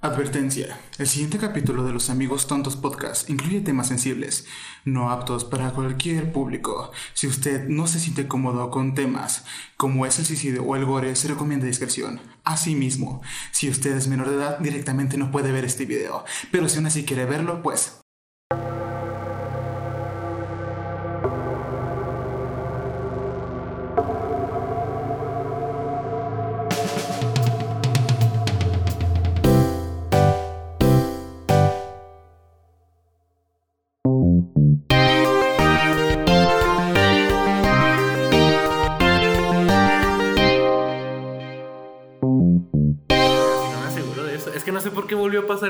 Advertencia. 0.00 0.78
El 0.96 1.08
siguiente 1.08 1.38
capítulo 1.38 1.84
de 1.84 1.92
Los 1.92 2.08
Amigos 2.08 2.46
Tontos 2.46 2.76
Podcast 2.76 3.28
incluye 3.28 3.60
temas 3.60 3.88
sensibles, 3.88 4.46
no 4.84 5.10
aptos 5.10 5.44
para 5.44 5.72
cualquier 5.72 6.32
público. 6.32 6.92
Si 7.14 7.26
usted 7.26 7.66
no 7.68 7.88
se 7.88 7.98
siente 7.98 8.28
cómodo 8.28 8.70
con 8.70 8.94
temas 8.94 9.44
como 9.76 10.06
es 10.06 10.20
el 10.20 10.26
suicidio 10.26 10.62
o 10.62 10.76
el 10.76 10.84
gore, 10.84 11.16
se 11.16 11.26
recomienda 11.26 11.66
discreción. 11.66 12.20
Asimismo, 12.44 13.22
si 13.50 13.68
usted 13.68 13.96
es 13.96 14.06
menor 14.06 14.30
de 14.30 14.36
edad, 14.36 14.58
directamente 14.60 15.18
no 15.18 15.32
puede 15.32 15.50
ver 15.50 15.64
este 15.64 15.84
video. 15.84 16.24
Pero 16.52 16.68
si 16.68 16.76
aún 16.76 16.86
así 16.86 17.04
quiere 17.04 17.24
verlo, 17.24 17.60
pues 17.62 17.97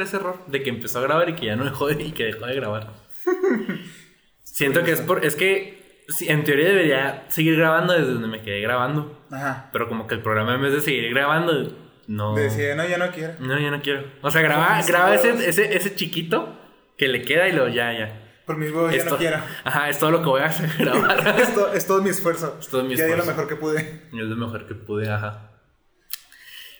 ese 0.08 0.16
error 0.16 0.44
de 0.46 0.62
que 0.62 0.70
empezó 0.70 0.98
a 0.98 1.02
grabar 1.02 1.28
y 1.28 1.34
que 1.34 1.46
ya 1.46 1.56
no 1.56 1.64
dejó 1.64 1.86
de, 1.86 2.02
y 2.02 2.12
que 2.12 2.24
dejó 2.24 2.46
de 2.46 2.54
grabar. 2.54 2.88
Siento 4.42 4.82
que 4.82 4.92
es 4.92 5.00
por. 5.00 5.24
Es 5.24 5.34
que 5.36 6.04
en 6.26 6.44
teoría 6.44 6.68
debería 6.68 7.24
seguir 7.28 7.56
grabando 7.56 7.92
desde 7.92 8.12
donde 8.12 8.28
me 8.28 8.42
quedé 8.42 8.60
grabando. 8.60 9.22
Ajá. 9.30 9.68
Pero 9.72 9.88
como 9.88 10.06
que 10.06 10.14
el 10.14 10.22
programa 10.22 10.54
en 10.54 10.62
vez 10.62 10.72
de 10.72 10.80
seguir 10.80 11.10
grabando, 11.10 11.72
no. 12.06 12.34
Decía, 12.34 12.74
no, 12.74 12.86
ya 12.86 12.98
no 12.98 13.10
quiero. 13.10 13.34
No, 13.40 13.58
ya 13.58 13.70
no 13.70 13.80
quiero. 13.82 14.04
O 14.22 14.30
sea, 14.30 14.40
graba, 14.42 14.80
graba 14.86 15.14
ese, 15.14 15.30
ese, 15.48 15.76
ese 15.76 15.94
chiquito 15.94 16.58
que 16.96 17.08
le 17.08 17.22
queda 17.22 17.48
y 17.48 17.52
lo 17.52 17.68
ya, 17.68 17.92
ya. 17.92 18.24
Por 18.46 18.56
mis 18.56 18.72
huevos 18.72 18.94
ya 18.94 19.04
no 19.04 19.16
quiero. 19.18 19.36
Ajá, 19.62 19.90
es 19.90 19.98
todo 19.98 20.10
lo 20.10 20.20
que 20.22 20.26
voy 20.28 20.40
a 20.40 20.46
hacer, 20.46 20.70
grabar. 20.78 21.38
es, 21.40 21.54
to- 21.54 21.72
es 21.74 21.86
todo 21.86 22.00
mi 22.02 22.08
esfuerzo. 22.10 22.56
Es 22.58 22.68
todo 22.68 22.82
mi 22.82 22.96
ya 22.96 23.04
di 23.04 23.10
lo 23.10 23.18
esfuerzo. 23.18 23.30
mejor 23.42 23.48
que 23.48 23.56
pude. 23.56 23.78
Es 24.10 24.12
lo 24.12 24.36
mejor 24.36 24.66
que 24.66 24.74
pude, 24.74 25.10
ajá. 25.10 25.47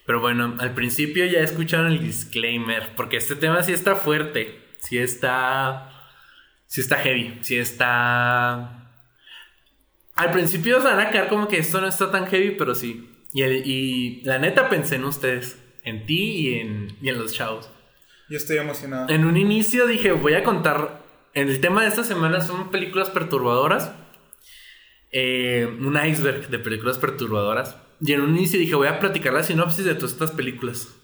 Pero 0.09 0.21
bueno, 0.21 0.57
al 0.59 0.73
principio 0.73 1.27
ya 1.27 1.41
escucharon 1.41 1.89
el 1.93 2.01
disclaimer, 2.03 2.95
porque 2.97 3.19
este 3.19 3.37
tema 3.37 3.63
sí 3.63 3.73
está 3.75 3.95
fuerte, 3.95 4.59
sí 4.79 4.97
está, 4.97 5.93
sí 6.67 6.81
está 6.81 6.97
heavy, 6.97 7.37
sí 7.43 7.59
está... 7.59 8.91
Al 10.15 10.31
principio 10.33 10.81
se 10.81 10.89
van 10.89 10.99
a 11.01 11.11
quedar 11.11 11.29
como 11.29 11.47
que 11.47 11.59
esto 11.59 11.83
no 11.83 11.89
está 11.89 12.11
tan 12.11 12.27
heavy, 12.27 12.53
pero 12.53 12.75
sí. 12.75 13.11
Y, 13.35 13.43
el- 13.43 13.67
y 13.67 14.23
la 14.25 14.39
neta 14.39 14.71
pensé 14.71 14.95
en 14.97 15.05
ustedes, 15.05 15.63
en 15.85 16.07
ti 16.07 16.23
y 16.49 16.55
en, 16.61 16.97
y 17.03 17.11
en 17.11 17.19
los 17.19 17.35
chavos. 17.35 17.71
Yo 18.31 18.39
estoy 18.39 18.57
emocionado. 18.57 19.11
En 19.11 19.27
un 19.27 19.37
inicio 19.37 19.87
dije, 19.87 20.13
voy 20.13 20.33
a 20.33 20.43
contar. 20.43 21.03
El 21.35 21.61
tema 21.61 21.83
de 21.83 21.89
esta 21.89 22.03
semana 22.03 22.41
son 22.41 22.71
películas 22.71 23.11
perturbadoras. 23.11 23.93
Eh, 25.13 25.67
un 25.81 25.99
iceberg 26.03 26.49
de 26.49 26.59
películas 26.59 26.97
perturbadoras. 26.97 27.77
Y 28.01 28.13
en 28.13 28.21
un 28.21 28.37
inicio 28.37 28.59
dije, 28.59 28.75
voy 28.75 28.89
a 28.89 28.99
platicar 29.01 29.33
la 29.33 29.43
sinopsis 29.43 29.85
de 29.85 29.95
todas 29.95 30.13
estas 30.13 30.31
películas. 30.33 30.95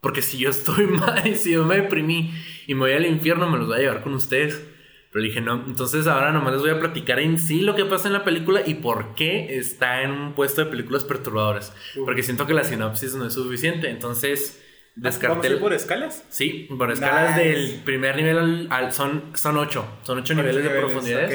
Porque 0.00 0.22
si 0.22 0.38
yo 0.38 0.50
estoy 0.50 0.86
mal, 0.86 1.34
si 1.36 1.52
yo 1.52 1.64
me 1.64 1.76
deprimí 1.76 2.32
y 2.66 2.74
me 2.74 2.80
voy 2.80 2.92
al 2.92 3.06
infierno, 3.06 3.50
me 3.50 3.58
los 3.58 3.66
voy 3.66 3.76
a 3.76 3.80
llevar 3.80 4.02
con 4.02 4.14
ustedes. 4.14 4.62
Pero 5.10 5.24
dije, 5.24 5.40
no, 5.40 5.64
entonces 5.66 6.06
ahora 6.06 6.32
nomás 6.32 6.52
les 6.52 6.60
voy 6.62 6.70
a 6.70 6.78
platicar 6.78 7.18
en 7.18 7.38
sí 7.38 7.62
lo 7.62 7.74
que 7.74 7.84
pasa 7.86 8.08
en 8.08 8.12
la 8.12 8.24
película 8.24 8.62
y 8.66 8.74
por 8.74 9.14
qué 9.14 9.56
está 9.58 10.02
en 10.02 10.10
un 10.10 10.34
puesto 10.34 10.62
de 10.64 10.70
películas 10.70 11.04
perturbadoras. 11.04 11.74
Porque 12.04 12.22
siento 12.22 12.46
que 12.46 12.52
la 12.54 12.62
sinopsis 12.62 13.14
no 13.14 13.26
es 13.26 13.32
suficiente. 13.32 13.88
Entonces, 13.88 14.62
¿Vamos 14.94 15.16
a 15.16 15.18
descarté. 15.20 15.48
ir 15.48 15.60
por 15.60 15.72
escalas? 15.72 16.24
Sí, 16.28 16.68
por 16.76 16.90
escalas 16.92 17.36
Nice. 17.36 17.48
del 17.48 17.80
primer 17.84 18.16
nivel 18.16 18.36
al, 18.38 18.66
al- 18.70 18.92
son, 18.92 19.30
son 19.34 19.56
ocho. 19.56 19.86
Son 20.02 20.18
ocho 20.18 20.34
niveles 20.34 20.62
de 20.62 20.70
profundidad. 20.70 21.24
ok. 21.24 21.32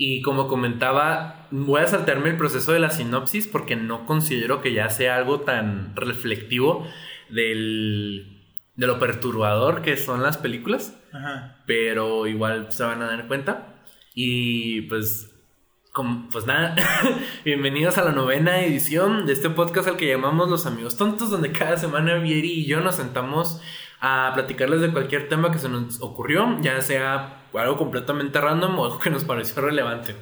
Y 0.00 0.22
como 0.22 0.46
comentaba, 0.46 1.48
voy 1.50 1.80
a 1.80 1.86
saltarme 1.88 2.30
el 2.30 2.36
proceso 2.36 2.72
de 2.72 2.78
la 2.78 2.90
sinopsis 2.90 3.48
porque 3.48 3.74
no 3.74 4.06
considero 4.06 4.60
que 4.62 4.72
ya 4.72 4.88
sea 4.90 5.16
algo 5.16 5.40
tan 5.40 5.96
reflectivo 5.96 6.86
del, 7.30 8.44
de 8.76 8.86
lo 8.86 9.00
perturbador 9.00 9.82
que 9.82 9.96
son 9.96 10.22
las 10.22 10.36
películas. 10.36 10.96
Ajá. 11.12 11.56
Pero 11.66 12.28
igual 12.28 12.70
se 12.70 12.84
van 12.84 13.02
a 13.02 13.06
dar 13.08 13.26
cuenta. 13.26 13.74
Y 14.14 14.82
pues, 14.82 15.34
com- 15.92 16.28
pues 16.28 16.46
nada, 16.46 16.76
bienvenidos 17.44 17.98
a 17.98 18.04
la 18.04 18.12
novena 18.12 18.60
edición 18.64 19.26
de 19.26 19.32
este 19.32 19.50
podcast 19.50 19.88
al 19.88 19.96
que 19.96 20.06
llamamos 20.08 20.48
Los 20.48 20.64
Amigos 20.66 20.96
Tontos, 20.96 21.28
donde 21.28 21.50
cada 21.50 21.76
semana 21.76 22.18
Vieri 22.18 22.52
y 22.52 22.66
yo 22.66 22.80
nos 22.80 22.94
sentamos 22.94 23.60
a 24.00 24.30
platicarles 24.32 24.80
de 24.80 24.92
cualquier 24.92 25.28
tema 25.28 25.50
que 25.50 25.58
se 25.58 25.68
nos 25.68 26.00
ocurrió, 26.00 26.56
ya 26.60 26.80
sea 26.82 27.37
algo 27.62 27.76
completamente 27.76 28.40
random 28.40 28.78
o 28.78 28.84
algo 28.86 28.98
que 28.98 29.10
nos 29.10 29.24
pareció 29.24 29.62
relevante. 29.62 30.14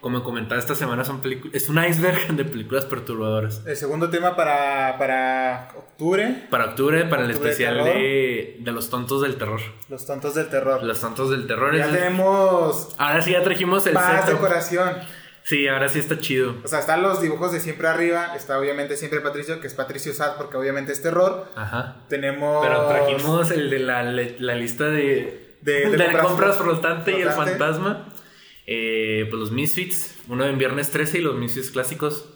Como 0.00 0.22
comentaba 0.24 0.58
esta 0.58 0.74
semana, 0.74 1.04
son 1.04 1.20
es 1.52 1.68
un 1.68 1.84
iceberg 1.84 2.28
de 2.34 2.44
películas 2.46 2.86
perturbadoras. 2.86 3.66
El 3.66 3.76
segundo 3.76 4.08
tema 4.08 4.34
para, 4.34 4.96
para 4.96 5.72
octubre, 5.76 6.46
Para 6.50 6.66
octubre, 6.66 7.04
para 7.04 7.24
el 7.24 7.30
Octubre 7.32 7.50
especial 7.50 7.84
de, 7.84 8.56
de 8.60 8.72
los 8.72 8.88
tontos 8.88 9.20
del 9.20 9.36
terror. 9.36 9.60
los 9.90 10.06
tontos 10.06 10.34
del 10.34 10.48
terror. 10.48 10.82
Los 10.82 11.00
tontos 11.00 11.30
del 11.30 11.46
terror. 11.46 11.76
ya 11.76 11.90
tenemos 11.90 12.94
Ahora 12.96 13.20
sí 13.20 13.32
ya 13.32 13.42
trajimos 13.42 13.86
el 13.86 13.94
más 13.94 14.26
decoración. 14.26 14.96
Sí, 15.42 15.66
ahora 15.68 15.88
sí 15.88 15.98
está 15.98 16.18
chido. 16.18 16.54
O 16.64 16.68
sea, 16.68 16.80
están 16.80 17.02
los 17.02 17.20
dibujos 17.20 17.52
de 17.52 17.60
siempre 17.60 17.88
arriba. 17.88 18.34
Está 18.36 18.58
obviamente 18.58 18.96
siempre 18.96 19.20
Patricio, 19.20 19.60
que 19.60 19.66
es 19.66 19.74
Patricio 19.74 20.12
Sad, 20.14 20.36
porque 20.36 20.56
obviamente 20.56 20.92
es 20.92 21.02
terror. 21.02 21.48
Ajá. 21.56 21.96
Tenemos. 22.08 22.64
Pero 22.64 22.86
trajimos 22.88 23.50
el 23.50 23.68
de 23.68 23.78
la, 23.80 24.02
la 24.02 24.54
lista 24.54 24.84
de, 24.84 25.49
De- 25.62 25.88
de 25.90 25.96
la 25.96 26.04
compras 26.06 26.26
compras 26.26 26.58
flo- 26.58 26.64
flotante 26.64 27.12
y 27.18 27.22
el 27.22 27.30
fantasma. 27.30 28.06
Eh, 28.66 29.26
pues 29.30 29.40
los 29.40 29.50
Misfits, 29.50 30.16
uno 30.28 30.44
en 30.44 30.56
viernes 30.58 30.90
13 30.90 31.18
y 31.18 31.20
los 31.22 31.34
Misfits 31.36 31.70
clásicos. 31.70 32.28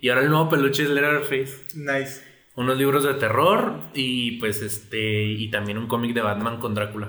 Y 0.00 0.08
ahora 0.08 0.22
el 0.22 0.30
nuevo 0.30 0.48
peluche 0.48 0.82
es 0.82 0.88
Leatherface. 0.90 1.64
Nice. 1.74 2.22
Unos 2.56 2.76
libros 2.78 3.04
de 3.04 3.14
terror 3.14 3.74
y 3.94 4.38
pues 4.40 4.62
este 4.62 5.22
y 5.24 5.50
también 5.50 5.78
un 5.78 5.86
cómic 5.86 6.14
de 6.14 6.22
Batman 6.22 6.58
con 6.58 6.74
Drácula. 6.74 7.08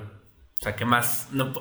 O 0.60 0.62
sea, 0.62 0.76
¿qué 0.76 0.84
más? 0.84 1.28
No, 1.32 1.52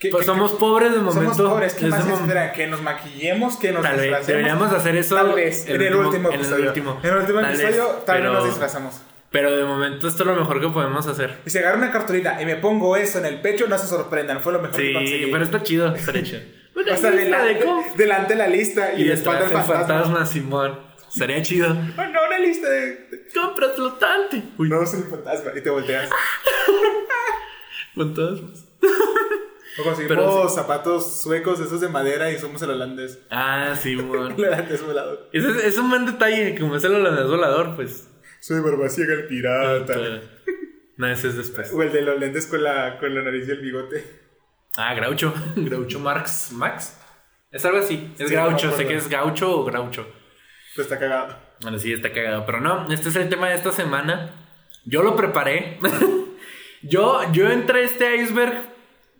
¿Qué- 0.00 0.08
pues 0.10 0.22
qué- 0.22 0.26
somos 0.26 0.52
pobres 0.52 0.92
de 0.92 0.98
momento. 0.98 1.34
Somos 1.34 1.52
pobres. 1.52 1.74
¿Qué 1.74 1.86
más 1.86 2.06
espera? 2.06 2.52
Que 2.52 2.66
nos 2.66 2.82
maquillemos, 2.82 3.56
que 3.56 3.70
nos 3.72 3.82
disfracemos. 3.84 4.26
deberíamos 4.26 4.72
hacer 4.72 4.96
eso 4.96 5.14
Tal 5.14 5.32
vez. 5.34 5.68
En 5.68 5.80
el 5.80 5.94
último 5.94 6.30
episodio. 6.30 6.72
En 6.72 7.10
el 7.10 7.16
último 7.18 7.40
Tal 7.40 7.50
vez, 7.52 7.60
episodio, 7.60 7.86
tal 8.04 8.22
vez 8.22 8.32
nos 8.32 8.44
disfrazamos. 8.46 9.00
Pero 9.30 9.54
de 9.54 9.64
momento 9.64 10.08
esto 10.08 10.22
es 10.22 10.26
lo 10.26 10.34
mejor 10.36 10.60
que 10.60 10.68
podemos 10.68 11.06
hacer. 11.06 11.38
Y 11.44 11.50
si 11.50 11.58
agarro 11.58 11.78
una 11.78 11.90
cartulina 11.90 12.40
y 12.40 12.46
me 12.46 12.56
pongo 12.56 12.96
eso 12.96 13.18
en 13.18 13.26
el 13.26 13.40
pecho, 13.42 13.66
no 13.68 13.76
se 13.76 13.86
sorprendan. 13.86 14.40
Fue 14.40 14.52
lo 14.54 14.60
mejor 14.60 14.76
que 14.76 14.86
Sí, 14.88 14.92
conseguí. 14.94 15.30
pero 15.30 15.44
está 15.44 15.62
chido, 15.62 15.94
está 15.94 16.18
hecho. 16.18 16.36
O 16.78 16.96
sea, 16.96 17.10
lista 17.10 17.42
de 17.42 17.54
delante, 17.54 17.66
delante 17.96 18.34
la 18.36 18.46
lista 18.46 18.94
y, 18.94 19.02
Y 19.02 19.08
de 19.08 19.14
espalda 19.14 19.46
el 19.46 19.50
fantasma. 19.50 19.74
fantasma, 19.86 20.24
Simón. 20.26 20.78
Sería 21.08 21.42
chido. 21.42 21.70
Oh, 21.70 22.02
no, 22.04 22.20
una 22.28 22.38
lista 22.38 22.68
de. 22.70 22.86
de- 22.86 23.26
Compras 23.34 23.72
flotante. 23.74 24.42
Uy, 24.56 24.68
No, 24.68 24.86
soy 24.86 25.00
el 25.00 25.06
fantasma. 25.08 25.50
Y 25.56 25.60
te 25.60 25.70
volteas. 25.70 26.08
fantasmas. 27.96 28.64
O 29.80 29.82
conseguimos 29.84 30.54
zapatos 30.54 31.20
suecos, 31.22 31.60
esos 31.60 31.80
de 31.80 31.88
madera, 31.88 32.30
y 32.30 32.38
somos 32.38 32.60
el 32.62 32.70
holandés. 32.70 33.18
Ah, 33.30 33.74
Simón. 33.80 34.32
El 34.38 34.44
holandés 34.46 34.84
volador. 34.84 35.28
Ese 35.32 35.50
es, 35.50 35.56
es 35.64 35.78
un 35.78 35.90
buen 35.90 36.06
detalle, 36.06 36.56
como 36.58 36.76
es 36.76 36.84
el 36.84 36.94
holandés 36.94 37.26
volador, 37.28 37.76
pues. 37.76 38.08
Soy 38.40 38.60
Barbasiega 38.60 39.14
el 39.14 39.26
pirata. 39.26 39.96
No, 40.96 41.06
ese 41.06 41.28
es 41.28 41.36
después. 41.36 41.72
O 41.72 41.82
el 41.82 41.92
de 41.92 42.02
los 42.02 42.18
lentes 42.18 42.46
con 42.46 42.62
la, 42.62 42.98
con 42.98 43.14
la 43.14 43.22
nariz 43.22 43.46
y 43.48 43.50
el 43.52 43.60
bigote. 43.60 44.04
Ah, 44.76 44.94
Groucho. 44.94 45.32
Groucho 45.56 46.00
Marx. 46.00 46.50
Max. 46.52 46.98
Es 47.50 47.64
algo 47.64 47.78
así. 47.78 48.12
Es 48.18 48.28
Sí, 48.28 48.34
no 48.34 48.46
Gaucho. 48.48 48.76
sé 48.76 48.86
que 48.86 48.96
es 48.96 49.08
Gaucho 49.08 49.60
o 49.60 49.64
Groucho. 49.64 50.06
Pues 50.74 50.86
está 50.86 50.98
cagado. 50.98 51.36
Bueno, 51.62 51.78
sí, 51.78 51.92
está 51.92 52.12
cagado. 52.12 52.44
Pero 52.46 52.60
no, 52.60 52.90
este 52.92 53.08
es 53.08 53.16
el 53.16 53.28
tema 53.28 53.48
de 53.48 53.54
esta 53.56 53.72
semana. 53.72 54.30
Yo 54.84 55.02
lo 55.02 55.16
preparé. 55.16 55.78
yo, 56.82 57.20
yo 57.32 57.50
entré 57.50 57.80
a 57.80 57.84
este 57.84 58.16
iceberg 58.16 58.54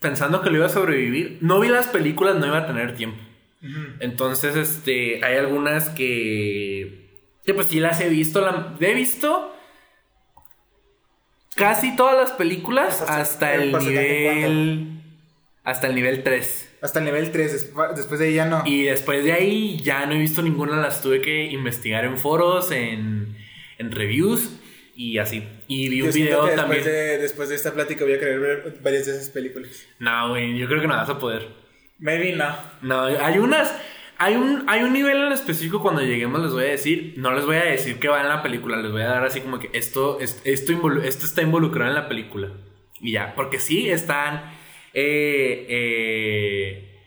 pensando 0.00 0.42
que 0.42 0.50
lo 0.50 0.56
iba 0.58 0.66
a 0.66 0.70
sobrevivir. 0.70 1.38
No 1.40 1.58
vi 1.60 1.69
las 1.69 1.87
películas, 1.88 2.37
no 2.37 2.46
iba 2.46 2.58
a 2.58 2.66
tener 2.66 2.94
tiempo. 2.94 3.22
Entonces, 3.98 4.54
este, 4.56 5.25
hay 5.25 5.37
algunas 5.37 5.88
que, 5.88 7.07
que 7.48 7.54
pues 7.54 7.68
sí 7.68 7.80
las 7.80 7.98
he 8.02 8.10
visto. 8.10 8.42
La, 8.42 8.76
he 8.78 8.92
visto 8.92 9.54
casi 11.56 11.96
todas 11.96 12.14
las 12.14 12.32
películas 12.32 13.00
El 13.00 13.06
porce- 13.06 13.20
hasta 13.20 13.54
el 13.54 13.72
nivel, 13.72 15.02
hasta 15.64 15.86
el 15.86 15.94
nivel 15.94 16.22
3. 16.22 16.76
Hasta 16.82 16.98
el 16.98 17.06
nivel 17.06 17.32
3, 17.32 17.72
despu- 17.74 17.94
después 17.94 18.20
de 18.20 18.26
ahí 18.26 18.34
ya 18.34 18.44
no. 18.44 18.62
Y 18.66 18.84
después 18.84 19.24
de 19.24 19.32
ahí 19.32 19.80
ya 19.82 20.04
no 20.04 20.12
he 20.12 20.18
visto 20.18 20.42
ninguna, 20.42 20.76
las 20.76 21.00
tuve 21.02 21.22
que 21.22 21.44
investigar 21.46 22.04
en 22.04 22.18
foros, 22.18 22.70
en, 22.70 23.34
en 23.78 23.92
reviews 23.92 24.60
y 24.94 25.16
así. 25.16 25.42
Y 25.68 25.88
vi 25.88 26.02
un 26.02 26.08
Yo 26.08 26.12
video 26.12 26.44
que 26.44 26.52
también. 26.54 26.84
después 26.84 26.84
de, 26.84 27.18
después 27.18 27.48
de 27.48 27.54
esta 27.56 27.72
plática 27.72 28.04
voy 28.04 28.12
a 28.12 28.18
querer 28.18 28.38
ver 28.40 28.78
varias 28.82 29.06
de 29.06 29.12
esas 29.16 29.30
películas. 29.30 29.70
No, 29.98 30.28
güey, 30.28 30.56
yo 30.58 30.68
creo 30.68 30.82
que 30.82 30.86
no 30.86 30.96
vas 30.96 31.08
a 31.08 31.18
poder. 31.18 31.48
Maybe 31.98 32.32
no. 32.36 32.54
No, 32.82 33.04
hay 33.04 33.38
unas, 33.38 33.74
Hay 34.20 34.34
un, 34.34 34.64
hay 34.66 34.82
un 34.82 34.92
nivel 34.92 35.16
en 35.26 35.32
específico 35.32 35.80
cuando 35.80 36.02
lleguemos, 36.02 36.42
les 36.42 36.52
voy 36.52 36.64
a 36.64 36.68
decir. 36.68 37.14
No 37.16 37.32
les 37.32 37.46
voy 37.46 37.56
a 37.56 37.64
decir 37.64 37.98
que 38.00 38.08
va 38.08 38.20
en 38.20 38.28
la 38.28 38.42
película, 38.42 38.76
les 38.76 38.90
voy 38.90 39.02
a 39.02 39.06
dar 39.08 39.24
así 39.24 39.40
como 39.40 39.58
que 39.60 39.70
esto, 39.72 40.18
es- 40.20 40.42
esto, 40.44 40.72
involu- 40.72 41.04
esto 41.04 41.24
está 41.24 41.42
involucrado 41.42 41.88
en 41.90 41.94
la 41.94 42.08
película. 42.08 42.52
Y 43.00 43.12
ya, 43.12 43.34
porque 43.36 43.60
sí 43.60 43.88
están 43.88 44.42
eh, 44.92 45.66
eh, 45.68 46.98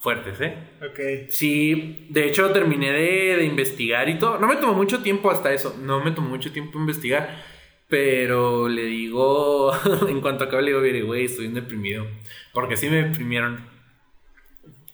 fuertes, 0.00 0.40
¿eh? 0.40 0.56
Ok. 0.82 1.30
Sí, 1.30 2.06
de 2.10 2.26
hecho 2.26 2.50
terminé 2.50 2.90
de, 2.92 3.36
de 3.36 3.44
investigar 3.44 4.08
y 4.08 4.18
todo. 4.18 4.38
No 4.38 4.48
me 4.48 4.56
tomó 4.56 4.74
mucho 4.74 5.02
tiempo 5.02 5.30
hasta 5.30 5.52
eso. 5.52 5.76
No 5.80 6.02
me 6.04 6.10
tomó 6.10 6.28
mucho 6.30 6.52
tiempo 6.52 6.78
investigar. 6.78 7.44
Pero 7.88 8.68
le 8.68 8.82
digo, 8.86 9.72
en 10.08 10.20
cuanto 10.20 10.44
acabe, 10.44 10.62
le 10.64 10.92
digo, 10.92 11.06
güey, 11.06 11.26
estoy 11.26 11.44
bien 11.44 11.54
deprimido. 11.54 12.06
Porque 12.52 12.76
sí 12.76 12.88
me 12.90 13.02
deprimieron. 13.04 13.75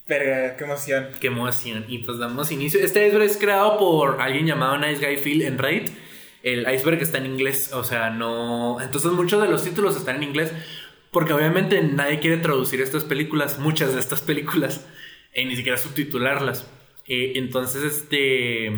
Verga, 0.06 0.56
qué 0.56 0.64
emoción. 0.64 1.08
Qué 1.20 1.26
emoción. 1.28 1.84
Y 1.88 1.98
pues 1.98 2.18
damos 2.18 2.50
inicio. 2.50 2.80
Este 2.80 3.06
iceberg 3.06 3.24
es 3.24 3.36
creado 3.36 3.78
por 3.78 4.20
alguien 4.20 4.46
llamado 4.46 4.78
Nice 4.78 5.04
Guy 5.04 5.16
Phil 5.16 5.42
en 5.42 5.58
Reddit. 5.58 5.90
El 6.42 6.66
iceberg 6.72 7.00
está 7.00 7.18
en 7.18 7.26
inglés, 7.26 7.72
o 7.72 7.84
sea, 7.84 8.10
no. 8.10 8.80
Entonces 8.80 9.12
muchos 9.12 9.40
de 9.40 9.48
los 9.48 9.62
títulos 9.62 9.96
están 9.96 10.16
en 10.16 10.24
inglés. 10.24 10.52
Porque 11.12 11.34
obviamente 11.34 11.82
nadie 11.82 12.20
quiere 12.20 12.38
traducir 12.38 12.80
estas 12.80 13.04
películas, 13.04 13.58
muchas 13.58 13.92
de 13.92 14.00
estas 14.00 14.22
películas, 14.22 14.86
y 15.34 15.44
ni 15.44 15.56
siquiera 15.56 15.76
subtitularlas. 15.76 16.66
Eh, 17.06 17.34
entonces, 17.36 17.82
este. 17.84 18.68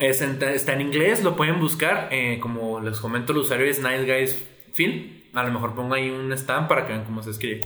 está 0.00 0.72
en 0.74 0.80
inglés, 0.82 1.24
lo 1.24 1.36
pueden 1.36 1.58
buscar. 1.58 2.08
eh, 2.12 2.38
como 2.40 2.80
les 2.80 3.00
comento, 3.00 3.32
el 3.32 3.38
usuario 3.38 3.66
es 3.66 3.80
Nice 3.82 4.04
Guys 4.04 4.44
Phil. 4.74 5.30
A 5.32 5.42
lo 5.42 5.52
mejor 5.52 5.74
pongo 5.74 5.94
ahí 5.94 6.10
un 6.10 6.32
stand 6.32 6.68
para 6.68 6.86
que 6.86 6.92
vean 6.92 7.04
cómo 7.04 7.22
se 7.22 7.30
escribe. 7.30 7.62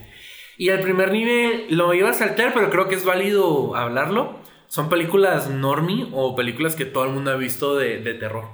Y 0.62 0.68
el 0.68 0.80
primer 0.80 1.10
nivel 1.10 1.66
lo 1.70 1.92
iba 1.92 2.10
a 2.10 2.14
saltar, 2.14 2.52
pero 2.54 2.70
creo 2.70 2.86
que 2.88 2.94
es 2.94 3.04
válido 3.04 3.74
hablarlo. 3.74 4.38
Son 4.68 4.88
películas 4.88 5.50
normie 5.50 6.06
o 6.12 6.36
películas 6.36 6.76
que 6.76 6.84
todo 6.84 7.04
el 7.04 7.10
mundo 7.10 7.30
ha 7.32 7.36
visto 7.36 7.76
de, 7.76 7.98
de 8.00 8.14
terror. 8.14 8.44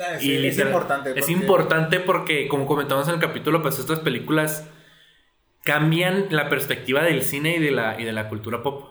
Ah, 0.00 0.18
sí, 0.18 0.34
es 0.34 0.40
literal- 0.42 0.72
importante. 0.72 1.10
Es 1.10 1.14
porque- 1.20 1.32
importante 1.32 2.00
porque, 2.00 2.48
como 2.48 2.66
comentamos 2.66 3.06
en 3.08 3.14
el 3.14 3.20
capítulo, 3.20 3.62
pues 3.62 3.78
estas 3.78 4.00
películas 4.00 4.68
cambian 5.62 6.26
la 6.30 6.48
perspectiva 6.48 7.02
del 7.04 7.22
cine 7.22 7.56
y 7.56 7.60
de 7.60 7.70
la, 7.70 8.00
y 8.00 8.04
de 8.04 8.12
la 8.12 8.28
cultura 8.28 8.62
pop. 8.62 8.88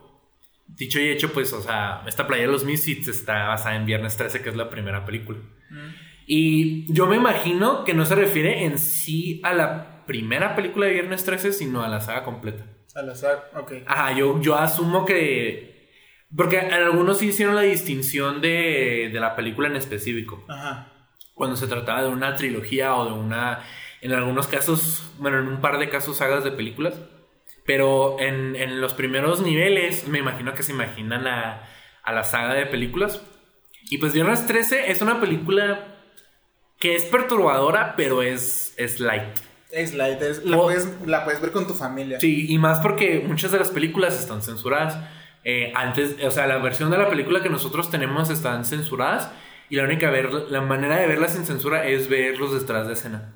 Dicho 0.68 1.00
y 1.02 1.10
hecho, 1.10 1.34
pues, 1.34 1.52
o 1.52 1.62
sea, 1.62 2.04
esta 2.08 2.28
playa 2.28 2.44
de 2.46 2.52
los 2.52 2.64
Misfits 2.64 3.10
está 3.10 3.48
basada 3.48 3.76
en 3.76 3.86
Viernes 3.86 4.16
13, 4.16 4.42
que 4.42 4.50
es 4.50 4.56
la 4.56 4.70
primera 4.70 5.06
película. 5.06 5.40
Mm. 5.70 5.76
Y 6.26 6.94
yo 6.94 7.08
me 7.08 7.18
imagino 7.18 7.84
que 7.84 7.94
no 7.94 8.06
se 8.06 8.16
refiere 8.16 8.64
en 8.64 8.78
sí 8.78 9.42
a 9.44 9.54
la 9.54 9.91
primera 10.06 10.56
película 10.56 10.86
de 10.88 10.94
Viernes 10.94 11.24
13, 11.24 11.54
sino 11.54 11.84
a 11.84 11.88
la 11.88 12.02
saga 12.02 12.24
completa. 12.24 12.66
Al 12.96 13.10
azar, 13.10 13.52
ok. 13.56 13.74
Ajá, 13.86 14.14
yo, 14.14 14.42
yo 14.42 14.56
asumo 14.56 15.06
que... 15.06 15.90
Porque 16.36 16.60
en 16.60 16.74
algunos 16.74 17.20
sí 17.20 17.28
hicieron 17.28 17.56
la 17.56 17.62
distinción 17.62 18.42
de, 18.42 19.10
de 19.12 19.20
la 19.20 19.36
película 19.36 19.68
en 19.68 19.76
específico. 19.76 20.44
Ajá. 20.48 20.92
Cuando 21.34 21.56
se 21.58 21.68
trataba 21.68 22.04
de 22.04 22.10
una 22.10 22.36
trilogía 22.36 22.96
o 22.96 23.06
de 23.06 23.14
una... 23.14 23.64
En 24.02 24.14
algunos 24.14 24.48
casos, 24.48 25.12
bueno, 25.20 25.40
en 25.40 25.48
un 25.48 25.62
par 25.62 25.78
de 25.78 25.90
casos 25.90 26.18
sagas 26.18 26.44
de 26.44 26.52
películas. 26.52 27.00
Pero 27.66 28.20
en, 28.20 28.56
en 28.56 28.82
los 28.82 28.94
primeros 28.94 29.42
niveles, 29.42 30.08
me 30.08 30.20
imagino 30.20 30.54
que 30.54 30.64
se 30.64 30.72
imaginan 30.72 31.28
a, 31.28 31.64
a 32.04 32.12
la 32.12 32.24
saga 32.24 32.54
de 32.54 32.66
películas. 32.66 33.22
Y 33.90 33.98
pues 33.98 34.14
Viernes 34.14 34.48
13 34.48 34.92
es 34.92 35.02
una 35.02 35.20
película 35.20 35.98
que 36.80 36.96
es 36.96 37.04
perturbadora, 37.04 37.96
pero 37.96 38.24
es, 38.24 38.74
es 38.78 39.00
light. 39.00 39.40
La, 40.44 40.58
O- 40.58 40.64
puedes, 40.64 40.88
la 41.06 41.24
puedes 41.24 41.42
ver 41.42 41.52
con 41.52 41.66
tu 41.68 41.74
familia. 41.74 42.20
Sí, 42.20 42.46
y 42.50 42.58
más 42.58 42.80
porque 42.80 43.24
muchas 43.26 43.52
de 43.52 43.60
las 43.60 43.70
películas 43.70 44.20
están 44.20 44.42
censuradas. 44.42 44.98
Eh, 45.44 45.72
antes, 45.76 46.18
o 46.24 46.30
sea, 46.32 46.46
la 46.48 46.58
versión 46.58 46.92
de 46.92 46.98
la 46.98 47.10
película 47.10 47.42
que 47.42 47.50
nosotros 47.50 47.90
tenemos 47.90 48.30
están 48.30 48.66
censuradas. 48.66 49.32
Y 49.70 49.78
la 49.78 49.84
única 49.84 50.10
ver, 50.10 50.32
la 50.50 50.62
manera 50.62 50.98
de 50.98 51.08
verlas 51.08 51.34
sin 51.34 51.46
censura 51.46 51.86
es 51.88 52.10
verlos 52.10 52.54
detrás 52.54 52.88
de 52.88 52.94
escena. 52.94 53.34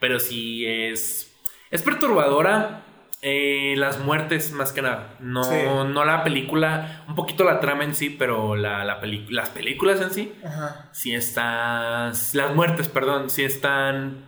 Pero 0.00 0.18
sí 0.20 0.66
es. 0.66 1.32
Es 1.70 1.82
perturbadora. 1.82 2.82
eh, 3.22 3.74
las 3.78 3.98
muertes, 3.98 4.52
más 4.52 4.72
que 4.72 4.82
nada. 4.82 5.14
No, 5.20 5.42
Sí. 5.42 5.56
no 5.64 6.04
la 6.04 6.22
película. 6.22 7.02
Un 7.08 7.14
poquito 7.16 7.42
la 7.44 7.58
trama 7.60 7.82
en 7.82 7.94
sí, 7.94 8.10
pero 8.10 8.54
la, 8.56 8.84
la 8.84 9.00
las 9.30 9.48
películas 9.50 10.00
en 10.00 10.10
sí. 10.10 10.32
Ajá. 10.44 10.88
Sí 10.92 11.12
están. 11.14 12.12
Las 12.34 12.54
muertes, 12.54 12.88
perdón. 12.88 13.30
Sí 13.30 13.42
están. 13.42 14.18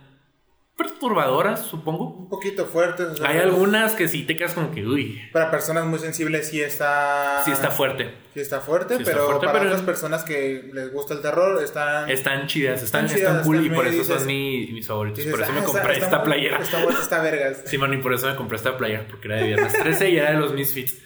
Perturbadoras, 0.79 1.65
supongo. 1.65 2.05
Un 2.05 2.29
poquito 2.29 2.65
fuertes. 2.65 3.07
o 3.09 3.15
sea, 3.17 3.29
Hay 3.29 3.37
algunas 3.37 3.93
que 3.95 4.07
sí 4.07 4.23
te 4.23 4.35
quedas 4.37 4.53
como 4.53 4.71
que, 4.71 4.85
uy, 4.87 5.21
Para 5.33 5.51
personas 5.51 5.85
muy 5.85 5.99
sensibles 5.99 6.47
sí 6.49 6.61
está... 6.61 7.41
sí 7.43 7.51
está 7.51 7.69
fuerte. 7.69 8.15
Sí 8.33 8.39
está 8.39 8.61
fuerte, 8.61 8.95
Sí 8.95 9.01
está 9.03 9.11
pero 9.13 9.25
fuerte, 9.25 9.45
para 9.47 9.59
pero- 9.59 9.71
otras 9.71 9.85
personas 9.85 10.23
que 10.23 10.69
les 10.73 10.93
gusta 10.93 11.13
el 11.13 11.21
terror 11.21 11.61
están... 11.61 12.09
Están 12.09 12.47
chidas, 12.47 12.81
están, 12.81 13.05
Están 13.05 13.43
cool 13.43 13.65
y 13.65 13.69
por 13.69 13.85
eso 13.85 14.03
son 14.05 14.25
mi- 14.25 14.67
mis 14.71 14.87
favoritos. 14.87 15.17
dices, 15.17 15.33
por 15.33 15.41
eso 15.43 15.51
me 15.51 15.59
"Ah, 15.59 15.63
compré 15.65 15.81
está- 15.81 15.93
esta 15.93 16.05
está- 16.05 16.23
playera. 16.23 16.57
Está 16.59 16.83
está 16.89 17.21
vergas. 17.21 17.61
Sí, 17.65 17.77
man, 17.77 17.93
y 17.93 17.97
por 17.97 18.13
eso 18.13 18.27
me 18.27 18.35
compré 18.37 18.55
esta 18.57 18.77
playera, 18.77 19.05
porque 19.09 19.27
era 19.27 19.37
de 19.37 19.43
viernes 19.47 19.73
13 19.73 20.09
y 20.09 20.17
era 20.17 20.31
de 20.31 20.37
los 20.37 20.53
Misfits. 20.53 20.97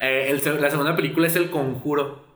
Eh, 0.00 0.30
el 0.30 0.60
la 0.60 0.70
segunda 0.70 0.96
película 0.96 1.28
es 1.28 1.36
El 1.36 1.50
Conjuro. 1.50 2.28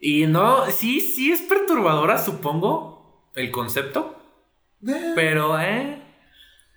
Y 0.00 0.26
no, 0.26 0.66
sí, 0.70 1.00
sí 1.00 1.30
es 1.32 1.40
perturbadora, 1.42 2.18
supongo, 2.18 3.30
el 3.34 3.50
concepto. 3.50 4.14
Eh, 4.86 5.12
Pero, 5.14 5.58
eh. 5.60 6.02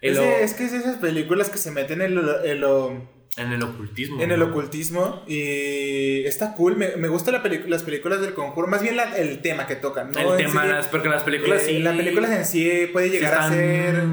el 0.02 0.14
es, 0.14 0.20
o- 0.20 0.24
es 0.24 0.54
que 0.54 0.66
es 0.66 0.74
esas 0.74 0.98
películas 0.98 1.50
que 1.50 1.58
se 1.58 1.72
meten 1.72 2.02
en, 2.02 2.16
lo- 2.16 2.44
en 2.44 2.62
lo- 2.62 3.22
en 3.38 3.52
el 3.54 3.64
ocultismo. 3.64 4.22
en 4.22 4.32
el 4.32 4.40
¿no? 4.40 4.48
ocultismo 4.48 5.24
y 5.28 6.26
está 6.26 6.54
cool. 6.56 6.76
Me, 6.76 6.96
me 6.98 7.08
gustan 7.08 7.34
la 7.34 7.44
las 7.68 7.84
películas 7.84 8.20
del 8.22 8.34
conjuro, 8.34 8.68
más 8.68 8.82
bien 8.82 8.96
la- 8.98 9.16
el 9.18 9.42
tema 9.42 9.68
que 9.68 9.76
tocan. 9.76 10.12
¿no? 10.12 10.20
El 10.36 10.42
En 10.42 10.48
tema, 10.48 10.64
sí, 10.64 10.70
las, 10.70 10.88
porque 10.88 11.08
las 11.10 11.24
películas 11.24 11.62
eh, 11.64 11.66
sí. 11.68 11.80
Las 11.80 11.96
películas 11.96 12.32
en 12.32 12.46
sí 12.46 12.90
puede 12.92 13.08
sí 13.08 13.14
llegar 13.14 13.34
están- 13.34 13.52
a 13.52 13.56
ser... 13.56 14.04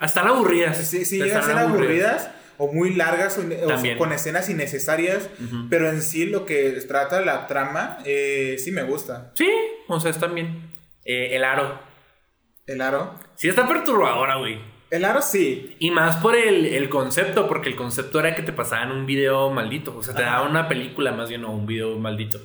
Están 0.00 0.26
aburridas. 0.28 0.76
Sí, 0.78 1.04
sí, 1.04 1.16
Están 1.16 1.26
llegan 1.28 1.42
a 1.42 1.46
ser 1.46 1.58
aburridas 1.58 2.30
o 2.56 2.72
muy 2.72 2.94
largas 2.94 3.36
o, 3.38 3.42
o 3.64 3.66
También. 3.68 3.98
con 3.98 4.12
escenas 4.12 4.48
innecesarias, 4.48 5.28
Ujú. 5.44 5.66
pero 5.68 5.88
en 5.90 6.00
sí 6.02 6.26
lo 6.26 6.46
que 6.46 6.70
trata 6.88 7.20
la 7.20 7.46
trama 7.46 7.98
eh, 8.04 8.56
sí 8.62 8.70
me 8.70 8.82
gusta. 8.84 9.32
Sí, 9.34 9.50
o 9.88 9.98
sea, 10.00 10.10
están 10.10 10.34
bien. 10.34 10.70
Eh, 11.04 11.30
el 11.36 11.44
aro. 11.44 11.80
El 12.66 12.80
aro. 12.80 13.18
Sí, 13.36 13.48
está 13.48 13.66
perturbadora, 13.68 14.36
güey. 14.36 14.58
El 14.90 15.04
aro 15.04 15.20
sí. 15.22 15.76
Y 15.80 15.90
más 15.90 16.16
por 16.16 16.36
el, 16.36 16.66
el 16.66 16.88
concepto, 16.88 17.48
porque 17.48 17.68
el 17.68 17.76
concepto 17.76 18.20
era 18.20 18.34
que 18.34 18.42
te 18.42 18.52
pasaban 18.52 18.90
un 18.92 19.06
video 19.06 19.50
maldito. 19.50 19.96
O 19.96 20.02
sea, 20.02 20.14
te 20.14 20.22
Ajá. 20.22 20.32
daban 20.36 20.50
una 20.52 20.68
película 20.68 21.12
más 21.12 21.28
bien 21.28 21.44
o 21.44 21.50
un 21.52 21.66
video 21.66 21.98
maldito. 21.98 22.38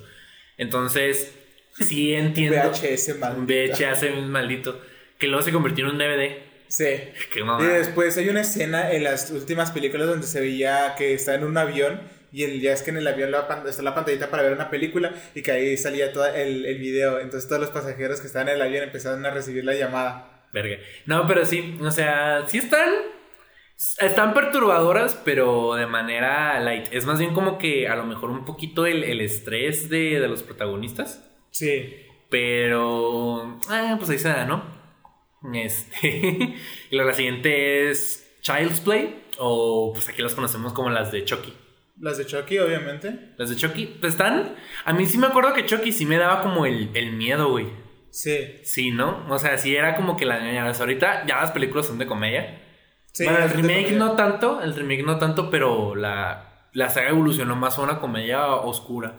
Entonces, 0.56 1.34
sí 1.78 2.12
entiendo. 2.14 2.70
VHS 2.70 3.08
Un 3.14 3.20
maldito. 3.20 3.72
VHS 3.76 4.26
maldito. 4.28 4.80
Que 5.18 5.26
luego 5.28 5.42
se 5.42 5.52
convirtió 5.52 5.84
en 5.86 5.90
un 5.92 5.98
DVD. 5.98 6.38
Sí. 6.68 6.84
Que 7.32 7.40
Y 7.40 7.42
mamá. 7.44 7.62
después 7.66 8.16
hay 8.16 8.28
una 8.28 8.40
escena 8.42 8.90
en 8.92 9.04
las 9.04 9.30
últimas 9.30 9.70
películas 9.70 10.06
donde 10.08 10.26
se 10.26 10.40
veía 10.40 10.94
que 10.96 11.14
está 11.14 11.34
en 11.34 11.44
un 11.44 11.56
avión 11.56 12.00
y 12.32 12.44
el, 12.44 12.60
ya 12.60 12.72
es 12.72 12.82
que 12.82 12.90
en 12.90 12.96
el 12.98 13.06
avión 13.06 13.30
la 13.30 13.46
pan- 13.48 13.66
está 13.66 13.82
la 13.82 13.94
pantallita 13.94 14.30
para 14.30 14.42
ver 14.42 14.52
una 14.52 14.70
película 14.70 15.12
y 15.34 15.42
que 15.42 15.52
ahí 15.52 15.76
salía 15.76 16.12
todo 16.12 16.26
el, 16.26 16.64
el 16.66 16.78
video. 16.78 17.18
Entonces 17.20 17.48
todos 17.48 17.60
los 17.60 17.70
pasajeros 17.70 18.20
que 18.20 18.26
estaban 18.26 18.48
en 18.48 18.54
el 18.56 18.62
avión 18.62 18.84
empezaron 18.84 19.24
a 19.26 19.30
recibir 19.30 19.64
la 19.64 19.74
llamada. 19.74 20.46
Verga. 20.52 20.76
No, 21.06 21.26
pero 21.26 21.44
sí, 21.44 21.78
o 21.80 21.90
sea, 21.90 22.44
sí 22.46 22.58
están. 22.58 22.88
Están 23.98 24.34
perturbadoras, 24.34 25.14
pero 25.24 25.74
de 25.74 25.86
manera 25.86 26.60
light. 26.60 26.88
Es 26.92 27.06
más 27.06 27.18
bien 27.18 27.32
como 27.32 27.56
que 27.56 27.88
a 27.88 27.96
lo 27.96 28.04
mejor 28.04 28.30
un 28.30 28.44
poquito 28.44 28.84
el, 28.84 29.04
el 29.04 29.20
estrés 29.22 29.88
de, 29.88 30.20
de 30.20 30.28
los 30.28 30.42
protagonistas. 30.42 31.26
Sí. 31.50 31.94
Pero. 32.28 33.58
Ah, 33.68 33.94
pues 33.98 34.10
ahí 34.10 34.18
se 34.18 34.28
da, 34.28 34.44
¿no? 34.44 34.62
Este. 35.54 36.08
y 36.90 36.94
luego 36.96 37.10
la 37.10 37.16
siguiente 37.16 37.90
es 37.90 38.36
Child's 38.42 38.80
Play. 38.80 39.24
O 39.38 39.92
pues 39.94 40.08
aquí 40.08 40.20
las 40.20 40.34
conocemos 40.34 40.72
como 40.74 40.90
las 40.90 41.10
de 41.12 41.24
Chucky. 41.24 41.54
Las 42.00 42.16
de 42.18 42.26
Chucky, 42.26 42.58
obviamente. 42.58 43.34
Las 43.36 43.50
de 43.50 43.56
Chucky, 43.56 43.98
pues 44.00 44.14
están. 44.14 44.54
A 44.84 44.92
mí 44.92 45.06
sí 45.06 45.18
me 45.18 45.26
acuerdo 45.26 45.52
que 45.52 45.66
Chucky 45.66 45.92
sí 45.92 46.06
me 46.06 46.16
daba 46.16 46.40
como 46.42 46.64
el, 46.66 46.90
el 46.94 47.12
miedo, 47.12 47.50
güey. 47.50 47.66
Sí. 48.10 48.56
Sí, 48.64 48.90
¿no? 48.90 49.24
O 49.28 49.38
sea, 49.38 49.58
sí 49.58 49.76
era 49.76 49.94
como 49.96 50.16
que 50.16 50.24
la 50.26 50.40
ñañaras. 50.40 50.80
Ahorita 50.80 51.26
ya 51.26 51.36
las 51.42 51.50
películas 51.52 51.86
son 51.86 51.98
de 51.98 52.06
comedia. 52.06 52.62
Sí, 53.12 53.24
bueno, 53.24 53.40
el 53.44 53.50
remake 53.50 53.92
no 53.92 54.12
tanto, 54.12 54.60
el 54.62 54.74
remake 54.74 55.02
no 55.04 55.18
tanto, 55.18 55.50
pero 55.50 55.94
la, 55.94 56.68
la 56.72 56.88
saga 56.88 57.10
evolucionó 57.10 57.54
más 57.56 57.76
a 57.78 57.82
una 57.82 57.98
comedia 58.00 58.46
oscura. 58.46 59.16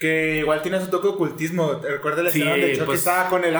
Que 0.00 0.38
igual 0.40 0.60
tiene 0.60 0.80
su 0.80 0.88
toque 0.88 1.06
de 1.08 1.14
ocultismo. 1.14 1.74
Recuerda 1.74 2.22
la 2.24 2.30
Sí, 2.30 2.38
escena 2.40 2.56
donde 2.56 2.72
Chucky 2.74 2.84
pues- 2.86 2.98
estaba 2.98 3.28
con 3.30 3.44
el... 3.44 3.54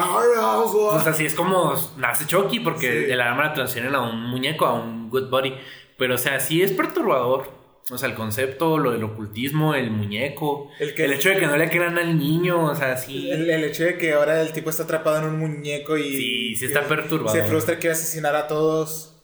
Pues 0.91 1.07
así 1.07 1.27
es 1.27 1.35
como 1.35 1.75
nace 1.97 2.27
Chucky, 2.27 2.61
porque 2.61 3.05
Sí. 3.07 3.13
el 3.13 3.21
arma 3.21 3.45
la 3.45 3.53
transfieren 3.55 3.95
a 3.95 4.01
un 4.03 4.21
muñeco, 4.21 4.67
a 4.67 4.75
un 4.75 5.09
good 5.11 5.31
body. 5.31 5.55
Pero, 5.97 6.17
o 6.17 6.19
sea, 6.19 6.41
sí 6.41 6.61
es 6.63 6.73
perturbador. 6.73 7.64
O 7.91 7.99
sea, 7.99 8.09
el 8.09 8.15
concepto, 8.15 8.79
lo 8.79 8.93
del 8.93 9.05
ocultismo, 9.05 9.75
el 9.75 9.91
muñeco, 9.91 10.71
El 10.79 11.13
hecho 11.13 11.29
de 11.29 11.37
que 11.37 11.47
no 11.47 11.57
le 11.57 11.69
crean 11.69 11.99
al 11.99 12.19
niño, 12.19 12.65
o 12.65 12.75
sea, 12.75 12.97
sí. 12.97 13.31
El, 13.31 13.51
el 13.51 13.65
hecho 13.65 13.85
de 13.85 13.99
que 13.99 14.15
ahora 14.15 14.41
el 14.41 14.53
tipo 14.53 14.71
está 14.71 14.85
atrapado 14.85 15.19
en 15.19 15.25
un 15.25 15.39
muñeco 15.39 15.99
y... 15.99 16.17
Sí, 16.17 16.57
sí 16.57 16.65
está 16.65 16.83
y 16.83 16.89
perturbador. 16.89 17.43
Se 17.43 17.47
frustra, 17.47 17.79
quiere 17.79 17.93
asesinar 17.93 18.35
a 18.37 18.49
todos. 18.49 19.23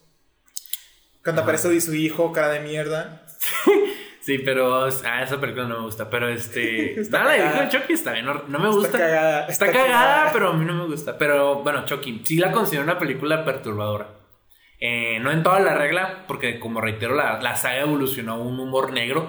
Cuando 1.25 1.43
aparece 1.43 1.81
su 1.81 1.95
hijo, 1.95 2.33
cara 2.33 2.51
de 2.51 2.61
mierda. 2.61 3.27
Sí, 4.23 4.37
pero. 4.37 4.85
Ah, 4.85 5.23
esa 5.23 5.41
película 5.41 5.67
no 5.67 5.79
me 5.79 5.85
gusta. 5.85 6.11
Pero 6.11 6.29
este. 6.29 7.01
Está 7.01 7.21
nada, 7.21 7.37
la 7.37 7.43
cagada. 7.43 7.63
de 7.65 7.69
Chucky 7.71 7.93
está 7.95 8.13
bien. 8.13 8.27
No, 8.27 8.35
no 8.47 8.59
me 8.59 8.69
gusta. 8.69 8.89
Está 8.89 8.99
cagada. 8.99 9.41
Está, 9.47 9.53
está 9.53 9.67
cagada, 9.67 9.89
cagada. 9.89 10.33
pero 10.33 10.49
a 10.51 10.53
mí 10.53 10.65
no 10.67 10.75
me 10.75 10.87
gusta. 10.87 11.17
Pero 11.17 11.63
bueno, 11.63 11.87
Chucky, 11.87 12.21
sí 12.25 12.37
la 12.37 12.53
considero 12.53 12.85
una 12.85 12.99
película 12.99 13.45
perturbadora. 13.45 14.20
Eh, 14.81 15.19
no 15.21 15.31
en 15.31 15.43
toda 15.43 15.61
la 15.61 15.75
regla, 15.75 16.25
porque 16.27 16.59
como 16.59 16.81
reitero, 16.81 17.15
la, 17.15 17.41
la 17.41 17.55
saga 17.57 17.83
evolucionó 17.83 18.33
a 18.35 18.39
un 18.39 18.59
humor 18.59 18.93
negro. 18.93 19.29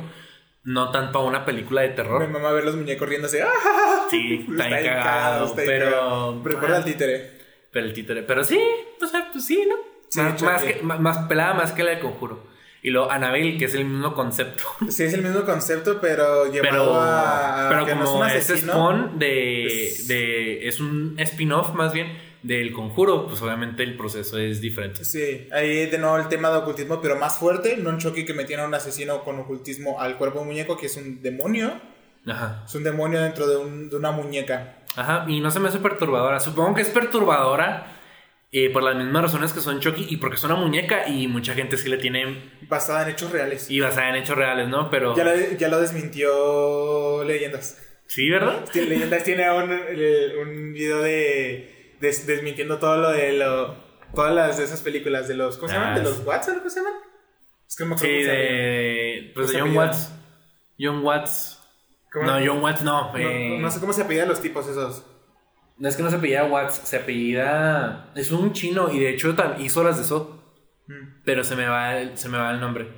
No 0.64 0.92
tanto 0.92 1.18
a 1.20 1.24
una 1.24 1.44
película 1.44 1.82
de 1.82 1.90
Mi 1.90 1.96
terror. 1.96 2.28
mamá 2.30 2.52
ver 2.52 2.64
los 2.66 2.76
muñecos 2.76 3.10
riéndose. 3.10 3.42
¡Ah! 3.42 4.06
Sí, 4.12 4.46
está 4.50 4.70
cagado, 4.70 5.46
está 5.48 5.62
pero-. 5.66 6.42
Recuerda 6.44 6.78
al 6.78 6.86
títere. 6.86 7.32
Pero 7.72 7.86
el 7.88 7.94
títere. 7.94 8.22
Pero 8.24 8.44
sí, 8.44 8.60
o 9.02 9.08
sea, 9.08 9.30
pues 9.32 9.46
sí, 9.46 9.66
¿no? 9.68 9.76
Sí, 10.10 10.20
más, 10.22 10.42
más, 10.44 10.64
que- 10.64 10.82
más- 10.84 11.00
más 11.00 11.18
pelada 11.28 11.54
más 11.56 11.72
que 11.72 11.84
la 11.84 11.92
de 11.92 12.00
Conjuro. 12.00 12.46
Y 12.84 12.90
luego 12.92 13.10
Annabelle, 13.12 13.58
que 13.58 13.66
es 13.66 13.74
el 13.76 13.86
mismo 13.86 14.14
concepto. 14.14 14.64
Sí, 14.90 15.04
es 15.04 15.14
el 15.14 15.22
mismo 15.24 15.44
concepto, 15.46 16.00
pero 16.02 16.46
llevado 16.52 16.62
Pero, 16.92 16.96
a, 16.96 17.66
a 17.68 17.70
pero 17.70 17.86
que 17.86 17.96
no 17.96 18.04
es 18.04 18.10
como 18.10 18.22
un 18.22 18.30
es. 18.30 18.48
Spawn 18.48 19.18
de, 19.20 19.94
de. 20.08 20.68
Es 20.68 20.80
un 20.80 21.16
spin-off 21.18 21.74
más 21.74 21.92
bien 21.94 22.08
del 22.44 22.74
conjuro, 22.74 23.28
pues 23.28 23.42
obviamente 23.42 23.84
el 23.84 23.96
proceso 23.96 24.38
es 24.40 24.62
diferente. 24.62 25.06
Sí, 25.06 25.48
ahí 25.52 25.86
de 25.86 25.98
nuevo 25.98 26.18
el 26.18 26.28
tema 26.28 26.50
de 26.50 26.58
ocultismo, 26.58 27.00
pero 27.02 27.16
más 27.16 27.38
fuerte. 27.38 27.78
No 27.78 27.90
un 27.92 27.98
Chucky 28.00 28.26
que 28.26 28.34
metían 28.34 28.62
a 28.62 28.66
un 28.66 28.74
asesino 28.74 29.24
con 29.24 29.40
ocultismo 29.40 30.00
al 30.02 30.18
cuerpo 30.18 30.38
de 30.40 30.42
un 30.44 30.48
muñeco, 30.50 30.78
que 30.78 30.88
es 30.88 30.98
un 30.98 31.22
demonio. 31.22 31.72
Ajá. 32.28 32.64
Es 32.68 32.74
un 32.76 32.84
demonio 32.84 33.22
dentro 33.22 33.48
de, 33.48 33.58
un- 33.58 33.90
de 33.90 33.96
una 33.96 34.12
muñeca. 34.12 34.78
Ajá. 34.96 35.26
Y 35.28 35.40
no 35.40 35.52
se 35.52 35.60
me 35.60 35.70
hace 35.70 35.80
perturbadora. 35.80 36.40
Supongo 36.40 36.74
que 36.76 36.82
es 36.82 36.90
perturbadora. 36.90 37.98
eh, 38.54 38.70
por 38.70 38.84
las 38.84 38.98
mismas 38.98 39.22
razones 39.24 39.54
que 39.54 39.62
son 39.62 39.80
Chucky 39.80 40.08
y 40.10 40.18
porque 40.18 40.36
es 40.36 40.44
una 40.44 40.56
muñeca 40.56 41.08
y 41.08 41.28
mucha 41.30 41.54
gente 41.54 41.78
sí 41.78 41.88
le 41.88 41.96
tiene 41.98 42.52
Basada 42.68 43.04
en 43.04 43.10
hechos 43.12 43.32
reales. 43.32 43.72
y 43.72 43.80
basada 43.80 44.10
en 44.10 44.16
hechos 44.16 44.36
reales, 44.38 44.68
¿no? 44.68 44.90
Pero 44.90 45.16
Ya, 45.16 45.24
lo, 45.24 45.32
ya 45.58 45.70
lo 45.70 45.80
desmintió 45.80 47.24
Leyendas. 47.24 47.78
sí, 48.08 48.30
¿verdad? 48.30 48.66
Leyendas 48.74 49.24
tiene 49.24 49.50
un, 49.52 49.72
un 49.72 50.74
video 50.74 51.02
de 51.02 51.81
des- 52.02 52.28
desmintiendo 52.28 52.78
todo 52.80 52.98
lo 52.98 53.12
de 53.12 53.34
lo, 53.34 53.76
todas 54.14 54.34
las 54.36 54.58
de 54.58 54.66
esas 54.66 54.82
películas 54.82 55.28
de 55.28 55.36
los 55.36 55.58
¿cómo 55.58 55.70
se 55.70 55.76
llaman? 55.76 55.94
Ah, 55.94 55.98
de 56.00 56.04
los. 56.04 56.20
Watts 56.26 56.50
¿o 56.50 56.54
cómo 56.58 56.70
se 56.70 56.80
llaman? 56.82 56.94
Es 57.68 57.76
que 57.78 57.84
no 57.86 57.90
me 57.92 57.96
acuerdo 57.96 58.14
Sí, 58.16 58.24
llaman. 58.24 58.38
de 58.38 59.32
pues 59.34 59.48
¿Cómo 59.48 59.58
de 59.58 59.60
John? 59.70 59.78
Watts. 59.78 60.12
John 60.80 61.04
Watts. 61.06 61.58
¿Cómo? 62.12 62.26
No, 62.26 62.34
John 62.46 62.62
Watts 62.64 62.82
no. 62.84 63.12
No, 63.14 63.18
eh, 63.18 63.58
no 63.60 63.72
sé 63.72 63.80
cómo 63.80 63.94
se 63.94 64.02
apellidan 64.02 64.28
los 64.28 64.42
tipos 64.42 64.68
esos. 64.68 65.06
No 65.78 65.88
es 65.88 65.96
que 65.96 66.04
no 66.04 66.10
se 66.10 66.18
apellida 66.18 66.44
Watts, 66.46 66.82
se 66.84 66.98
apellida. 66.98 68.12
Es 68.16 68.32
un 68.32 68.52
chino 68.54 68.92
y 68.92 69.00
de 69.00 69.10
hecho 69.12 69.34
hizo 69.60 69.84
las 69.84 69.98
de 69.98 70.04
So. 70.04 70.44
Mm. 70.88 71.22
Pero 71.24 71.44
se 71.44 71.56
me 71.56 71.66
va 71.68 71.98
el, 71.98 72.18
se 72.18 72.28
me 72.30 72.38
va 72.38 72.52
el 72.52 72.60
nombre. 72.60 72.90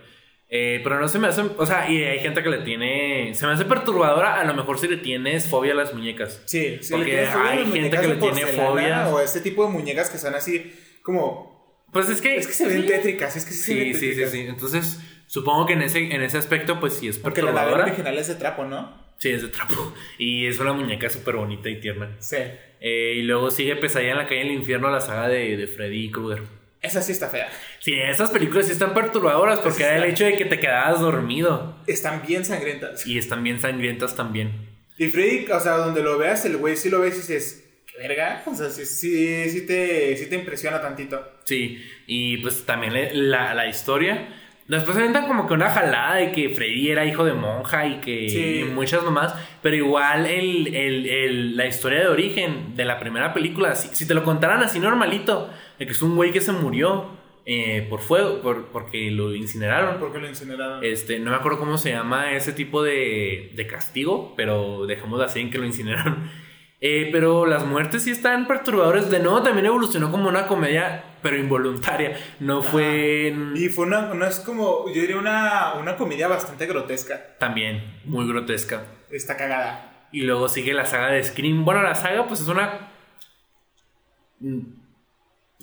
Eh, 0.55 0.81
pero 0.83 0.99
no 0.99 1.07
se 1.07 1.17
me 1.17 1.27
hace. 1.27 1.41
O 1.57 1.65
sea, 1.65 1.89
y 1.89 2.03
hay 2.03 2.19
gente 2.19 2.43
que 2.43 2.49
le 2.49 2.59
tiene. 2.59 3.33
Se 3.33 3.47
me 3.47 3.53
hace 3.53 3.65
perturbadora. 3.65 4.39
A 4.39 4.43
lo 4.43 4.53
mejor 4.53 4.77
si 4.77 4.87
le 4.87 4.97
tienes 4.97 5.47
fobia 5.47 5.71
a 5.71 5.75
las 5.75 5.95
muñecas. 5.95 6.43
Sí, 6.45 6.77
sí. 6.79 6.93
Porque 6.93 7.25
fobia 7.25 7.49
hay 7.49 7.71
gente 7.71 7.99
que 7.99 8.07
le 8.07 8.15
tiene 8.17 8.45
fobias. 8.45 9.11
O 9.11 9.19
este 9.19 9.41
tipo 9.41 9.65
de 9.65 9.71
muñecas 9.71 10.11
que 10.11 10.19
son 10.19 10.35
así 10.35 10.71
como... 11.01 11.87
Pues 11.91 12.07
es 12.07 12.21
que. 12.21 12.35
Es 12.35 12.45
que 12.45 12.53
se 12.53 12.67
ven 12.67 12.83
sí. 12.83 12.87
tétricas, 12.87 13.35
es 13.35 13.45
que 13.45 13.51
sí, 13.51 13.63
se 13.63 13.75
ven 13.75 13.95
Sí, 13.95 14.13
sí, 14.13 14.25
sí. 14.27 14.39
Entonces, 14.41 14.99
supongo 15.25 15.65
que 15.65 15.73
en 15.73 15.81
ese, 15.81 16.13
en 16.13 16.21
ese 16.21 16.37
aspecto, 16.37 16.79
pues 16.79 16.93
sí 16.93 17.07
es 17.07 17.17
Porque 17.17 17.41
la 17.41 17.51
perturbadora. 17.51 17.85
original 17.85 18.15
es 18.19 18.27
de 18.27 18.35
trapo, 18.35 18.63
¿no? 18.63 19.15
Sí, 19.17 19.29
es 19.31 19.41
de 19.41 19.47
trapo. 19.47 19.95
Y 20.19 20.45
es 20.45 20.59
una 20.59 20.73
muñeca 20.73 21.09
súper 21.09 21.35
bonita 21.35 21.67
y 21.67 21.79
tierna. 21.79 22.15
Sí. 22.19 22.37
Eh, 22.79 23.13
y 23.15 23.23
luego 23.23 23.49
sigue 23.49 23.75
Pesadilla 23.75 24.11
en 24.11 24.17
la 24.19 24.27
calle 24.27 24.41
del 24.41 24.51
infierno, 24.51 24.91
la 24.91 25.01
saga 25.01 25.29
de, 25.29 25.57
de 25.57 25.65
Freddy 25.65 26.11
Krueger. 26.11 26.43
Esa 26.83 27.01
sí 27.01 27.13
está 27.13 27.29
fea. 27.29 27.49
Sí, 27.79 27.93
esas 27.93 28.29
películas 28.29 28.65
sí 28.67 28.73
están 28.73 28.93
perturbadoras 28.93 29.59
porque 29.59 29.77
Sí 29.77 29.83
era 29.83 29.97
el 29.97 30.03
hecho 30.03 30.25
de 30.25 30.35
que 30.37 30.45
te 30.45 30.59
quedabas 30.59 30.99
dormido. 30.99 31.77
Están 31.87 32.21
bien 32.27 32.43
sangrientas. 32.45 33.07
Y 33.07 33.17
están 33.17 33.41
bien 33.41 33.59
sangrientas 33.59 34.15
también. 34.15 34.51
Y 34.97 35.07
Freddy, 35.07 35.47
o 35.51 35.59
sea, 35.59 35.73
donde 35.77 36.03
lo 36.03 36.17
veas, 36.17 36.45
el 36.45 36.57
güey 36.57 36.75
sí 36.75 36.89
lo 36.89 36.99
ves 36.99 37.15
y 37.15 37.17
dices, 37.19 37.63
¿qué 37.87 38.05
verga? 38.07 38.43
O 38.45 38.53
sea, 38.53 38.69
sí, 38.69 38.85
sí, 38.85 39.49
sí, 39.49 39.65
te, 39.65 40.15
sí 40.17 40.27
te 40.29 40.35
impresiona 40.35 40.81
tantito. 40.81 41.25
Sí, 41.45 41.83
y 42.05 42.37
pues 42.37 42.65
también 42.65 42.93
la, 43.31 43.53
la 43.53 43.65
historia. 43.67 44.27
Después 44.67 44.95
se 44.95 45.01
aventan 45.03 45.27
como 45.27 45.47
que 45.47 45.53
una 45.55 45.69
jalada 45.69 46.15
de 46.15 46.31
que 46.31 46.49
Freddy 46.49 46.89
era 46.91 47.05
hijo 47.05 47.25
de 47.25 47.33
monja 47.33 47.85
y 47.85 47.99
que 48.01 48.29
Sí. 48.29 48.59
y 48.59 48.63
muchas 48.65 49.03
nomás. 49.03 49.33
Pero 49.61 49.75
igual 49.75 50.25
el, 50.25 50.67
el- 50.75 51.09
el- 51.09 51.57
la 51.57 51.65
historia 51.65 51.99
de 52.01 52.07
origen 52.07 52.75
de 52.75 52.85
la 52.85 52.99
primera 52.99 53.33
película, 53.33 53.75
si, 53.75 53.89
si 53.95 54.07
te 54.07 54.13
lo 54.13 54.23
contaran 54.23 54.61
así 54.63 54.79
normalito, 54.79 55.49
que 55.85 55.93
es 55.93 56.01
un 56.01 56.15
güey 56.15 56.31
que 56.31 56.41
se 56.41 56.51
murió 56.51 57.09
eh, 57.45 57.85
por 57.89 57.99
fuego, 57.99 58.41
por, 58.41 58.67
porque 58.67 59.11
lo 59.11 59.35
incineraron. 59.35 59.99
Porque 59.99 60.19
lo 60.19 60.27
incineraron. 60.27 60.83
Este, 60.83 61.19
no 61.19 61.31
me 61.31 61.37
acuerdo 61.37 61.59
cómo 61.59 61.77
se 61.77 61.91
llama 61.91 62.31
ese 62.33 62.53
tipo 62.53 62.83
de, 62.83 63.51
de 63.55 63.67
castigo, 63.67 64.33
pero 64.37 64.85
dejamos 64.85 65.21
así 65.21 65.41
en 65.41 65.51
que 65.51 65.57
lo 65.57 65.65
incineraron. 65.65 66.29
Eh, 66.85 67.07
pero 67.13 67.45
las 67.45 67.65
muertes 67.65 68.03
sí 68.03 68.11
están 68.11 68.45
perturbadoras. 68.45 69.09
De 69.09 69.19
nuevo 69.19 69.41
también 69.41 69.67
evolucionó 69.67 70.11
como 70.11 70.27
una 70.27 70.47
comedia, 70.47 71.01
pero 71.21 71.37
involuntaria. 71.37 72.17
No 72.41 72.61
fue 72.61 73.33
Y 73.55 73.69
fue 73.69 73.85
una, 73.85 74.13
no 74.13 74.25
es 74.25 74.41
como, 74.41 74.89
yo 74.89 74.99
diría 74.99 75.15
una, 75.15 75.75
una 75.75 75.95
comedia 75.95 76.27
bastante 76.27 76.65
grotesca. 76.65 77.37
también 77.39 78.01
muy 78.03 78.27
grotesca. 78.27 78.83
Está 79.09 79.37
cagada. 79.37 80.09
Y 80.11 80.23
luego 80.23 80.49
sigue 80.49 80.73
la 80.73 80.85
saga 80.85 81.07
de 81.11 81.23
Scream. 81.23 81.63
Bueno, 81.63 81.81
la 81.83 81.95
saga 81.95 82.27
pues 82.27 82.41
es 82.41 82.49
una... 82.49 82.91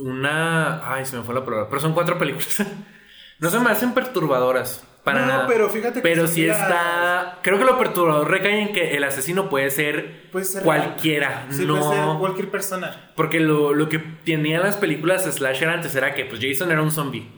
Una... 0.01 0.81
Ay, 0.95 1.05
se 1.05 1.17
me 1.17 1.23
fue 1.23 1.35
la 1.35 1.45
palabra. 1.45 1.69
Pero 1.69 1.81
son 1.81 1.93
cuatro 1.95 2.19
películas. 2.19 2.65
no 3.39 3.51
se 3.51 3.61
me 3.61 3.71
hacen 3.71 3.93
perturbadoras. 3.95 4.87
Para 5.05 5.21
No, 5.23 5.27
nada. 5.29 5.47
pero 5.47 5.71
fíjate 5.71 5.95
que 5.95 6.01
Pero 6.03 6.23
las- 6.25 6.37
está. 6.37 7.39
Creo 7.43 7.59
que 7.59 7.65
lo 7.65 7.79
perturbador 7.79 8.31
recae 8.31 8.61
en 8.61 8.73
que 8.75 8.97
el 8.99 9.05
asesino 9.05 9.49
puede 9.49 9.71
ser, 9.71 10.29
Puede 10.31 10.45
ser 10.45 10.63
cualquiera. 10.63 11.47
Sí, 11.49 11.65
no. 11.65 11.79
puede 11.81 11.95
ser 11.95 12.19
cualquier 12.19 12.51
persona. 12.51 13.13
Porque 13.17 13.41
lo, 13.41 13.73
lo 13.73 13.89
que 13.89 13.99
tenían 13.99 14.63
las 14.63 14.77
películas 14.77 15.25
slasher 15.25 15.71
antes 15.71 15.95
era 15.95 16.15
que 16.15 16.27
pues 16.27 16.41
Jason 16.43 16.71
era 16.71 16.83
un 16.83 16.91
zombie. 16.91 17.31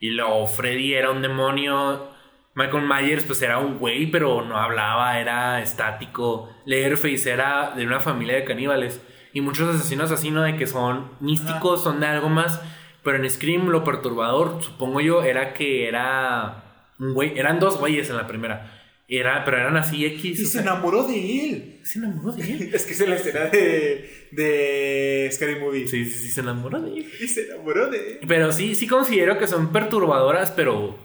Y 0.00 0.10
luego 0.10 0.46
Freddy 0.46 0.94
era 0.94 1.10
un 1.10 1.22
demonio. 1.22 2.10
Michael 2.54 2.84
Myers 2.86 3.24
pues 3.24 3.40
era 3.40 3.56
un 3.58 3.78
güey, 3.78 4.10
pero 4.10 4.44
no 4.44 4.58
hablaba, 4.58 5.18
era 5.18 5.62
estático. 5.62 6.54
Leatherface 6.66 7.30
era 7.30 7.70
de 7.74 7.86
una 7.86 8.00
familia 8.00 8.34
de 8.36 8.44
caníbales. 8.44 9.00
Y 9.32 9.40
muchos 9.40 9.74
asesinos 9.74 10.10
así, 10.10 10.30
¿no? 10.30 10.42
De 10.42 10.56
que 10.56 10.66
son 10.66 11.10
místicos, 11.20 11.82
son 11.82 12.00
de 12.00 12.06
algo 12.06 12.28
más. 12.28 12.60
Pero 13.04 13.22
en 13.22 13.30
Scream 13.30 13.68
lo 13.68 13.84
perturbador, 13.84 14.62
supongo 14.62 15.00
yo, 15.00 15.22
era 15.22 15.54
que 15.54 15.86
era 15.88 16.64
un 16.98 17.14
güey. 17.14 17.38
Eran 17.38 17.60
dos 17.60 17.78
güeyes 17.78 18.10
en 18.10 18.16
la 18.16 18.26
primera. 18.26 18.74
Era, 19.10 19.42
pero 19.44 19.56
eran 19.56 19.76
así 19.76 20.04
X. 20.04 20.38
Y 20.40 20.44
se 20.44 20.46
sea, 20.46 20.62
enamoró 20.62 21.04
de 21.06 21.48
él. 21.50 21.80
se 21.82 21.98
enamoró 21.98 22.32
de 22.32 22.42
él. 22.52 22.70
Es 22.74 22.84
que 22.84 22.92
es 22.92 23.08
la 23.08 23.14
escena 23.16 23.44
de, 23.46 24.28
de 24.32 25.30
Scary 25.32 25.56
Movie. 25.60 25.86
Sí, 25.88 26.04
sí, 26.04 26.18
sí, 26.18 26.28
se 26.28 26.40
enamoró 26.40 26.80
de 26.80 26.92
él. 26.98 27.10
Y 27.20 27.26
se 27.28 27.46
enamoró 27.46 27.88
de 27.90 28.12
él. 28.12 28.18
Pero 28.28 28.52
sí, 28.52 28.74
sí 28.74 28.86
considero 28.86 29.38
que 29.38 29.46
son 29.46 29.72
perturbadoras, 29.72 30.50
pero 30.50 30.98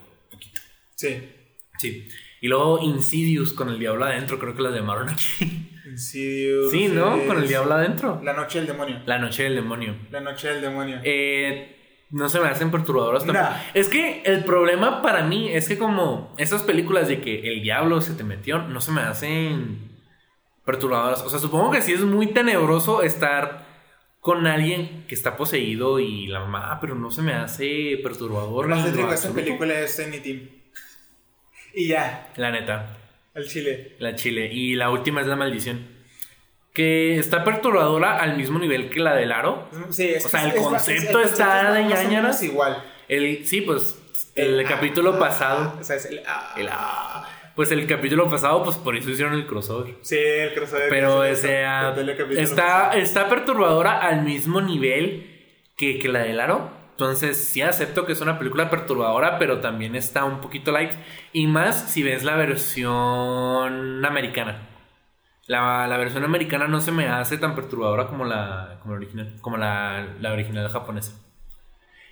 Sí. 0.95 1.17
sí. 1.79 2.07
Y 2.41 2.47
luego 2.49 2.79
Insidious 2.83 3.53
con 3.53 3.69
el 3.69 3.79
diablo 3.79 4.03
adentro, 4.03 4.37
creo 4.37 4.53
que 4.55 4.61
la 4.63 4.71
llamaron 4.71 5.07
aquí. 5.09 5.69
Insidious. 5.93 6.71
Sí, 6.71 6.87
¿no? 6.87 7.15
es 7.15 7.27
Con 7.27 7.37
el 7.37 7.47
diablo 7.47 7.73
adentro. 7.75 8.19
La 8.23 8.33
noche 8.33 8.59
del 8.59 8.67
demonio. 8.67 9.01
La 9.05 9.17
noche 9.19 9.43
del 9.43 9.55
demonio. 9.55 9.95
La 10.11 10.19
noche 10.21 10.49
del 10.49 10.61
demonio. 10.61 10.99
Eh, 11.03 12.05
no 12.11 12.29
se 12.29 12.39
me 12.39 12.47
hacen 12.47 12.69
perturbadoras 12.71 13.25
tampoco. 13.25 13.49
Nah. 13.49 13.57
Es 13.73 13.89
que 13.89 14.21
el 14.25 14.43
problema 14.43 15.01
para 15.01 15.23
mí 15.23 15.49
es 15.49 15.67
que 15.67 15.77
como 15.77 16.33
esas 16.37 16.63
películas 16.63 17.07
de 17.07 17.21
que 17.21 17.51
el 17.51 17.61
diablo 17.61 18.01
se 18.01 18.13
te 18.13 18.23
metió, 18.23 18.59
no 18.59 18.81
se 18.81 18.91
me 18.91 19.01
hacen 19.01 19.91
perturbadoras. 20.65 21.21
O 21.21 21.29
sea, 21.29 21.39
supongo 21.39 21.71
que 21.71 21.81
sí 21.81 21.93
es 21.93 22.01
muy 22.01 22.27
tenebroso 22.27 23.01
estar 23.03 23.65
con 24.19 24.47
alguien 24.47 25.05
que 25.07 25.15
está 25.15 25.35
poseído 25.35 25.99
y 25.99 26.27
la 26.27 26.39
mamá, 26.39 26.79
pero 26.79 26.95
no 26.95 27.11
se 27.11 27.21
me 27.21 27.33
hace 27.33 27.99
perturbador. 28.01 28.69
no 28.69 28.75
en 28.77 28.83
sé, 28.83 28.89
lo 28.91 28.95
digo, 28.95 29.11
esta 29.11 29.27
absoluto. 29.27 29.45
película 29.45 29.79
es 29.79 29.95
Team. 29.97 30.49
Y 31.75 31.87
ya, 31.87 32.31
La 32.37 32.51
neta. 32.51 32.97
Al 33.35 33.47
chile. 33.47 33.95
La 33.99 34.15
chile. 34.15 34.49
Y 34.51 34.75
la 34.75 34.89
última 34.89 35.21
es 35.21 35.27
la 35.27 35.35
maldición. 35.35 35.87
Que 36.73 37.17
está 37.19 37.43
perturbadora 37.43 38.17
al 38.17 38.35
mismo 38.35 38.57
nivel 38.59 38.89
que 38.89 38.99
la 38.99 39.13
del 39.15 39.31
aro. 39.31 39.67
Sí, 39.91 40.09
es 40.09 40.25
O 40.25 40.29
sea, 40.29 40.43
el 40.45 40.51
es- 40.55 40.61
concepto 40.61 41.19
es- 41.19 41.31
está 41.33 41.69
es 41.69 41.73
de 41.75 41.83
ñañaras. 41.93 42.41
igual. 42.43 42.83
El, 43.07 43.45
sí, 43.45 43.61
pues 43.61 43.99
el, 44.35 44.63
capítulo 44.65 45.13
ah, 45.15 45.19
pasado. 45.19 45.77
O 45.79 45.83
sea, 45.83 45.97
es 45.97 46.05
el. 46.05 46.21
ah. 46.25 46.53
el- 46.57 46.67
ah, 46.71 47.29
pues 47.55 47.69
el 47.71 47.85
capítulo 47.85 48.27
pasado, 48.31 48.63
pues 48.63 48.77
por 48.77 48.95
eso 48.95 49.11
hicieron 49.11 49.35
el 49.35 49.45
crossover. 49.45 49.93
Sí, 50.01 50.17
el 50.17 50.55
crossover. 50.55 50.89
Pero 50.89 51.17
o 51.19 51.23
se- 51.23 51.35
sea, 51.35 51.95
está, 52.37 52.55
pasado. 52.55 52.93
está 52.99 53.29
perturbadora 53.29 53.99
al 53.99 54.23
mismo 54.23 54.59
nivel 54.59 55.29
que, 55.77 55.99
que 55.99 56.07
la 56.07 56.23
del 56.23 56.39
aro. 56.39 56.71
Entonces 56.93 57.43
sí 57.43 57.61
acepto 57.61 58.05
que 58.05 58.13
es 58.13 58.21
una 58.21 58.37
película 58.37 58.69
perturbadora, 58.69 59.39
pero 59.39 59.59
también 59.59 59.95
está 59.95 60.25
un 60.25 60.41
poquito 60.41 60.71
light. 60.71 60.93
Y 61.31 61.47
más 61.47 61.91
si 61.91 62.03
ves 62.03 62.23
la 62.23 62.35
versión 62.35 64.05
americana. 64.05 64.69
La, 65.47 65.87
la 65.87 65.97
versión 65.97 66.23
americana 66.23 66.67
no 66.67 66.79
se 66.79 66.91
me 66.91 67.07
hace 67.07 67.37
tan 67.37 67.55
perturbadora 67.55 68.07
como 68.07 68.25
la, 68.25 68.77
como 68.81 68.93
la 68.93 68.97
original, 68.99 69.35
como 69.41 69.57
la, 69.57 70.07
la 70.21 70.31
original 70.31 70.69
japonesa. 70.69 71.19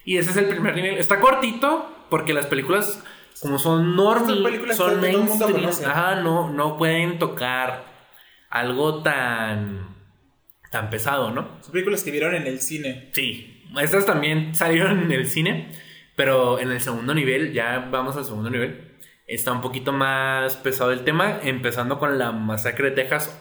Y 0.03 0.17
ese 0.17 0.31
es 0.31 0.38
el 0.38 0.47
primer 0.47 0.75
nivel. 0.75 0.97
Está 0.97 1.19
cortito 1.19 1.89
porque 2.09 2.33
las 2.33 2.47
películas 2.47 3.03
como 3.41 3.57
son 3.57 3.95
normal, 3.95 4.75
son 4.75 5.01
mainstream, 5.01 5.69
ajá, 5.88 6.15
no, 6.17 6.51
no 6.51 6.77
pueden 6.77 7.17
tocar 7.17 7.85
algo 8.50 9.01
tan, 9.01 9.95
tan 10.69 10.89
pesado, 10.91 11.31
¿no? 11.31 11.57
Son 11.61 11.71
películas 11.71 12.03
que 12.03 12.11
vieron 12.11 12.35
en 12.35 12.45
el 12.45 12.61
cine. 12.61 13.09
Sí, 13.13 13.50
estas 13.79 14.05
también 14.05 14.53
salieron 14.55 15.03
en 15.03 15.11
el 15.11 15.27
cine, 15.27 15.69
pero 16.15 16.59
en 16.59 16.71
el 16.71 16.81
segundo 16.81 17.13
nivel, 17.13 17.53
ya 17.53 17.87
vamos 17.91 18.17
al 18.17 18.25
segundo 18.25 18.49
nivel, 18.49 18.91
está 19.27 19.51
un 19.51 19.61
poquito 19.61 19.91
más 19.93 20.57
pesado 20.57 20.91
el 20.91 21.03
tema, 21.03 21.39
empezando 21.43 21.99
con 21.99 22.17
la 22.17 22.31
masacre 22.31 22.89
de 22.89 22.95
Texas. 22.95 23.39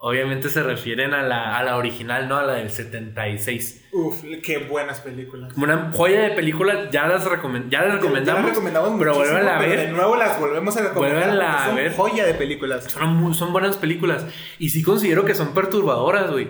Obviamente 0.00 0.48
se 0.48 0.62
refieren 0.62 1.12
a 1.12 1.22
la, 1.24 1.58
a 1.58 1.64
la 1.64 1.76
original, 1.76 2.28
¿no? 2.28 2.36
A 2.36 2.44
la 2.44 2.52
del 2.54 2.70
76. 2.70 3.88
Uf, 3.92 4.22
qué 4.44 4.58
buenas 4.58 5.00
películas. 5.00 5.52
Una 5.56 5.90
joya 5.92 6.20
de 6.22 6.30
película, 6.30 6.88
ya 6.92 7.08
las, 7.08 7.24
recomen- 7.26 7.68
ya 7.68 7.82
las 7.82 7.94
recomendamos. 7.96 8.26
Ya 8.26 8.46
las 8.46 8.50
recomendamos 8.50 8.94
pero 8.96 9.14
vuelvan 9.16 9.48
a 9.48 9.58
pero 9.58 9.70
ver. 9.70 9.86
de 9.86 9.92
nuevo 9.92 10.14
las 10.14 10.38
volvemos 10.38 10.76
a 10.76 10.82
recomendar. 10.88 11.40
A 11.42 11.66
son 11.66 11.74
ver. 11.74 11.92
joya 11.96 12.24
de 12.26 12.34
películas. 12.34 12.84
Son, 12.84 13.34
son 13.34 13.52
buenas 13.52 13.76
películas. 13.76 14.24
Y 14.60 14.70
sí 14.70 14.84
considero 14.84 15.24
que 15.24 15.34
son 15.34 15.52
perturbadoras, 15.52 16.30
güey. 16.30 16.48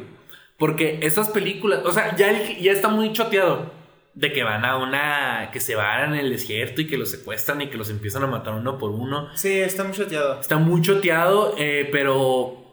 Porque 0.59 0.99
estas 1.03 1.29
películas, 1.31 1.81
o 1.85 1.93
sea, 1.93 2.17
ya, 2.17 2.31
el- 2.31 2.59
ya 2.59 2.73
está 2.73 2.89
muy 2.89 3.13
choteado 3.13 3.73
de 4.15 4.33
que 4.33 4.43
van 4.43 4.65
a 4.65 4.77
una. 4.77 5.51
que 5.53 5.61
se 5.61 5.77
van 5.77 6.15
en 6.15 6.21
el 6.21 6.31
desierto 6.31 6.81
y 6.81 6.87
que 6.89 6.99
los 6.99 7.11
secuestran 7.11 7.61
y 7.61 7.69
que 7.69 7.77
los 7.79 7.91
empiezan 7.91 8.25
a 8.25 8.27
matar 8.27 8.55
uno 8.55 8.77
por 8.77 8.91
uno. 8.91 9.29
Sí, 9.37 9.59
está 9.61 9.85
muy 9.85 9.93
choteado. 9.95 10.41
Está 10.41 10.59
muy 10.59 10.83
choteado, 10.83 11.55
eh, 11.59 11.89
pero. 11.93 12.65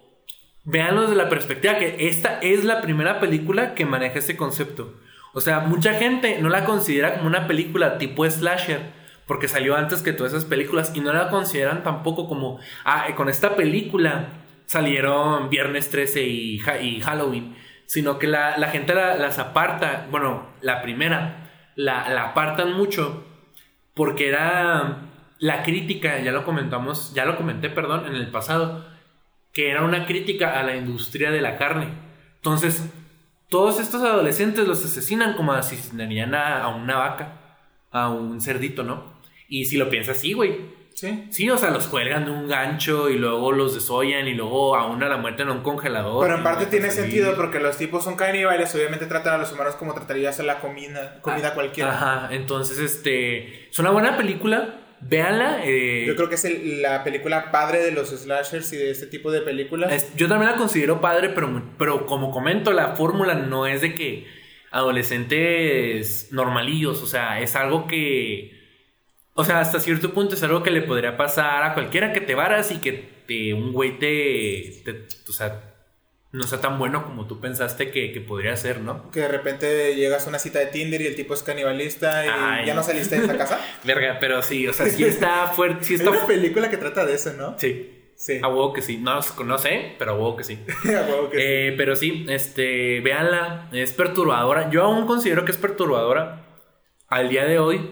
Véanlo 0.67 1.01
desde 1.03 1.15
la 1.15 1.29
perspectiva 1.29 1.77
que 1.77 2.07
esta 2.07 2.39
es 2.41 2.63
la 2.63 2.81
primera 2.81 3.19
película 3.19 3.75
que 3.75 3.85
maneja 3.85 4.17
este 4.17 4.35
concepto. 4.35 4.95
O 5.33 5.39
sea, 5.39 5.59
mucha 5.59 5.93
gente 5.93 6.39
no 6.41 6.49
la 6.49 6.65
considera 6.65 7.13
como 7.17 7.27
una 7.27 7.45
película 7.45 7.99
tipo 7.99 8.27
slasher, 8.27 8.79
porque 9.27 9.47
salió 9.47 9.75
antes 9.75 10.01
que 10.01 10.11
todas 10.11 10.33
esas 10.33 10.45
películas, 10.45 10.91
y 10.95 11.01
no 11.01 11.13
la 11.13 11.29
consideran 11.29 11.83
tampoco 11.83 12.27
como, 12.27 12.59
ah, 12.83 13.05
con 13.15 13.29
esta 13.29 13.55
película 13.55 14.29
salieron 14.65 15.51
Viernes 15.51 15.91
13 15.91 16.23
y, 16.23 16.59
y 16.81 17.01
Halloween, 17.01 17.55
sino 17.85 18.19
que 18.19 18.27
la, 18.27 18.57
la 18.57 18.69
gente 18.69 18.93
la- 18.95 19.15
las 19.17 19.39
aparta, 19.39 20.07
bueno, 20.11 20.47
la 20.61 20.81
primera, 20.81 21.49
la, 21.75 22.09
la 22.09 22.29
apartan 22.29 22.73
mucho, 22.73 23.23
porque 23.93 24.27
era 24.27 24.97
la 25.39 25.63
crítica, 25.63 26.19
ya 26.19 26.31
lo 26.31 26.43
comentamos, 26.45 27.13
ya 27.13 27.25
lo 27.25 27.37
comenté, 27.37 27.69
perdón, 27.69 28.07
en 28.07 28.15
el 28.15 28.27
pasado, 28.31 28.85
que 29.53 29.69
era 29.71 29.83
una 29.83 30.05
crítica 30.05 30.59
a 30.59 30.63
la 30.63 30.75
industria 30.75 31.31
de 31.31 31.41
la 31.41 31.57
carne. 31.57 31.87
Entonces, 32.37 32.89
todos 33.49 33.79
estos 33.79 34.01
adolescentes 34.01 34.67
los 34.67 34.83
asesinan 34.83 35.35
como 35.35 35.53
asesinarían 35.53 36.35
a, 36.35 36.63
a 36.63 36.75
una 36.75 36.97
vaca, 36.97 37.33
a 37.91 38.09
un 38.09 38.41
cerdito, 38.41 38.83
¿no? 38.83 39.15
Y 39.47 39.65
si 39.65 39.77
lo 39.77 39.89
piensas 39.89 40.17
así, 40.17 40.33
güey. 40.33 40.74
Sí. 40.95 41.27
Sí, 41.29 41.49
o 41.49 41.57
sea, 41.57 41.71
los 41.71 41.87
cuelgan 41.87 42.23
de 42.23 42.31
un 42.31 42.47
gancho 42.47 43.09
y 43.09 43.17
luego 43.17 43.51
los 43.51 43.73
desollan 43.73 44.29
y 44.29 44.33
luego 44.33 44.77
aún 44.77 45.03
a 45.03 45.09
la 45.09 45.17
muerte 45.17 45.43
en 45.43 45.49
un 45.49 45.61
congelador. 45.61 46.23
Pero 46.25 46.37
en 46.37 46.43
parte 46.43 46.67
tiene 46.67 46.89
sentido 46.89 47.35
porque 47.35 47.59
los 47.59 47.77
tipos 47.77 48.01
son 48.03 48.15
caníbales, 48.15 48.73
obviamente 48.73 49.05
tratan 49.05 49.33
a 49.33 49.37
los 49.39 49.51
humanos 49.51 49.75
como 49.75 49.93
tratarías 49.93 50.39
a 50.39 50.43
la 50.43 50.59
comida, 50.61 51.19
comida 51.21 51.49
Ah, 51.49 51.53
cualquiera. 51.53 51.91
Ajá, 51.91 52.29
entonces, 52.31 52.79
este. 52.79 53.67
Es 53.69 53.77
una 53.77 53.91
buena 53.91 54.15
película. 54.15 54.79
Véanla. 55.01 55.59
eh, 55.65 56.05
Yo 56.07 56.15
creo 56.15 56.29
que 56.29 56.35
es 56.35 56.45
el- 56.45 56.81
la 56.81 57.03
película 57.03 57.51
padre 57.51 57.79
de 57.83 57.91
los 57.91 58.09
slashers 58.11 58.71
y 58.71 58.77
de 58.77 58.91
este 58.91 59.05
tipo 59.07 59.29
de 59.31 59.41
películas. 59.41 59.91
Es- 59.91 60.15
yo 60.15 60.29
también 60.29 60.49
la 60.51 60.57
considero 60.57 61.01
padre, 61.01 61.29
pero, 61.29 61.61
pero 61.77 62.05
como 62.05 62.31
comento, 62.31 62.71
la 62.71 62.95
fórmula 62.95 63.35
no 63.35 63.67
es 63.67 63.81
de 63.81 63.93
que 63.93 64.25
adolescentes 64.71 66.29
normalillos, 66.31 67.01
o 67.03 67.05
sea, 67.07 67.39
es 67.41 67.55
algo 67.55 67.85
que, 67.87 68.64
o 69.37 69.43
sea, 69.45 69.59
hasta 69.59 69.79
cierto 69.79 70.13
punto 70.13 70.33
es 70.35 70.43
algo 70.43 70.63
que 70.63 70.71
le 70.71 70.81
podría 70.81 71.17
pasar 71.17 71.63
a 71.63 71.73
cualquiera 71.73 72.13
que 72.13 72.21
te 72.21 72.33
varas 72.35 72.71
y 72.71 72.77
que 72.77 73.23
te, 73.27 73.53
un 73.53 73.71
güey 73.73 73.99
te, 73.99 74.81
te- 74.83 75.05
o 75.29 75.33
sea, 75.33 75.71
no 76.31 76.43
sea 76.43 76.59
tan 76.59 76.79
bueno 76.79 77.03
como 77.05 77.27
tú 77.27 77.39
pensaste 77.39 77.91
que, 77.91 78.11
que 78.11 78.21
podría 78.21 78.55
ser, 78.57 78.79
¿no? 78.81 79.09
Que 79.11 79.21
de 79.21 79.27
repente 79.27 79.95
llegas 79.95 80.25
a 80.25 80.29
una 80.29 80.39
cita 80.39 80.59
de 80.59 80.65
Tinder 80.67 81.01
y 81.01 81.07
el 81.07 81.15
tipo 81.15 81.33
es 81.33 81.43
canibalista 81.43 82.25
y 82.25 82.29
Ay. 82.29 82.65
ya 82.65 82.73
no 82.73 82.83
saliste 82.83 83.17
de 83.19 83.25
esa 83.25 83.37
casa. 83.37 83.59
Verga, 83.83 84.17
pero 84.19 84.41
sí, 84.41 84.67
o 84.67 84.73
sea, 84.73 84.87
sí 84.87 85.03
está 85.05 85.47
fuerte, 85.47 85.83
sí 85.85 85.93
Hay 85.93 85.99
está... 85.99 86.09
una 86.11 86.25
película 86.27 86.69
que 86.69 86.77
trata 86.77 87.05
de 87.05 87.13
eso, 87.15 87.33
¿no? 87.33 87.55
Sí, 87.59 87.91
Sí. 88.17 88.39
a 88.41 88.47
huevo 88.47 88.71
que 88.71 88.81
sí, 88.81 88.97
no, 88.97 89.19
no 89.45 89.57
sé, 89.57 89.95
pero 89.99 90.11
a 90.11 90.15
huevo 90.15 90.37
que 90.37 90.45
sí. 90.45 90.57
A 90.85 91.01
huevo 91.05 91.29
que 91.29 91.37
sí. 91.37 91.43
Eh, 91.45 91.73
pero 91.77 91.97
sí, 91.97 92.25
este, 92.29 93.01
véanla, 93.01 93.67
es 93.73 93.91
perturbadora. 93.91 94.69
Yo 94.69 94.83
aún 94.83 95.05
considero 95.05 95.43
que 95.43 95.51
es 95.51 95.57
perturbadora. 95.57 96.45
Al 97.09 97.27
día 97.27 97.43
de 97.43 97.59
hoy, 97.59 97.89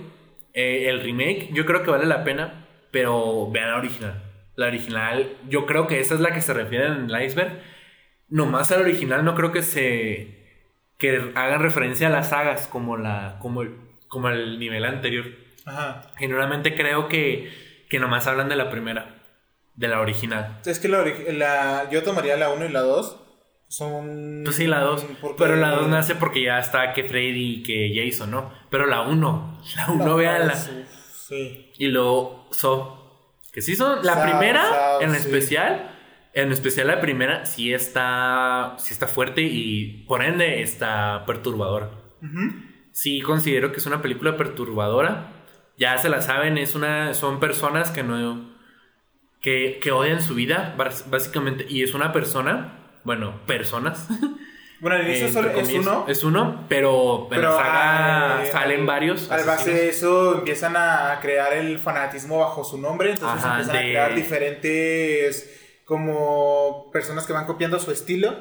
eh, 0.54 0.90
el 0.90 1.02
remake, 1.02 1.50
yo 1.54 1.66
creo 1.66 1.84
que 1.84 1.92
vale 1.92 2.06
la 2.06 2.24
pena, 2.24 2.68
pero 2.92 3.50
vean 3.52 3.72
la 3.72 3.78
original. 3.78 4.24
La 4.56 4.68
original, 4.68 5.36
yo 5.50 5.66
creo 5.66 5.88
que 5.88 6.00
esa 6.00 6.14
es 6.14 6.20
la 6.20 6.32
que 6.32 6.42
se 6.42 6.54
refiere 6.54 6.86
en 6.88 7.10
el 7.10 7.22
iceberg. 7.26 7.60
Nomás 8.30 8.72
al 8.72 8.82
original 8.82 9.26
no 9.26 9.36
creo 9.36 9.52
que 9.52 9.62
se 9.64 10.42
que 10.98 11.32
hagan 11.36 11.62
referencia 11.62 12.08
a 12.08 12.12
las 12.12 12.30
sagas 12.30 12.68
como 12.68 12.96
la 12.98 13.38
como 13.40 13.62
el, 13.64 13.76
como 14.08 14.30
el 14.30 14.60
nivel 14.60 14.86
anterior. 14.86 15.26
Ajá. 15.66 16.02
Generalmente 16.18 16.76
creo 16.76 17.08
que 17.08 17.52
que 17.90 18.00
nomás 18.00 18.26
hablan 18.28 18.50
de 18.50 18.56
la 18.56 18.70
primera, 18.70 19.22
de 19.76 19.88
la 19.88 20.00
original. 20.02 20.60
Es 20.66 20.80
que 20.80 20.88
la, 20.88 21.04
la- 21.32 21.90
yo 21.92 22.04
tomaría 22.04 22.38
la 22.38 22.50
1 22.50 22.66
y 22.66 22.70
la 22.70 22.82
2. 22.82 23.23
Son. 23.74 24.42
Pues 24.44 24.56
sí, 24.58 24.68
la 24.68 24.82
2. 24.82 25.04
porque- 25.20 25.36
Pero 25.44 25.56
la 25.56 25.72
2 25.72 25.88
nace 25.88 26.14
porque 26.14 26.44
ya 26.44 26.60
está 26.60 26.94
que 26.94 27.04
Freddy 27.06 27.56
y 27.56 27.64
que 27.64 27.92
Jason, 27.96 28.30
¿no? 28.30 28.52
Pero 28.70 28.86
la 28.86 29.02
1, 29.02 29.62
la 29.78 29.92
1, 29.92 30.06
No, 30.06 30.16
véanla. 30.16 30.54
sí, 30.56 30.84
Sí. 31.28 31.72
Y 31.80 31.88
luego 31.88 32.48
So. 32.52 33.00
Que 33.52 33.62
sí 33.64 33.76
son. 33.76 34.04
La 34.06 34.22
primera, 34.24 34.64
en 35.02 35.12
sí. 35.12 35.18
especial. 35.18 35.90
En 36.36 36.52
especial 36.52 36.88
la 36.88 37.00
primera, 37.02 37.46
sí 37.48 37.74
está. 37.74 38.76
Sí 38.78 38.94
está 38.94 39.08
fuerte 39.08 39.42
y 39.42 40.04
por 40.08 40.24
ende 40.24 40.62
está 40.62 41.24
perturbadora. 41.26 41.90
Sí 42.92 43.22
considero 43.22 43.72
que 43.72 43.78
es 43.80 43.86
una 43.88 44.02
película 44.04 44.38
perturbadora. 44.38 45.32
Ya 45.78 45.98
se 45.98 46.10
la 46.10 46.22
saben, 46.22 46.58
es 46.60 46.76
una. 46.76 47.14
Son 47.16 47.40
personas 47.40 47.90
que 47.92 48.04
no. 48.04 48.52
Que, 49.42 49.80
que 49.82 49.92
odian 49.92 50.22
su 50.22 50.36
vida, 50.36 50.76
básicamente. 51.10 51.66
Y 51.68 51.82
es 51.84 51.94
una 51.96 52.12
persona. 52.14 52.80
Bueno, 53.04 53.42
personas. 53.46 54.08
Bueno, 54.82 54.98
al 54.98 55.08
inicio 55.08 55.30
solo 55.32 55.50
es 55.52 55.72
uno. 55.72 56.06
Es 56.10 56.24
uno, 56.26 56.66
pero, 56.68 57.30
en 57.32 57.42
la 57.42 57.52
saga 57.54 58.42
ah, 58.42 58.46
salen 58.52 58.82
al- 58.82 58.86
varios. 58.86 59.32
Al 59.32 59.46
base 59.46 59.52
asesinos. 59.72 59.80
de 59.80 59.90
eso 59.90 60.34
empiezan 60.40 60.76
a 60.76 61.20
crear 61.22 61.54
el 61.54 61.80
fanatismo 61.80 62.40
bajo 62.40 62.66
su 62.66 62.78
nombre. 62.78 63.12
Entonces 63.12 63.46
Ajá, 63.46 63.52
empiezan 63.62 63.74
de- 63.76 63.80
a 63.80 63.82
crear 63.84 64.14
diferentes 64.14 65.82
como 65.86 66.90
personas 66.92 67.26
que 67.26 67.32
van 67.34 67.46
copiando 67.46 67.80
su 67.80 67.92
estilo. 67.92 68.36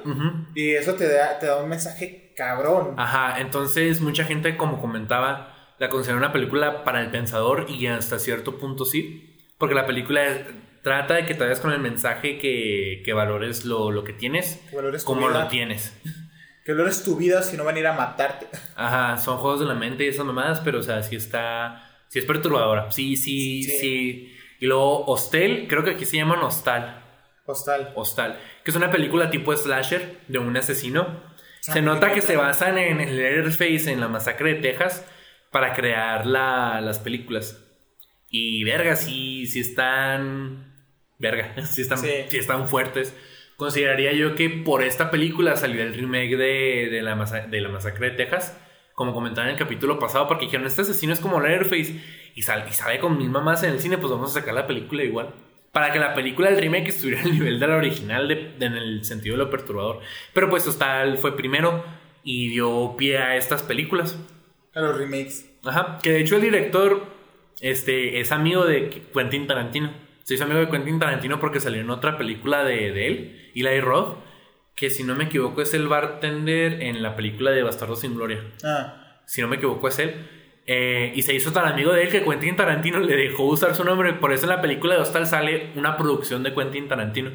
Y 0.57 0.70
eso 0.72 0.94
te 0.94 1.09
da, 1.12 1.38
te 1.38 1.46
da 1.46 1.62
un 1.62 1.68
mensaje 1.68 2.33
cabrón. 2.37 2.94
Ajá, 2.98 3.40
entonces 3.40 4.01
mucha 4.01 4.25
gente, 4.25 4.57
como 4.57 4.81
comentaba, 4.81 5.55
la 5.79 5.88
considera 5.90 6.18
una 6.18 6.33
película 6.33 6.83
para 6.83 7.03
el 7.03 7.11
pensador 7.12 7.66
y 7.68 7.87
hasta 7.87 8.18
cierto 8.18 8.59
punto 8.59 8.85
sí. 8.85 9.38
Porque 9.59 9.77
la 9.77 9.87
película 9.87 10.25
es- 10.27 10.40
trata 10.83 11.14
de 11.14 11.27
que 11.27 11.35
te 11.35 11.45
vayas 11.45 11.61
con 11.61 11.73
el 11.73 11.81
mensaje 11.81 12.38
que, 12.38 13.03
que 13.05 13.12
valores 13.12 13.64
lo, 13.64 13.90
lo 13.90 14.05
que 14.05 14.12
tienes, 14.12 14.61
Que 14.71 14.77
valores 14.77 15.05
como 15.05 15.29
lo 15.29 15.49
tienes. 15.49 15.97
Que 16.64 16.75
no 16.75 16.87
es 16.87 17.03
tu 17.03 17.16
vida 17.16 17.42
si 17.42 17.57
no 17.57 17.64
van 17.64 17.77
a 17.77 17.79
ir 17.81 17.87
a 17.87 17.92
matarte. 17.92 18.47
Ajá, 18.77 19.16
son 19.18 19.38
juegos 19.38 19.61
de 19.61 19.66
la 19.66 19.75
mente 19.75 20.05
y 20.05 20.09
esas 20.09 20.25
mamadas, 20.25 20.61
pero 20.61 20.79
o 20.79 20.83
sea, 20.83 21.03
sí 21.03 21.16
está. 21.16 21.88
Sí 22.09 22.18
es 22.21 22.25
perturbadora. 22.25 22.90
Sí, 22.92 23.16
sí, 23.16 23.62
Sí. 23.64 23.79
sí. 23.81 24.37
Y 24.61 24.66
luego 24.66 25.05
Hostel, 25.07 25.66
creo 25.68 25.83
que 25.83 25.90
aquí 25.92 26.05
se 26.05 26.18
llama 26.18 26.40
Hostal. 26.45 27.03
Hostal. 27.47 27.92
Hostal, 27.97 28.38
que 28.64 28.71
es 28.71 28.77
una 28.77 28.92
película 28.92 29.29
tipo 29.31 29.57
slasher 29.57 30.18
de 30.29 30.38
un 30.38 30.57
asesino. 30.57 31.21
Se 31.61 31.83
nota 31.83 32.12
que 32.12 32.21
se 32.21 32.37
basan 32.37 32.79
en 32.79 33.01
el 33.01 33.16
Leatherface, 33.16 33.90
en 33.90 33.99
la 34.01 34.07
masacre 34.09 34.55
de 34.55 34.61
Texas, 34.61 35.05
para 35.51 35.75
crear 35.75 36.27
la- 36.27 36.81
las 36.81 36.99
películas. 37.01 37.59
Y 38.29 38.62
verga, 38.64 38.95
sí, 38.97 39.47
sí 39.47 39.61
están. 39.61 40.72
Verga, 41.23 41.55
sí 41.67 41.81
están, 41.83 41.99
Sí. 41.99 42.11
sí 42.29 42.37
están 42.37 42.69
fuertes. 42.69 43.17
Consideraría 43.57 44.13
yo 44.13 44.35
que 44.35 44.51
por 44.51 44.83
esta 44.83 45.11
película 45.11 45.57
salió 45.57 45.83
el 45.83 45.95
remake 45.95 46.37
de, 46.37 46.89
de 46.91 47.01
la, 47.03 47.15
masa- 47.15 47.47
de 47.47 47.61
la 47.61 47.69
masacre 47.69 48.11
de 48.11 48.17
Texas. 48.17 48.59
Como 48.95 49.15
comentaba 49.15 49.47
en 49.47 49.53
el 49.55 49.59
capítulo 49.59 49.99
pasado, 49.99 50.27
porque 50.29 50.47
dijeron: 50.47 50.67
Este 50.67 50.83
asesino 50.83 51.13
es 51.13 51.21
como 51.21 51.41
Leatherface 51.41 52.03
y, 52.35 52.43
sal, 52.43 52.65
y 52.69 52.73
sale 52.73 52.99
con 52.99 53.17
misma 53.17 53.41
más 53.41 53.63
en 53.63 53.71
el 53.71 53.81
cine, 53.81 53.97
pues 53.99 54.11
vamos 54.13 54.37
a 54.37 54.41
sacar 54.41 54.53
la 54.55 54.67
película 54.67 55.03
igual. 55.05 55.31
Para 55.71 55.93
que 55.93 55.99
la 55.99 56.13
película 56.15 56.51
del 56.51 56.61
remake 56.61 56.89
estuviera 56.89 57.23
al 57.23 57.33
nivel 57.33 57.59
de 57.59 57.67
la 57.69 57.77
original 57.77 58.29
de- 58.29 58.53
de- 58.59 58.67
en 58.67 58.75
el 58.75 59.05
sentido 59.05 59.37
de 59.39 59.45
lo 59.45 59.51
perturbador. 59.51 60.01
Pero 60.35 60.51
pues 60.51 60.67
Hostal 60.67 61.17
fue 61.19 61.37
primero 61.37 61.85
y 62.25 62.49
dio 62.51 62.95
pie 62.99 63.19
a 63.19 63.37
estas 63.37 63.63
películas. 63.63 64.19
A 64.75 64.81
los 64.81 64.99
remakes. 64.99 65.49
Ajá, 65.65 65.99
que 66.03 66.11
de 66.11 66.21
hecho 66.21 66.37
el 66.37 66.43
director 66.43 67.07
este, 67.61 68.21
es 68.21 68.33
amigo 68.33 68.65
de 68.67 68.91
Quentin 69.15 69.47
Tarantino. 69.47 69.93
Se 70.25 70.35
hizo 70.35 70.45
amigo 70.45 70.61
de 70.61 70.69
Quentin 70.69 70.99
Tarantino 70.99 71.41
porque 71.41 71.61
salió 71.61 71.81
en 71.81 71.91
otra 71.91 72.17
película 72.17 72.65
de, 72.65 72.93
de 72.93 73.07
él, 73.07 73.51
Eli 73.55 73.81
Roth, 73.81 74.19
que 74.75 74.91
si 74.91 75.05
no 75.05 75.15
me 75.15 75.25
equivoco 75.25 75.63
es 75.63 75.75
el 75.75 75.89
bartender 75.89 76.83
en 76.83 77.03
la 77.03 77.17
película 77.17 77.51
de 77.51 77.63
Bastardo 77.63 77.97
sin 77.97 78.15
Gloria. 78.15 78.43
Ah. 78.65 79.21
Si 79.27 79.41
no 79.41 79.49
me 79.49 79.57
equivoco 79.57 79.89
es 79.89 79.99
él. 79.99 80.29
Eh, 80.65 81.13
y 81.17 81.23
se 81.23 81.35
hizo 81.35 81.53
tan 81.53 81.67
amigo 81.67 81.93
de 81.93 82.05
él 82.05 82.09
que 82.09 82.23
Quentin 82.23 82.57
Tarantino 82.57 83.01
le 83.01 83.17
dejó 83.17 83.45
usar 83.45 83.75
su 83.75 83.85
nombre. 83.85 84.13
Por 84.15 84.33
eso 84.33 84.45
en 84.45 84.51
la 84.51 84.61
película 84.61 84.95
de 84.95 85.01
Hostal 85.01 85.27
sale 85.27 85.73
una 85.77 85.97
producción 85.97 86.43
de 86.43 86.55
Quentin 86.55 86.89
Tarantino. 86.89 87.33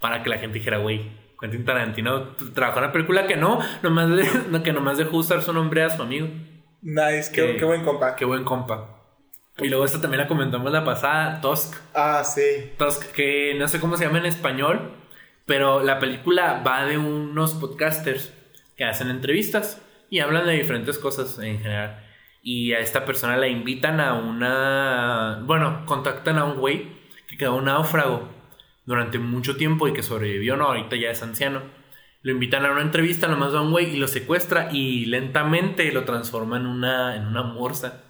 Para 0.00 0.22
que 0.22 0.28
la 0.28 0.38
gente 0.38 0.58
dijera, 0.58 0.78
güey, 0.78 1.10
Quentin 1.40 1.64
Tarantino 1.64 2.36
trabajó 2.54 2.78
en 2.78 2.84
una 2.84 2.92
película 2.92 3.26
que 3.26 3.36
no, 3.36 3.60
nomás 3.82 4.08
que 4.64 4.72
nomás 4.72 4.98
dejó 4.98 5.16
usar 5.16 5.42
su 5.42 5.52
nombre 5.52 5.82
a 5.82 5.90
su 5.90 6.02
amigo. 6.02 6.28
Nice, 6.82 7.32
qué 7.32 7.64
buen 7.64 7.82
compa. 7.82 8.14
Qué 8.14 8.24
buen 8.24 8.44
compa. 8.44 8.95
Y 9.58 9.68
luego 9.68 9.86
esta 9.86 10.00
también 10.00 10.20
la 10.20 10.28
comentamos 10.28 10.70
la 10.70 10.84
pasada, 10.84 11.40
Tusk. 11.40 11.76
Ah, 11.94 12.22
sí. 12.24 12.72
Tusk, 12.76 13.12
que 13.12 13.54
no 13.58 13.66
sé 13.68 13.80
cómo 13.80 13.96
se 13.96 14.04
llama 14.04 14.18
en 14.18 14.26
español, 14.26 14.92
pero 15.46 15.82
la 15.82 15.98
película 15.98 16.62
va 16.66 16.84
de 16.84 16.98
unos 16.98 17.54
podcasters 17.54 18.34
que 18.76 18.84
hacen 18.84 19.08
entrevistas 19.08 19.80
y 20.10 20.18
hablan 20.18 20.44
de 20.44 20.52
diferentes 20.52 20.98
cosas 20.98 21.38
en 21.38 21.58
general. 21.58 22.04
Y 22.42 22.74
a 22.74 22.80
esta 22.80 23.06
persona 23.06 23.38
la 23.38 23.48
invitan 23.48 23.98
a 23.98 24.12
una... 24.12 25.40
Bueno, 25.44 25.84
contactan 25.86 26.36
a 26.36 26.44
un 26.44 26.58
güey 26.58 26.88
que 27.26 27.38
quedó 27.38 27.56
un 27.56 27.64
náufrago 27.64 28.28
durante 28.84 29.18
mucho 29.18 29.56
tiempo 29.56 29.88
y 29.88 29.94
que 29.94 30.02
sobrevivió, 30.02 30.56
no, 30.56 30.66
ahorita 30.66 30.96
ya 30.96 31.10
es 31.10 31.22
anciano. 31.22 31.62
Lo 32.20 32.30
invitan 32.30 32.66
a 32.66 32.72
una 32.72 32.82
entrevista, 32.82 33.26
nomás 33.26 33.54
va 33.54 33.62
un 33.62 33.70
güey 33.70 33.94
y 33.94 33.96
lo 33.96 34.06
secuestra 34.06 34.68
y 34.70 35.06
lentamente 35.06 35.90
lo 35.92 36.04
transforma 36.04 36.58
en 36.58 36.66
una, 36.66 37.16
en 37.16 37.26
una 37.26 37.42
morsa 37.42 38.05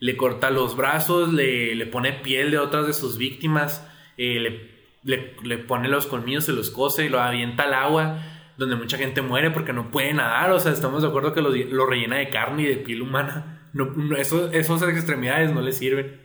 le 0.00 0.16
corta 0.16 0.50
los 0.50 0.76
brazos, 0.76 1.32
le, 1.32 1.74
le 1.74 1.86
pone 1.86 2.12
piel 2.12 2.50
de 2.50 2.58
otras 2.58 2.86
de 2.86 2.92
sus 2.92 3.18
víctimas, 3.18 3.86
eh, 4.16 4.38
le, 4.40 4.70
le- 5.04 5.34
le 5.42 5.58
pone 5.58 5.88
los 5.88 6.06
colmillos, 6.06 6.44
se 6.44 6.52
los 6.52 6.70
cose 6.70 7.04
y 7.04 7.08
lo 7.08 7.20
avienta 7.20 7.64
al 7.64 7.74
agua, 7.74 8.22
donde 8.56 8.76
mucha 8.76 8.98
gente 8.98 9.22
muere 9.22 9.50
porque 9.50 9.72
no 9.72 9.90
puede 9.90 10.12
nadar. 10.14 10.50
O 10.52 10.60
sea, 10.60 10.72
estamos 10.72 11.02
de 11.02 11.08
acuerdo 11.08 11.32
que 11.32 11.42
lo, 11.42 11.50
lo 11.50 11.86
rellena 11.86 12.16
de 12.16 12.28
carne 12.30 12.62
y 12.62 12.66
de 12.66 12.76
piel 12.76 13.02
humana. 13.02 13.68
No, 13.72 13.86
no, 13.94 14.16
eso, 14.16 14.50
esas 14.52 14.82
extremidades 14.82 15.52
no 15.52 15.60
le 15.60 15.72
sirven. 15.72 16.20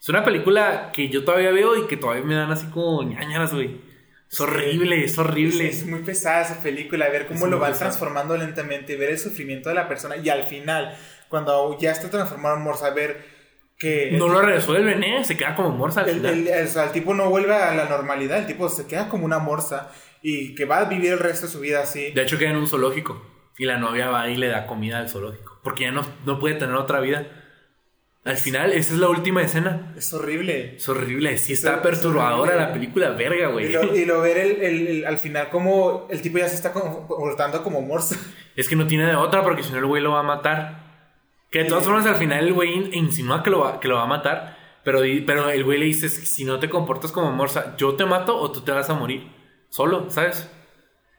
Es 0.00 0.08
una 0.08 0.22
película 0.24 0.90
que 0.92 1.08
yo 1.08 1.24
todavía 1.24 1.50
veo 1.52 1.76
y 1.82 1.86
que 1.86 1.96
todavía 1.96 2.24
me 2.24 2.34
dan 2.34 2.50
así 2.50 2.66
como 2.66 3.02
ñañaras, 3.04 3.54
güey. 3.54 3.80
Es 4.30 4.40
horrible, 4.40 5.04
es 5.04 5.16
horrible. 5.16 5.68
Es, 5.68 5.82
es 5.82 5.86
muy 5.86 6.00
pesada 6.00 6.42
esa 6.42 6.60
película, 6.62 7.08
ver 7.08 7.26
cómo 7.26 7.44
Es 7.44 7.50
lo 7.50 7.58
van 7.60 7.70
pesada. 7.70 7.90
transformando 7.90 8.36
lentamente, 8.36 8.96
ver 8.96 9.10
el 9.10 9.18
sufrimiento 9.18 9.68
de 9.68 9.76
la 9.76 9.86
persona 9.88 10.16
y 10.16 10.28
al 10.28 10.42
final, 10.44 10.96
cuando 11.34 11.76
ya 11.80 11.90
está 11.90 12.08
transformado 12.10 12.56
en 12.58 12.62
morsa, 12.62 12.90
ver 12.90 13.24
que 13.76 14.12
No 14.12 14.28
lo 14.28 14.40
resuelven, 14.40 15.02
¿eh? 15.02 15.24
Se 15.24 15.36
queda 15.36 15.56
como 15.56 15.70
morsa 15.70 16.02
al 16.02 16.08
el, 16.10 16.14
final. 16.18 16.32
el- 16.34 16.46
el- 16.48 16.64
o 16.66 16.70
sea, 16.70 16.84
el 16.84 16.92
tipo 16.92 17.12
no 17.12 17.28
vuelve 17.28 17.52
a 17.52 17.74
la 17.74 17.86
normalidad, 17.86 18.38
el 18.38 18.46
tipo 18.46 18.68
se 18.68 18.86
queda 18.86 19.08
como 19.08 19.24
una 19.24 19.40
morsa 19.40 19.90
y 20.22 20.54
que 20.54 20.64
va 20.64 20.78
a 20.78 20.84
vivir 20.84 21.10
el 21.10 21.18
resto 21.18 21.46
de 21.46 21.52
su 21.52 21.58
vida 21.58 21.80
así. 21.80 22.12
De 22.12 22.22
hecho, 22.22 22.38
queda 22.38 22.50
en 22.50 22.56
un 22.56 22.68
zoológico. 22.68 23.20
Y 23.58 23.64
la 23.64 23.78
novia 23.78 24.10
va 24.10 24.28
y 24.30 24.36
le 24.36 24.46
da 24.46 24.66
comida 24.68 24.98
al 25.00 25.08
zoológico. 25.08 25.58
Porque 25.64 25.82
ya 25.84 25.90
no, 25.90 26.02
no 26.24 26.38
puede 26.38 26.54
tener 26.54 26.76
otra 26.76 27.00
vida. 27.00 27.26
Al 28.24 28.36
final, 28.36 28.72
esa 28.72 28.94
es 28.94 29.00
la 29.00 29.08
última 29.08 29.42
escena. 29.42 29.92
Es 29.98 30.14
horrible. 30.14 30.76
Es 30.76 30.88
horrible. 30.88 31.36
Sí 31.36 31.52
Es 31.52 31.58
está 31.64 31.82
perturbadora 31.82 32.52
es 32.52 32.58
la 32.58 32.72
película. 32.72 33.10
Verga, 33.10 33.48
Y 33.50 33.52
güey. 33.52 33.72
lo, 33.72 33.94
y 33.96 34.04
lo 34.04 34.20
ver 34.20 34.38
el, 34.38 34.62
el- 34.62 34.86
el- 34.86 35.06
al 35.06 35.18
final 35.18 35.50
como 35.50 36.06
el 36.10 36.22
tipo 36.22 36.38
ya 36.38 36.48
se 36.48 36.54
está 36.54 36.72
comportando 36.72 37.62
como 37.64 37.80
morsa. 37.82 38.16
Es 38.56 38.68
que 38.68 38.76
no 38.76 38.86
tiene 38.86 39.06
de 39.06 39.16
otra 39.16 39.42
porque 39.42 39.62
si 39.64 39.72
no 39.72 39.78
el 39.78 39.86
güey 39.86 40.00
lo 40.00 40.12
va 40.12 40.20
a 40.20 40.22
matar. 40.22 40.83
Que 41.54 41.62
de 41.62 41.68
todas 41.68 41.84
formas 41.84 42.04
al 42.06 42.16
final 42.16 42.46
el 42.48 42.52
güey 42.52 42.72
in- 42.74 42.92
insinúa 42.94 43.44
que 43.44 43.50
lo 43.50 43.60
va, 43.60 43.78
que 43.78 43.86
lo 43.86 43.94
va 43.94 44.02
a 44.02 44.06
matar. 44.06 44.58
Pero, 44.82 45.00
pero 45.24 45.48
el 45.50 45.62
güey 45.62 45.78
le 45.78 45.84
dice, 45.84 46.08
si 46.08 46.44
no 46.44 46.58
te 46.58 46.68
comportas 46.68 47.12
como 47.12 47.30
morsa, 47.30 47.76
yo 47.76 47.94
te 47.94 48.04
mato 48.04 48.36
o 48.36 48.50
tú 48.50 48.62
te 48.62 48.72
vas 48.72 48.90
a 48.90 48.94
morir. 48.94 49.30
Solo, 49.68 50.10
¿sabes? 50.10 50.50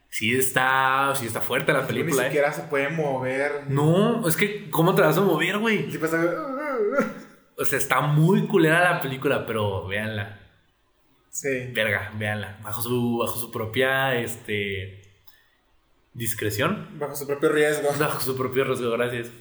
Sí 0.10 0.36
está, 0.36 1.14
sí 1.16 1.26
está 1.26 1.40
fuerte 1.40 1.72
la 1.74 1.82
Ni 1.82 1.88
película, 1.88 2.24
¿eh? 2.24 2.26
siquiera 2.28 2.52
se 2.52 2.64
puede 2.64 2.90
mover. 2.90 3.64
No, 3.70 4.28
es 4.28 4.36
que 4.36 4.70
¿cómo 4.70 4.94
te 4.94 5.02
vas 5.02 5.18
a 5.18 5.22
mover, 5.22 5.58
güey? 5.58 5.90
Está- 5.90 6.20
O 7.58 7.64
sea, 7.64 7.78
está 7.78 8.02
muy 8.02 8.46
culera 8.48 8.92
la 8.92 9.00
película, 9.02 9.46
pero 9.46 9.88
véanla. 9.88 10.42
Sí. 11.30 11.72
Verga, 11.74 12.12
véanla. 12.18 12.60
Bajo 12.62 12.82
su, 12.82 13.18
bajo 13.20 13.38
su 13.40 13.52
propia, 13.52 14.16
este... 14.20 15.02
Discreción. 16.14 16.90
Bajo 17.00 17.16
su 17.16 17.26
propio 17.26 17.50
riesgo. 17.50 17.88
Bajo 17.98 18.20
su 18.20 18.36
propio 18.38 18.66
riesgo, 18.66 18.92
gracias. 18.92 19.32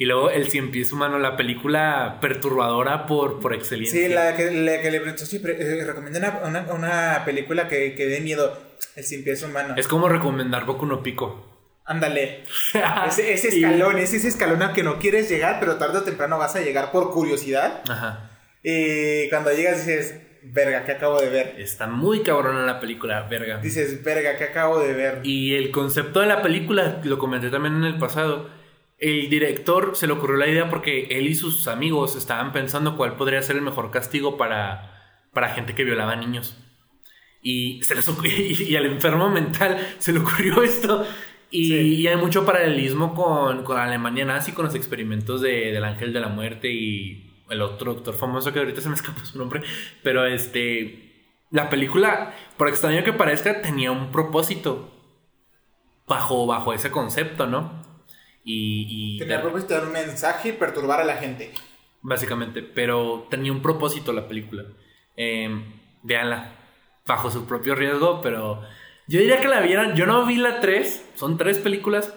Y 0.00 0.04
luego 0.06 0.30
El 0.30 0.48
Cien 0.48 0.70
Pies 0.70 0.92
Humano, 0.92 1.18
la 1.18 1.36
película 1.36 2.18
perturbadora 2.20 3.04
por, 3.06 3.40
por 3.40 3.52
excelencia. 3.52 4.00
Sí, 4.00 4.08
la 4.08 4.36
que, 4.36 4.50
la 4.52 4.80
que 4.80 4.90
le 4.92 5.00
preguntó, 5.00 5.26
sí, 5.26 5.40
pre- 5.40 5.56
eh, 5.60 5.84
recomienda 5.84 6.40
una, 6.44 6.62
una, 6.62 6.72
una 6.72 7.22
película 7.24 7.66
que, 7.68 7.94
que 7.96 8.06
dé 8.06 8.20
miedo. 8.20 8.56
El 8.94 9.02
sin 9.04 9.24
pies 9.24 9.42
humano. 9.42 9.74
Es 9.76 9.88
como 9.88 10.08
recomendar 10.08 10.64
Boku 10.66 10.86
no 10.86 11.02
Pico. 11.02 11.44
Ándale. 11.84 12.44
Ese, 13.08 13.32
escalón, 13.48 13.98
ese, 13.98 14.18
ese 14.18 14.28
escalón 14.28 14.62
al 14.62 14.72
que 14.72 14.82
no 14.84 14.98
quieres 14.98 15.28
llegar, 15.28 15.58
pero 15.58 15.76
tarde 15.76 15.98
o 15.98 16.02
temprano 16.02 16.38
vas 16.38 16.54
a 16.54 16.60
llegar 16.60 16.92
por 16.92 17.10
curiosidad. 17.10 17.82
Ajá. 17.88 18.30
Y 18.62 19.28
cuando 19.30 19.50
llegas 19.52 19.84
dices, 19.86 20.20
verga, 20.42 20.84
¿qué 20.84 20.92
acabo 20.92 21.20
de 21.20 21.30
ver? 21.30 21.54
Está 21.58 21.86
muy 21.86 22.22
cabrona 22.22 22.64
la 22.66 22.78
película, 22.78 23.22
verga. 23.28 23.58
Dices, 23.58 24.04
verga, 24.04 24.36
¿qué 24.36 24.44
acabo 24.44 24.78
de 24.80 24.92
ver? 24.92 25.20
Y 25.24 25.54
el 25.54 25.70
concepto 25.70 26.20
de 26.20 26.26
la 26.26 26.42
película, 26.42 27.00
lo 27.04 27.18
comenté 27.18 27.50
también 27.50 27.76
en 27.76 27.84
el 27.84 27.98
pasado, 27.98 28.50
el 28.98 29.30
director 29.30 29.92
se 29.94 30.06
le 30.06 30.12
ocurrió 30.14 30.36
la 30.36 30.48
idea 30.48 30.68
porque 30.70 31.06
él 31.10 31.26
y 31.28 31.34
sus 31.34 31.68
amigos 31.68 32.16
estaban 32.16 32.52
pensando 32.52 32.96
cuál 32.96 33.16
podría 33.16 33.42
ser 33.42 33.56
el 33.56 33.62
mejor 33.62 33.90
castigo 33.90 34.36
para, 34.36 35.20
para 35.32 35.50
gente 35.50 35.74
que 35.74 35.84
violaba 35.84 36.16
niños. 36.16 36.56
Y, 37.42 37.80
se 37.84 37.94
les 37.94 38.08
ocurrió- 38.08 38.32
y, 38.36 38.62
y 38.64 38.76
al 38.76 38.86
enfermo 38.86 39.28
mental 39.30 39.78
se 39.98 40.12
le 40.12 40.18
ocurrió 40.20 40.62
esto. 40.64 41.06
Y, 41.50 41.68
Sí. 41.68 41.74
y 42.02 42.06
hay 42.08 42.16
mucho 42.16 42.44
paralelismo 42.44 43.14
con, 43.14 43.64
con 43.64 43.78
Alemania 43.78 44.24
nazi, 44.24 44.52
con 44.52 44.66
los 44.66 44.74
experimentos 44.74 45.40
de- 45.40 45.72
del 45.72 45.84
ángel 45.84 46.12
de 46.12 46.20
la 46.20 46.28
muerte 46.28 46.70
y 46.70 47.42
el 47.48 47.62
otro 47.62 47.94
doctor 47.94 48.14
famoso 48.14 48.52
que 48.52 48.58
ahorita 48.58 48.80
se 48.82 48.88
me 48.90 48.94
escapó 48.96 49.24
su 49.24 49.38
nombre. 49.38 49.62
Pero 50.02 50.26
este, 50.26 51.32
la 51.50 51.70
película, 51.70 52.34
por 52.58 52.68
extraño 52.68 53.02
que 53.04 53.12
parezca, 53.14 53.62
tenía 53.62 53.92
un 53.92 54.10
propósito 54.12 54.92
bajo, 56.06 56.46
bajo 56.46 56.72
ese 56.72 56.90
concepto, 56.90 57.46
¿no? 57.46 57.77
Y, 58.50 58.86
y 59.16 59.18
Tenía 59.18 59.42
propósito 59.42 59.74
de 59.74 59.80
dar 59.80 59.86
un 59.88 59.92
mensaje 59.92 60.48
y 60.48 60.52
perturbar 60.52 61.00
a 61.00 61.04
la 61.04 61.16
gente. 61.16 61.52
básicamente, 62.00 62.62
pero 62.62 63.26
tenía 63.30 63.52
un 63.52 63.60
propósito 63.60 64.12
la 64.14 64.26
película. 64.26 64.64
Eh, 65.16 65.50
véanla, 66.02 66.52
bajo 67.06 67.30
su 67.30 67.44
propio 67.46 67.74
riesgo, 67.74 68.22
pero 68.22 68.62
yo 69.06 69.20
diría 69.20 69.40
que 69.40 69.48
la 69.48 69.60
vieran. 69.60 69.94
Yo 69.96 70.06
no 70.06 70.24
vi 70.24 70.36
la 70.36 70.60
3, 70.60 71.10
son 71.14 71.36
tres 71.36 71.58
películas. 71.58 72.14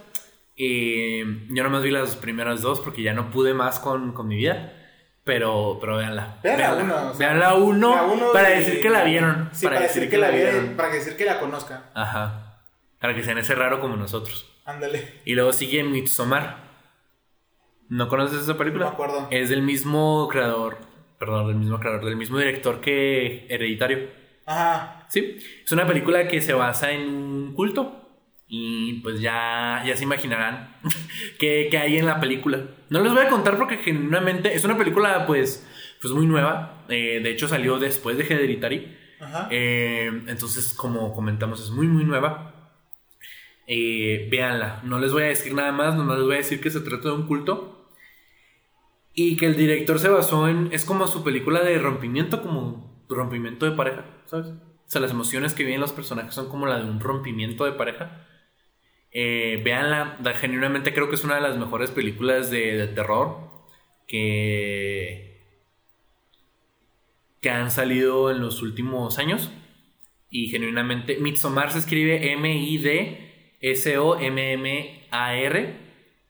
Eh, 0.57 1.23
yo 1.49 1.63
nomás 1.63 1.81
vi 1.83 1.91
las 1.91 2.15
primeras 2.15 2.61
dos 2.61 2.79
porque 2.79 3.01
ya 3.01 3.13
no 3.13 3.31
pude 3.31 3.53
más 3.53 3.79
con, 3.79 4.13
con 4.13 4.27
mi 4.27 4.35
vida. 4.37 4.77
Pero, 5.23 5.77
pero 5.79 5.97
véanla. 5.97 6.39
Vean 6.43 6.81
uno, 6.85 7.13
Vean 7.17 7.39
la 7.39 7.53
uno 7.55 7.95
la 7.95 8.03
uno 8.03 8.31
para 8.33 8.55
y- 8.55 8.59
decir 8.59 8.81
que 8.81 8.89
la 8.89 9.03
vieron. 9.03 9.49
Sí, 9.51 9.65
para, 9.65 9.79
decir 9.81 10.09
que, 10.09 10.17
la 10.17 10.29
vieron. 10.29 10.75
Para 10.77 10.89
decir 10.89 11.15
que 11.15 11.25
la 11.25 11.39
conozcan. 11.39 11.83
Ajá. 11.93 12.59
Para 12.99 13.13
que 13.15 13.23
sean 13.23 13.37
ese 13.37 13.53
raro 13.53 13.79
como 13.81 13.95
nosotros. 13.97 14.47
Ándale. 14.71 15.21
Y 15.25 15.35
luego 15.35 15.53
sigue 15.53 15.83
Midsommar. 15.83 16.71
¿No 17.89 18.07
conoces 18.07 18.43
esa 18.43 18.57
película? 18.57 18.85
No 18.85 18.91
me 18.91 18.93
acuerdo. 18.93 19.27
Es 19.31 19.49
del 19.49 19.61
mismo 19.61 20.29
creador, 20.31 20.77
perdón, 21.19 21.47
del 21.47 21.57
mismo 21.57 21.79
creador, 21.79 22.05
del 22.05 22.15
mismo 22.15 22.37
director 22.37 22.79
que 22.79 23.45
Hereditario. 23.49 24.09
Ajá. 24.45 25.05
Sí, 25.09 25.37
es 25.63 25.71
una 25.71 25.85
película 25.85 26.27
que 26.27 26.41
se 26.41 26.53
basa 26.53 26.91
en 26.91 27.01
un 27.01 27.53
culto. 27.53 27.97
Y 28.47 28.99
pues 29.01 29.21
ya, 29.21 29.81
ya 29.85 29.95
se 29.95 30.03
imaginarán 30.03 30.75
qué, 31.39 31.67
qué 31.71 31.77
hay 31.77 31.97
en 31.97 32.05
la 32.05 32.19
película. 32.19 32.61
No 32.89 33.01
les 33.01 33.13
voy 33.13 33.25
a 33.25 33.29
contar 33.29 33.57
porque 33.57 33.77
genuinamente 33.77 34.53
es 34.53 34.65
una 34.65 34.77
película 34.77 35.25
pues, 35.25 35.67
pues 36.01 36.13
muy 36.13 36.25
nueva. 36.25 36.85
Eh, 36.89 37.21
de 37.23 37.29
hecho 37.29 37.47
salió 37.47 37.79
después 37.79 38.17
de 38.17 38.25
Hereditary. 38.25 38.97
Ajá. 39.21 39.47
Eh, 39.51 40.07
entonces, 40.27 40.73
como 40.73 41.13
comentamos, 41.13 41.61
es 41.61 41.71
muy, 41.71 41.87
muy 41.87 42.03
nueva. 42.03 42.60
Eh, 43.73 44.27
véanla. 44.29 44.81
No 44.83 44.99
les 44.99 45.13
voy 45.13 45.23
a 45.23 45.27
decir 45.27 45.53
nada 45.53 45.71
más, 45.71 45.95
no 45.95 46.03
les 46.13 46.25
voy 46.25 46.33
a 46.33 46.39
decir 46.39 46.59
que 46.59 46.69
se 46.69 46.81
trata 46.81 47.07
de 47.07 47.15
un 47.15 47.25
culto. 47.25 47.87
Y 49.13 49.37
que 49.37 49.45
el 49.45 49.55
director 49.55 49.97
se 49.97 50.09
basó 50.09 50.49
en. 50.49 50.67
Es 50.73 50.83
como 50.83 51.07
su 51.07 51.23
película 51.23 51.63
de 51.63 51.79
rompimiento, 51.79 52.41
como 52.41 53.05
rompimiento 53.07 53.65
de 53.65 53.77
pareja, 53.77 54.03
¿sabes? 54.25 54.47
O 54.47 54.83
sea, 54.87 54.99
las 54.99 55.11
emociones 55.11 55.53
que 55.53 55.63
viven 55.63 55.79
los 55.79 55.93
personajes 55.93 56.33
son 56.35 56.49
como 56.49 56.65
la 56.65 56.79
de 56.79 56.89
un 56.89 56.99
rompimiento 56.99 57.63
de 57.63 57.71
pareja. 57.71 58.27
Eh, 59.13 59.61
véanla, 59.63 60.17
genuinamente 60.35 60.93
creo 60.93 61.07
que 61.07 61.15
es 61.15 61.23
una 61.23 61.35
de 61.35 61.41
las 61.41 61.57
mejores 61.57 61.91
películas 61.91 62.51
de, 62.51 62.87
terror 62.87 63.37
que, 64.05 65.45
que 67.41 67.49
han 67.49 67.71
salido 67.71 68.31
en 68.31 68.41
los 68.41 68.61
últimos 68.61 69.17
años. 69.17 69.49
Y 70.29 70.47
genuinamente, 70.47 71.19
Midsommar 71.19 71.71
se 71.71 71.79
escribe 71.79 72.33
M-I-D-S-O-M-M-A-R. 73.61 75.11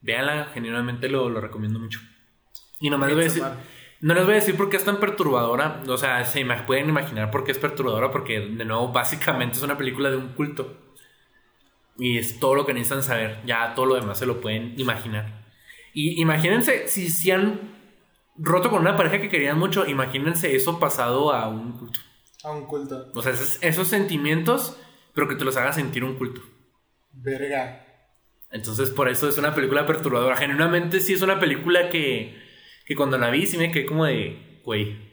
Véanla, 0.00 0.46
genuinamente 0.52 1.08
lo, 1.08 1.28
lo 1.28 1.40
recomiendo 1.40 1.78
mucho. 1.78 2.00
Y 2.80 2.90
nomás 2.90 3.08
les 3.08 3.16
voy 3.16 3.24
a 3.24 3.28
decir, 3.28 3.42
no 4.00 4.14
les 4.14 4.24
voy 4.24 4.32
a 4.32 4.36
decir 4.36 4.56
por 4.56 4.68
qué 4.68 4.76
es 4.76 4.84
tan 4.84 4.98
perturbadora. 4.98 5.80
O 5.86 5.96
sea, 5.96 6.24
se 6.24 6.44
pueden 6.66 6.88
imaginar 6.88 7.30
por 7.30 7.44
qué 7.44 7.52
es 7.52 7.58
perturbadora, 7.58 8.10
porque 8.10 8.40
de 8.40 8.64
nuevo, 8.64 8.92
básicamente 8.92 9.56
es 9.56 9.62
una 9.62 9.78
película 9.78 10.10
de 10.10 10.16
un 10.16 10.30
culto. 10.30 10.76
Y 11.96 12.18
es 12.18 12.40
todo 12.40 12.56
lo 12.56 12.66
que 12.66 12.74
necesitan 12.74 13.04
saber. 13.04 13.38
Ya 13.46 13.74
todo 13.74 13.86
lo 13.86 13.94
demás 13.94 14.18
se 14.18 14.26
lo 14.26 14.40
pueden 14.40 14.74
imaginar. 14.76 15.42
Y 15.94 16.20
imagínense, 16.20 16.88
si, 16.88 17.10
si 17.10 17.30
han 17.30 17.60
roto 18.36 18.70
con 18.70 18.80
una 18.80 18.96
pareja 18.96 19.20
que 19.20 19.28
querían 19.28 19.58
mucho, 19.58 19.86
imagínense 19.86 20.56
eso 20.56 20.80
pasado 20.80 21.32
a 21.32 21.48
un 21.48 21.78
culto. 21.78 22.00
A 22.42 22.50
un 22.50 22.66
culto. 22.66 23.12
O 23.14 23.22
sea, 23.22 23.32
esos, 23.32 23.62
esos 23.62 23.86
sentimientos, 23.86 24.76
pero 25.14 25.28
que 25.28 25.36
te 25.36 25.44
los 25.44 25.56
haga 25.56 25.72
sentir 25.72 26.02
un 26.02 26.16
culto. 26.16 26.40
Verga. 27.12 27.86
Entonces, 28.50 28.90
por 28.90 29.08
eso 29.08 29.28
es 29.28 29.38
una 29.38 29.54
película 29.54 29.86
perturbadora. 29.86 30.36
Genuinamente, 30.36 31.00
sí 31.00 31.14
es 31.14 31.22
una 31.22 31.38
película 31.40 31.88
que, 31.88 32.38
que 32.86 32.94
cuando 32.94 33.16
la 33.18 33.30
vi, 33.30 33.46
sí 33.46 33.56
me 33.56 33.70
quedé 33.70 33.86
como 33.86 34.04
de, 34.04 34.60
güey. 34.64 35.10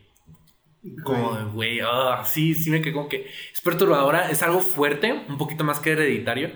Como 1.03 1.35
de, 1.35 1.43
güey, 1.45 1.79
ah, 1.81 2.23
sí, 2.25 2.53
sí 2.55 2.69
me 2.69 2.81
quedé 2.81 2.93
como 2.93 3.09
que 3.09 3.29
es 3.53 3.61
perturbadora. 3.61 4.29
Es 4.29 4.43
algo 4.43 4.59
fuerte, 4.61 5.13
un 5.27 5.37
poquito 5.37 5.63
más 5.63 5.79
que 5.79 5.91
hereditario, 5.91 6.51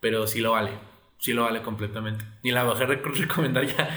pero 0.00 0.26
sí 0.26 0.40
lo 0.40 0.52
vale. 0.52 0.70
Sí 1.18 1.32
lo 1.32 1.42
vale 1.42 1.62
completamente. 1.62 2.24
Y 2.42 2.52
la 2.52 2.62
bajé 2.64 2.84
a 2.84 2.88
rec- 2.88 3.18
recomendar 3.18 3.66
ya 3.66 3.88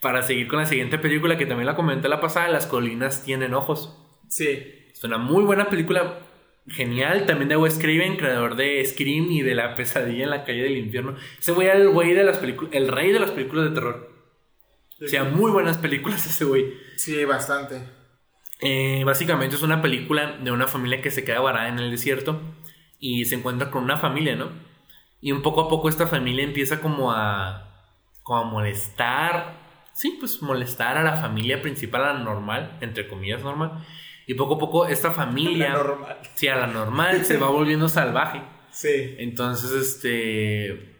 para 0.00 0.22
seguir 0.22 0.48
con 0.48 0.58
la 0.58 0.66
siguiente 0.66 0.98
película 0.98 1.36
que 1.36 1.44
también 1.46 1.66
la 1.66 1.76
comenté 1.76 2.08
la 2.08 2.20
pasada: 2.20 2.48
Las 2.48 2.66
colinas 2.66 3.22
tienen 3.24 3.52
ojos. 3.54 3.96
Sí. 4.28 4.88
Es 4.92 5.04
una 5.04 5.18
muy 5.18 5.44
buena 5.44 5.68
película, 5.70 6.18
genial. 6.66 7.26
También 7.26 7.48
de 7.48 7.56
Wes 7.56 7.78
Craven, 7.78 8.16
creador 8.16 8.56
de 8.56 8.84
Scream 8.84 9.30
y 9.30 9.42
de 9.42 9.54
La 9.54 9.74
pesadilla 9.74 10.24
en 10.24 10.30
la 10.30 10.44
calle 10.44 10.62
del 10.62 10.78
infierno. 10.78 11.16
Ese 11.38 11.52
güey 11.52 11.68
era 11.68 11.76
el 11.76 11.88
güey 11.90 12.14
de 12.14 12.24
las 12.24 12.38
películas, 12.38 12.72
el 12.74 12.88
rey 12.88 13.12
de 13.12 13.20
las 13.20 13.30
películas 13.30 13.66
de 13.66 13.74
terror. 13.74 14.10
O 15.02 15.08
sea, 15.08 15.24
muy 15.24 15.50
buenas 15.50 15.78
películas 15.78 16.26
ese 16.26 16.44
güey. 16.44 16.74
Sí, 16.96 17.24
bastante. 17.24 17.82
Eh, 18.60 19.02
básicamente 19.06 19.56
es 19.56 19.62
una 19.62 19.80
película 19.80 20.36
de 20.36 20.50
una 20.50 20.66
familia 20.66 21.00
que 21.00 21.10
se 21.10 21.24
queda 21.24 21.40
varada 21.40 21.68
en 21.68 21.78
el 21.78 21.90
desierto 21.90 22.40
y 22.98 23.24
se 23.24 23.36
encuentra 23.36 23.70
con 23.70 23.82
una 23.84 23.96
familia, 23.96 24.36
¿no? 24.36 24.50
Y 25.22 25.32
un 25.32 25.40
poco 25.42 25.62
a 25.62 25.68
poco 25.68 25.88
esta 25.88 26.06
familia 26.06 26.44
empieza 26.44 26.80
como 26.80 27.12
a, 27.12 27.88
como 28.22 28.40
a 28.40 28.44
molestar, 28.44 29.88
sí, 29.94 30.16
pues 30.20 30.42
molestar 30.42 30.98
a 30.98 31.02
la 31.02 31.16
familia 31.16 31.62
principal, 31.62 32.04
a 32.04 32.12
la 32.12 32.20
normal, 32.20 32.76
entre 32.82 33.08
comillas 33.08 33.42
normal. 33.42 33.86
Y 34.30 34.34
poco 34.34 34.54
a 34.54 34.58
poco 34.58 34.86
esta 34.86 35.10
familia, 35.10 35.70
La 35.70 35.78
normal. 35.78 36.16
sí, 36.34 36.46
a 36.46 36.54
la 36.54 36.66
normal, 36.68 37.24
se 37.24 37.36
va 37.36 37.48
volviendo 37.48 37.88
salvaje. 37.88 38.40
Sí. 38.70 39.16
Entonces, 39.18 39.72
este. 39.72 40.94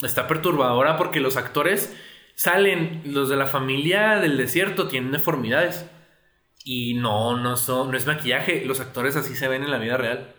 Está 0.00 0.28
perturbadora 0.28 0.96
porque 0.96 1.18
los 1.18 1.36
actores 1.36 1.92
salen, 2.36 3.02
los 3.04 3.28
de 3.28 3.34
la 3.36 3.46
familia 3.46 4.20
del 4.20 4.36
desierto 4.36 4.86
tienen 4.86 5.10
deformidades. 5.10 5.86
Y 6.64 6.94
no, 6.94 7.36
no 7.36 7.56
son, 7.56 7.90
no 7.90 7.96
es 7.96 8.06
maquillaje. 8.06 8.64
Los 8.64 8.78
actores 8.78 9.16
así 9.16 9.34
se 9.34 9.48
ven 9.48 9.64
en 9.64 9.70
la 9.72 9.78
vida 9.78 9.96
real. 9.96 10.32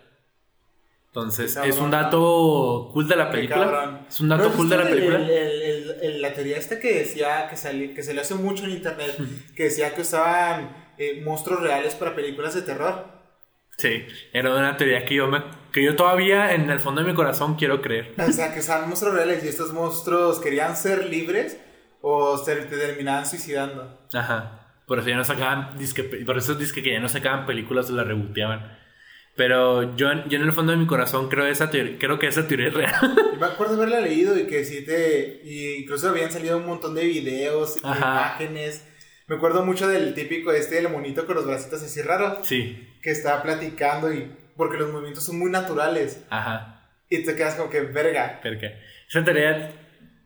Entonces, 1.08 1.56
es 1.62 1.76
un 1.78 1.90
dato 1.90 2.88
cool 2.92 3.06
de 3.06 3.16
la 3.16 3.30
película. 3.30 4.06
Es 4.08 4.18
un 4.20 4.30
dato 4.30 4.48
¿No 4.48 4.54
cool 4.56 4.68
de 4.70 4.76
la 4.78 4.84
película. 4.84 5.18
el- 5.18 5.30
el- 5.30 5.62
el- 5.62 5.90
el- 6.02 6.22
la 6.22 6.32
teoría 6.32 6.56
esta 6.56 6.80
que 6.80 7.00
decía 7.00 7.48
que 7.50 7.56
salió, 7.56 7.94
que 7.94 8.02
salió 8.02 8.22
hace 8.22 8.34
mucho 8.34 8.64
en 8.64 8.70
internet, 8.70 9.14
que 9.54 9.64
decía 9.64 9.94
que 9.94 10.00
usaban 10.00 10.83
eh, 10.98 11.22
monstruos 11.24 11.60
reales 11.60 11.94
para 11.94 12.14
películas 12.14 12.54
de 12.54 12.62
terror. 12.62 13.14
Sí, 13.76 14.06
era 14.32 14.54
una 14.54 14.76
teoría 14.76 15.04
que 15.04 15.16
yo, 15.16 15.26
me, 15.26 15.42
que 15.72 15.82
yo 15.82 15.96
todavía 15.96 16.54
en 16.54 16.70
el 16.70 16.78
fondo 16.78 17.02
de 17.02 17.08
mi 17.08 17.14
corazón 17.14 17.56
quiero 17.56 17.82
creer. 17.82 18.14
O 18.18 18.32
sea, 18.32 18.54
que 18.54 18.60
usaban 18.60 18.88
monstruos 18.88 19.14
reales 19.14 19.44
y 19.44 19.48
estos 19.48 19.72
monstruos 19.72 20.40
querían 20.40 20.76
ser 20.76 21.06
libres 21.06 21.58
o 22.00 22.38
se 22.38 22.54
te 22.56 22.76
terminaban 22.76 23.26
suicidando. 23.26 23.98
Ajá. 24.12 24.60
Por 24.86 24.98
eso 24.98 25.08
ya 25.08 25.16
no 25.16 25.24
sacaban, 25.24 25.78
disque, 25.78 26.04
por 26.04 26.36
eso 26.36 26.54
disque 26.54 26.82
que 26.82 26.92
ya 26.92 27.00
no 27.00 27.08
sacaban 27.08 27.46
películas 27.46 27.90
o 27.90 27.94
la 27.94 28.04
reboteaban. 28.04 28.78
Pero 29.36 29.96
yo, 29.96 30.12
yo 30.28 30.38
en 30.38 30.44
el 30.44 30.52
fondo 30.52 30.72
de 30.72 30.78
mi 30.78 30.86
corazón 30.86 31.28
creo, 31.28 31.46
esa 31.46 31.70
teoría, 31.70 31.98
creo 31.98 32.18
que 32.20 32.28
esa 32.28 32.46
teoría 32.46 32.68
es 32.68 32.74
real. 32.74 32.94
Y 33.34 33.36
me 33.36 33.46
acuerdo 33.46 33.74
haberla 33.74 34.00
leído 34.00 34.38
y 34.38 34.46
que 34.46 34.64
sí 34.64 34.84
te... 34.84 35.40
Y 35.42 35.82
incluso 35.82 36.10
habían 36.10 36.30
salido 36.30 36.58
un 36.58 36.66
montón 36.66 36.94
de 36.94 37.04
videos, 37.04 37.78
Ajá. 37.82 38.36
imágenes. 38.36 38.86
Me 39.26 39.36
acuerdo 39.36 39.64
mucho 39.64 39.88
del 39.88 40.14
típico 40.14 40.52
este, 40.52 40.76
del 40.76 40.90
monito 40.90 41.26
con 41.26 41.36
los 41.36 41.46
bracitos 41.46 41.82
así 41.82 42.02
raros, 42.02 42.46
sí, 42.46 42.88
que 43.02 43.10
estaba 43.10 43.42
platicando 43.42 44.12
y... 44.12 44.30
Porque 44.56 44.76
los 44.76 44.92
movimientos 44.92 45.24
son 45.24 45.38
muy 45.38 45.50
naturales. 45.50 46.24
ajá. 46.30 46.70
Y 47.10 47.24
te 47.24 47.34
quedas 47.34 47.54
como 47.56 47.70
que, 47.70 47.80
verga. 47.80 48.40
Porque 48.42 48.78
esa 49.08 49.24
teoría, 49.24 49.72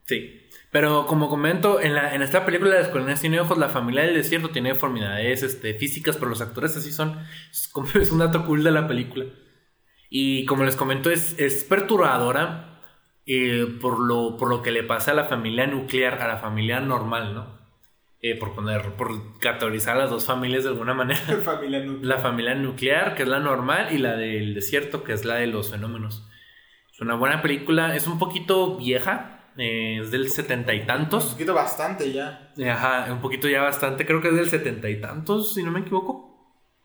sí. 0.04 0.48
Pero 0.70 1.06
como 1.06 1.28
comento, 1.28 1.80
en, 1.80 1.94
la, 1.94 2.14
en 2.14 2.22
esta 2.22 2.44
película 2.44 2.74
de 2.74 2.82
las 2.82 2.88
colinas 2.88 3.20
tiene 3.20 3.40
ojos, 3.40 3.58
la 3.58 3.68
familia 3.68 4.02
del 4.02 4.14
desierto 4.14 4.50
tiene 4.50 4.74
deformidades 4.74 5.42
este, 5.42 5.74
físicas, 5.74 6.16
pero 6.16 6.28
los 6.28 6.40
actores 6.40 6.76
así 6.76 6.92
son. 6.92 7.18
Es, 7.50 7.68
como, 7.68 7.88
es 7.94 8.11
un 8.11 8.18
dato 8.18 8.44
cool 8.46 8.62
de 8.62 8.70
la 8.70 8.87
película. 8.87 9.26
Y 10.11 10.44
como 10.46 10.64
les 10.64 10.76
comento, 10.76 11.11
es, 11.11 11.38
es 11.38 11.64
perturbadora 11.64 12.80
eh, 13.26 13.66
por, 13.80 13.98
lo, 13.98 14.37
por 14.37 14.48
lo 14.48 14.62
que 14.62 14.70
le 14.70 14.82
pasa 14.82 15.11
a 15.11 15.14
la 15.14 15.24
familia 15.24 15.66
nuclear, 15.66 16.22
a 16.22 16.28
la 16.28 16.38
familia 16.38 16.80
normal, 16.80 17.34
¿no? 17.34 17.58
Eh, 18.20 18.35
por 18.37 18.52
poner, 18.52 18.94
por 18.96 19.38
categorizar 19.38 19.96
las 19.96 20.11
dos 20.11 20.26
familias 20.26 20.64
de 20.64 20.70
alguna 20.70 20.92
manera. 20.92 21.20
Familia 21.44 21.78
nuclear. 21.81 22.04
La 22.16 22.18
familia 22.20 22.54
nuclear, 22.57 23.14
que 23.14 23.22
es 23.22 23.28
la 23.28 23.38
normal, 23.38 23.88
y 23.92 23.98
la 23.98 24.16
del 24.16 24.54
desierto, 24.54 25.04
que 25.04 25.12
es 25.12 25.24
la 25.24 25.37
de 25.37 25.46
los 25.46 25.70
fenómenos. 25.70 26.28
Es 26.92 27.00
una 27.00 27.14
buena 27.14 27.42
película, 27.42 27.94
es 27.94 28.09
un 28.09 28.18
poquito 28.18 28.76
vieja, 28.76 29.52
eh, 29.57 30.00
es 30.02 30.11
del 30.11 30.28
setenta 30.31 30.74
y 30.74 30.81
Un 30.81 30.87
tantos. 30.87 31.26
poquito 31.26 31.54
bastante 31.54 32.12
ya. 32.12 32.52
Eh, 32.57 32.68
Ajá, 32.68 33.12
un 33.12 33.20
poquito 33.20 33.48
ya 33.48 33.62
bastante, 33.62 34.04
creo 34.04 34.20
que 34.20 34.28
es 34.31 34.35
del 34.35 34.48
setenta 34.48 34.88
y 34.90 35.00
tantos, 35.00 35.54
si 35.54 35.62
no 35.62 35.70
me 35.70 35.81
equivoco. 35.81 36.26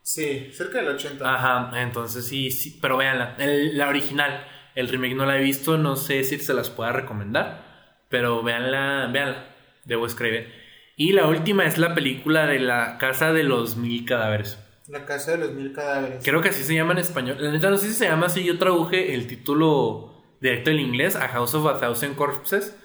Sí, 0.02 0.50
cerca 0.52 0.78
del 0.78 0.88
80. 0.90 1.34
Ajá, 1.34 1.82
entonces 1.82 2.28
sí, 2.28 2.52
sí, 2.52 2.78
pero 2.80 2.96
véanla, 2.96 3.34
el- 3.38 3.76
la 3.76 3.88
original, 3.88 4.46
el 4.76 4.88
remake 4.88 5.16
no 5.16 5.26
la 5.26 5.36
he 5.38 5.42
visto, 5.42 5.78
no 5.78 5.96
sé 5.96 6.22
si 6.22 6.38
se 6.38 6.54
las 6.54 6.70
pueda 6.70 6.92
recomendar, 6.92 7.96
pero 8.08 8.40
véanla, 8.44 9.08
véanla, 9.12 9.46
de 9.84 9.96
Wes 9.96 10.14
Craven. 10.14 10.62
Y 10.96 11.12
la 11.12 11.26
última 11.26 11.64
es 11.66 11.78
la 11.78 11.94
película 11.94 12.46
de 12.46 12.60
la 12.60 12.98
Casa 12.98 13.32
de 13.32 13.42
los 13.42 13.76
Mil 13.76 14.04
Cadáveres. 14.04 14.58
La 14.88 15.06
casa 15.06 15.30
de 15.32 15.38
los 15.38 15.52
mil 15.54 15.72
cadáveres. 15.72 16.22
Creo 16.22 16.42
que 16.42 16.50
así 16.50 16.62
se 16.62 16.74
llama 16.74 16.92
en 16.92 16.98
español. 16.98 17.38
La 17.40 17.50
neta 17.50 17.70
no 17.70 17.78
sé 17.78 17.86
si 17.88 17.94
se 17.94 18.04
llama 18.04 18.26
así. 18.26 18.44
Yo 18.44 18.58
traduje 18.58 19.14
el 19.14 19.26
título 19.26 20.22
directo 20.42 20.70
en 20.70 20.78
inglés 20.78 21.16
a 21.16 21.26
House 21.28 21.54
of 21.54 21.66
a 21.66 21.80
Thousand 21.80 22.14
Corpses. 22.16 22.76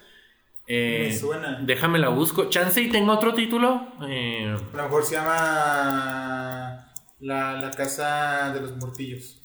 Eh, 0.66 1.08
Me 1.10 1.18
suena. 1.18 1.60
Déjame 1.62 2.00
la 2.00 2.08
busco. 2.08 2.46
Chance 2.50 2.82
y 2.84 2.90
tengo 2.90 3.12
otro 3.12 3.34
título. 3.34 3.86
Eh, 4.08 4.56
A 4.74 4.78
lo 4.78 4.84
mejor 4.84 5.04
se 5.04 5.16
llama 5.16 6.90
la, 7.20 7.54
la 7.60 7.72
casa 7.72 8.54
de 8.54 8.62
los 8.62 8.78
muertillos. 8.78 9.42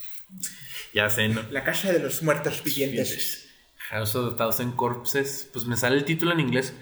ya 0.92 1.10
sé, 1.10 1.28
¿no? 1.28 1.42
La 1.50 1.64
casa 1.64 1.92
de 1.92 1.98
los 1.98 2.22
muertos 2.22 2.62
vivientes. 2.62 3.50
House 3.90 4.14
of 4.14 4.34
a 4.34 4.36
Thousand 4.36 4.76
Corpses. 4.76 5.50
Pues 5.52 5.66
me 5.66 5.76
sale 5.76 5.96
el 5.96 6.04
título 6.04 6.32
en 6.32 6.38
inglés. 6.40 6.72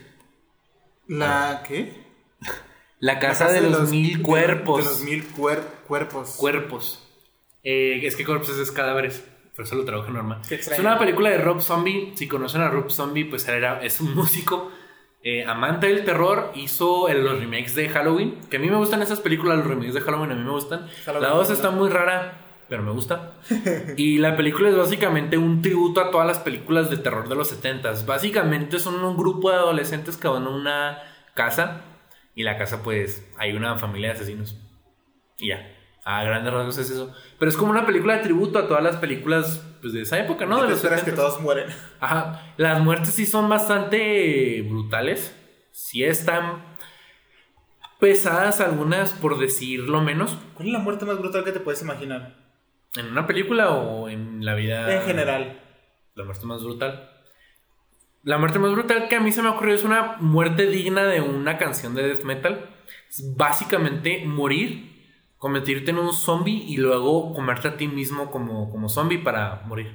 ¿La 1.09 1.63
qué? 1.67 2.03
La 2.99 3.15
La 3.15 3.19
casa, 3.19 3.51
de, 3.51 3.61
los, 3.63 3.91
mil 3.91 4.19
de- 4.19 4.23
cuerpos. 4.23 4.85
De 4.85 4.91
los 4.91 5.01
mil 5.03 5.25
cuer- 5.35 5.65
cuerpos. 5.87 6.37
Cuerpos. 6.39 7.09
Eh, 7.65 8.01
es 8.05 8.17
que 8.17 8.25
corpses 8.25 8.57
es 8.59 8.71
cadáveres. 8.71 9.25
Por 9.57 9.65
eso 9.67 9.75
lo 9.75 9.85
traduje 9.85 10.11
normal. 10.11 10.41
Es 10.51 10.71
una 10.79 10.99
película 10.99 11.31
de 11.31 11.39
Rob 11.39 11.61
Zombie. 11.61 12.13
Si 12.17 12.27
conocen 12.29 12.63
a 12.63 12.69
Rob 12.69 12.91
Zombie, 12.91 13.25
pues 13.25 13.47
él 13.49 13.57
era, 13.57 13.83
es 13.83 14.01
un 14.01 14.15
músico 14.15 14.71
eh, 15.25 15.45
amante 15.45 15.89
del 15.89 16.05
terror. 16.05 16.53
Hizo 16.55 17.09
el- 17.09 17.25
los 17.25 17.39
remakes 17.39 17.75
de 17.75 17.89
Halloween. 17.89 18.41
Que 18.51 18.57
a 18.57 18.61
mí 18.61 18.71
me 18.71 18.77
gustan 18.77 19.03
esas 19.03 19.21
películas, 19.21 19.59
los 19.59 19.67
remakes 19.67 19.95
de 19.95 20.01
Halloween 20.01 20.33
a 20.33 20.35
mí 20.37 20.43
me 20.45 20.51
gustan. 20.53 20.89
Halloween, 21.05 21.29
la 21.29 21.35
2 21.37 21.49
¿no? 21.49 21.55
está 21.55 21.71
muy 21.71 21.91
rara, 21.91 22.41
pero 22.73 22.85
me 22.85 22.93
gusta. 22.93 23.35
y 23.99 24.17
la 24.17 24.35
película 24.35 24.71
es 24.71 24.77
básicamente 24.79 25.37
un 25.37 25.61
tributo 25.61 26.01
a 26.01 26.11
todas 26.11 26.27
las 26.27 26.39
películas 26.39 26.89
de 26.89 26.97
terror 26.97 27.29
de 27.29 27.35
los 27.35 27.53
70s. 27.53 28.07
Básicamente 28.07 28.79
son 28.79 28.95
un 29.05 29.15
grupo 29.15 29.51
de 29.51 29.57
adolescentes 29.57 30.17
que 30.17 30.27
van 30.27 30.47
a 30.47 30.49
una 30.49 30.99
casa. 31.35 31.83
Y 32.35 32.45
la 32.45 32.57
casa, 32.57 32.83
pues, 32.83 33.31
hay 33.37 33.53
una 33.53 33.77
familia 33.77 34.09
de 34.09 34.15
asesinos. 34.15 34.59
Y 35.39 35.49
ya. 35.49 35.71
A 36.03 36.25
grandes 36.25 36.51
rasgos 36.51 36.79
es 36.79 36.89
eso. 36.89 37.15
Pero 37.39 37.51
es 37.51 37.59
como 37.59 37.73
una 37.73 37.85
película 37.85 38.17
de 38.17 38.23
tributo 38.23 38.59
a 38.59 38.67
todas 38.67 38.83
las 38.83 38.97
películas 38.97 39.63
pues, 39.83 39.93
de 39.93 40.01
esa 40.01 40.19
época, 40.19 40.47
¿no? 40.47 40.63
De 40.63 40.69
los 40.69 40.79
esperas 40.79 41.03
que 41.03 41.13
70s. 41.13 41.17
todos 41.17 41.43
mueren. 41.43 41.67
Ajá. 42.01 42.55
Las 42.57 42.81
muertes 42.81 43.11
sí 43.11 43.27
son 43.27 43.51
bastante 43.51 44.63
brutales. 44.63 45.37
Sí 45.73 46.05
están 46.05 46.63
pesadas 48.01 48.63
algunas, 48.63 49.13
por 49.13 49.39
decirlo 49.39 50.01
menos. 50.01 50.39
¿Cuál 50.55 50.69
es 50.69 50.73
la 50.73 50.79
muerte 50.79 51.05
más 51.05 51.19
brutal 51.19 51.45
que 51.45 51.53
te 51.53 51.61
puedes 51.61 51.83
imaginar? 51.83 52.42
¿En 52.97 53.07
una 53.07 53.27
película 53.27 53.71
o 53.71 54.09
en 54.09 54.45
la 54.45 54.55
vida? 54.55 54.95
En 54.95 55.03
general. 55.03 55.61
La 56.15 56.25
muerte 56.25 56.47
más 56.47 56.63
brutal. 56.63 57.09
La 58.23 58.39
muerte 58.39 58.59
más 58.59 58.73
brutal 58.73 59.09
que 59.09 59.17
a 59.17 59.21
mí 59.21 59.33
se 59.33 59.43
me 59.43 59.49
ocurrió 59.49 59.75
es 59.75 59.85
una 59.85 60.17
muerte 60.21 60.67
digna 60.67 61.05
de 61.05 61.21
una 61.21 61.59
canción 61.59 61.95
de 61.95 62.03
death 62.03 62.25
metal. 62.25 62.71
Es 63.09 63.35
básicamente 63.37 64.25
morir, 64.25 64.93
convertirte 65.39 65.91
en 65.91 65.99
un 65.99 66.13
zombie 66.13 66.65
y 66.69 66.77
luego 66.77 67.35
comerte 67.35 67.69
a 67.69 67.77
ti 67.77 67.89
mismo 67.89 68.31
como, 68.31 68.71
como 68.71 68.89
zombie 68.89 69.19
para 69.19 69.63
morir. 69.67 69.93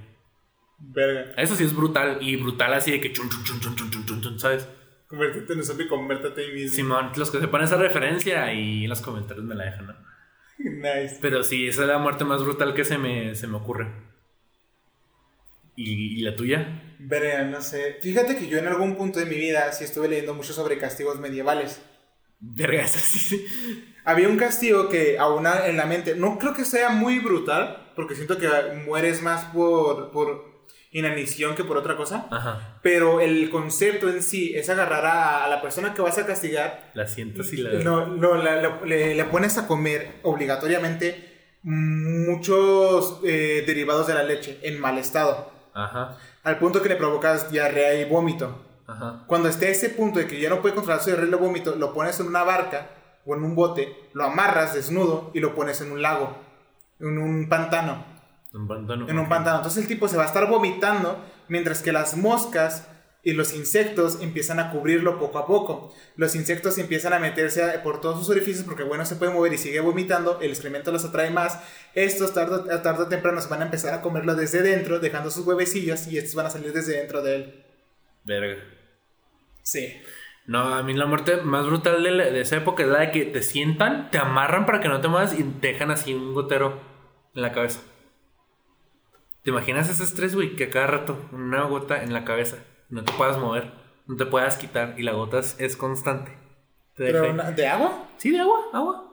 Verga. 0.80 1.34
Eso 1.38 1.56
sí 1.56 1.64
es 1.64 1.76
brutal 1.76 2.18
y 2.22 2.36
brutal 2.36 2.74
así 2.74 2.92
de 2.92 3.00
que 3.00 3.14
chun 3.14 3.30
chun 3.30 3.44
chun 3.44 3.60
chun 3.60 3.90
chun 3.90 4.06
chun 4.06 4.22
chun, 4.22 4.40
¿sabes? 4.40 4.68
Convertirte 5.08 5.54
en 5.54 5.60
un 5.60 5.66
zombie, 5.66 5.88
convértete 5.88 6.42
a 6.42 6.46
ti 6.46 6.52
mismo. 6.52 6.76
Simón, 6.76 7.12
los 7.16 7.32
que 7.32 7.40
sepan 7.40 7.62
esa 7.62 7.78
referencia 7.78 8.52
y 8.54 8.84
en 8.84 8.90
los 8.90 9.02
comentarios 9.02 9.46
me 9.46 9.56
la 9.56 9.66
dejan, 9.66 9.88
¿no? 9.88 10.07
Nice. 10.64 11.18
Pero 11.22 11.44
sí, 11.44 11.68
esa 11.68 11.82
es 11.84 11.88
la 11.88 11.98
muerte 12.00 12.24
más 12.26 12.44
brutal 12.44 12.74
que 12.74 12.84
se 12.86 12.98
me, 12.98 13.36
se 13.36 13.48
me 13.48 13.58
ocurre. 13.58 13.92
¿Y, 15.76 16.20
y 16.20 16.22
la 16.24 16.36
tuya? 16.36 16.96
Verga, 17.00 17.44
no 17.44 17.62
sé. 17.62 17.98
Fíjate 18.02 18.36
que 18.38 18.48
yo 18.48 18.58
en 18.58 18.68
algún 18.68 18.96
punto 18.96 19.20
de 19.20 19.26
mi 19.26 19.36
vida 19.36 19.72
sí 19.72 19.84
estuve 19.84 20.08
leyendo 20.08 20.34
mucho 20.34 20.54
sobre 20.54 20.78
castigos 20.78 21.20
medievales. 21.20 21.82
Verga, 22.40 22.82
esa 22.86 23.00
sí, 23.00 23.20
sí. 23.20 23.46
Había 24.04 24.30
un 24.30 24.38
castigo 24.38 24.90
que 24.90 25.18
aún 25.20 25.46
en 25.46 25.78
la 25.78 25.86
mente, 25.86 26.16
no 26.16 26.40
creo 26.40 26.54
que 26.54 26.66
sea 26.66 26.90
muy 26.90 27.20
brutal, 27.20 27.92
porque 27.96 28.16
siento 28.16 28.38
que 28.38 28.48
mueres 28.86 29.22
más 29.22 29.46
por, 29.54 30.12
por 30.12 30.57
inanición 30.98 31.56
que 31.56 31.64
por 31.64 31.78
otra 31.78 31.96
cosa. 31.96 32.28
Ajá. 32.32 32.80
Pero 32.82 33.20
el 33.22 33.50
concepto 33.50 34.10
en 34.10 34.22
sí 34.24 34.54
es 34.56 34.70
agarrar 34.70 35.06
a, 35.06 35.46
a 35.46 35.48
la 35.48 35.62
persona 35.62 35.94
que 35.94 36.02
vas 36.02 36.18
a 36.18 36.26
castigar. 36.26 36.92
La 36.94 37.08
sientas 37.08 37.52
y 37.54 37.58
la. 37.58 37.72
No, 37.84 38.08
no, 38.08 38.36
la- 38.36 38.62
la- 38.62 38.82
le, 38.86 39.16
le 39.16 39.24
pones 39.26 39.58
a 39.58 39.68
comer 39.68 40.20
obligatoriamente 40.24 41.58
muchos 41.64 43.20
eh, 43.24 43.64
derivados 43.66 44.08
de 44.08 44.14
la 44.14 44.24
leche 44.24 44.60
en 44.64 44.80
mal 44.80 44.98
estado. 44.98 45.52
Ajá. 45.74 46.18
Al 46.44 46.58
punto 46.60 46.82
que 46.82 46.90
le 46.90 46.96
provocas 46.96 47.52
diarrea 47.52 47.94
y 48.00 48.06
vómito. 48.06 48.64
Ajá. 48.88 49.24
Cuando 49.28 49.50
esté 49.50 49.68
a 49.68 49.72
ese 49.72 49.90
punto 49.90 50.20
de 50.20 50.28
que 50.28 50.40
ya 50.40 50.50
no 50.50 50.62
puede 50.62 50.76
controlar 50.76 51.02
su 51.04 51.10
diarrea 51.10 51.28
y 51.30 51.34
vómito, 51.36 51.76
lo 51.76 51.94
pones 51.94 52.20
en 52.20 52.28
una 52.28 52.44
barca 52.44 52.90
o 53.26 53.36
en 53.36 53.44
un 53.44 53.54
bote, 53.56 53.94
lo 54.14 54.24
amarras 54.24 54.74
desnudo 54.74 55.32
y 55.34 55.40
lo 55.42 55.54
pones 55.54 55.82
en 55.82 55.92
un 55.92 56.02
lago, 56.02 56.38
en 57.02 57.18
un 57.18 57.50
pantano, 57.50 58.06
Un 58.58 58.68
pantano. 58.68 59.08
en 59.10 59.20
un 59.20 59.30
pantano. 59.30 59.58
Entonces 59.58 59.84
el 59.84 59.88
tipo 59.88 60.08
se 60.08 60.18
va 60.18 60.24
a 60.24 60.28
estar 60.28 60.48
vomitando 60.50 61.24
mientras 61.48 61.82
que 61.82 61.92
las 61.92 62.18
moscas 62.18 62.88
y 63.24 63.34
los 63.34 63.54
insectos 63.54 64.20
empiezan 64.22 64.60
a 64.60 64.72
cubrirlo 64.72 65.20
poco 65.20 65.38
a 65.40 65.46
poco. 65.46 65.94
Los 66.16 66.34
insectos 66.36 66.78
empiezan 66.78 67.12
a 67.14 67.20
meterse 67.20 67.62
por 67.84 68.00
todos 68.00 68.20
sus 68.20 68.30
orificios 68.30 68.64
porque 68.66 68.84
bueno 68.84 69.06
se 69.06 69.16
puede 69.18 69.34
mover 69.34 69.54
y 69.54 69.58
sigue 69.58 69.80
vomitando, 69.82 70.40
el 70.42 70.50
excremento 70.52 70.92
los 70.92 71.04
atrae 71.04 71.30
más. 71.30 71.60
Estos 71.94 72.34
tarde, 72.34 72.78
tarde 72.80 73.04
o 73.04 73.08
temprano 73.08 73.42
se 73.42 73.50
van 73.50 73.62
a 73.62 73.66
empezar 73.66 73.94
a 73.94 74.02
comerlo 74.02 74.36
desde 74.36 74.62
dentro, 74.62 75.00
dejando 75.00 75.30
sus 75.30 75.46
huevecillos 75.46 76.08
y 76.08 76.18
estos 76.18 76.36
van 76.36 76.46
a 76.46 76.50
salir 76.50 76.72
desde 76.74 76.98
dentro 76.98 77.22
de 77.22 77.36
él. 77.36 77.66
Verga. 78.24 78.64
Sí. 79.62 79.94
No, 80.46 80.74
a 80.76 80.82
mí 80.84 80.94
la 80.94 81.06
muerte 81.06 81.38
más 81.38 81.66
brutal 81.66 82.02
de, 82.04 82.12
la- 82.12 82.26
de 82.32 82.40
esa 82.40 82.56
época 82.56 82.84
es 82.84 82.90
la 82.90 83.00
de 83.02 83.12
que 83.12 83.26
te 83.26 83.42
sientan, 83.44 84.10
te 84.10 84.18
amarran 84.18 84.66
para 84.66 84.80
que 84.80 84.88
no 84.88 85.02
te 85.02 85.10
muevas 85.10 85.38
y 85.38 85.44
te 85.44 85.68
dejan 85.74 85.92
así 85.92 86.14
un 86.14 86.34
gotero 86.34 86.80
en 87.36 87.42
la 87.42 87.52
cabeza. 87.52 87.82
¿Te 89.48 89.52
imaginas 89.52 89.90
ese 89.90 90.04
estrés, 90.04 90.36
güey? 90.36 90.58
Que 90.58 90.66
a 90.66 90.70
cada 90.70 90.88
rato 90.88 91.26
una 91.32 91.64
gota 91.64 92.04
en 92.04 92.12
la 92.12 92.26
cabeza, 92.26 92.58
no 92.90 93.06
te 93.06 93.14
puedas 93.14 93.38
mover, 93.38 93.72
no 94.06 94.18
te 94.18 94.26
puedas 94.26 94.58
quitar 94.58 94.96
y 94.98 95.04
la 95.04 95.14
gota 95.14 95.40
es, 95.40 95.78
constante. 95.78 96.34
Te 96.96 97.06
Pero 97.06 97.32
una- 97.32 97.52
¿De 97.52 97.66
agua? 97.66 98.10
Sí, 98.18 98.32
de 98.32 98.42
agua, 98.42 98.60
agua. 98.74 99.10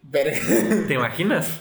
Verga. 0.00 0.38
¿Te 0.88 0.94
imaginas? 0.94 1.60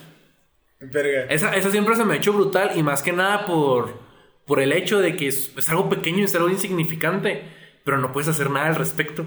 Verga. 0.80 1.26
Esa, 1.26 1.54
esa 1.58 1.72
siempre 1.72 1.98
se 1.98 2.06
me 2.06 2.14
ha 2.14 2.18
hecho 2.18 2.32
brutal 2.32 2.72
y 2.76 2.84
más 2.84 3.04
que 3.04 3.12
nada 3.12 3.46
por, 3.46 4.00
por 4.48 4.62
el 4.62 4.72
hecho 4.72 5.02
de 5.02 5.18
que 5.18 5.28
es, 5.28 5.52
es 5.58 5.70
algo 5.70 5.90
pequeño, 5.90 6.24
es 6.24 6.34
algo 6.34 6.48
insignificante, 6.48 7.52
pero 7.84 7.98
no 7.98 8.14
puedes 8.14 8.30
hacer 8.30 8.50
nada 8.50 8.68
al 8.68 8.76
respecto. 8.76 9.26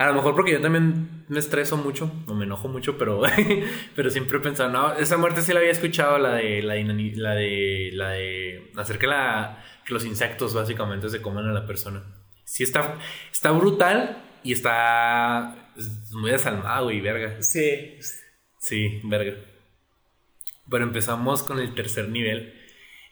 A 0.00 0.06
lo 0.06 0.14
mejor 0.14 0.34
porque 0.34 0.52
yo 0.52 0.60
también 0.62 1.24
me 1.28 1.38
estreso 1.38 1.76
mucho, 1.76 2.10
o 2.26 2.34
me 2.34 2.44
enojo 2.46 2.68
mucho, 2.68 2.96
pero, 2.96 3.22
pero 3.94 4.10
siempre 4.10 4.38
he 4.38 4.40
pensado, 4.40 4.70
no, 4.70 4.94
esa 4.94 5.18
muerte 5.18 5.42
sí 5.42 5.52
la 5.52 5.60
había 5.60 5.70
escuchado, 5.72 6.18
la 6.18 6.34
de 6.36 6.62
la, 6.62 6.76
inani- 6.78 7.14
la 7.16 7.34
de 7.34 7.90
la 7.92 8.10
de 8.10 8.70
hacer 8.76 8.98
que 8.98 9.06
la 9.06 9.62
que 9.84 9.92
los 9.92 10.04
insectos 10.06 10.54
básicamente 10.54 11.08
se 11.10 11.20
coman 11.20 11.46
a 11.48 11.52
la 11.52 11.66
persona. 11.66 12.02
Sí 12.44 12.62
está 12.62 12.98
está 13.30 13.50
brutal 13.52 14.24
y 14.42 14.52
está 14.52 15.70
es 15.76 16.12
muy 16.12 16.30
desalmado, 16.30 16.84
güey, 16.86 17.00
verga. 17.02 17.42
Sí. 17.42 17.98
Sí, 18.58 19.00
verga. 19.04 19.36
Pero 20.70 20.84
empezamos 20.84 21.42
con 21.42 21.58
el 21.58 21.74
tercer 21.74 22.08
nivel. 22.08 22.54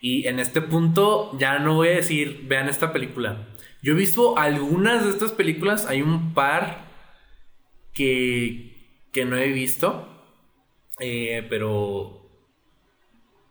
Y 0.00 0.26
en 0.28 0.38
este 0.38 0.60
punto 0.62 1.36
ya 1.38 1.58
no 1.58 1.74
voy 1.74 1.88
a 1.88 1.96
decir, 1.96 2.42
vean 2.44 2.68
esta 2.68 2.92
película. 2.92 3.48
Yo 3.82 3.92
he 3.92 3.96
visto 3.96 4.38
algunas 4.38 5.04
de 5.04 5.10
estas 5.10 5.32
películas, 5.32 5.86
hay 5.86 6.02
un 6.02 6.34
par 6.34 6.88
que, 7.94 9.06
que 9.12 9.24
no 9.24 9.36
he 9.36 9.48
visto, 9.52 10.08
eh, 11.00 11.46
pero... 11.48 12.28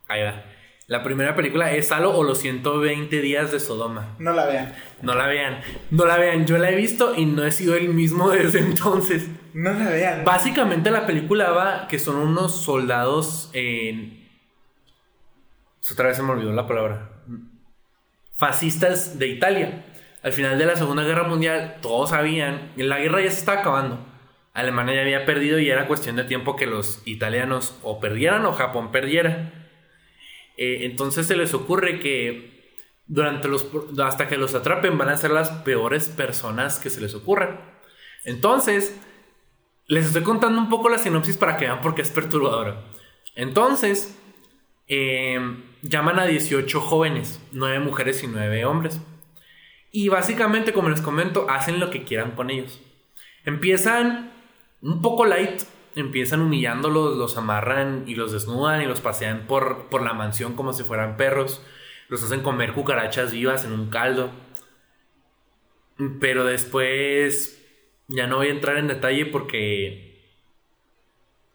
Ahí 0.08 0.22
va. 0.22 0.44
La 0.88 1.02
primera 1.02 1.36
película 1.36 1.70
es 1.72 1.88
Salo 1.88 2.16
o 2.16 2.24
los 2.24 2.38
120 2.38 3.20
días 3.20 3.52
de 3.52 3.60
Sodoma. 3.60 4.16
No 4.18 4.32
la 4.32 4.46
vean. 4.46 4.74
No 5.02 5.14
la 5.14 5.26
vean, 5.26 5.60
no 5.90 6.06
la 6.06 6.16
vean. 6.16 6.46
Yo 6.46 6.56
la 6.56 6.70
he 6.70 6.76
visto 6.76 7.14
y 7.14 7.26
no 7.26 7.44
he 7.44 7.50
sido 7.50 7.74
el 7.74 7.90
mismo 7.90 8.30
desde 8.30 8.60
entonces. 8.60 9.28
No 9.52 9.74
la 9.74 9.90
vean. 9.90 10.24
Básicamente 10.24 10.90
la 10.90 11.06
película 11.06 11.50
va 11.50 11.88
que 11.88 11.98
son 11.98 12.16
unos 12.16 12.62
soldados 12.62 13.50
en... 13.52 14.26
Otra 15.90 16.08
vez 16.08 16.16
se 16.16 16.22
me 16.22 16.32
olvidó 16.32 16.52
la 16.52 16.66
palabra. 16.66 17.10
Fascistas 18.36 19.18
de 19.18 19.26
Italia. 19.26 19.84
Al 20.22 20.32
final 20.32 20.58
de 20.58 20.66
la 20.66 20.76
Segunda 20.76 21.04
Guerra 21.04 21.24
Mundial, 21.24 21.76
todos 21.80 22.10
sabían, 22.10 22.72
la 22.76 22.98
guerra 22.98 23.22
ya 23.22 23.30
se 23.30 23.38
estaba 23.38 23.60
acabando. 23.60 24.04
Alemania 24.52 24.96
ya 24.96 25.02
había 25.02 25.24
perdido 25.24 25.58
y 25.60 25.70
era 25.70 25.86
cuestión 25.86 26.16
de 26.16 26.24
tiempo 26.24 26.56
que 26.56 26.66
los 26.66 27.02
italianos 27.04 27.78
o 27.82 28.00
perdieran 28.00 28.44
o 28.44 28.52
Japón 28.52 28.90
perdiera. 28.90 29.52
Eh, 30.56 30.86
entonces 30.86 31.26
se 31.26 31.36
les 31.36 31.54
ocurre 31.54 32.00
que 32.00 32.58
durante 33.06 33.48
los 33.48 33.68
hasta 34.04 34.26
que 34.28 34.36
los 34.36 34.54
atrapen 34.54 34.98
van 34.98 35.08
a 35.08 35.16
ser 35.16 35.30
las 35.30 35.50
peores 35.50 36.08
personas 36.08 36.78
que 36.80 36.90
se 36.90 37.00
les 37.00 37.14
ocurran. 37.14 37.60
Entonces, 38.24 39.00
les 39.86 40.06
estoy 40.06 40.22
contando 40.22 40.60
un 40.60 40.68
poco 40.68 40.88
la 40.88 40.98
sinopsis 40.98 41.36
para 41.36 41.56
que 41.56 41.64
vean 41.66 41.80
por 41.80 41.94
qué 41.94 42.02
es 42.02 42.10
perturbadora. 42.10 42.84
Entonces, 43.36 44.18
eh, 44.88 45.38
llaman 45.82 46.18
a 46.18 46.26
18 46.26 46.80
jóvenes, 46.80 47.40
9 47.52 47.78
mujeres 47.78 48.22
y 48.24 48.26
9 48.26 48.64
hombres. 48.64 49.00
Y 49.90 50.08
básicamente, 50.08 50.72
como 50.72 50.90
les 50.90 51.00
comento, 51.00 51.48
hacen 51.48 51.80
lo 51.80 51.90
que 51.90 52.04
quieran 52.04 52.32
con 52.32 52.50
ellos. 52.50 52.80
Empiezan 53.44 54.32
un 54.82 55.00
poco 55.00 55.24
light, 55.24 55.62
empiezan 55.94 56.42
humillándolos, 56.42 57.16
los 57.16 57.36
amarran 57.36 58.04
y 58.06 58.14
los 58.14 58.32
desnudan 58.32 58.82
y 58.82 58.86
los 58.86 59.00
pasean 59.00 59.46
por, 59.46 59.88
por 59.88 60.02
la 60.02 60.12
mansión 60.12 60.54
como 60.54 60.72
si 60.72 60.84
fueran 60.84 61.16
perros. 61.16 61.64
Los 62.08 62.22
hacen 62.22 62.42
comer 62.42 62.72
cucarachas 62.72 63.32
vivas 63.32 63.64
en 63.64 63.72
un 63.72 63.90
caldo. 63.90 64.30
Pero 66.20 66.44
después 66.44 67.58
ya 68.06 68.26
no 68.26 68.36
voy 68.36 68.48
a 68.48 68.52
entrar 68.52 68.78
en 68.78 68.88
detalle 68.88 69.26
porque 69.26 70.07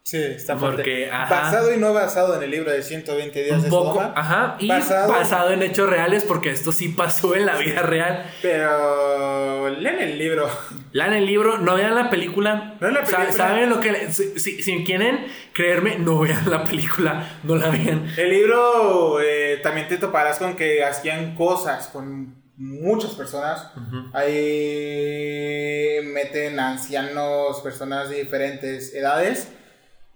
Sí, 0.06 0.18
está 0.22 0.54
Porque, 0.58 0.74
fuerte. 0.74 1.10
ajá. 1.10 1.34
Basado 1.44 1.72
y 1.74 1.78
no 1.78 1.94
basado 1.94 2.36
en 2.36 2.42
el 2.42 2.50
libro 2.50 2.70
de 2.70 2.82
120 2.82 3.42
días 3.42 3.56
un 3.56 3.62
de 3.62 3.70
poco, 3.70 3.94
Sodoma. 3.94 4.12
ajá, 4.14 4.56
y 4.60 4.68
basado, 4.68 5.10
Basado- 5.10 5.50
en 5.50 5.62
hechos 5.62 5.88
reales 5.88 6.24
porque 6.24 6.50
esto 6.50 6.72
sí 6.72 6.90
pasó 6.90 7.34
en 7.34 7.46
la 7.46 7.56
vida 7.56 7.80
real. 7.80 8.22
Pero 8.42 9.70
leen 9.70 10.00
el 10.02 10.18
libro. 10.18 10.46
Lean 10.92 11.14
el 11.14 11.24
libro, 11.24 11.56
no 11.56 11.74
vean 11.76 11.94
la 11.94 12.10
película. 12.10 12.74
No 12.80 12.90
la 12.90 13.00
película. 13.02 13.32
¿Saben 13.32 13.70
lo 13.70 13.80
que 13.80 13.92
le- 13.92 14.12
si, 14.12 14.38
si- 14.38 14.62
si 14.62 14.84
quieren 14.84 15.24
creerme, 15.54 15.98
no 15.98 16.18
vean 16.18 16.50
la 16.50 16.64
película, 16.64 17.38
no 17.42 17.56
la 17.56 17.70
vean. 17.70 18.06
El 18.18 18.28
libro 18.28 19.22
eh, 19.22 19.58
también 19.62 19.88
te 19.88 19.96
toparás 19.96 20.36
con 20.38 20.54
que 20.54 20.84
hacían 20.84 21.34
cosas 21.34 21.88
con 21.88 22.42
muchas 22.58 23.12
personas. 23.14 23.70
Ahí 24.12 26.00
meten 26.04 26.60
ancianos, 26.60 27.60
personas 27.62 28.10
de 28.10 28.16
diferentes 28.16 28.94
edades, 28.94 29.48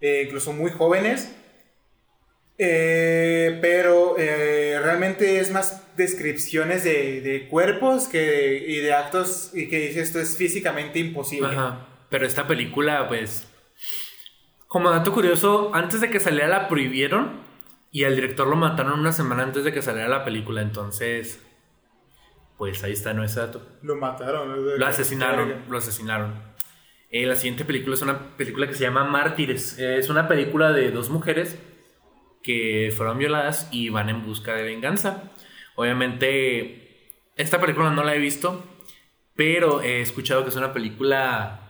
eh, 0.01 0.23
incluso 0.25 0.53
muy 0.53 0.71
jóvenes. 0.71 1.35
Eh, 2.61 3.57
pero 3.61 4.15
eh, 4.17 4.77
realmente 4.83 5.39
es 5.39 5.49
más 5.49 5.95
descripciones 5.95 6.83
de, 6.83 7.21
de 7.21 7.47
cuerpos 7.47 8.09
que, 8.09 8.65
y 8.67 8.79
de 8.79 8.93
actos 8.93 9.51
y 9.53 9.69
que 9.69 9.79
dice 9.79 10.01
esto 10.01 10.19
es 10.19 10.35
físicamente 10.35 10.99
imposible. 10.99 11.47
Ajá. 11.47 11.87
Pero 12.09 12.25
esta 12.25 12.47
película, 12.47 13.07
pues. 13.07 13.47
Como 14.67 14.91
dato 14.91 15.13
curioso, 15.13 15.71
antes 15.73 16.01
de 16.01 16.09
que 16.09 16.19
saliera 16.19 16.47
la 16.47 16.67
prohibieron 16.67 17.39
y 17.91 18.03
al 18.03 18.15
director 18.15 18.45
lo 18.45 18.55
mataron 18.55 18.99
una 18.99 19.13
semana 19.13 19.43
antes 19.43 19.63
de 19.63 19.71
que 19.71 19.81
saliera 19.81 20.07
la 20.09 20.25
película. 20.25 20.61
Entonces, 20.61 21.41
pues 22.57 22.83
ahí 22.83 22.91
está, 22.91 23.13
no 23.13 23.23
ese 23.23 23.39
dato. 23.39 23.65
Lo 23.81 23.95
mataron. 23.95 24.77
Lo 24.77 24.85
asesinaron, 24.85 25.63
lo 25.69 25.77
asesinaron. 25.77 26.48
Eh, 27.11 27.25
la 27.25 27.35
siguiente 27.35 27.65
película 27.65 27.95
es 27.95 28.01
una 28.03 28.37
película 28.37 28.67
que 28.67 28.75
se 28.75 28.83
llama 28.83 29.03
Mártires. 29.03 29.79
Eh, 29.79 29.97
es 29.97 30.09
una 30.09 30.27
película 30.27 30.71
de 30.71 30.91
dos 30.91 31.09
mujeres 31.09 31.57
que 32.43 32.93
fueron 32.95 33.17
violadas 33.17 33.67
y 33.71 33.89
van 33.89 34.09
en 34.09 34.25
busca 34.25 34.53
de 34.53 34.63
venganza. 34.63 35.31
Obviamente, 35.75 37.21
esta 37.35 37.59
película 37.59 37.89
no 37.89 38.03
la 38.03 38.15
he 38.15 38.19
visto, 38.19 38.63
pero 39.35 39.81
he 39.81 40.01
escuchado 40.01 40.43
que 40.43 40.49
es 40.49 40.55
una 40.55 40.73
película 40.73 41.65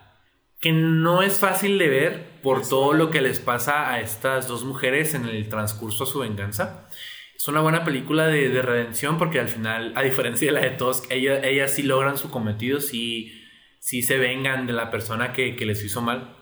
que 0.60 0.74
no 0.74 1.22
es 1.22 1.40
fácil 1.40 1.78
de 1.78 1.88
ver 1.88 2.42
por 2.44 2.68
todo 2.68 2.94
lo 2.94 3.10
que 3.10 3.22
les 3.22 3.40
pasa 3.40 3.94
a 3.94 4.02
estas 4.02 4.48
dos 4.50 4.66
mujeres 4.66 5.14
en 5.14 5.26
el 5.26 5.48
transcurso 5.48 6.04
a 6.04 6.08
su 6.08 6.20
venganza. 6.20 6.90
Es 7.34 7.48
una 7.48 7.62
buena 7.62 7.86
película 7.86 8.28
de, 8.28 8.50
de 8.50 8.62
redención 8.62 9.18
porque 9.18 9.40
al 9.40 9.48
final, 9.48 9.94
a 9.96 10.02
diferencia 10.02 10.48
de 10.48 10.60
la 10.60 10.68
de 10.68 10.72
todos, 10.72 11.04
ellas, 11.10 11.40
ellas 11.46 11.74
sí 11.74 11.84
logran 11.84 12.18
su 12.18 12.30
cometido, 12.30 12.82
sí, 12.82 13.39
sí 13.80 14.02
se 14.04 14.18
vengan 14.18 14.68
de 14.68 14.74
la 14.74 14.92
persona 14.92 15.34
que, 15.34 15.56
que 15.56 15.66
les 15.66 15.84
hizo 15.84 16.02
mal. 16.02 16.36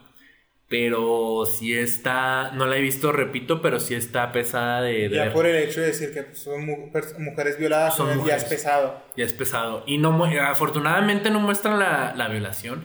Pero 0.70 1.46
sí 1.46 1.74
está, 1.74 2.52
no 2.52 2.66
la 2.68 2.76
he 2.76 2.82
visto, 2.82 3.14
repito, 3.14 3.62
pero 3.62 3.80
sí 3.80 3.96
está 3.96 4.34
pesada 4.34 4.82
de, 4.82 5.08
de 5.08 5.16
Ya 5.16 5.24
ver. 5.26 5.34
por 5.34 5.46
el 5.46 5.56
hecho 5.64 5.80
de 5.80 5.88
decir 5.88 6.14
que 6.14 6.36
son 6.36 6.66
mu- 6.66 6.92
mujeres 7.20 7.58
violadas, 7.58 7.96
Son 7.96 8.08
pues, 8.08 8.18
ya 8.18 8.22
mujeres. 8.24 8.44
es 8.44 8.50
pesado. 8.50 9.04
Ya 9.16 9.24
es 9.24 9.32
pesado. 9.32 9.84
Y 9.88 9.98
no 9.98 10.26
afortunadamente 10.42 11.30
no 11.30 11.40
muestran 11.40 11.80
la, 11.80 12.14
la 12.18 12.28
violación. 12.28 12.84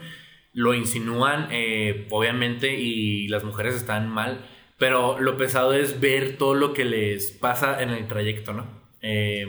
Lo 0.53 0.75
insinúan, 0.75 1.49
eh, 1.51 2.07
obviamente, 2.11 2.73
y 2.75 3.27
las 3.27 3.43
mujeres 3.43 3.75
están 3.75 4.09
mal. 4.09 4.47
Pero 4.79 5.19
lo 5.19 5.37
pesado 5.37 5.73
es 5.73 5.99
ver 6.01 6.37
todo 6.39 6.55
lo 6.55 6.75
que 6.75 6.85
les 6.85 7.33
pasa 7.33 7.83
en 7.83 7.91
el 7.91 8.07
trayecto, 8.07 8.53
¿no? 8.53 8.67
Eh, 9.01 9.47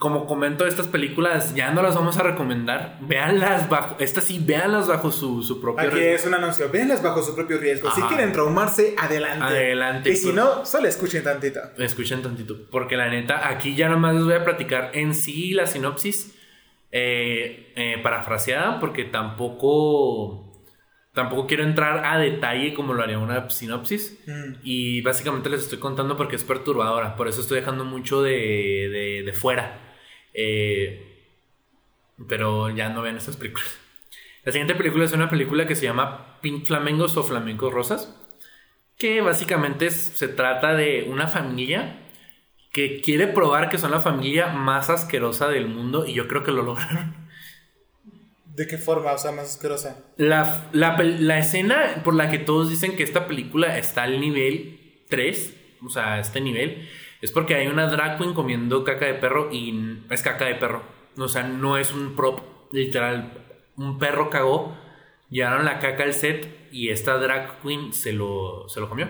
como 0.00 0.26
comento, 0.26 0.66
estas 0.66 0.88
películas 0.88 1.54
ya 1.54 1.70
no 1.70 1.80
las 1.80 1.94
vamos 1.94 2.16
a 2.18 2.24
recomendar. 2.24 2.98
Véanlas 3.02 3.68
bajo. 3.68 3.94
Estas 4.00 4.24
sí, 4.24 4.40
véanlas 4.44 4.88
bajo 4.88 5.12
su, 5.12 5.44
su 5.44 5.60
propio 5.60 5.86
Aquí 5.86 5.94
riesgo. 5.96 6.14
es 6.16 6.26
un 6.26 6.34
anuncio. 6.34 6.68
Véanlas 6.70 7.02
bajo 7.04 7.22
su 7.22 7.36
propio 7.36 7.58
riesgo. 7.58 7.88
Si 7.92 8.02
quieren 8.02 8.32
traumarse, 8.32 8.96
adelante. 8.98 9.44
Adelante, 9.44 10.10
Y 10.10 10.16
si 10.16 10.24
pues. 10.32 10.34
no, 10.34 10.66
solo 10.66 10.88
escuchen 10.88 11.22
tantito. 11.22 11.60
Escuchen 11.78 12.20
tantito, 12.20 12.68
porque 12.68 12.96
la 12.96 13.08
neta, 13.08 13.48
aquí 13.48 13.76
ya 13.76 13.88
nomás 13.88 14.16
les 14.16 14.24
voy 14.24 14.34
a 14.34 14.44
platicar 14.44 14.90
en 14.92 15.14
sí 15.14 15.52
la 15.54 15.68
sinopsis 15.68 16.34
eh, 16.90 17.72
eh, 17.76 18.00
parafraseada, 18.02 18.80
porque 18.80 19.04
tampoco, 19.04 20.43
tampoco 21.14 21.46
quiero 21.46 21.62
entrar 21.62 22.04
a 22.04 22.18
detalle 22.18 22.74
como 22.74 22.92
lo 22.92 23.02
haría 23.02 23.18
una 23.18 23.48
sinopsis. 23.48 24.18
Mm. 24.26 24.54
Y 24.62 25.00
básicamente 25.00 25.48
les 25.48 25.62
estoy 25.62 25.78
contando 25.78 26.16
porque 26.16 26.36
es 26.36 26.44
perturbadora, 26.44 27.16
por 27.16 27.28
eso 27.28 27.40
estoy 27.40 27.60
dejando 27.60 27.84
mucho 27.84 28.22
de, 28.22 28.32
de, 28.92 29.22
de 29.24 29.32
fuera. 29.32 29.80
Eh, 30.34 31.10
pero 32.28 32.70
ya 32.70 32.88
no 32.90 33.02
vean 33.02 33.16
estas 33.16 33.36
películas. 33.36 33.78
La 34.44 34.52
siguiente 34.52 34.74
película 34.74 35.04
es 35.04 35.12
una 35.12 35.30
película 35.30 35.66
que 35.66 35.74
se 35.74 35.84
llama 35.84 36.38
Pink 36.42 36.66
Flamengos 36.66 37.16
o 37.16 37.22
Flamencos 37.24 37.72
Rosas, 37.72 38.14
que 38.98 39.20
básicamente 39.20 39.86
es- 39.86 40.12
se 40.14 40.28
trata 40.28 40.74
de 40.74 41.06
una 41.08 41.26
familia 41.28 42.00
que 42.72 43.00
quiere 43.00 43.28
probar 43.28 43.68
que 43.70 43.78
son 43.78 43.92
la 43.92 44.00
familia 44.00 44.48
más 44.48 44.90
asquerosa 44.90 45.48
del 45.48 45.68
mundo 45.68 46.06
y 46.06 46.12
yo 46.14 46.28
creo 46.28 46.42
que 46.42 46.50
lo 46.52 46.62
lograron. 46.62 47.23
¿De 48.54 48.68
qué 48.68 48.78
forma? 48.78 49.12
O 49.12 49.18
sea, 49.18 49.32
más 49.32 49.46
asquerosa. 49.46 50.04
La, 50.16 50.68
la 50.72 50.96
la 51.02 51.38
escena 51.38 52.02
por 52.04 52.14
la 52.14 52.30
que 52.30 52.38
todos 52.38 52.70
dicen 52.70 52.96
que 52.96 53.02
esta 53.02 53.26
película 53.26 53.78
está 53.78 54.04
al 54.04 54.20
nivel 54.20 55.04
3, 55.08 55.54
o 55.84 55.88
sea, 55.88 56.20
este 56.20 56.40
nivel, 56.40 56.88
es 57.20 57.32
porque 57.32 57.56
hay 57.56 57.66
una 57.66 57.88
drag 57.88 58.16
queen 58.18 58.32
comiendo 58.32 58.84
caca 58.84 59.06
de 59.06 59.14
perro 59.14 59.50
y 59.50 60.04
es 60.08 60.22
caca 60.22 60.44
de 60.44 60.54
perro. 60.54 60.82
O 61.18 61.26
sea, 61.26 61.42
no 61.42 61.78
es 61.78 61.92
un 61.92 62.14
prop, 62.14 62.40
literal. 62.70 63.32
Un 63.76 63.98
perro 63.98 64.30
cagó, 64.30 64.76
llevaron 65.30 65.64
la 65.64 65.80
caca 65.80 66.04
al 66.04 66.14
set 66.14 66.68
y 66.70 66.90
esta 66.90 67.18
drag 67.18 67.60
queen 67.60 67.92
se 67.92 68.12
lo, 68.12 68.68
se 68.68 68.78
lo 68.78 68.88
comió. 68.88 69.08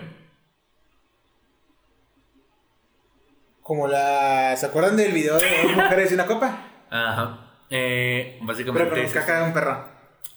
Como 3.61 3.87
la... 3.87 4.55
¿Se 4.57 4.65
acuerdan 4.65 4.97
del 4.97 5.11
video 5.11 5.37
de 5.37 5.45
dos 5.63 5.71
mujeres 5.75 6.11
y 6.11 6.15
una 6.15 6.25
copa? 6.25 6.67
Ajá. 6.89 7.44
Eh, 7.69 8.37
básicamente 8.41 8.89
Pero 8.89 8.95
con 9.01 9.05
es 9.05 9.13
caca 9.13 9.39
de 9.41 9.45
un 9.47 9.53
perro. 9.53 9.85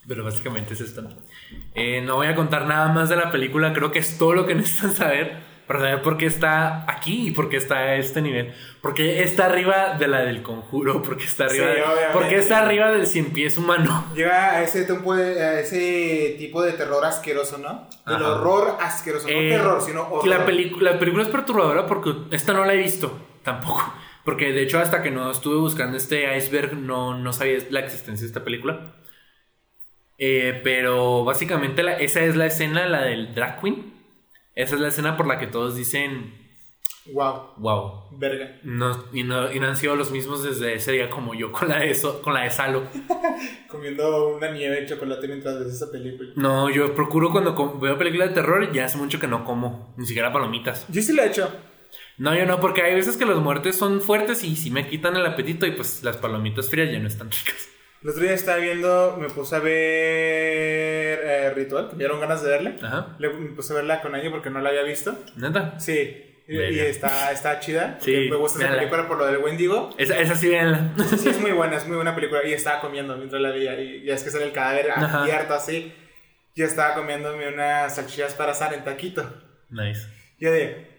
Pero 0.07 0.25
básicamente 0.25 0.75
es 0.75 0.81
esto. 0.81 1.07
Eh, 1.75 2.01
no 2.01 2.17
voy 2.17 2.29
a 2.29 2.35
contar 2.35 2.67
nada 2.67 2.93
más 2.93 3.09
de 3.11 3.17
la 3.17 3.31
película, 3.31 3.73
creo 3.73 3.91
que 3.93 3.99
es 3.99 4.17
todo 4.19 4.33
lo 4.33 4.47
que 4.47 4.55
necesitan 4.57 4.95
saber 4.95 5.49
para 5.67 5.81
saber 5.81 6.01
por 6.01 6.17
qué 6.17 6.25
está 6.25 6.91
aquí 6.91 7.29
y 7.29 7.31
por 7.33 7.51
qué 7.51 7.59
está 7.59 7.77
a 7.77 7.95
este 7.97 8.23
nivel. 8.23 8.55
Porque 8.81 9.23
está 9.23 9.45
arriba 9.45 9.97
de 9.99 10.09
la 10.09 10.21
del 10.21 10.43
conjuro, 10.43 11.03
porque 11.03 11.25
está 11.25 11.45
arriba, 11.45 11.67
Sí, 11.67 11.73
de- 11.81 12.07
porque 12.15 12.39
está 12.39 12.61
arriba 12.61 12.91
del 12.91 13.07
cien 13.07 13.35
pies 13.35 13.59
humano. 13.59 14.07
Llega 14.15 14.53
a 14.53 14.63
ese, 14.63 14.85
tipo 14.87 15.15
de, 15.15 15.43
a 15.45 15.61
ese 15.61 16.37
tipo 16.39 16.63
de 16.63 16.73
terror 16.73 17.05
asqueroso, 17.05 17.59
¿no? 17.59 17.87
El 18.07 18.15
Ajá. 18.15 18.31
horror 18.37 18.79
asqueroso. 18.81 19.29
Eh, 19.29 19.51
no 19.51 19.57
terror, 19.59 19.83
sino 19.83 20.03
horror. 20.09 20.27
La, 20.27 20.39
la 20.39 20.47
película 20.47 20.93
es 21.23 21.29
perturbadora 21.29 21.87
porque 21.87 22.15
esta 22.31 22.55
no 22.55 22.65
la 22.65 22.73
he 22.73 22.79
visto 22.79 23.13
tampoco. 23.43 23.93
Porque 24.29 24.53
de 24.53 24.61
hecho 24.63 24.79
hasta 24.79 25.03
que 25.03 25.11
no 25.11 25.31
estuve 25.31 25.57
buscando 25.57 25.97
este 25.97 26.37
iceberg 26.37 26.75
no, 26.77 27.17
no 27.19 27.33
sabía 27.33 27.57
la 27.71 27.81
existencia 27.81 28.25
de 28.25 28.29
esta 28.29 28.45
película. 28.45 28.95
Eh, 30.19 30.61
pero 30.63 31.25
básicamente 31.25 31.83
la- 31.83 31.95
esa 31.95 32.21
es 32.23 32.37
la 32.37 32.45
escena, 32.45 32.87
la 32.89 33.03
del 33.05 33.35
drag 33.35 33.59
queen. 33.59 33.95
Esa 34.55 34.75
es 34.75 34.83
la 34.83 34.89
escena 34.89 35.17
por 35.17 35.27
la 35.27 35.39
que 35.39 35.47
todos 35.47 35.77
dicen, 35.77 36.35
Wow. 37.15 37.55
wow. 37.57 38.19
Verga. 38.19 38.59
No, 38.65 39.03
y, 39.15 39.23
no, 39.23 39.51
y 39.51 39.59
no 39.61 39.69
han 39.69 39.77
sido 39.79 39.97
los 39.97 40.11
mismos 40.11 40.43
desde 40.43 40.75
ese 40.75 40.93
día 40.93 41.09
como 41.09 41.33
yo 41.35 41.51
con 41.51 41.69
la 41.71 41.79
de, 41.79 41.95
so- 41.95 42.21
con 42.21 42.35
la 42.35 42.43
de 42.43 42.51
Salo. 42.51 42.83
Comiendo 43.71 44.37
una 44.37 44.51
nieve 44.51 44.83
de 44.83 44.87
chocolate 44.87 45.27
mientras 45.27 45.59
ves 45.59 45.69
esa 45.73 45.91
película. 45.91 46.33
No, 46.37 46.69
yo 46.69 46.95
procuro 46.95 47.31
cuando 47.31 47.79
veo 47.79 47.97
películas 47.97 48.29
de 48.29 48.35
terror, 48.35 48.71
ya 48.73 48.85
hace 48.85 48.99
mucho 48.99 49.19
que 49.19 49.27
no 49.27 49.43
como, 49.47 49.95
ni 49.97 50.05
siquiera 50.05 50.31
palomitas. 50.35 50.87
Yo 50.91 51.01
sí 51.01 51.15
lo 51.15 51.23
he 51.23 51.29
hecho. 51.29 51.51
No, 52.19 52.35
yo 52.35 52.47
no, 52.47 52.61
porque 52.61 52.83
hay 52.83 52.95
veces 52.95 53.17
que 53.17 53.25
los 53.25 53.41
muertes 53.41 53.77
son 53.77 54.01
fuertes 54.01 54.43
y 54.45 54.57
sí 54.57 54.71
me 54.71 54.89
quitan 54.89 55.17
el 55.17 55.25
apetito 55.25 55.67
y 55.67 55.71
pues 55.73 56.03
las 56.03 56.17
palomitas 56.17 56.69
frías 56.69 56.91
ya 56.91 56.99
no 56.99 57.07
están 57.09 57.31
ricas. 57.31 57.69
El 58.03 58.11
otro 58.11 58.23
día 58.23 58.33
estaba 58.33 58.59
viendo, 58.59 59.17
me 59.21 59.29
puse 59.29 59.57
a 59.57 59.59
ver 59.59 61.21
eh, 61.25 61.53
Ritual, 61.55 61.89
que 61.89 61.97
me 61.97 61.99
dieron 62.01 62.21
ganas 62.21 62.43
de 62.43 62.51
verle. 62.51 62.77
Ajá. 62.83 63.17
Le, 63.19 63.29
me 63.33 63.51
puse 63.51 63.73
a 63.73 63.77
verla 63.77 64.01
con 64.03 64.15
año 64.15 64.31
porque 64.31 64.51
no 64.51 64.61
la 64.61 64.69
había 64.71 64.83
visto. 64.83 65.19
¿Neta? 65.37 65.79
Sí. 65.81 66.25
Y, 66.47 66.57
Verga. 66.57 66.77
y 66.77 66.79
está, 66.81 67.31
está 67.33 67.61
chida. 67.61 67.99
Sí, 68.01 68.29
me 68.31 68.37
gusta 68.37 68.59
esa 68.59 68.69
véanla. 68.69 68.79
película 68.91 69.09
por 69.09 69.19
lo 69.19 69.27
del 69.27 69.39
Wendigo. 69.39 69.91
Esa, 69.99 70.19
esa 70.19 70.35
sí, 70.35 70.49
véanla. 70.49 70.93
Sí, 71.19 71.29
es 71.29 71.41
muy 71.41 71.51
buena, 71.53 71.77
es 71.77 71.87
muy 71.87 71.97
buena 71.97 72.15
película. 72.15 72.41
Y 72.47 72.53
estaba 72.53 72.81
comiendo 72.81 73.17
mientras 73.17 73.43
la 73.43 73.51
veía. 73.51 73.79
Y 73.81 74.05
ya 74.05 74.15
es 74.15 74.23
que 74.23 74.31
sale 74.31 74.45
el 74.47 74.53
cadáver 74.53 74.91
Ajá. 74.93 75.23
abierto 75.23 75.55
así. 75.55 75.93
Yo 76.55 76.65
estaba 76.65 76.95
comiéndome 76.95 77.49
unas 77.49 77.95
salchichas 77.97 78.35
para 78.35 78.53
asar 78.53 78.73
en 78.75 78.83
taquito. 78.85 79.29
Nice. 79.71 80.07
Yo 80.41 80.51
de, 80.51 80.98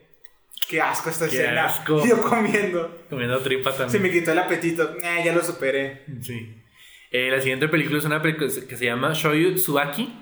qué 0.70 0.80
asco 0.82 1.10
esta 1.10 1.28
Qué 1.28 1.38
escena. 1.38 1.66
asco. 1.66 2.06
Yo 2.08 2.22
comiendo. 2.22 3.04
Comiendo 3.10 3.40
tripa 3.40 3.72
Se 3.72 3.80
también. 3.80 4.04
me 4.04 4.12
quitó 4.12 4.32
el 4.32 4.40
apetito. 4.40 4.96
Eh, 5.04 5.22
ya 5.26 5.34
lo 5.34 5.44
superé. 5.44 6.04
Sí. 6.22 6.56
Eh, 7.12 7.30
la 7.32 7.42
siguiente 7.42 7.68
película 7.68 7.98
es 7.98 8.06
una 8.06 8.22
película 8.22 8.50
que 8.68 8.78
se 8.78 8.86
llama 8.86 9.14
Shoyu 9.14 9.56
Tsubaki 9.56 10.14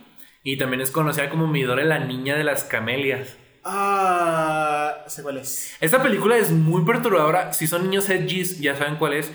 y 0.44 0.58
también 0.58 0.80
es 0.82 0.90
conocida 0.92 1.30
como 1.30 1.46
Midori 1.48 1.84
la 1.84 2.00
niña 2.00 2.36
de 2.38 2.44
las 2.46 2.64
camelias. 2.64 3.36
Ah, 3.66 5.04
sé 5.08 5.22
cuál 5.24 5.38
es. 5.40 5.76
Esta 5.82 6.02
película 6.02 6.38
es 6.38 6.52
muy 6.52 6.86
perturbadora. 6.86 7.52
Si 7.52 7.68
son 7.68 7.84
niños 7.84 8.10
edgys, 8.10 8.60
ya 8.60 8.76
saben 8.76 8.96
cuál 8.96 9.14
es. 9.14 9.32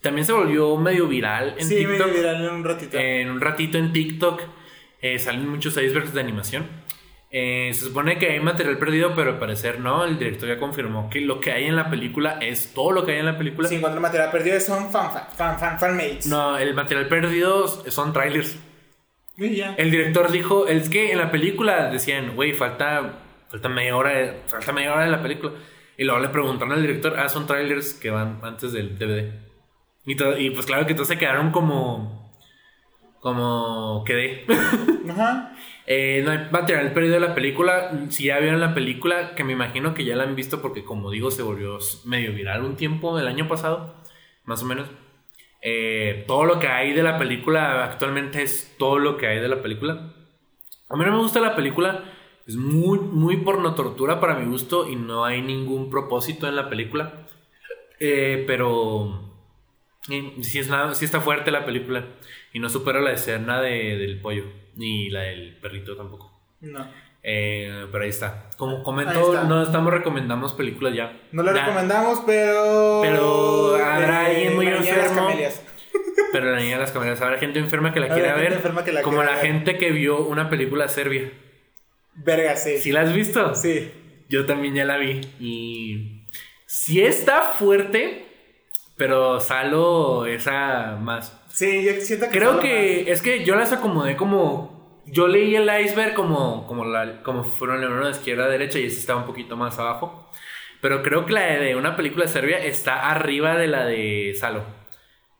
También 0.00 0.24
se 0.26 0.32
volvió 0.32 0.74
medio 0.78 1.06
viral 1.06 1.54
en 1.58 1.66
sí, 1.66 1.76
TikTok. 1.76 2.06
me 2.08 2.12
viral 2.14 2.44
en 2.44 2.50
un 2.50 2.64
ratito. 2.64 2.98
En 2.98 3.30
un 3.30 3.40
ratito 3.40 3.76
en 3.78 3.92
TikTok 3.92 4.40
eh, 5.02 5.18
salen 5.18 5.46
muchos 5.48 5.76
icebergs 5.76 6.14
de 6.14 6.20
animación. 6.20 6.66
Eh, 7.36 7.72
se 7.74 7.86
supone 7.86 8.16
que 8.16 8.30
hay 8.30 8.38
material 8.38 8.78
perdido, 8.78 9.12
pero 9.16 9.30
al 9.32 9.38
parecer 9.40 9.80
no. 9.80 10.04
El 10.04 10.18
director 10.20 10.48
ya 10.48 10.56
confirmó 10.56 11.10
que 11.10 11.20
lo 11.20 11.40
que 11.40 11.50
hay 11.50 11.64
en 11.64 11.74
la 11.74 11.90
película 11.90 12.38
es 12.40 12.72
todo 12.72 12.92
lo 12.92 13.04
que 13.04 13.10
hay 13.12 13.18
en 13.18 13.26
la 13.26 13.36
película. 13.36 13.66
Si 13.68 13.74
encuentro 13.74 14.00
material 14.00 14.30
perdido 14.30 14.60
son 14.60 14.88
fan, 14.92 15.10
fan, 15.12 15.24
fan, 15.36 15.58
fan, 15.58 15.80
fanmates. 15.80 16.26
No, 16.28 16.56
el 16.56 16.74
material 16.74 17.08
perdido 17.08 17.66
son 17.66 18.12
trailers. 18.12 18.56
El 19.36 19.90
director 19.90 20.30
dijo, 20.30 20.68
es 20.68 20.88
que 20.88 21.10
en 21.10 21.18
la 21.18 21.32
película 21.32 21.90
decían, 21.90 22.36
güey, 22.36 22.52
falta, 22.52 23.18
falta 23.48 23.68
media 23.68 23.96
hora, 23.96 24.10
de- 24.10 24.42
falta 24.46 24.72
media 24.72 24.92
hora 24.92 25.04
de 25.06 25.10
la 25.10 25.20
película. 25.20 25.54
Y 25.98 26.04
luego 26.04 26.20
le 26.20 26.28
preguntaron 26.28 26.72
al 26.72 26.82
director, 26.82 27.18
ah, 27.18 27.28
son 27.28 27.48
trailers 27.48 27.94
que 27.94 28.10
van 28.10 28.38
antes 28.44 28.72
del 28.72 28.96
DVD. 28.96 29.32
Y, 30.06 30.14
to- 30.14 30.38
y 30.38 30.50
pues 30.50 30.66
claro 30.66 30.86
que 30.86 30.94
todos 30.94 31.08
se 31.08 31.18
quedaron 31.18 31.50
como, 31.50 32.32
como 33.20 34.04
quedé. 34.06 34.44
Ajá. 35.10 35.52
Eh, 35.86 36.22
no 36.24 36.30
hay 36.30 36.48
material 36.50 36.92
perdido 36.92 37.14
de 37.14 37.20
la 37.20 37.34
película. 37.34 38.06
Si 38.10 38.24
ya 38.26 38.38
vieron 38.38 38.60
la 38.60 38.74
película, 38.74 39.34
que 39.34 39.44
me 39.44 39.52
imagino 39.52 39.94
que 39.94 40.04
ya 40.04 40.16
la 40.16 40.24
han 40.24 40.36
visto 40.36 40.62
porque 40.62 40.84
como 40.84 41.10
digo, 41.10 41.30
se 41.30 41.42
volvió 41.42 41.78
medio 42.04 42.32
viral 42.32 42.62
un 42.64 42.76
tiempo, 42.76 43.18
el 43.18 43.28
año 43.28 43.48
pasado, 43.48 43.94
más 44.44 44.62
o 44.62 44.66
menos. 44.66 44.88
Eh, 45.62 46.24
todo 46.26 46.44
lo 46.44 46.58
que 46.60 46.68
hay 46.68 46.92
de 46.92 47.02
la 47.02 47.18
película 47.18 47.84
actualmente 47.84 48.42
es 48.42 48.74
todo 48.78 48.98
lo 48.98 49.16
que 49.16 49.26
hay 49.28 49.40
de 49.40 49.48
la 49.48 49.62
película. 49.62 50.14
A 50.88 50.96
mí 50.96 51.04
no 51.04 51.12
me 51.12 51.18
gusta 51.18 51.40
la 51.40 51.56
película. 51.56 52.04
Es 52.46 52.56
muy, 52.56 52.98
muy 52.98 53.38
porno 53.38 53.74
tortura 53.74 54.20
para 54.20 54.34
mi 54.36 54.46
gusto 54.46 54.88
y 54.88 54.96
no 54.96 55.24
hay 55.24 55.40
ningún 55.42 55.90
propósito 55.90 56.46
en 56.48 56.56
la 56.56 56.68
película. 56.68 57.26
Eh, 58.00 58.44
pero 58.46 59.20
eh, 60.10 60.34
sí, 60.42 60.58
es 60.58 60.70
sí 60.94 61.04
está 61.04 61.20
fuerte 61.20 61.50
la 61.50 61.64
película 61.64 62.04
y 62.52 62.58
no 62.58 62.68
supera 62.68 63.00
la 63.00 63.12
escena 63.12 63.60
de- 63.60 63.96
del 63.98 64.20
pollo 64.20 64.44
ni 64.76 65.10
la 65.10 65.22
del 65.22 65.56
perrito 65.56 65.96
tampoco. 65.96 66.32
No. 66.60 66.86
Eh, 67.22 67.86
pero 67.90 68.04
ahí 68.04 68.10
está. 68.10 68.50
Como 68.58 68.82
comento, 68.82 69.34
está. 69.34 69.44
no 69.48 69.62
estamos 69.62 69.92
recomendamos 69.92 70.52
películas 70.52 70.94
ya. 70.94 71.20
No 71.32 71.42
Ya. 71.44 71.52
recomendamos, 71.52 72.22
pero. 72.26 73.00
Pero 73.02 73.76
habrá 73.76 74.26
alguien 74.26 74.54
muy 74.54 74.66
enfermo. 74.68 75.28
Pero 76.32 76.50
la 76.50 76.58
niña 76.58 76.74
de 76.76 76.80
las 76.82 76.90
camelias, 76.90 77.20
habrá 77.20 77.38
gente 77.38 77.60
enferma 77.60 77.92
que 77.94 78.00
la 78.00 78.08
quiera 78.08 78.34
ver. 78.34 78.54
enferma 78.54 78.82
que 78.84 78.90
la 78.92 79.02
como 79.02 79.22
la 79.22 79.32
ver. 79.36 79.40
gente 79.46 79.78
que 79.78 79.90
vio 79.92 80.20
una 80.26 80.50
película 80.50 80.88
serbia. 80.88 81.30
Verga, 82.16 82.56
sí. 82.56 82.78
¿Sí 82.78 82.90
la 82.90 83.02
has 83.02 83.12
visto? 83.12 83.54
Sí. 83.54 83.92
Yo 84.28 84.44
también 84.44 84.74
ya 84.74 84.84
la 84.84 84.96
vi. 84.96 85.20
Y 85.38 86.24
sí 86.66 87.00
está 87.02 87.42
fuerte, 87.42 88.26
pero 88.96 89.38
Salo 89.40 90.26
esa 90.26 90.96
más. 91.00 91.40
Sí, 91.54 91.84
yo 91.84 92.00
siento 92.00 92.26
que. 92.28 92.36
Creo 92.36 92.58
que 92.58 93.12
es 93.12 93.22
que 93.22 93.44
yo 93.44 93.54
las 93.54 93.72
acomodé 93.72 94.16
como 94.16 95.00
Yo 95.06 95.28
leí 95.28 95.54
el 95.54 95.70
iceberg 95.84 96.14
como, 96.14 96.66
como, 96.66 96.84
la, 96.84 97.22
como 97.22 97.44
fueron 97.44 97.80
la 97.80 98.06
de 98.06 98.10
izquierda 98.10 98.46
a 98.46 98.48
derecha 98.48 98.80
y 98.80 98.86
ese 98.86 98.98
estaba 98.98 99.20
un 99.20 99.26
poquito 99.26 99.56
más 99.56 99.78
abajo. 99.78 100.32
Pero 100.80 101.02
creo 101.04 101.26
que 101.26 101.32
la 101.32 101.42
de 101.42 101.76
una 101.76 101.94
película 101.94 102.24
de 102.24 102.32
Serbia 102.32 102.58
está 102.58 103.08
arriba 103.08 103.56
de 103.56 103.68
la 103.68 103.84
de 103.84 104.34
Salo. 104.36 104.64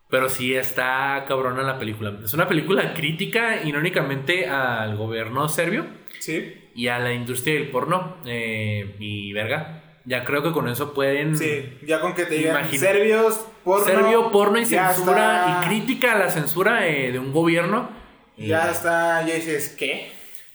Pero 0.09 0.29
sí 0.29 0.55
está 0.55 1.25
cabrona 1.27 1.65
la 1.65 1.81
película. 1.81 2.17
Es 2.25 2.33
una 2.33 2.47
película 2.47 2.95
crítica, 2.95 3.65
irónicamente, 3.65 4.47
al 4.49 4.97
gobierno 4.97 5.49
serbio. 5.49 5.85
Sí. 6.21 6.71
Y 6.77 6.87
a 6.87 7.01
la 7.01 7.12
industria 7.12 7.55
del 7.55 7.71
porno. 7.71 8.19
Eh, 8.25 8.95
y 9.01 9.33
verga. 9.33 9.84
Ya 10.07 10.25
creo 10.25 10.43
que 10.43 10.53
con 10.53 10.69
eso 10.69 10.93
pueden. 10.93 11.37
Sí, 11.37 11.79
ya 11.87 12.01
con 12.01 12.15
que 12.15 12.27
te 12.27 12.35
digan 12.35 12.71
serbios, 12.71 13.47
porno. 13.65 13.85
Serbio, 13.85 14.31
porno 14.31 14.59
y 14.59 14.67
censura. 14.67 15.63
Y 15.63 15.67
crítica 15.67 16.13
a 16.13 16.19
la 16.19 16.31
censura 16.31 16.87
eh, 16.87 17.13
de 17.13 17.19
un 17.19 17.33
gobierno. 17.33 17.89
Ya 18.37 18.71
está, 18.71 19.27
ya 19.27 19.35
dices, 19.35 19.75
¿qué? 19.79 20.13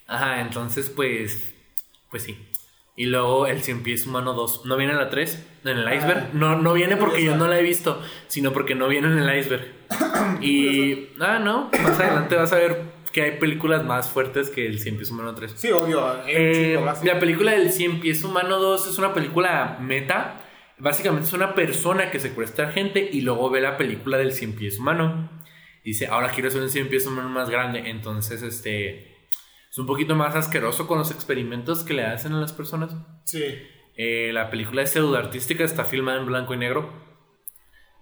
Ajá, 0.07 0.41
entonces 0.41 0.89
pues. 0.89 1.53
Pues 2.11 2.23
sí. 2.23 2.37
Y 2.95 3.05
luego 3.05 3.47
el 3.47 3.63
Cien 3.63 3.81
Pies 3.81 4.05
Humano 4.05 4.33
2. 4.33 4.65
¿No 4.65 4.75
viene 4.75 4.91
en 4.91 4.99
la 4.99 5.09
3? 5.09 5.45
¿En 5.63 5.77
el 5.77 5.93
iceberg? 5.93 6.33
no, 6.33 6.57
no 6.57 6.73
viene 6.73 6.97
porque 6.97 7.23
yo 7.23 7.35
no 7.35 7.47
la 7.47 7.57
he 7.57 7.63
visto, 7.63 8.01
sino 8.27 8.51
porque 8.51 8.75
no 8.75 8.87
viene 8.87 9.07
en 9.07 9.17
el 9.17 9.39
iceberg. 9.39 9.71
y. 10.41 11.09
Ah, 11.19 11.39
no. 11.39 11.71
Más 11.81 11.99
adelante 11.99 12.35
vas 12.35 12.51
a 12.51 12.57
ver 12.57 12.98
que 13.11 13.23
hay 13.23 13.31
películas 13.39 13.85
más 13.85 14.09
fuertes 14.09 14.49
que 14.49 14.65
el 14.65 14.79
Cien 14.79 14.97
Pies 14.97 15.11
Humano 15.11 15.35
3. 15.35 15.53
Sí, 15.55 15.71
obvio. 15.71 16.23
Eh, 16.27 16.79
la 17.03 17.19
película 17.19 17.51
del 17.51 17.71
Cien 17.71 17.99
Pies 17.99 18.23
Humano 18.23 18.59
2 18.59 18.87
es 18.87 18.97
una 18.97 19.13
película 19.13 19.77
meta. 19.81 20.41
Básicamente 20.77 21.27
es 21.27 21.33
una 21.33 21.55
persona 21.55 22.11
que 22.11 22.19
secuestra 22.19 22.71
gente 22.71 23.09
y 23.11 23.21
luego 23.21 23.49
ve 23.49 23.61
la 23.61 23.77
película 23.77 24.17
del 24.17 24.31
Cien 24.31 24.53
Pies 24.53 24.79
Humano. 24.79 25.29
Dice, 25.83 26.07
ahora 26.07 26.29
quiero 26.29 26.49
hacer 26.49 26.61
un 26.61 26.69
Cien 26.69 26.89
Pies 26.89 27.05
Humano 27.07 27.29
más 27.29 27.49
grande. 27.49 27.89
Entonces, 27.89 28.41
este 28.43 29.17
es 29.69 29.77
un 29.77 29.85
poquito 29.85 30.15
más 30.15 30.35
asqueroso 30.35 30.87
con 30.87 30.97
los 30.97 31.11
experimentos 31.11 31.83
que 31.83 31.93
le 31.93 32.05
hacen 32.05 32.33
a 32.33 32.39
las 32.39 32.53
personas. 32.53 32.95
Sí. 33.25 33.43
Eh, 33.95 34.31
la 34.33 34.49
película 34.49 34.81
es 34.83 34.91
pseudo 34.91 35.17
artística, 35.17 35.63
está 35.63 35.83
filmada 35.83 36.19
en 36.19 36.25
blanco 36.25 36.53
y 36.53 36.57
negro. 36.57 36.91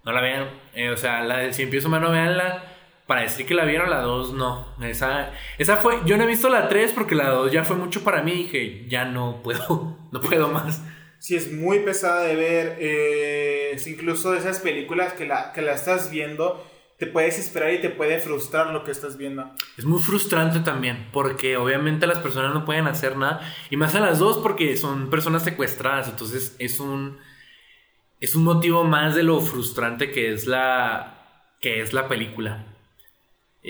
No 0.04 0.12
la 0.12 0.20
vean. 0.20 0.48
Eh, 0.74 0.90
o 0.90 0.96
sea, 0.96 1.22
la 1.24 1.38
del 1.38 1.54
Cien 1.54 1.70
Pies 1.70 1.84
Humano, 1.84 2.10
veanla. 2.10 2.67
Para 3.08 3.22
decir 3.22 3.46
que 3.46 3.54
la 3.54 3.64
vieron, 3.64 3.88
la 3.88 4.02
2 4.02 4.34
no. 4.34 4.74
Esa, 4.82 5.32
esa 5.56 5.78
fue. 5.78 5.98
Yo 6.04 6.18
no 6.18 6.24
he 6.24 6.26
visto 6.26 6.50
la 6.50 6.68
3 6.68 6.92
porque 6.92 7.14
la 7.14 7.30
2 7.30 7.50
ya 7.50 7.64
fue 7.64 7.74
mucho 7.74 8.04
para 8.04 8.22
mí. 8.22 8.32
Y 8.32 8.42
dije, 8.44 8.86
ya 8.88 9.06
no 9.06 9.42
puedo. 9.42 9.98
No 10.10 10.22
puedo 10.22 10.48
más. 10.48 10.82
Sí, 11.18 11.36
es 11.36 11.52
muy 11.52 11.80
pesada 11.80 12.22
de 12.22 12.34
ver. 12.34 12.76
Eh, 12.80 13.72
es 13.72 13.86
incluso 13.86 14.32
de 14.32 14.38
esas 14.38 14.60
películas 14.60 15.12
que 15.12 15.26
la, 15.26 15.52
que 15.52 15.60
la 15.60 15.74
estás 15.74 16.10
viendo 16.10 16.64
te 16.98 17.06
puedes 17.06 17.38
esperar 17.38 17.72
y 17.72 17.80
te 17.80 17.90
puede 17.90 18.18
frustrar 18.18 18.72
lo 18.72 18.84
que 18.84 18.90
estás 18.90 19.16
viendo. 19.16 19.50
Es 19.76 19.84
muy 19.84 20.00
frustrante 20.00 20.60
también, 20.60 21.08
porque 21.12 21.56
obviamente 21.56 22.06
las 22.06 22.18
personas 22.18 22.52
no 22.52 22.64
pueden 22.64 22.88
hacer 22.88 23.16
nada, 23.16 23.40
y 23.70 23.76
más 23.76 23.94
a 23.94 24.00
las 24.00 24.18
dos 24.18 24.38
porque 24.38 24.76
son 24.76 25.08
personas 25.08 25.44
secuestradas, 25.44 26.08
entonces 26.08 26.56
es 26.58 26.80
un 26.80 27.18
es 28.20 28.34
un 28.34 28.42
motivo 28.42 28.82
más 28.82 29.14
de 29.14 29.22
lo 29.22 29.40
frustrante 29.40 30.10
que 30.10 30.32
es 30.32 30.46
la 30.46 31.54
que 31.60 31.80
es 31.80 31.92
la 31.92 32.08
película. 32.08 32.77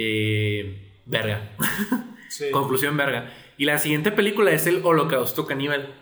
Eh, 0.01 1.03
verga. 1.07 1.57
Conclusión 2.53 2.97
verga. 2.97 3.35
Y 3.57 3.65
la 3.65 3.79
siguiente 3.79 4.13
película 4.13 4.53
es 4.53 4.69
el 4.69 4.83
Holocausto 4.85 5.45
Caníbal. 5.45 5.93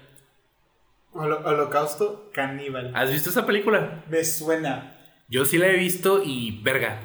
Holocausto 1.13 2.31
Caníbal. 2.35 2.93
¿Has 2.95 3.11
visto 3.11 3.31
esa 3.31 3.47
película? 3.47 4.05
Me 4.11 4.23
suena. 4.23 4.99
Yo 5.29 5.47
sí 5.47 5.57
la 5.57 5.69
he 5.69 5.77
visto 5.79 6.23
y 6.23 6.61
verga. 6.63 7.01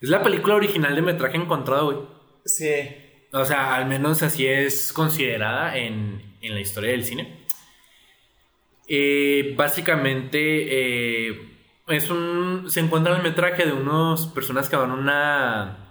Es 0.00 0.08
la 0.08 0.22
película 0.22 0.54
original 0.54 0.94
de 0.94 1.02
metraje 1.02 1.36
encontrado, 1.36 1.86
güey. 1.86 1.98
Sí. 2.44 2.72
O 3.32 3.44
sea, 3.44 3.74
al 3.74 3.86
menos 3.86 4.22
así 4.22 4.46
es 4.46 4.92
considerada 4.92 5.76
en, 5.76 6.22
la 6.40 6.60
historia 6.60 6.92
del 6.92 7.04
cine. 7.04 7.44
Eh, 8.86 9.54
básicamente 9.56 10.38
eh, 10.38 11.56
es 11.88 12.08
un. 12.10 12.70
Se 12.70 12.78
encuentra 12.78 13.16
el 13.16 13.24
metraje 13.24 13.66
de 13.66 13.72
unas 13.72 14.26
personas 14.26 14.68
que 14.68 14.76
van 14.76 14.92
a 14.92 14.94
una. 14.94 15.85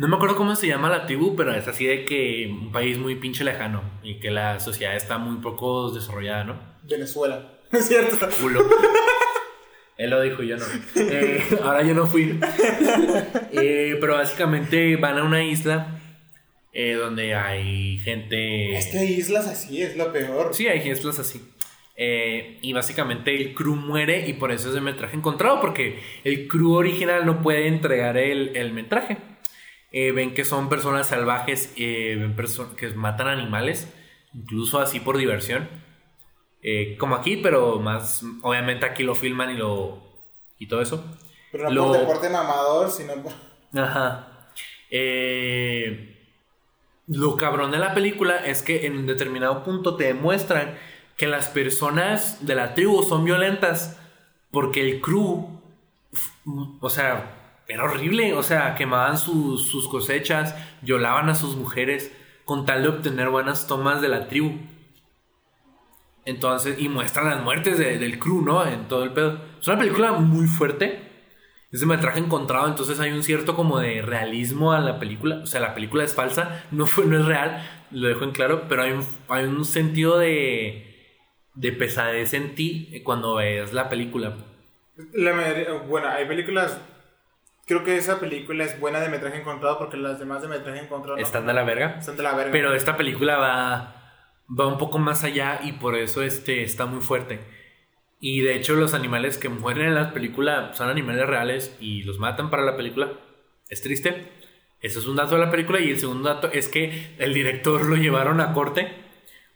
No 0.00 0.08
me 0.08 0.16
acuerdo 0.16 0.34
cómo 0.34 0.56
se 0.56 0.66
llama 0.66 0.88
la 0.88 1.04
tribu, 1.04 1.36
pero 1.36 1.54
es 1.54 1.68
así 1.68 1.84
de 1.84 2.06
que 2.06 2.48
un 2.50 2.72
país 2.72 2.96
muy 2.96 3.16
pinche 3.16 3.44
lejano 3.44 3.82
y 4.02 4.18
que 4.18 4.30
la 4.30 4.58
sociedad 4.58 4.96
está 4.96 5.18
muy 5.18 5.42
poco 5.42 5.90
desarrollada, 5.90 6.44
¿no? 6.44 6.58
Venezuela. 6.84 7.58
Es 7.70 7.86
cierto. 7.86 8.26
Culo. 8.40 8.64
Él 9.98 10.08
lo 10.08 10.22
dijo, 10.22 10.42
yo 10.42 10.56
no. 10.56 10.64
Eh, 10.96 11.44
ahora 11.62 11.82
yo 11.82 11.92
no 11.92 12.06
fui. 12.06 12.40
Eh, 13.52 13.98
pero 14.00 14.14
básicamente 14.14 14.96
van 14.96 15.18
a 15.18 15.22
una 15.22 15.44
isla 15.44 16.00
eh, 16.72 16.94
donde 16.94 17.34
hay 17.34 17.98
gente. 17.98 18.78
Es 18.78 18.86
que 18.86 19.00
hay 19.00 19.12
islas 19.12 19.48
así, 19.48 19.82
es 19.82 19.98
lo 19.98 20.10
peor. 20.14 20.54
Sí, 20.54 20.66
hay 20.66 20.90
islas 20.90 21.18
así. 21.18 21.42
y 21.98 22.72
básicamente 22.72 23.36
el 23.36 23.52
crew 23.52 23.76
muere 23.76 24.26
y 24.26 24.32
por 24.32 24.50
eso 24.50 24.70
es 24.70 24.76
el 24.76 24.80
metraje 24.80 25.14
encontrado, 25.14 25.60
porque 25.60 26.00
el 26.24 26.48
crew 26.48 26.72
original 26.72 27.26
no 27.26 27.42
puede 27.42 27.66
entregar 27.66 28.16
el, 28.16 28.56
el 28.56 28.72
metraje. 28.72 29.18
Ven 29.92 30.34
que 30.34 30.44
son 30.44 30.68
personas 30.68 31.08
salvajes, 31.08 31.74
ven 31.76 32.36
que 32.76 32.88
matan 32.90 33.28
animales, 33.28 33.92
incluso 34.34 34.78
así 34.78 35.00
por 35.00 35.16
diversión. 35.16 35.68
Eh, 36.62 36.96
como 36.98 37.14
aquí, 37.14 37.38
pero 37.38 37.78
más, 37.78 38.22
obviamente 38.42 38.84
aquí 38.84 39.02
lo 39.02 39.14
filman 39.14 39.50
y 39.50 39.56
lo, 39.56 40.02
y 40.58 40.66
todo 40.66 40.82
eso. 40.82 41.04
Pero 41.52 41.70
no 41.70 41.88
por 41.88 41.98
deporte 41.98 42.28
mamador, 42.28 42.90
sino 42.90 43.14
por... 43.14 43.32
Ajá. 43.80 44.48
Eh, 44.90 46.18
lo 47.06 47.36
cabrón 47.36 47.70
de 47.70 47.78
la 47.78 47.94
película 47.94 48.36
es 48.36 48.62
que 48.62 48.86
en 48.86 48.98
un 48.98 49.06
determinado 49.06 49.64
punto 49.64 49.96
te 49.96 50.04
demuestran 50.04 50.78
que 51.16 51.26
las 51.26 51.48
personas 51.48 52.46
de 52.46 52.54
la 52.54 52.74
tribu 52.74 53.02
son 53.02 53.24
violentas 53.24 53.98
porque 54.50 54.80
el 54.80 55.00
crew, 55.00 55.60
o 56.80 56.90
sea, 56.90 57.39
era 57.70 57.84
horrible, 57.84 58.34
o 58.34 58.42
sea, 58.42 58.74
quemaban 58.74 59.16
sus, 59.16 59.68
sus 59.70 59.88
cosechas, 59.88 60.54
violaban 60.82 61.28
a 61.28 61.34
sus 61.34 61.56
mujeres 61.56 62.12
con 62.44 62.66
tal 62.66 62.82
de 62.82 62.88
obtener 62.88 63.28
buenas 63.28 63.66
tomas 63.66 64.00
de 64.00 64.08
la 64.08 64.26
tribu. 64.26 64.58
Entonces, 66.24 66.78
y 66.78 66.88
muestran 66.88 67.26
las 67.26 67.42
muertes 67.42 67.78
del 67.78 68.18
crew, 68.18 68.42
¿no? 68.42 68.66
En 68.66 68.88
todo 68.88 69.04
el 69.04 69.12
pedo. 69.12 69.40
Es 69.60 69.68
una 69.68 69.78
película 69.78 70.12
muy 70.12 70.46
fuerte. 70.46 71.10
Es 71.72 71.80
de 71.80 71.86
metraje 71.86 72.18
encontrado, 72.18 72.66
entonces 72.66 72.98
hay 72.98 73.12
un 73.12 73.22
cierto 73.22 73.54
como 73.54 73.78
de 73.78 74.02
realismo 74.02 74.72
a 74.72 74.80
la 74.80 74.98
película. 74.98 75.36
O 75.42 75.46
sea, 75.46 75.60
la 75.60 75.74
película 75.74 76.02
es 76.02 76.14
falsa, 76.14 76.64
no, 76.72 76.86
fue, 76.86 77.06
no 77.06 77.18
es 77.18 77.24
real, 77.24 77.64
lo 77.92 78.08
dejo 78.08 78.24
en 78.24 78.32
claro, 78.32 78.64
pero 78.68 78.82
hay 78.82 78.92
un, 78.92 79.04
hay 79.28 79.44
un 79.44 79.64
sentido 79.64 80.18
de, 80.18 81.14
de 81.54 81.72
pesadez 81.72 82.34
en 82.34 82.56
ti 82.56 83.00
cuando 83.04 83.36
ves 83.36 83.72
la 83.72 83.88
película. 83.88 84.36
bueno, 85.88 86.08
hay 86.08 86.26
películas 86.26 86.80
creo 87.70 87.84
que 87.84 87.96
esa 87.96 88.18
película 88.18 88.64
es 88.64 88.80
buena 88.80 88.98
de 88.98 89.08
metraje 89.08 89.38
encontrado 89.38 89.78
porque 89.78 89.96
las 89.96 90.18
demás 90.18 90.42
de 90.42 90.48
metraje 90.48 90.80
encontrado 90.80 91.16
están 91.18 91.46
de 91.46 91.52
la 91.52 91.62
verga. 91.62 91.98
Están 92.00 92.16
de 92.16 92.24
la 92.24 92.34
verga. 92.34 92.50
Pero 92.50 92.74
esta 92.74 92.96
película 92.96 93.38
va 93.38 93.96
va 94.58 94.66
un 94.66 94.76
poco 94.76 94.98
más 94.98 95.22
allá 95.22 95.60
y 95.62 95.72
por 95.72 95.94
eso 95.94 96.22
este 96.22 96.64
está 96.64 96.86
muy 96.86 97.00
fuerte. 97.00 97.38
Y 98.18 98.40
de 98.40 98.56
hecho 98.56 98.74
los 98.74 98.92
animales 98.92 99.38
que 99.38 99.48
mueren 99.48 99.86
en 99.86 99.94
la 99.94 100.12
película 100.12 100.74
son 100.74 100.88
animales 100.88 101.28
reales 101.28 101.76
y 101.78 102.02
los 102.02 102.18
matan 102.18 102.50
para 102.50 102.64
la 102.64 102.76
película. 102.76 103.12
Es 103.68 103.82
triste. 103.82 104.32
Eso 104.82 104.98
es 104.98 105.06
un 105.06 105.14
dato 105.14 105.36
de 105.36 105.40
la 105.40 105.52
película 105.52 105.78
y 105.78 105.90
el 105.90 106.00
segundo 106.00 106.28
dato 106.28 106.50
es 106.50 106.66
que 106.66 107.14
el 107.18 107.32
director 107.32 107.84
lo 107.86 107.94
llevaron 107.94 108.40
a 108.40 108.52
corte 108.52 108.88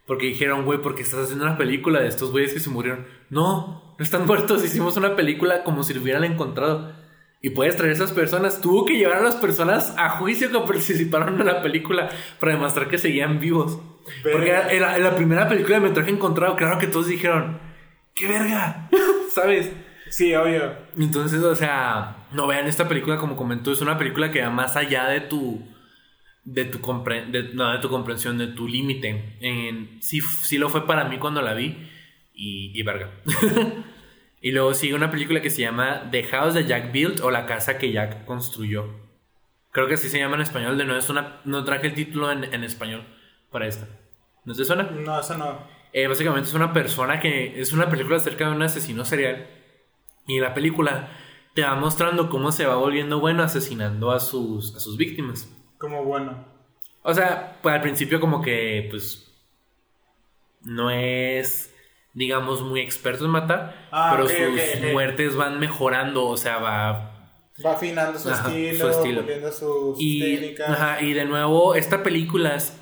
porque 0.07 0.27
dijeron, 0.27 0.63
güey, 0.63 0.79
porque 0.81 1.01
estás 1.01 1.25
haciendo 1.25 1.43
una 1.43 1.57
película 1.57 1.99
de 1.99 2.07
estos 2.07 2.31
güeyes 2.31 2.53
que 2.53 2.61
se 2.61 2.69
murieron. 2.69 3.07
No, 3.29 3.93
no 3.99 4.03
están 4.03 4.25
muertos, 4.25 4.63
hicimos 4.63 4.95
una 4.95 5.17
película 5.17 5.65
como 5.65 5.83
si 5.83 5.93
lo 5.93 6.01
hubieran 6.01 6.23
encontrado. 6.23 7.04
Y 7.45 7.51
puedes 7.51 7.75
traer 7.75 7.91
a 7.91 7.93
esas 7.93 8.11
personas. 8.11 8.59
Tuvo 8.59 8.87
que 8.87 8.97
llevar 8.97 9.17
a 9.19 9.21
las 9.21 9.35
personas 9.35 9.93
a 9.99 10.09
juicio 10.09 10.51
que 10.51 10.57
participaron 10.57 11.39
en 11.39 11.45
la 11.45 11.61
película 11.61 12.09
para 12.39 12.53
demostrar 12.53 12.89
que 12.89 12.97
seguían 12.97 13.39
vivos. 13.39 13.79
Porque 14.23 14.51
en 14.71 14.81
la, 14.81 15.15
primera 15.15 15.47
película 15.47 15.75
de 15.75 15.87
metraje 15.87 16.09
encontrado, 16.09 16.55
claro 16.55 16.79
que 16.79 16.87
todos 16.87 17.05
dijeron, 17.05 17.59
¡qué 18.15 18.27
verga! 18.27 18.89
¿Sabes? 19.29 19.71
Sí, 20.09 20.33
obvio. 20.33 20.75
Entonces, 20.97 21.43
o 21.43 21.55
sea, 21.55 22.25
no 22.31 22.47
vean 22.47 22.65
esta 22.65 22.87
película 22.87 23.17
como 23.17 23.35
comentó, 23.35 23.71
es 23.71 23.81
una 23.81 23.99
película 23.99 24.31
que 24.31 24.41
va 24.41 24.49
más 24.49 24.75
allá 24.75 25.07
de 25.09 25.21
tu 25.21 25.63
de 26.45 26.65
tu, 26.65 26.79
no, 27.53 27.73
de 27.73 27.77
tu 27.79 27.89
comprensión, 27.89 28.39
de 28.39 28.47
tu 28.47 28.67
límite. 28.67 29.37
Sí, 29.99 30.19
sí 30.19 30.57
lo 30.57 30.69
fue 30.69 30.87
para 30.87 31.03
mí 31.03 31.19
cuando 31.19 31.43
la 31.43 31.53
vi 31.53 31.77
y, 32.33 32.71
y 32.73 32.81
verga. 32.81 33.11
y 34.45 34.51
luego 34.51 34.75
sigue 34.75 34.93
una 34.93 35.09
película 35.09 35.41
que 35.41 35.49
se 35.49 35.63
llama 35.63 36.07
The 36.11 36.23
House 36.25 36.53
that 36.53 36.67
Jack 36.67 36.91
Built 36.91 37.19
o 37.21 37.31
La 37.31 37.47
Casa 37.47 37.79
que 37.79 37.91
Jack 37.91 38.25
construyó. 38.25 38.85
Creo 39.71 39.87
que 39.87 39.95
así 39.95 40.07
se 40.07 40.19
llama 40.19 40.35
en 40.35 40.41
español, 40.41 40.77
de 40.77 40.85
nuevo 40.85 40.99
es 40.99 41.09
una, 41.09 41.41
no 41.45 41.63
traje 41.63 41.87
el 41.87 41.95
título 41.95 42.31
en, 42.31 42.43
en 42.53 42.63
español 42.63 43.07
para 43.49 43.65
esta. 43.65 43.87
¿No 44.43 44.53
te 44.53 44.63
suena? 44.63 44.83
No, 44.83 45.19
esa 45.19 45.35
no. 45.35 45.57
Eh, 45.91 46.05
básicamente 46.05 46.47
es 46.47 46.53
una 46.53 46.73
persona 46.73 47.19
que 47.19 47.59
es 47.59 47.73
una 47.73 47.89
película 47.89 48.17
acerca 48.17 48.47
de 48.47 48.55
un 48.55 48.61
asesino 48.61 49.03
serial. 49.03 49.47
Y 50.27 50.39
la 50.39 50.53
película 50.53 51.09
te 51.55 51.63
va 51.63 51.73
mostrando 51.73 52.29
cómo 52.29 52.51
se 52.51 52.67
va 52.67 52.75
volviendo 52.75 53.19
bueno 53.19 53.41
asesinando 53.41 54.11
a 54.11 54.19
sus, 54.19 54.75
a 54.75 54.79
sus 54.79 54.95
víctimas. 54.95 55.51
Como 55.79 56.03
bueno. 56.03 56.45
O 57.01 57.15
sea, 57.15 57.57
pues 57.63 57.73
al 57.73 57.81
principio 57.81 58.19
como 58.19 58.43
que, 58.43 58.89
pues, 58.91 59.27
no 60.61 60.91
es, 60.91 61.74
digamos, 62.15 62.61
muy 62.63 62.81
experto 62.81 63.25
en 63.25 63.31
matar, 63.31 63.75
Ah, 63.91 64.11
pero 64.11 64.23
ok, 64.23 64.29
sus 64.31 64.39
ok, 64.39 64.85
ok. 64.85 64.91
muertes 64.93 65.35
van 65.35 65.59
mejorando, 65.59 66.25
o 66.27 66.37
sea, 66.37 66.57
va... 66.57 67.11
Va 67.65 67.71
afinando 67.73 68.19
su, 68.19 68.29
Ajá, 68.29 68.49
estilo, 68.49 68.77
su 68.79 68.89
estilo. 68.89 69.21
sus 69.51 69.99
Y, 69.99 70.19
técnicas. 70.19 70.69
ajá, 70.71 71.01
y 71.01 71.13
de 71.13 71.25
nuevo, 71.25 71.75
esta 71.75 72.03
película 72.03 72.55
es 72.55 72.81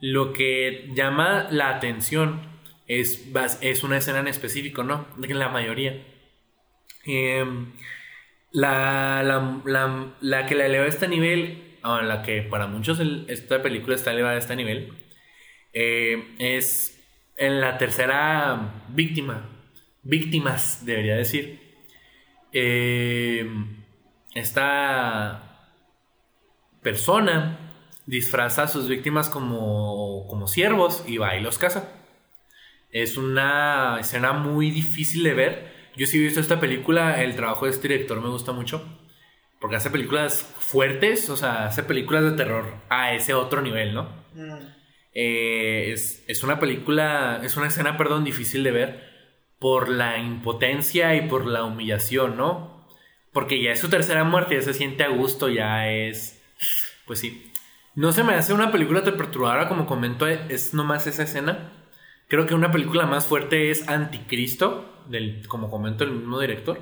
lo 0.00 0.32
que 0.32 0.90
llama 0.94 1.48
la 1.50 1.70
atención 1.70 2.40
es, 2.86 3.26
es 3.60 3.82
una 3.84 3.98
escena 3.98 4.20
en 4.20 4.28
específico, 4.28 4.82
¿no? 4.84 5.06
En 5.22 5.38
la 5.38 5.48
mayoría. 5.48 6.02
Em, 7.04 7.72
la, 8.52 9.22
la, 9.24 9.60
la- 9.64 10.14
la 10.20 10.46
que 10.46 10.54
la 10.54 10.66
eleva 10.66 10.84
a 10.86 10.88
este 10.88 11.08
nivel, 11.08 11.78
o 11.84 11.98
la 12.02 12.22
que 12.22 12.42
para 12.42 12.66
muchos 12.66 13.00
el- 13.00 13.26
esta 13.28 13.62
película 13.62 13.96
está 13.96 14.12
elevada 14.12 14.34
a 14.36 14.38
este 14.38 14.56
nivel, 14.56 14.92
eh, 15.72 16.34
es 16.38 16.95
en 17.36 17.60
la 17.60 17.78
tercera 17.78 18.84
víctima. 18.88 19.48
Víctimas, 20.02 20.84
debería 20.84 21.16
decir. 21.16 21.60
Em, 22.52 23.84
esta 24.34 25.70
persona 26.82 27.58
disfraza 28.06 28.64
a 28.64 28.68
sus 28.68 28.88
víctimas 28.88 29.28
como, 29.28 30.26
como 30.28 30.46
siervos 30.46 31.04
y 31.06 31.18
va 31.18 31.36
y 31.36 31.42
los 31.42 31.58
caza. 31.58 31.92
Es 32.90 33.16
una 33.16 33.98
escena 34.00 34.32
muy 34.32 34.70
difícil 34.70 35.22
de 35.24 35.34
ver. 35.34 35.72
Yo 35.96 36.06
sí 36.06 36.18
he 36.18 36.20
visto 36.22 36.40
esta 36.40 36.60
película, 36.60 37.22
el 37.22 37.34
trabajo 37.34 37.66
de 37.66 37.72
este 37.72 37.88
director 37.88 38.20
me 38.20 38.28
gusta 38.28 38.52
mucho. 38.52 38.82
Porque 39.60 39.76
hace 39.76 39.90
películas 39.90 40.42
fuertes, 40.58 41.28
o 41.30 41.36
sea, 41.36 41.66
hace 41.66 41.82
películas 41.82 42.24
de 42.24 42.32
terror 42.32 42.74
a 42.88 43.14
ese 43.14 43.34
otro 43.34 43.62
nivel, 43.62 43.94
¿no? 43.94 44.04
Mm. 44.34 44.75
Eh, 45.18 45.92
es, 45.92 46.22
es 46.28 46.42
una 46.42 46.60
película, 46.60 47.40
es 47.42 47.56
una 47.56 47.68
escena, 47.68 47.96
perdón, 47.96 48.22
difícil 48.22 48.62
de 48.62 48.70
ver 48.70 49.10
por 49.58 49.88
la 49.88 50.18
impotencia 50.18 51.14
y 51.14 51.26
por 51.26 51.46
la 51.46 51.64
humillación, 51.64 52.36
¿no? 52.36 52.86
Porque 53.32 53.62
ya 53.62 53.72
es 53.72 53.80
su 53.80 53.88
tercera 53.88 54.24
muerte, 54.24 54.56
ya 54.56 54.62
se 54.62 54.74
siente 54.74 55.04
a 55.04 55.08
gusto, 55.08 55.48
ya 55.48 55.88
es... 55.88 56.42
Pues 57.06 57.18
sí. 57.20 57.50
No 57.94 58.12
se 58.12 58.24
me 58.24 58.34
hace 58.34 58.52
una 58.52 58.70
película 58.70 59.04
tan 59.04 59.16
perturbadora 59.16 59.68
como 59.68 59.86
comento, 59.86 60.26
es 60.26 60.74
nomás 60.74 61.06
esa 61.06 61.22
escena. 61.22 61.72
Creo 62.28 62.44
que 62.44 62.54
una 62.54 62.70
película 62.70 63.06
más 63.06 63.24
fuerte 63.24 63.70
es 63.70 63.88
Anticristo, 63.88 65.02
del, 65.08 65.48
como 65.48 65.70
comento 65.70 66.04
el 66.04 66.10
mismo 66.10 66.38
director. 66.40 66.78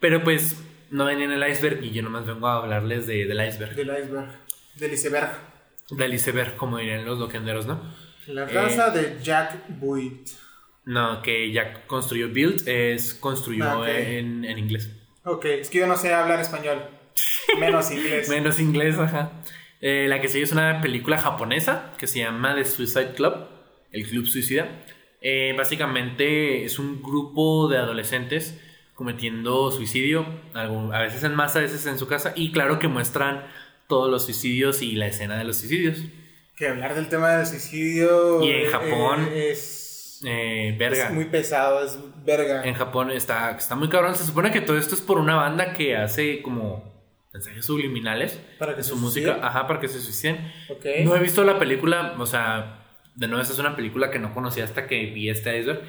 Pero 0.00 0.24
pues 0.24 0.56
no 0.90 1.04
ven 1.04 1.20
en 1.20 1.32
el 1.32 1.46
iceberg 1.46 1.84
y 1.84 1.90
yo 1.90 2.02
nomás 2.02 2.24
vengo 2.24 2.46
a 2.46 2.56
hablarles 2.56 3.06
de, 3.06 3.26
del 3.26 3.46
iceberg. 3.46 3.76
Del 3.76 3.88
iceberg. 3.88 4.30
Del 4.76 4.92
iceberg. 4.94 5.49
Del 5.90 6.14
iceberg, 6.14 6.56
como 6.56 6.78
dirían 6.78 7.04
los 7.04 7.18
loquenderos, 7.18 7.66
¿no? 7.66 7.80
La 8.26 8.44
Eh. 8.44 8.52
raza 8.52 8.90
de 8.90 9.18
Jack 9.22 9.64
Buit. 9.80 10.28
No, 10.84 11.20
que 11.22 11.52
ya 11.52 11.86
construyó 11.86 12.28
Build, 12.28 12.66
es 12.68 13.14
construyó 13.14 13.64
Ah, 13.64 13.78
ok. 13.80 13.86
en, 13.88 14.44
en 14.44 14.58
inglés. 14.58 14.90
Ok, 15.24 15.44
es 15.46 15.68
que 15.70 15.78
yo 15.78 15.86
no 15.86 15.96
sé 15.96 16.12
hablar 16.14 16.40
español. 16.40 16.82
Menos 17.58 17.90
inglés. 17.92 18.28
Menos 18.28 18.58
inglés, 18.60 18.98
ajá. 18.98 19.32
Eh, 19.80 20.06
la 20.08 20.20
que 20.20 20.28
sigue 20.28 20.44
es 20.44 20.52
una 20.52 20.80
película 20.80 21.18
japonesa 21.18 21.92
que 21.98 22.06
se 22.06 22.18
llama 22.20 22.54
The 22.54 22.64
Suicide 22.64 23.12
Club, 23.14 23.34
el 23.92 24.06
Club 24.08 24.26
Suicida. 24.26 24.68
Eh, 25.22 25.54
básicamente 25.56 26.64
es 26.64 26.78
un 26.78 27.02
grupo 27.02 27.68
de 27.68 27.78
adolescentes 27.78 28.58
cometiendo 28.94 29.70
suicidio, 29.70 30.26
a 30.54 31.00
veces 31.00 31.24
en 31.24 31.34
masa, 31.34 31.58
a 31.58 31.62
veces 31.62 31.86
en 31.86 31.98
su 31.98 32.06
casa, 32.06 32.32
y 32.36 32.52
claro 32.52 32.78
que 32.78 32.86
muestran 32.88 33.46
todos 33.90 34.10
los 34.10 34.24
suicidios 34.24 34.80
y 34.80 34.92
la 34.92 35.06
escena 35.08 35.36
de 35.36 35.44
los 35.44 35.58
suicidios. 35.58 35.98
Que 36.56 36.68
hablar 36.68 36.94
del 36.94 37.10
tema 37.10 37.36
del 37.36 37.46
suicidio. 37.46 38.42
Y 38.42 38.50
en 38.50 38.60
eh, 38.66 38.70
Japón, 38.70 39.28
es, 39.34 40.20
Eh, 40.24 40.74
verga. 40.78 41.08
es 41.08 41.12
muy 41.12 41.26
pesado, 41.26 41.84
es 41.84 41.98
verga. 42.24 42.64
En 42.64 42.74
Japón 42.74 43.10
está, 43.10 43.50
está 43.50 43.74
muy 43.76 43.88
cabrón. 43.90 44.14
Se 44.14 44.24
supone 44.24 44.50
que 44.50 44.62
todo 44.62 44.78
esto 44.78 44.94
es 44.94 45.02
por 45.02 45.18
una 45.18 45.36
banda 45.36 45.74
que 45.74 45.96
hace 45.96 46.40
como 46.40 46.88
mensajes 47.32 47.64
subliminales. 47.66 48.40
Para 48.58 48.74
que 48.76 48.82
se 48.82 48.90
su 48.90 48.96
música. 48.96 49.26
suiciden. 49.32 49.44
Ajá, 49.46 49.66
para 49.66 49.80
que 49.80 49.88
se 49.88 50.00
suiciden. 50.00 50.52
Ok. 50.70 50.86
No 51.04 51.14
he 51.16 51.20
visto 51.20 51.44
la 51.44 51.58
película, 51.58 52.14
o 52.18 52.26
sea, 52.26 52.86
de 53.16 53.26
nuevo, 53.26 53.42
esta 53.42 53.52
es 53.54 53.60
una 53.60 53.76
película 53.76 54.10
que 54.10 54.18
no 54.18 54.32
conocía 54.34 54.64
hasta 54.64 54.86
que 54.86 55.06
vi 55.06 55.28
este 55.30 55.58
iceberg. 55.58 55.82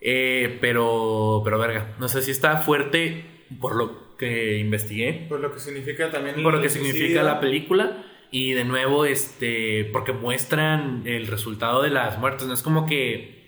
Eh, 0.00 0.58
pero, 0.60 1.40
pero 1.44 1.58
verga, 1.58 1.94
no 1.98 2.08
sé 2.08 2.20
si 2.22 2.30
está 2.30 2.58
fuerte 2.58 3.24
por 3.60 3.74
lo 3.76 4.03
que 4.18 4.58
investigué, 4.58 5.26
Por 5.28 5.40
lo 5.40 5.52
que 5.52 5.60
significa 5.60 6.10
también. 6.10 6.42
por 6.42 6.54
lo 6.54 6.60
que 6.62 6.68
significa 6.68 7.22
la 7.22 7.40
película. 7.40 8.04
Y 8.30 8.52
de 8.52 8.64
nuevo, 8.64 9.04
este, 9.04 9.84
porque 9.92 10.12
muestran 10.12 11.02
el 11.06 11.26
resultado 11.28 11.82
de 11.82 11.90
las 11.90 12.18
muertes. 12.18 12.46
No 12.48 12.54
es 12.54 12.62
como 12.62 12.84
que. 12.86 13.46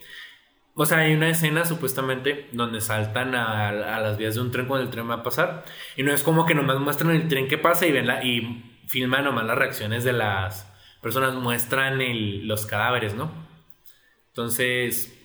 O 0.74 0.84
sea, 0.86 0.98
hay 0.98 1.14
una 1.14 1.28
escena 1.30 1.64
supuestamente 1.64 2.48
donde 2.52 2.80
saltan 2.80 3.34
a, 3.34 3.68
a 3.70 4.00
las 4.00 4.18
vías 4.18 4.34
de 4.34 4.42
un 4.42 4.50
tren 4.52 4.66
cuando 4.66 4.84
el 4.84 4.90
tren 4.92 5.08
va 5.10 5.14
a 5.14 5.22
pasar. 5.22 5.64
Y 5.96 6.02
no 6.02 6.12
es 6.12 6.22
como 6.22 6.46
que 6.46 6.54
nomás 6.54 6.78
muestran 6.78 7.10
el 7.16 7.26
tren 7.28 7.48
que 7.48 7.58
pasa 7.58 7.86
y 7.86 7.92
ven 7.92 8.06
la, 8.06 8.22
y 8.24 8.62
filman 8.86 9.24
nomás 9.24 9.46
las 9.46 9.56
reacciones 9.58 10.04
de 10.04 10.12
las 10.12 10.70
personas. 11.02 11.34
Muestran 11.34 12.00
el- 12.00 12.46
los 12.46 12.66
cadáveres, 12.66 13.14
¿no? 13.14 13.32
Entonces, 14.28 15.16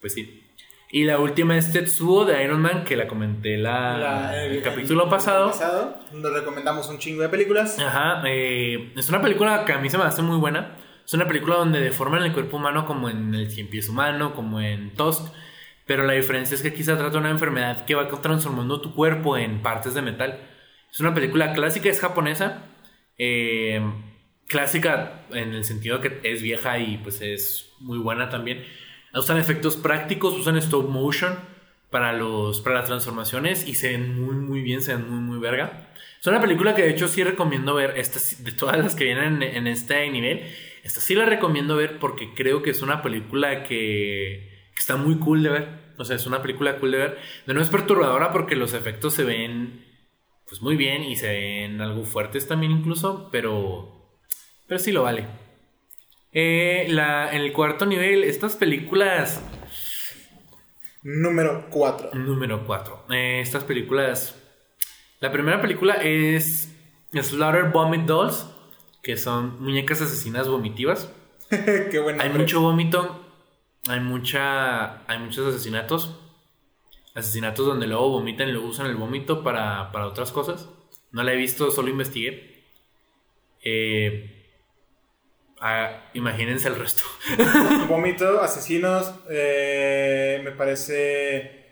pues 0.00 0.14
sí. 0.14 0.43
Y 0.96 1.02
la 1.02 1.18
última 1.18 1.56
es 1.56 1.72
Tetsuo 1.72 2.24
de 2.24 2.44
Iron 2.44 2.62
Man, 2.62 2.84
que 2.84 2.94
la 2.94 3.08
comenté 3.08 3.56
la, 3.56 3.98
La- 3.98 4.44
el, 4.44 4.62
capítulo 4.62 5.08
pasado. 5.08 5.48
pasado. 5.50 5.98
Nos 6.12 6.32
recomendamos 6.32 6.88
un 6.88 6.98
chingo 7.00 7.22
de 7.22 7.28
películas. 7.28 7.80
Ajá, 7.80 8.22
eh, 8.26 8.92
es 8.96 9.08
una 9.08 9.20
película 9.20 9.64
que 9.64 9.72
a 9.72 9.78
mí 9.78 9.90
se 9.90 9.98
me 9.98 10.04
hace 10.04 10.22
muy 10.22 10.36
buena. 10.38 10.76
Es 11.04 11.12
una 11.12 11.26
película 11.26 11.56
donde 11.56 11.80
deforman 11.80 12.22
el 12.22 12.32
cuerpo 12.32 12.58
humano 12.58 12.86
como 12.86 13.10
en 13.10 13.34
el 13.34 13.50
cien 13.50 13.68
pies 13.68 13.88
humano, 13.88 14.36
como 14.36 14.60
en 14.60 14.94
Tusk. 14.94 15.32
Pero 15.84 16.04
la 16.04 16.12
diferencia 16.12 16.54
es 16.54 16.62
que 16.62 16.68
aquí 16.68 16.84
se 16.84 16.92
trata 16.94 17.10
de 17.10 17.18
una 17.18 17.30
enfermedad 17.30 17.84
que 17.86 17.96
va 17.96 18.06
transformando 18.22 18.80
tu 18.80 18.94
cuerpo 18.94 19.36
en 19.36 19.62
partes 19.62 19.94
de 19.94 20.02
metal. 20.02 20.38
Es 20.92 21.00
una 21.00 21.12
película 21.12 21.54
clásica, 21.54 21.88
es 21.88 22.00
japonesa. 22.00 22.62
eh, 23.18 23.82
clásica 24.46 25.22
en 25.32 25.54
el 25.54 25.64
sentido 25.64 26.00
que 26.00 26.20
es 26.22 26.40
vieja 26.42 26.78
y 26.78 26.98
pues 26.98 27.20
es 27.20 27.72
muy 27.80 27.98
buena 27.98 28.28
también. 28.28 28.64
Usan 29.14 29.38
efectos 29.38 29.76
prácticos, 29.76 30.34
usan 30.34 30.56
stop 30.56 30.88
motion 30.88 31.38
para, 31.90 32.12
los, 32.12 32.60
para 32.60 32.76
las 32.76 32.86
transformaciones 32.86 33.68
y 33.68 33.74
se 33.74 33.92
ven 33.92 34.20
muy 34.20 34.34
muy 34.34 34.62
bien, 34.62 34.82
se 34.82 34.96
ven 34.96 35.08
muy 35.08 35.20
muy 35.20 35.38
verga. 35.38 35.88
Es 36.20 36.26
una 36.26 36.40
película 36.40 36.74
que 36.74 36.82
de 36.82 36.90
hecho 36.90 37.06
sí 37.06 37.22
recomiendo 37.22 37.74
ver, 37.74 37.98
esta, 37.98 38.18
de 38.42 38.52
todas 38.52 38.78
las 38.78 38.94
que 38.94 39.04
vienen 39.04 39.42
en, 39.42 39.66
este 39.66 40.10
nivel, 40.10 40.42
esta 40.82 41.00
sí 41.00 41.14
la 41.14 41.26
recomiendo 41.26 41.76
ver 41.76 41.98
porque 41.98 42.34
creo 42.34 42.62
que 42.62 42.70
es 42.70 42.82
una 42.82 43.02
película 43.02 43.62
que, 43.62 44.68
que 44.74 44.80
está 44.80 44.96
muy 44.96 45.16
cool 45.18 45.42
de 45.42 45.50
ver. 45.50 45.68
O 45.98 46.04
sea, 46.04 46.16
es 46.16 46.26
una 46.26 46.42
película 46.42 46.78
cool 46.78 46.92
de 46.92 46.98
ver. 46.98 47.18
De 47.46 47.54
no 47.54 47.60
es 47.60 47.68
perturbadora 47.68 48.32
porque 48.32 48.56
los 48.56 48.72
efectos 48.72 49.14
se 49.14 49.22
ven 49.22 49.84
pues 50.48 50.62
muy 50.62 50.76
bien 50.76 51.02
y 51.04 51.16
se 51.16 51.28
ven 51.28 51.80
algo 51.80 52.04
fuertes 52.04 52.48
también 52.48 52.72
incluso, 52.72 53.28
pero, 53.30 54.18
pero 54.66 54.78
sí 54.78 54.92
lo 54.92 55.02
vale. 55.02 55.26
Eh, 56.34 56.86
la, 56.90 57.32
en 57.32 57.42
el 57.42 57.52
cuarto 57.52 57.86
nivel, 57.86 58.24
estas 58.24 58.56
películas 58.56 59.40
Número 61.04 61.66
4. 61.68 62.14
Número 62.14 62.64
4. 62.64 63.04
estas 63.10 63.62
películas. 63.62 64.40
La 65.20 65.30
primera 65.30 65.60
película 65.60 65.96
es 65.96 66.74
Slaughter 67.12 67.64
Vomit 67.64 68.06
Dolls, 68.06 68.46
que 69.02 69.18
son 69.18 69.62
muñecas 69.62 70.00
asesinas 70.00 70.48
vomitivas. 70.48 71.12
Qué 71.50 72.00
bueno. 72.02 72.22
Hay 72.22 72.30
mucho 72.30 72.62
vómito, 72.62 73.22
hay 73.86 74.00
mucha. 74.00 75.06
Hay 75.06 75.18
muchos 75.18 75.46
asesinatos. 75.46 76.18
Asesinatos 77.14 77.66
donde 77.66 77.86
luego 77.86 78.08
vomitan 78.08 78.48
y 78.48 78.52
luego 78.52 78.68
usan 78.68 78.86
el 78.86 78.96
vómito 78.96 79.44
para, 79.44 79.92
para 79.92 80.06
otras 80.06 80.32
cosas. 80.32 80.70
No 81.12 81.22
la 81.22 81.34
he 81.34 81.36
visto, 81.36 81.70
solo 81.70 81.90
investigué. 81.90 82.64
Eh, 83.62 84.33
ah, 85.60 86.10
imagínense 86.14 86.68
el 86.68 86.76
resto. 86.76 87.02
Vómito, 87.88 88.40
asesinos. 88.42 89.12
eh, 89.30 90.40
me 90.44 90.52
parece. 90.52 91.64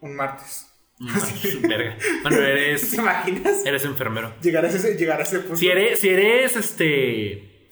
Un 0.00 0.14
martes. 0.16 0.64
Verga. 1.62 1.96
Bueno, 2.22 2.38
eres. 2.38 2.90
¿Te 2.90 2.96
imaginas? 2.96 3.64
Eres 3.64 3.84
enfermero. 3.84 4.34
Llegar 4.42 4.64
a 4.64 4.68
ese, 4.68 4.96
llegar 4.96 5.20
a 5.20 5.22
ese 5.22 5.38
punto. 5.40 5.56
Si 5.56 5.68
eres, 5.68 6.00
si 6.00 6.08
eres 6.08 6.56
este. 6.56 7.70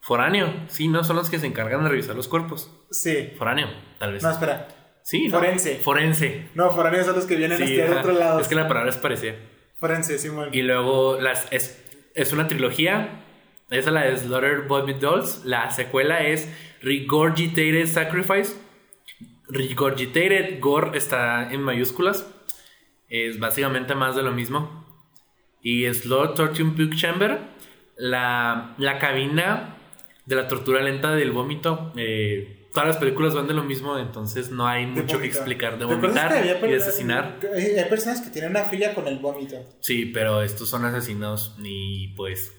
Foráneo. 0.00 0.64
Sí, 0.68 0.88
no 0.88 1.02
son 1.02 1.16
los 1.16 1.30
que 1.30 1.38
se 1.38 1.46
encargan 1.46 1.82
de 1.82 1.90
revisar 1.90 2.14
los 2.14 2.28
cuerpos. 2.28 2.70
Sí. 2.90 3.32
Foráneo, 3.38 3.68
tal 3.98 4.12
vez. 4.12 4.22
No, 4.22 4.30
espera. 4.30 4.68
sí, 5.02 5.26
¿no? 5.28 5.38
forense. 5.38 5.76
Forense. 5.76 6.48
No, 6.54 6.70
foráneos 6.70 7.06
son 7.06 7.16
los 7.16 7.24
que 7.26 7.34
vienen 7.36 7.58
Sí, 7.58 7.80
hasta 7.80 7.92
ajá. 7.92 8.00
otro 8.02 8.12
lado. 8.12 8.40
Es 8.40 8.46
que 8.48 8.54
la 8.54 8.68
palabra 8.68 8.90
es 8.90 8.96
parecida. 8.98 9.34
Forense, 9.80 10.18
Simón. 10.18 10.50
Y 10.52 10.62
luego 10.62 11.20
las, 11.20 11.48
es, 11.50 11.82
es 12.16 12.32
una 12.32 12.48
trilogía. 12.48 13.22
Esa 13.70 13.90
la 13.90 14.02
de 14.04 14.16
Slaughter 14.16 14.62
Vomit 14.62 14.98
Dolls. 14.98 15.44
La 15.44 15.70
secuela 15.70 16.26
es 16.26 16.48
Regurgitated 16.82 17.86
Sacrifice. 17.86 18.56
Regurgitated, 19.48 20.58
gore 20.60 20.96
está 20.98 21.52
en 21.52 21.62
mayúsculas. 21.62 22.26
Es 23.08 23.38
básicamente 23.38 23.94
más 23.94 24.16
de 24.16 24.22
lo 24.22 24.32
mismo. 24.32 24.84
y 25.62 25.92
Slow 25.92 26.34
Torture 26.34 26.70
Puke 26.70 26.96
Chamber, 26.96 27.40
la, 27.96 28.74
la 28.78 28.98
cabina 29.00 29.76
de 30.24 30.36
la 30.36 30.46
tortura 30.48 30.80
lenta 30.82 31.12
del 31.14 31.32
vómito. 31.32 31.92
eh, 31.96 32.55
todas 32.76 32.90
las 32.90 32.98
películas 32.98 33.34
van 33.34 33.46
de 33.46 33.54
lo 33.54 33.64
mismo, 33.64 33.98
entonces 33.98 34.50
no 34.50 34.66
hay 34.66 34.84
mucho 34.84 35.18
que 35.18 35.26
explicar 35.26 35.78
de 35.78 35.86
¿Te 35.86 35.94
acuerdas 35.94 36.30
vomitar 36.30 36.62
y 36.62 36.70
de 36.72 36.76
asesinar. 36.76 37.40
Hay, 37.54 37.64
hay 37.64 37.88
personas 37.88 38.20
que 38.20 38.28
tienen 38.28 38.50
una 38.50 38.64
filia 38.64 38.94
con 38.94 39.08
el 39.08 39.18
vómito. 39.18 39.56
Sí, 39.80 40.04
pero 40.04 40.42
estos 40.42 40.68
son 40.68 40.84
asesinos 40.84 41.56
y 41.64 42.08
pues... 42.08 42.52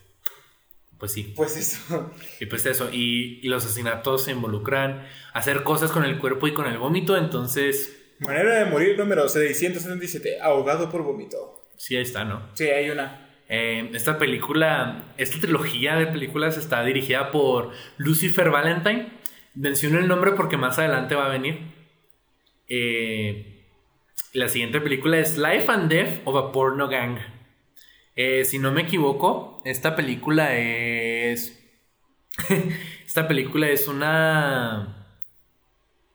Pues 0.97 1.11
sí. 1.11 1.34
Pues 1.36 1.55
eso. 1.55 2.11
Y 2.39 2.47
pues 2.47 2.65
eso, 2.65 2.89
y, 2.91 3.41
y 3.43 3.47
los 3.47 3.63
asesinatos 3.63 4.24
se 4.24 4.32
involucran 4.32 5.05
hacer 5.34 5.61
cosas 5.61 5.91
con 5.91 6.03
el 6.03 6.18
cuerpo 6.18 6.47
y 6.47 6.53
con 6.55 6.65
el 6.65 6.80
vómito, 6.80 7.15
entonces 7.15 7.93
Manera 8.18 8.63
de 8.63 8.65
morir 8.65 8.97
número 8.97 9.30
677. 9.30 10.41
Ahogado 10.41 10.89
por 10.89 11.03
vómito. 11.03 11.61
sí, 11.76 11.95
ahí 11.95 12.01
está, 12.01 12.26
¿no? 12.26 12.41
Sí, 12.55 12.63
hay 12.63 12.89
una. 12.89 13.28
Eh, 13.49 13.91
esta 13.93 14.18
película, 14.18 15.13
esta 15.18 15.39
trilogía 15.39 15.95
de 15.95 16.07
películas 16.07 16.57
está 16.57 16.84
dirigida 16.84 17.30
por 17.30 17.72
Lucifer 17.97 18.49
Valentine. 18.49 19.16
Menciono 19.58 19.97
el 19.97 20.08
nombre 20.08 20.34
porque 20.34 20.55
más 20.55 20.78
adelante 20.78 21.16
va 21.16 21.26
a 21.26 21.30
venir. 21.30 21.60
Eh, 22.70 23.66
la 24.34 24.49
siguiente 24.49 24.80
película 24.80 25.18
es 25.18 25.36
Life 25.36 25.66
and 25.68 25.89
Death 25.89 26.22
of 26.26 26.36
a 26.36 26.51
Porno 26.51 26.88
Gang. 26.88 27.18
Eh, 28.16 28.45
si 28.45 28.60
no 28.60 28.72
me 28.72 28.84
equivoco, 28.84 29.64
esta 29.66 29.95
película 29.95 30.55
es. 30.55 31.60
esta 33.05 33.28
película 33.28 33.68
es 33.68 33.88
una. 33.88 35.08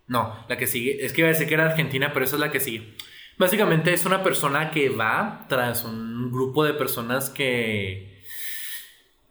No, 0.06 0.44
la 0.48 0.56
que 0.56 0.68
sigue. 0.68 1.04
Es 1.04 1.12
que 1.12 1.22
iba 1.22 1.28
a 1.28 1.32
decir 1.32 1.48
que 1.48 1.54
era 1.54 1.66
Argentina, 1.66 2.12
pero 2.12 2.24
esa 2.24 2.36
es 2.36 2.40
la 2.40 2.52
que 2.52 2.60
sigue. 2.60 2.94
Básicamente 3.38 3.92
es 3.92 4.06
una 4.06 4.22
persona 4.22 4.70
que 4.70 4.88
va 4.88 5.46
tras 5.48 5.84
un 5.84 6.30
grupo 6.30 6.62
de 6.62 6.74
personas 6.74 7.28
que 7.28 8.22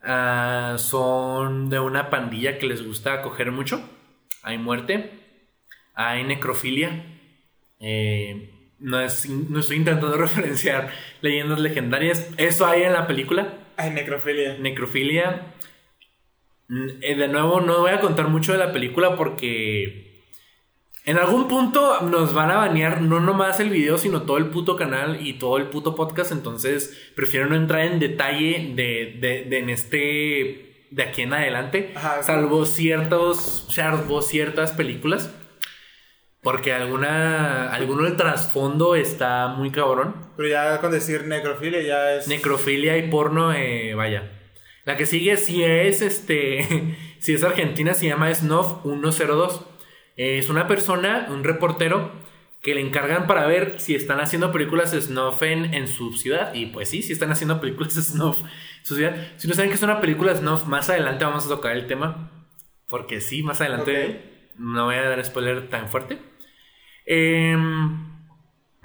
ah, 0.04 0.76
son 0.78 1.70
de 1.70 1.80
una 1.80 2.10
pandilla 2.10 2.58
que 2.58 2.68
les 2.68 2.86
gusta 2.86 3.22
coger 3.22 3.54
mucho. 3.54 3.82
Hay 4.44 4.58
muerte, 4.58 5.12
hay 5.94 6.24
necrofilia. 6.24 7.06
eh, 7.80 8.50
no, 8.80 9.00
es- 9.00 9.30
no 9.30 9.60
estoy 9.60 9.78
intentando 9.78 10.18
referenciar 10.18 10.92
leyendas 11.22 11.60
legendarias. 11.60 12.28
Eso 12.38 12.66
hay 12.66 12.84
en 12.84 12.94
la 12.94 13.06
película 13.08 13.54
Hay 13.78 13.92
necrofilia. 13.92 14.58
necrofilia. 14.58 15.54
Mm, 16.68 16.88
eh, 17.02 17.16
De 17.16 17.28
nuevo, 17.28 17.62
no 17.62 17.80
voy 17.80 17.92
a 17.92 18.00
contar 18.00 18.28
mucho 18.28 18.52
de 18.54 18.58
la 18.60 18.72
película 18.74 19.16
porque 19.18 20.24
en 21.06 21.18
algún 21.18 21.48
punto 21.48 22.02
nos 22.02 22.34
van 22.34 22.52
a 22.52 22.56
banear 22.58 23.02
no 23.02 23.20
nomás 23.20 23.60
el 23.60 23.70
video, 23.70 23.98
sino 23.98 24.24
todo 24.24 24.38
el 24.38 24.48
puto 24.48 24.76
canal 24.76 25.26
y 25.26 25.34
todo 25.34 25.58
el 25.58 25.66
puto 25.68 25.96
podcast. 25.96 26.32
Entonces, 26.32 27.12
prefiero 27.16 27.48
no 27.48 27.56
entrar 27.56 27.82
en 27.86 28.00
detalle 28.00 28.74
de, 28.76 29.18
de- 29.20 29.44
de 29.50 29.58
en 29.60 29.70
este. 29.70 30.71
De 30.92 31.04
aquí 31.04 31.24
en 31.24 31.34
adelante. 31.34 31.94
Ajá. 31.96 32.22
Salvo 32.22 32.66
ciertos. 32.66 33.66
salvo 33.70 34.22
ciertas 34.22 34.74
películas. 34.74 35.34
Porque 36.42 36.74
alguna. 36.74 37.72
alguno 37.72 38.04
del 38.04 38.18
trasfondo 38.18 38.96
está 38.96 39.48
muy 39.48 39.72
cabrón. 39.72 40.16
Pero 40.38 40.50
ya 40.50 40.80
con 40.80 40.92
decir 40.92 41.26
necrofilia 41.26 41.82
ya 41.82 42.14
es. 42.14 42.28
Necrofilia 42.28 42.98
y 42.98 43.10
porno, 43.10 43.54
eh, 43.54 43.96
vaya. 43.96 44.32
La 44.84 44.98
que 44.98 45.06
sigue 45.06 45.38
si 45.38 45.64
es 45.64 46.02
este, 46.02 46.96
si 47.20 47.34
es 47.34 47.44
argentina 47.44 47.94
se 47.94 48.08
llama 48.08 48.34
Snuff 48.34 48.84
102. 48.84 49.66
Eh, 50.18 50.38
es 50.40 50.50
una 50.50 50.68
persona, 50.68 51.28
un 51.30 51.44
reportero 51.44 52.12
que 52.62 52.76
le 52.76 52.82
encargan 52.82 53.28
para 53.28 53.48
ver 53.48 53.76
si 53.80 53.96
están 53.96 54.20
haciendo 54.20 54.52
películas 54.52 54.92
snuff 54.92 55.42
en, 55.42 55.74
en 55.74 55.88
su 55.88 56.14
ciudad 56.14 56.54
y 56.54 56.68
pues 56.68 56.90
sí, 56.90 57.02
si 57.02 57.12
están 57.14 57.32
haciendo 57.32 57.60
películas 57.60 57.94
snuff 57.96 58.42
Si 58.84 59.48
no 59.48 59.54
saben 59.54 59.70
que 59.70 59.76
es 59.76 59.84
una 59.84 60.02
película 60.02 60.36
snuff, 60.36 60.66
más 60.66 60.90
adelante 60.90 61.24
vamos 61.24 61.46
a 61.46 61.50
tocar 61.50 61.76
el 61.76 61.88
tema 61.88 62.32
porque 62.92 63.22
sí, 63.22 63.42
más 63.42 63.62
adelante 63.62 64.50
no 64.58 64.86
voy 64.86 64.96
a 64.96 65.10
dar 65.10 65.24
spoiler 65.24 65.70
tan 65.70 65.88
fuerte. 65.88 66.20
Em, 67.06 68.06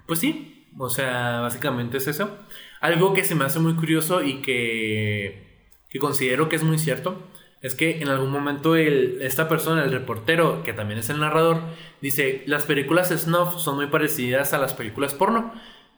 pues 0.06 0.20
sí, 0.20 0.68
o 0.78 0.88
sea, 0.88 1.40
básicamente 1.40 1.98
es 1.98 2.06
eso. 2.06 2.38
Algo 2.80 3.12
que 3.14 3.24
se 3.24 3.34
me 3.34 3.44
hace 3.44 3.58
muy 3.58 3.74
curioso 3.74 4.22
y 4.22 4.42
que, 4.42 5.72
que 5.90 5.98
considero 5.98 6.48
que 6.48 6.54
es 6.54 6.62
muy 6.62 6.78
cierto 6.78 7.20
es 7.62 7.74
que 7.74 8.00
en 8.00 8.08
algún 8.08 8.30
momento 8.30 8.76
el, 8.76 9.18
esta 9.22 9.48
persona, 9.48 9.82
el 9.82 9.90
reportero, 9.90 10.62
que 10.62 10.72
también 10.72 11.00
es 11.00 11.10
el 11.10 11.18
narrador, 11.18 11.62
dice, 12.00 12.44
las 12.46 12.64
películas 12.64 13.08
snuff 13.08 13.56
son 13.58 13.74
muy 13.74 13.88
parecidas 13.88 14.52
a 14.52 14.58
las 14.58 14.72
películas 14.72 15.14
porno. 15.14 15.52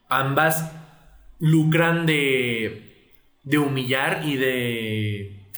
Ambas 0.09 0.73
lucran 1.41 2.07
de, 2.07 2.88
de 3.49 3.57
humillar 3.57 4.27
y 4.27 4.37
de... 4.37 5.51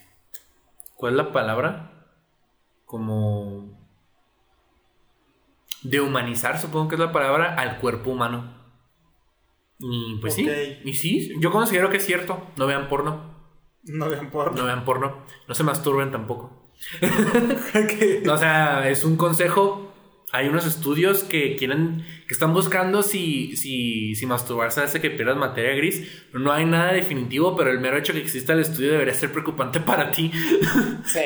¿Cuál 0.94 1.14
es 1.14 1.16
la 1.16 1.32
palabra? 1.32 1.90
Como 2.84 3.76
de 5.82 6.00
humanizar, 6.00 6.60
supongo 6.60 6.88
que 6.88 6.94
es 6.94 7.00
la 7.00 7.10
palabra, 7.10 7.54
al 7.56 7.78
cuerpo 7.80 8.10
humano. 8.10 8.54
Y 9.80 10.18
pues 10.20 10.34
sí, 10.34 10.48
y 10.84 10.92
sí, 10.94 11.32
yo 11.40 11.50
considero 11.50 11.90
que 11.90 11.96
es 11.96 12.06
cierto. 12.06 12.46
No 12.56 12.66
vean 12.68 12.88
porno, 12.88 13.34
No 13.82 14.08
vean 14.08 14.30
porno. 14.30 14.56
no 14.56 14.66
vean 14.66 14.84
porno, 14.84 15.24
no 15.48 15.54
se 15.54 15.64
masturben 15.64 16.12
tampoco. 16.12 16.70
O 18.30 18.36
sea, 18.36 18.88
es 18.88 19.04
un 19.04 19.16
consejo. 19.16 19.89
Hay 20.32 20.48
unos 20.48 20.64
estudios 20.64 21.24
que 21.24 21.56
quieren, 21.56 22.06
que 22.28 22.34
están 22.34 22.52
buscando 22.54 23.02
si, 23.02 23.56
si, 23.56 24.14
si 24.14 24.26
masturbarse 24.26 24.80
hace 24.80 25.00
que 25.00 25.10
pierdas 25.10 25.36
materia 25.36 25.74
gris. 25.74 26.24
No 26.32 26.52
hay 26.52 26.64
nada 26.66 26.92
definitivo, 26.92 27.56
pero 27.56 27.70
el 27.70 27.80
mero 27.80 27.96
hecho 27.96 28.12
que 28.12 28.20
exista 28.20 28.52
el 28.52 28.60
estudio 28.60 28.92
debería 28.92 29.14
ser 29.14 29.32
preocupante 29.32 29.80
para 29.80 30.10
ti. 30.10 30.30
sí. 31.04 31.20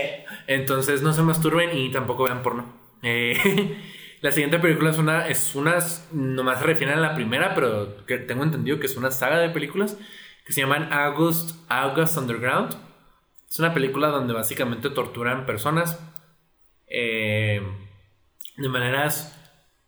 Entonces 0.47 1.03
no 1.03 1.13
se 1.13 1.23
masturben 1.23 1.77
y 1.77 1.91
tampoco 1.91 2.25
vean 2.25 2.43
porno. 2.43 2.73
Eh, 3.03 3.77
la 4.23 4.33
siguiente 4.33 4.59
película 4.59 4.91
es 4.91 4.99
una, 4.99 5.29
es 5.29 5.55
unas, 5.55 6.09
nomás 6.13 6.61
se 6.61 6.65
refieren 6.65 6.97
a 6.97 7.01
la 7.01 7.15
primera, 7.15 7.55
pero 7.55 8.07
que 8.07 8.17
tengo 8.17 8.43
entendido 8.43 8.81
que 8.81 8.87
es 8.87 8.97
una 8.97 9.11
saga 9.11 9.39
de 9.39 9.51
películas 9.51 9.99
que 10.47 10.53
se 10.53 10.63
llaman 10.63 10.93
August, 10.93 11.57
August 11.69 12.17
Underground. 12.17 12.75
Es 13.49 13.59
una 13.59 13.75
película 13.75 14.09
donde 14.09 14.33
básicamente 14.33 14.91
torturan 14.91 15.47
personas 15.47 16.01
eh, 16.87 17.63
de 18.57 18.69
maneras 18.69 19.39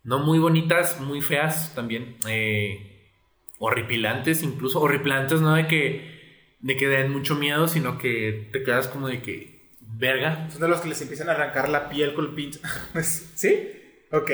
no 0.02 0.20
muy 0.20 0.38
bonitas, 0.38 1.00
muy 1.00 1.20
feas 1.20 1.74
también, 1.74 2.16
eh, 2.28 3.10
horripilantes 3.58 4.42
incluso, 4.42 4.80
horripilantes 4.80 5.40
no 5.40 5.54
de 5.54 5.66
que, 5.66 6.56
de 6.60 6.76
que 6.76 6.88
den 6.88 7.12
mucho 7.12 7.34
miedo, 7.34 7.68
sino 7.68 7.98
que 7.98 8.48
te 8.52 8.62
quedas 8.62 8.88
como 8.88 9.08
de 9.08 9.20
que, 9.20 9.74
verga, 9.80 10.48
Son 10.50 10.60
de 10.60 10.68
los 10.68 10.80
que 10.80 10.88
les 10.88 11.00
empiezan 11.02 11.28
a 11.28 11.32
arrancar 11.32 11.68
la 11.68 11.88
piel 11.88 12.14
con 12.14 12.26
el 12.26 12.30
pinche. 12.32 12.60
¿Sí? 13.02 13.72
Ok. 14.12 14.30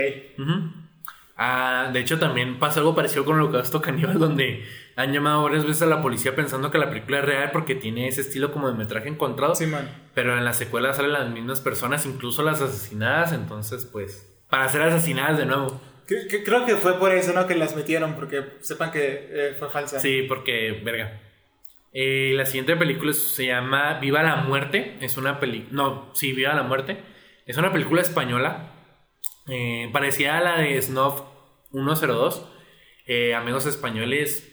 Ah, 1.37 1.91
de 1.93 2.01
hecho, 2.01 2.19
también 2.19 2.59
pasa 2.59 2.81
algo 2.81 2.95
parecido 2.95 3.25
con 3.25 3.37
Holocausto 3.37 3.81
Caníbal, 3.81 4.19
donde 4.19 4.65
han 4.97 5.13
llamado 5.13 5.43
varias 5.43 5.65
veces 5.65 5.83
a 5.83 5.87
la 5.87 6.03
policía 6.03 6.35
pensando 6.37 6.71
que 6.71 6.79
la 6.79 6.89
película 6.91 7.19
es 7.21 7.25
real 7.25 7.51
porque 7.53 7.75
tiene 7.75 8.09
ese 8.09 8.21
estilo 8.23 8.53
como 8.53 8.71
de 8.71 8.77
metraje 8.77 9.09
encontrado. 9.09 9.55
Sí, 9.55 9.67
man. 9.67 9.89
Pero 10.15 10.37
en 10.37 10.45
la 10.45 10.53
secuela 10.53 10.93
salen 10.95 11.13
las 11.13 11.31
mismas 11.31 11.61
personas, 11.61 12.05
incluso 12.07 12.43
las 12.43 12.61
asesinadas. 12.61 13.33
Entonces, 13.33 13.87
pues, 13.87 14.31
para 14.51 14.69
ser 14.69 14.83
asesinadas 14.83 15.39
de 15.39 15.47
nuevo. 15.47 15.81
Que- 16.07 16.27
que- 16.29 16.43
creo 16.45 16.67
que 16.67 16.77
fue 16.77 16.99
por 16.99 17.13
eso, 17.13 17.33
¿no? 17.33 17.47
Que 17.47 17.55
las 17.55 17.75
metieron, 17.77 18.15
porque 18.15 18.43
sepan 18.61 18.91
que 18.91 19.29
eh, 19.31 19.57
fue 19.59 19.71
falsa. 19.71 19.99
Sí, 20.01 20.23
porque, 20.29 20.81
verga. 20.85 21.21
Eh, 21.95 22.33
la 22.35 22.45
siguiente 22.47 22.75
película 22.77 23.13
se 23.13 23.47
llama 23.47 23.99
Viva 24.01 24.23
la 24.23 24.37
Muerte. 24.37 24.97
Es 25.01 25.17
una 25.17 25.39
película. 25.41 25.71
No, 25.73 26.11
sí, 26.15 26.33
Viva 26.33 26.55
la 26.55 26.63
Muerte. 26.63 26.99
Es 27.47 27.57
una 27.57 27.73
película 27.73 28.03
española. 28.03 28.69
eh, 29.49 29.89
parecida 29.93 30.39
a 30.39 30.41
la 30.41 30.59
de 30.59 30.81
Snuff 30.81 31.23
102. 31.73 32.47
Eh, 33.07 33.35
amigos 33.35 33.67
españoles, 33.67 34.52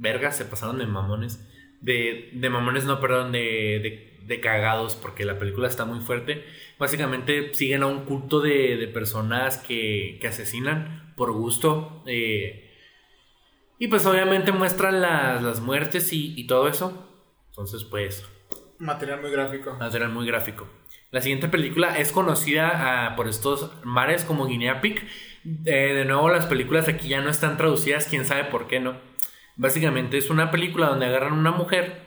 verga, 0.00 0.32
se 0.32 0.44
pasaron 0.46 0.78
de 0.78 0.86
mamones. 0.86 1.46
De, 1.80 2.30
de 2.32 2.50
mamones, 2.50 2.84
no, 2.84 3.00
perdón, 3.00 3.32
de, 3.32 3.40
de, 3.82 4.18
de 4.26 4.40
cagados, 4.40 4.96
porque 4.96 5.24
la 5.24 5.38
película 5.38 5.68
está 5.68 5.84
muy 5.84 6.00
fuerte. 6.00 6.44
Básicamente 6.78 7.54
siguen 7.54 7.82
a 7.82 7.86
un 7.86 8.04
culto 8.04 8.40
de, 8.40 8.76
de 8.76 8.88
personas 8.88 9.58
que, 9.58 10.18
que 10.20 10.28
asesinan 10.28 11.14
por 11.16 11.32
gusto. 11.32 12.02
eh, 12.06 12.66
y 13.78 13.88
pues 13.88 14.04
obviamente 14.06 14.52
muestran 14.52 15.00
las, 15.00 15.42
las 15.42 15.60
muertes 15.60 16.12
y, 16.12 16.34
y 16.36 16.46
todo 16.46 16.68
eso. 16.68 17.08
Entonces, 17.50 17.84
pues, 17.84 18.26
Material 18.78 19.20
muy 19.20 19.30
gráfico. 19.30 19.78
material 19.78 20.10
muy 20.10 20.26
gráfico. 20.26 20.68
La 21.10 21.20
siguiente 21.20 21.48
película 21.48 21.98
es 21.98 22.12
conocida 22.12 23.06
ah, 23.08 23.16
por 23.16 23.28
estos 23.28 23.72
mares 23.84 24.24
como 24.24 24.46
Guinea 24.46 24.80
Pig. 24.80 25.06
Eh, 25.64 25.94
de 25.94 26.04
nuevo, 26.04 26.28
las 26.30 26.46
películas 26.46 26.88
aquí 26.88 27.08
ya 27.08 27.20
no 27.20 27.30
están 27.30 27.56
traducidas, 27.56 28.06
quién 28.06 28.24
sabe 28.24 28.44
por 28.44 28.68
qué 28.68 28.80
no. 28.80 28.96
Básicamente 29.60 30.16
es 30.16 30.30
una 30.30 30.50
película 30.50 30.86
donde 30.86 31.04
agarran 31.04 31.34
a 31.34 31.36
una 31.36 31.50
mujer 31.50 32.00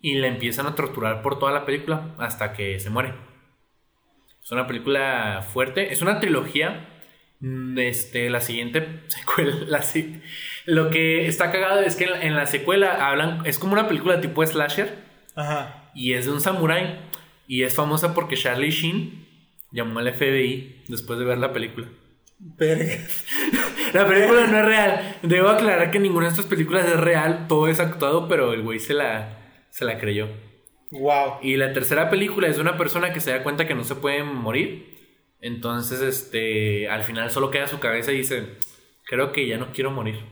y 0.00 0.14
la 0.14 0.28
empiezan 0.28 0.68
a 0.68 0.76
torturar 0.76 1.20
por 1.20 1.36
toda 1.36 1.50
la 1.50 1.66
película 1.66 2.14
hasta 2.16 2.52
que 2.52 2.78
se 2.78 2.90
muere. 2.90 3.12
Es 4.40 4.52
una 4.52 4.68
película 4.68 5.44
fuerte, 5.52 5.92
es 5.92 6.00
una 6.00 6.20
trilogía 6.20 6.88
mm, 7.40 7.76
este, 7.80 8.30
la 8.30 8.40
siguiente 8.40 9.02
secuela, 9.08 9.56
la 9.66 9.84
lo 10.66 10.90
que 10.90 11.26
está 11.26 11.50
cagado 11.50 11.80
es 11.80 11.96
que 11.96 12.04
en 12.04 12.12
la, 12.12 12.22
en 12.22 12.34
la 12.36 12.46
secuela 12.46 13.08
hablan, 13.08 13.44
es 13.46 13.58
como 13.58 13.72
una 13.72 13.88
película 13.88 14.20
tipo 14.20 14.46
slasher 14.46 14.94
Ajá. 15.34 15.90
y 15.92 16.12
es 16.12 16.26
de 16.26 16.30
un 16.30 16.40
samurái 16.40 17.00
y 17.48 17.64
es 17.64 17.74
famosa 17.74 18.14
porque 18.14 18.36
Charlie 18.36 18.70
Sheen 18.70 19.26
llamó 19.72 19.98
al 19.98 20.14
FBI 20.14 20.84
después 20.86 21.18
de 21.18 21.24
ver 21.24 21.38
la 21.38 21.52
película. 21.52 21.88
Verga. 22.38 22.98
La 23.92 24.06
película 24.06 24.46
no 24.46 24.58
es 24.58 24.64
real. 24.64 25.18
Debo 25.22 25.48
aclarar 25.48 25.90
que 25.90 25.98
ninguna 25.98 26.26
de 26.26 26.32
estas 26.32 26.46
películas 26.46 26.86
es 26.86 27.00
real, 27.00 27.46
todo 27.48 27.68
es 27.68 27.80
actuado, 27.80 28.28
pero 28.28 28.52
el 28.52 28.62
güey 28.62 28.78
se 28.78 28.94
la, 28.94 29.38
se 29.70 29.84
la 29.84 29.98
creyó. 29.98 30.28
Wow. 30.90 31.38
Y 31.42 31.56
la 31.56 31.72
tercera 31.72 32.10
película 32.10 32.48
es 32.48 32.56
de 32.56 32.62
una 32.62 32.76
persona 32.76 33.12
que 33.12 33.20
se 33.20 33.30
da 33.30 33.42
cuenta 33.42 33.66
que 33.66 33.74
no 33.74 33.84
se 33.84 33.94
puede 33.94 34.22
morir. 34.22 34.94
Entonces, 35.40 36.00
este, 36.00 36.88
al 36.88 37.02
final 37.04 37.30
solo 37.30 37.50
queda 37.50 37.66
su 37.66 37.78
cabeza 37.78 38.12
y 38.12 38.18
dice, 38.18 38.56
creo 39.04 39.32
que 39.32 39.46
ya 39.46 39.58
no 39.58 39.72
quiero 39.72 39.90
morir. 39.90 40.24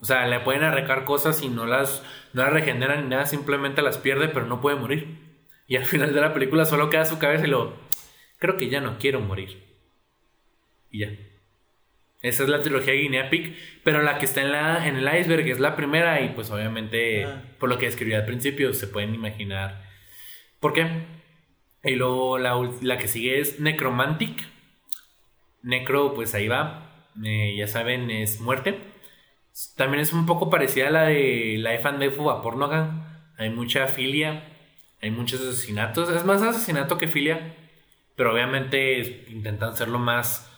O 0.00 0.04
sea, 0.04 0.26
le 0.26 0.40
pueden 0.40 0.62
arrancar 0.62 1.04
cosas 1.04 1.42
y 1.42 1.48
no 1.48 1.66
las, 1.66 2.02
no 2.32 2.42
las 2.42 2.52
regeneran 2.52 3.04
ni 3.04 3.08
nada, 3.10 3.26
simplemente 3.26 3.82
las 3.82 3.98
pierde, 3.98 4.28
pero 4.28 4.46
no 4.46 4.60
puede 4.60 4.76
morir. 4.76 5.18
Y 5.66 5.76
al 5.76 5.84
final 5.84 6.14
de 6.14 6.20
la 6.20 6.34
película 6.34 6.64
solo 6.64 6.90
queda 6.90 7.04
su 7.04 7.18
cabeza 7.18 7.46
y 7.46 7.50
lo, 7.50 7.74
creo 8.38 8.56
que 8.56 8.68
ya 8.68 8.80
no 8.80 8.98
quiero 8.98 9.20
morir. 9.20 9.65
Y 10.96 11.00
ya. 11.00 11.10
Esa 12.22 12.42
es 12.44 12.48
la 12.48 12.62
trilogía 12.62 12.92
de 12.94 13.00
Guinea 13.00 13.28
Pig, 13.30 13.54
pero 13.84 14.02
la 14.02 14.18
que 14.18 14.24
está 14.24 14.40
en, 14.40 14.50
la, 14.50 14.86
en 14.88 14.96
el 14.96 15.20
iceberg 15.20 15.46
es 15.48 15.60
la 15.60 15.76
primera 15.76 16.20
y 16.22 16.30
pues 16.30 16.50
obviamente 16.50 17.24
Ah. 17.24 17.42
por 17.58 17.68
lo 17.68 17.78
que 17.78 17.86
escribí 17.86 18.14
al 18.14 18.24
principio 18.24 18.72
se 18.72 18.86
pueden 18.88 19.14
imaginar 19.14 19.84
por 20.58 20.72
qué. 20.72 20.86
Y 21.84 21.94
luego 21.94 22.38
la, 22.38 22.54
la 22.82 22.98
que 22.98 23.06
sigue 23.08 23.38
es 23.38 23.60
Necromantic. 23.60 24.44
Necro 25.62 26.14
pues 26.14 26.34
ahí 26.34 26.48
va, 26.48 26.82
Eh, 27.24 27.54
ya 27.56 27.66
saben 27.66 28.10
es 28.10 28.40
muerte. 28.40 28.78
También 29.76 30.00
es 30.02 30.12
un 30.12 30.26
poco 30.26 30.50
parecida 30.50 30.88
a 30.88 30.90
la 30.90 31.04
de 31.04 31.56
Life 31.58 31.86
and 31.88 31.98
Death 31.98 32.18
of 32.18 32.28
a 32.28 32.42
Pornogan. 32.42 33.30
Hay 33.38 33.50
mucha 33.50 33.86
filia, 33.86 34.44
hay 35.00 35.10
muchos 35.10 35.40
asesinatos. 35.40 36.10
Es 36.10 36.24
más 36.24 36.42
asesinato 36.42 36.98
que 36.98 37.08
filia, 37.08 37.54
pero 38.16 38.32
obviamente 38.32 39.24
intentan 39.30 39.76
ser 39.76 39.88
lo 39.88 39.98
más 39.98 40.52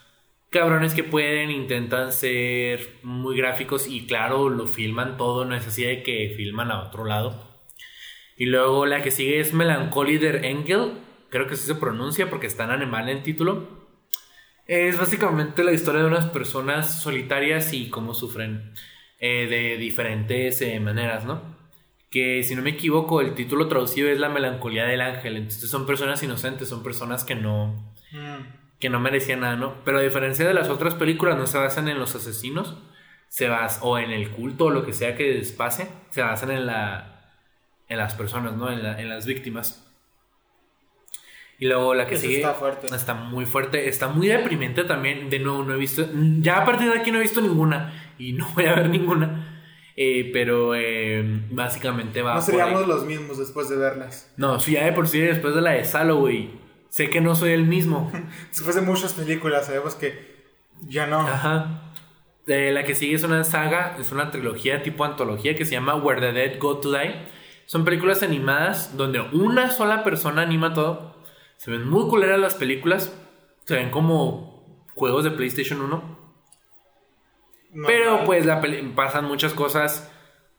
cabrones 0.51 0.94
que 0.94 1.05
pueden, 1.05 1.51
intentan 1.51 2.12
ser 2.12 2.99
muy 3.03 3.36
gráficos 3.36 3.86
y 3.86 4.07
claro, 4.07 4.49
lo 4.49 4.66
filman 4.66 5.16
todo, 5.16 5.44
no 5.44 5.55
es 5.55 5.66
así 5.66 5.84
de 5.84 6.03
que 6.03 6.32
filman 6.36 6.70
a 6.70 6.82
otro 6.82 7.05
lado. 7.05 7.49
Y 8.36 8.46
luego 8.46 8.86
la 8.86 9.03
que 9.03 9.11
sigue 9.11 9.40
es 9.40 9.53
Melancholy 9.53 10.18
der 10.18 10.44
Engel, 10.44 10.92
creo 11.30 11.46
que 11.46 11.55
así 11.55 11.66
se 11.66 11.74
pronuncia 11.74 12.30
porque 12.30 12.46
está 12.46 12.64
en 12.64 12.70
alemán 12.70 13.09
el 13.09 13.22
título. 13.22 13.88
Es 14.66 14.99
básicamente 14.99 15.64
la 15.64 15.72
historia 15.72 16.03
de 16.03 16.09
unas 16.09 16.26
personas 16.26 17.03
solitarias 17.03 17.72
y 17.72 17.88
cómo 17.88 18.14
sufren 18.14 18.74
eh, 19.18 19.46
de 19.49 19.76
diferentes 19.78 20.61
eh, 20.61 20.78
maneras, 20.78 21.24
¿no? 21.24 21.57
Que 22.11 22.42
si 22.42 22.55
no 22.55 22.62
me 22.62 22.70
equivoco, 22.70 23.20
el 23.20 23.34
título 23.34 23.68
traducido 23.68 24.09
es 24.09 24.18
La 24.18 24.28
melancolía 24.28 24.84
del 24.84 25.01
ángel. 25.01 25.36
Entonces 25.36 25.70
son 25.70 25.86
personas 25.86 26.22
inocentes, 26.22 26.68
son 26.68 26.82
personas 26.82 27.24
que 27.24 27.34
no, 27.34 27.88
Mm. 28.12 28.58
Que 28.81 28.89
no 28.91 29.01
merecían 29.01 29.41
nada, 29.41 29.57
¿no? 29.57 29.74
Pero 29.85 29.99
a 29.99 30.03
diferencia 30.03 30.47
de 30.47 30.55
las 30.55 30.68
otras 30.68 30.95
películas, 30.95 31.37
no 31.37 31.47
se 31.47 31.59
basan 31.59 31.89
en 31.89 31.99
los 31.99 32.14
asesinos, 32.14 32.76
se 33.29 33.49
bas 33.49 33.81
o 33.83 33.99
en 33.99 34.11
el 34.11 34.31
culto 34.31 34.66
o 34.66 34.70
lo 34.70 34.85
que 34.87 34.93
sea 34.93 35.16
que 35.16 35.35
les 35.35 35.53
pase, 35.53 35.89
se 36.11 36.22
basan 36.22 36.51
en 36.51 36.66
la 36.66 37.14
en 37.89 37.97
las 37.97 38.14
personas, 38.14 38.53
¿no? 38.55 38.70
En, 38.70 38.83
la- 38.83 39.01
en 39.01 39.09
las 39.09 39.24
víctimas. 39.24 39.85
Y 41.59 41.66
luego 41.66 41.95
la 41.95 42.07
que 42.07 42.14
Eso 42.14 42.22
sigue 42.22 42.37
está 42.37 42.55
fuerte. 42.55 42.87
está 42.95 43.14
muy 43.14 43.45
fuerte, 43.47 43.89
está 43.89 44.09
muy 44.09 44.29
deprimente 44.29 44.85
también. 44.85 45.29
De 45.31 45.39
nuevo, 45.41 45.64
no 45.64 45.74
he 45.74 45.76
visto, 45.79 46.07
ya 46.41 46.59
a 46.59 46.64
partir 46.64 46.93
de 46.93 46.99
aquí 46.99 47.11
no 47.11 47.18
he 47.18 47.22
visto 47.22 47.41
ninguna 47.41 48.12
y 48.18 48.33
no 48.35 48.47
voy 48.55 48.66
a 48.66 48.74
ver 48.74 48.91
ninguna. 48.91 49.45
Eh, 49.97 50.31
pero 50.33 50.76
eh, 50.76 51.24
básicamente 51.51 52.22
va 52.22 52.35
No 52.37 52.41
por 52.41 52.55
ahí. 52.55 52.61
seríamos 52.61 52.87
los 52.87 53.05
mismos 53.05 53.39
después 53.39 53.68
de 53.68 53.76
verlas. 53.76 54.33
No, 54.37 54.61
si 54.61 54.72
ya 54.72 54.85
de 54.85 54.93
por 54.93 55.09
sí 55.09 55.18
después 55.20 55.55
de 55.57 55.61
la 55.62 55.70
de 55.72 55.85
Salo, 55.85 56.16
güey. 56.18 56.51
Sé 56.89 57.11
que 57.11 57.20
no 57.20 57.34
soy 57.34 57.51
el 57.51 57.64
mismo. 57.64 58.11
Después 58.49 58.74
de 58.74 58.82
muchas 58.82 59.12
películas 59.12 59.66
sabemos 59.66 59.95
que 59.95 60.36
ya 60.86 61.07
no. 61.07 61.20
Ajá. 61.20 61.82
Eh, 62.47 62.70
la 62.72 62.84
que 62.84 62.95
sigue 62.95 63.14
es 63.14 63.24
una 63.24 63.45
saga, 63.45 63.97
es 63.99 64.11
una 64.11 64.30
trilogía 64.30 64.82
tipo 64.82 65.05
antología 65.05 65.55
que 65.55 65.66
se 65.66 65.72
llama 65.72 65.97
Where 65.97 66.20
the 66.20 66.32
Dead 66.32 66.59
Go 66.59 66.78
to 66.78 66.91
Die. 66.91 67.26
Son 67.66 67.84
películas 67.84 68.22
animadas 68.22 68.97
donde 68.97 69.20
una 69.20 69.70
sola 69.70 70.03
persona 70.03 70.43
anima 70.43 70.72
todo. 70.72 71.22
Se 71.59 71.70
ven 71.70 71.86
muy 71.86 72.09
culeras 72.09 72.41
las 72.41 72.55
películas. 72.55 73.14
Se 73.64 73.74
ven 73.74 73.91
como 73.91 74.86
juegos 74.95 75.24
de 75.24 75.32
PlayStation 75.32 75.82
1. 75.82 76.18
No, 77.70 77.86
Pero 77.86 78.24
pues 78.24 78.47
la 78.47 78.62
pasan 78.95 79.26
muchas 79.26 79.53
cosas 79.53 80.11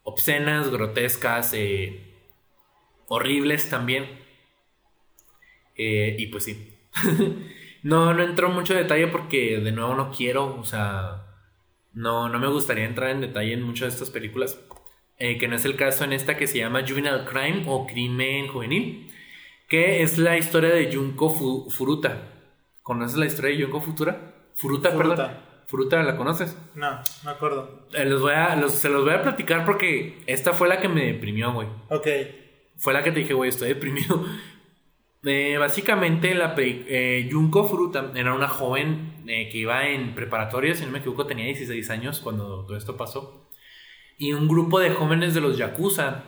obscenas, 0.03 0.69
grotescas, 0.69 1.53
eh, 1.53 2.15
horribles 3.07 3.69
también. 3.69 4.07
Eh, 5.81 6.15
y 6.19 6.27
pues 6.27 6.43
sí. 6.43 6.73
no, 7.83 8.13
no 8.13 8.23
entro 8.23 8.49
en 8.49 8.53
mucho 8.55 8.73
detalle 8.73 9.07
porque 9.07 9.59
de 9.59 9.71
nuevo 9.71 9.95
no 9.95 10.11
quiero, 10.11 10.57
o 10.59 10.63
sea, 10.65 11.23
no, 11.93 12.27
no 12.29 12.37
me 12.39 12.47
gustaría 12.49 12.85
entrar 12.85 13.11
en 13.11 13.21
detalle 13.21 13.53
en 13.53 13.63
muchas 13.63 13.89
de 13.89 13.93
estas 13.95 14.09
películas. 14.09 14.59
Eh, 15.17 15.37
que 15.37 15.47
no 15.47 15.55
es 15.55 15.65
el 15.65 15.75
caso 15.75 16.03
en 16.05 16.13
esta 16.13 16.37
que 16.37 16.47
se 16.47 16.57
llama 16.59 16.81
Juvenile 16.87 17.25
Crime 17.25 17.63
o 17.67 17.85
Crimen 17.87 18.47
Juvenil, 18.47 19.11
que 19.67 20.01
es 20.01 20.17
la 20.17 20.37
historia 20.37 20.69
de 20.69 20.93
Junko 20.93 21.29
Fu- 21.29 21.69
Furuta. 21.69 22.23
¿Conoces 22.81 23.17
la 23.17 23.25
historia 23.25 23.55
de 23.55 23.63
Junko 23.63 23.81
Futura? 23.81 24.33
Furuta, 24.55 24.91
Furuta. 24.91 25.15
perdón. 25.15 25.49
Furuta, 25.67 26.03
¿la 26.03 26.17
conoces? 26.17 26.57
No, 26.73 26.91
no 26.91 27.01
me 27.25 27.31
acuerdo. 27.31 27.87
Eh, 27.93 28.03
los 28.05 28.21
voy 28.21 28.31
a, 28.33 28.55
los- 28.55 28.73
se 28.73 28.89
los 28.89 29.03
voy 29.03 29.13
a 29.13 29.21
platicar 29.21 29.65
porque 29.65 30.17
esta 30.25 30.53
fue 30.53 30.67
la 30.67 30.79
que 30.81 30.87
me 30.89 31.05
deprimió, 31.05 31.53
güey. 31.53 31.67
Ok. 31.89 32.07
Fue 32.77 32.93
la 32.93 33.03
que 33.03 33.11
te 33.11 33.19
dije, 33.19 33.33
güey, 33.33 33.49
estoy 33.49 33.69
deprimido. 33.69 34.25
Eh, 35.23 35.57
básicamente, 35.57 36.33
la 36.33 36.55
eh, 36.57 37.27
Junko 37.31 37.65
Furuta 37.65 38.11
era 38.15 38.33
una 38.33 38.47
joven 38.47 39.23
eh, 39.27 39.49
que 39.49 39.57
iba 39.57 39.87
en 39.87 40.15
preparatoria, 40.15 40.75
si 40.75 40.85
no 40.85 40.91
me 40.91 40.99
equivoco, 40.99 41.25
tenía 41.27 41.45
16 41.45 41.89
años 41.89 42.19
cuando 42.21 42.63
todo 42.65 42.77
esto 42.77 42.95
pasó. 42.95 43.49
Y 44.17 44.33
un 44.33 44.47
grupo 44.47 44.79
de 44.79 44.91
jóvenes 44.91 45.33
de 45.33 45.41
los 45.41 45.57
Yakuza, 45.57 46.23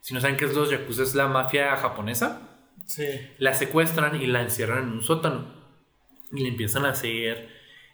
si 0.00 0.12
no 0.14 0.20
saben 0.20 0.36
qué 0.36 0.44
es 0.44 0.54
los 0.54 0.70
Yakuza, 0.70 1.02
es 1.02 1.14
la 1.14 1.28
mafia 1.28 1.76
japonesa, 1.76 2.42
Sí. 2.86 3.04
la 3.38 3.52
secuestran 3.52 4.22
y 4.22 4.26
la 4.28 4.42
encierran 4.42 4.84
en 4.84 4.90
un 4.92 5.02
sótano. 5.02 5.54
Y 6.32 6.42
le 6.42 6.48
empiezan 6.48 6.84
a 6.84 6.90
hacer 6.90 7.48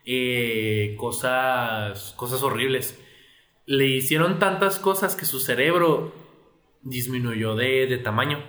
eh, 0.04 0.94
cosas, 0.98 2.12
cosas 2.16 2.42
horribles. 2.42 3.00
Le 3.66 3.86
hicieron 3.86 4.38
tantas 4.38 4.78
cosas 4.78 5.16
que 5.16 5.24
su 5.24 5.38
cerebro 5.40 6.12
disminuyó 6.82 7.54
de, 7.54 7.86
de 7.86 7.98
tamaño. 7.98 8.42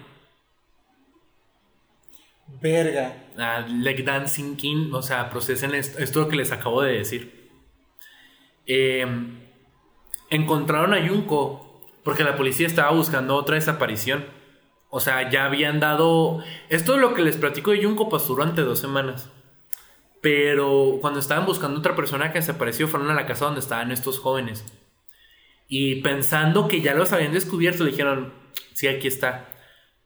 Verga. 2.47 3.13
Like 3.35 4.03
dancing 4.03 4.55
king, 4.55 4.91
o 4.93 5.01
sea, 5.01 5.29
procesen 5.29 5.73
esto, 5.75 5.99
esto 5.99 6.27
que 6.27 6.35
les 6.35 6.51
acabo 6.51 6.81
de 6.81 6.93
decir. 6.93 7.51
Eh, 8.65 9.05
encontraron 10.29 10.93
a 10.93 11.07
Junko 11.07 11.91
porque 12.03 12.23
la 12.23 12.35
policía 12.35 12.67
estaba 12.67 12.91
buscando 12.91 13.35
otra 13.35 13.55
desaparición. 13.55 14.25
O 14.89 14.99
sea, 14.99 15.29
ya 15.29 15.45
habían 15.45 15.79
dado. 15.79 16.43
Esto 16.69 16.95
es 16.95 17.01
lo 17.01 17.13
que 17.13 17.23
les 17.23 17.37
platico 17.37 17.71
de 17.71 17.83
Junko 17.83 18.09
pasó 18.09 18.35
durante 18.35 18.61
dos 18.61 18.79
semanas. 18.79 19.29
Pero 20.21 20.99
cuando 21.01 21.19
estaban 21.19 21.45
buscando 21.45 21.79
otra 21.79 21.95
persona 21.95 22.31
que 22.31 22.39
desapareció, 22.39 22.87
fueron 22.87 23.09
a 23.09 23.15
la 23.15 23.25
casa 23.25 23.45
donde 23.45 23.59
estaban 23.59 23.91
estos 23.91 24.19
jóvenes. 24.19 24.63
Y 25.67 26.01
pensando 26.01 26.67
que 26.67 26.81
ya 26.81 26.93
los 26.93 27.11
habían 27.11 27.33
descubierto, 27.33 27.85
dijeron: 27.85 28.33
Sí, 28.73 28.87
aquí 28.87 29.07
está. 29.07 29.47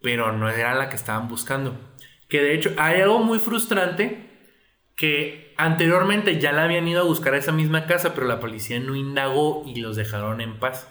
Pero 0.01 0.31
no 0.31 0.49
era 0.49 0.75
la 0.75 0.89
que 0.89 0.95
estaban 0.95 1.27
buscando. 1.27 1.77
Que 2.27 2.41
de 2.41 2.53
hecho, 2.55 2.73
hay 2.77 3.01
algo 3.01 3.19
muy 3.19 3.39
frustrante. 3.39 4.25
Que 4.95 5.53
anteriormente 5.57 6.39
ya 6.39 6.51
la 6.51 6.63
habían 6.63 6.87
ido 6.87 7.01
a 7.01 7.05
buscar 7.05 7.35
a 7.35 7.37
esa 7.37 7.51
misma 7.51 7.85
casa, 7.85 8.15
pero 8.15 8.25
la 8.27 8.39
policía 8.39 8.79
no 8.79 8.95
indagó 8.95 9.63
y 9.65 9.79
los 9.79 9.95
dejaron 9.95 10.41
en 10.41 10.57
paz. 10.59 10.89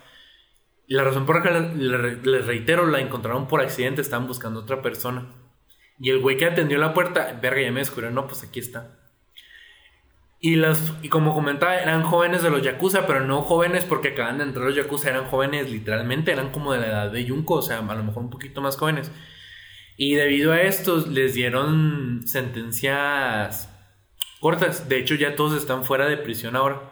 La 0.87 1.03
razón 1.03 1.27
por 1.27 1.37
la 1.37 1.43
que 1.43 1.51
le- 1.51 1.75
le- 1.75 2.23
les 2.23 2.47
reitero, 2.47 2.87
la 2.87 3.01
encontraron 3.01 3.49
por 3.49 3.61
accidente, 3.61 4.01
estaban 4.03 4.29
buscando 4.29 4.61
a 4.61 4.63
otra 4.63 4.81
persona. 4.83 5.27
Y 5.99 6.11
el 6.11 6.21
güey 6.21 6.37
que 6.37 6.47
atendió 6.47 6.79
la 6.79 6.95
puerta, 6.95 7.37
verga, 7.43 7.63
ya 7.63 7.73
me 7.73 7.81
descubrió, 7.81 8.11
no, 8.13 8.29
pues 8.29 8.45
aquí 8.45 8.61
está. 8.61 8.97
Y, 10.39 10.57
las, 10.57 10.93
y 11.03 11.09
como 11.09 11.35
comentaba, 11.35 11.77
eran 11.79 12.03
jóvenes 12.03 12.43
de 12.43 12.51
los 12.51 12.63
Yakuza, 12.63 13.07
pero 13.07 13.21
no 13.23 13.43
jóvenes 13.43 13.85
porque 13.85 14.09
acaban 14.09 14.39
de 14.39 14.45
entrar 14.45 14.67
los 14.67 14.77
Yakuza, 14.77 15.09
eran 15.09 15.25
jóvenes 15.25 15.71
literalmente, 15.71 16.31
eran 16.31 16.51
como 16.51 16.73
de 16.73 16.79
la 16.81 16.87
edad 16.89 17.11
de 17.11 17.27
Junko, 17.29 17.55
o 17.55 17.63
sea, 17.63 17.79
a 17.79 17.95
lo 17.95 18.05
mejor 18.05 18.23
un 18.23 18.31
poquito 18.31 18.61
más 18.61 18.77
jóvenes. 18.77 19.11
Y 19.97 20.15
debido 20.15 20.53
a 20.53 20.61
esto, 20.61 21.05
les 21.07 21.35
dieron 21.35 22.23
sentencias 22.27 23.71
cortas. 24.41 24.89
De 24.89 24.99
hecho, 24.99 25.15
ya 25.15 25.37
todos 25.37 25.57
están 25.57 25.85
fuera 25.85 26.07
de 26.07 26.19
prisión 26.19 26.55
ahora. 26.55 26.83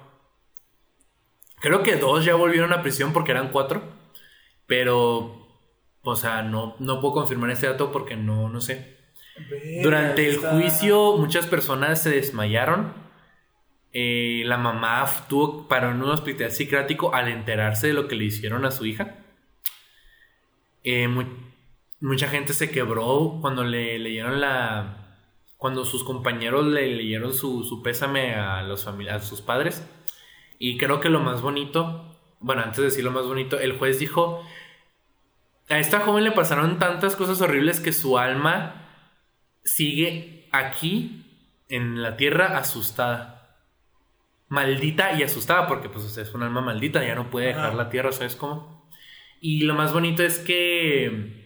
Creo 1.61 1.83
que 1.83 1.97
dos 1.97 2.25
ya 2.25 2.35
volvieron 2.35 2.73
a 2.73 2.83
prisión 2.83 3.13
porque 3.13 3.33
eran 3.33 3.51
cuatro. 3.51 3.83
Pero, 4.67 5.47
o 6.03 6.17
sea, 6.17 6.43
no, 6.43 6.77
no 6.79 7.01
puedo 7.01 7.15
confirmar 7.15 7.51
este 7.51 7.67
dato 7.67 7.93
porque 7.93 8.17
no, 8.17 8.49
no 8.49 8.61
sé. 8.61 8.97
Durante 9.83 10.29
el 10.29 10.39
juicio, 10.39 11.17
muchas 11.17 11.47
personas 11.47 12.03
se 12.03 12.11
desmayaron. 12.11 12.95
Eh, 13.93 14.43
la 14.47 14.57
mamá 14.57 15.05
tuvo 15.29 15.69
para 15.69 15.91
un 15.91 16.03
hospital 16.03 16.51
psiquiátrico 16.51 17.15
al 17.15 17.29
enterarse 17.29 17.89
de 17.89 17.93
lo 17.93 18.09
que 18.09 18.17
le 18.17 18.25
hicieron 18.25 18.65
a 18.65 18.71
su 18.71 18.87
hija. 18.87 19.17
Eh, 20.83 21.09
mucha 22.05 22.29
gente 22.29 22.53
se 22.53 22.71
quebró 22.71 23.39
cuando 23.41 23.65
le 23.65 23.99
leyeron 23.99 24.41
la. 24.41 25.01
Cuando 25.57 25.87
sus 25.87 26.05
compañeros 26.05 26.67
le 26.67 26.95
leyeron 26.95 27.33
su, 27.33 27.65
su 27.65 27.83
pésame 27.83 28.35
a, 28.35 28.63
los 28.63 28.87
a 28.87 29.21
sus 29.21 29.41
padres. 29.41 29.89
Y 30.59 30.77
creo 30.77 31.01
que 31.01 31.09
lo 31.09 31.21
más 31.21 31.41
bonito, 31.41 32.19
bueno, 32.41 32.63
antes 32.63 32.77
de 32.79 32.85
decir 32.85 33.05
lo 33.05 33.11
más 33.11 33.25
bonito, 33.25 33.59
el 33.59 33.79
juez 33.79 33.99
dijo: 33.99 34.47
A 35.71 35.79
esta 35.79 36.01
joven 36.01 36.25
le 36.25 36.33
pasaron 36.33 36.79
tantas 36.79 37.17
cosas 37.17 37.41
horribles 37.41 37.81
que 37.81 37.93
su 37.93 38.19
alma 38.19 38.87
sigue 39.65 40.47
aquí 40.53 41.25
en 41.71 42.03
la 42.03 42.19
tierra 42.19 42.59
asustada. 42.59 43.57
Maldita 44.49 45.19
y 45.19 45.23
asustada, 45.23 45.67
porque 45.67 45.89
pues 45.89 46.19
es 46.19 46.35
un 46.35 46.43
alma 46.43 46.61
maldita, 46.61 47.03
ya 47.03 47.15
no 47.15 47.31
puede 47.31 47.47
dejar 47.47 47.75
la 47.75 47.89
tierra, 47.89 48.13
¿sabes 48.13 48.37
cómo? 48.37 48.91
Y 49.41 49.63
lo 49.63 49.75
más 49.75 49.95
bonito 49.95 50.23
es 50.23 50.39
que. 50.39 51.44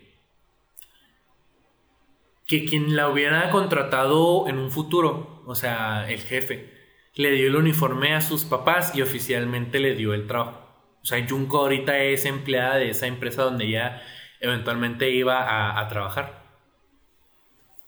Que 2.48 2.64
quien 2.64 2.96
la 2.96 3.08
hubiera 3.10 3.50
contratado 3.50 4.48
en 4.48 4.58
un 4.58 4.70
futuro, 4.70 5.42
o 5.46 5.54
sea, 5.54 6.10
el 6.10 6.20
jefe, 6.20 6.72
le 7.14 7.30
dio 7.32 7.46
el 7.46 7.56
uniforme 7.56 8.14
a 8.14 8.22
sus 8.22 8.46
papás 8.46 8.94
y 8.94 9.02
oficialmente 9.02 9.78
le 9.78 9.94
dio 9.94 10.14
el 10.14 10.26
trabajo. 10.26 10.66
O 11.02 11.04
sea, 11.04 11.24
Junko 11.28 11.58
ahorita 11.58 11.98
es 11.98 12.24
empleada 12.24 12.76
de 12.76 12.88
esa 12.88 13.06
empresa 13.06 13.42
donde 13.42 13.66
ella 13.66 14.02
eventualmente 14.40 15.10
iba 15.10 15.42
a, 15.42 15.78
a 15.78 15.88
trabajar. 15.88 16.42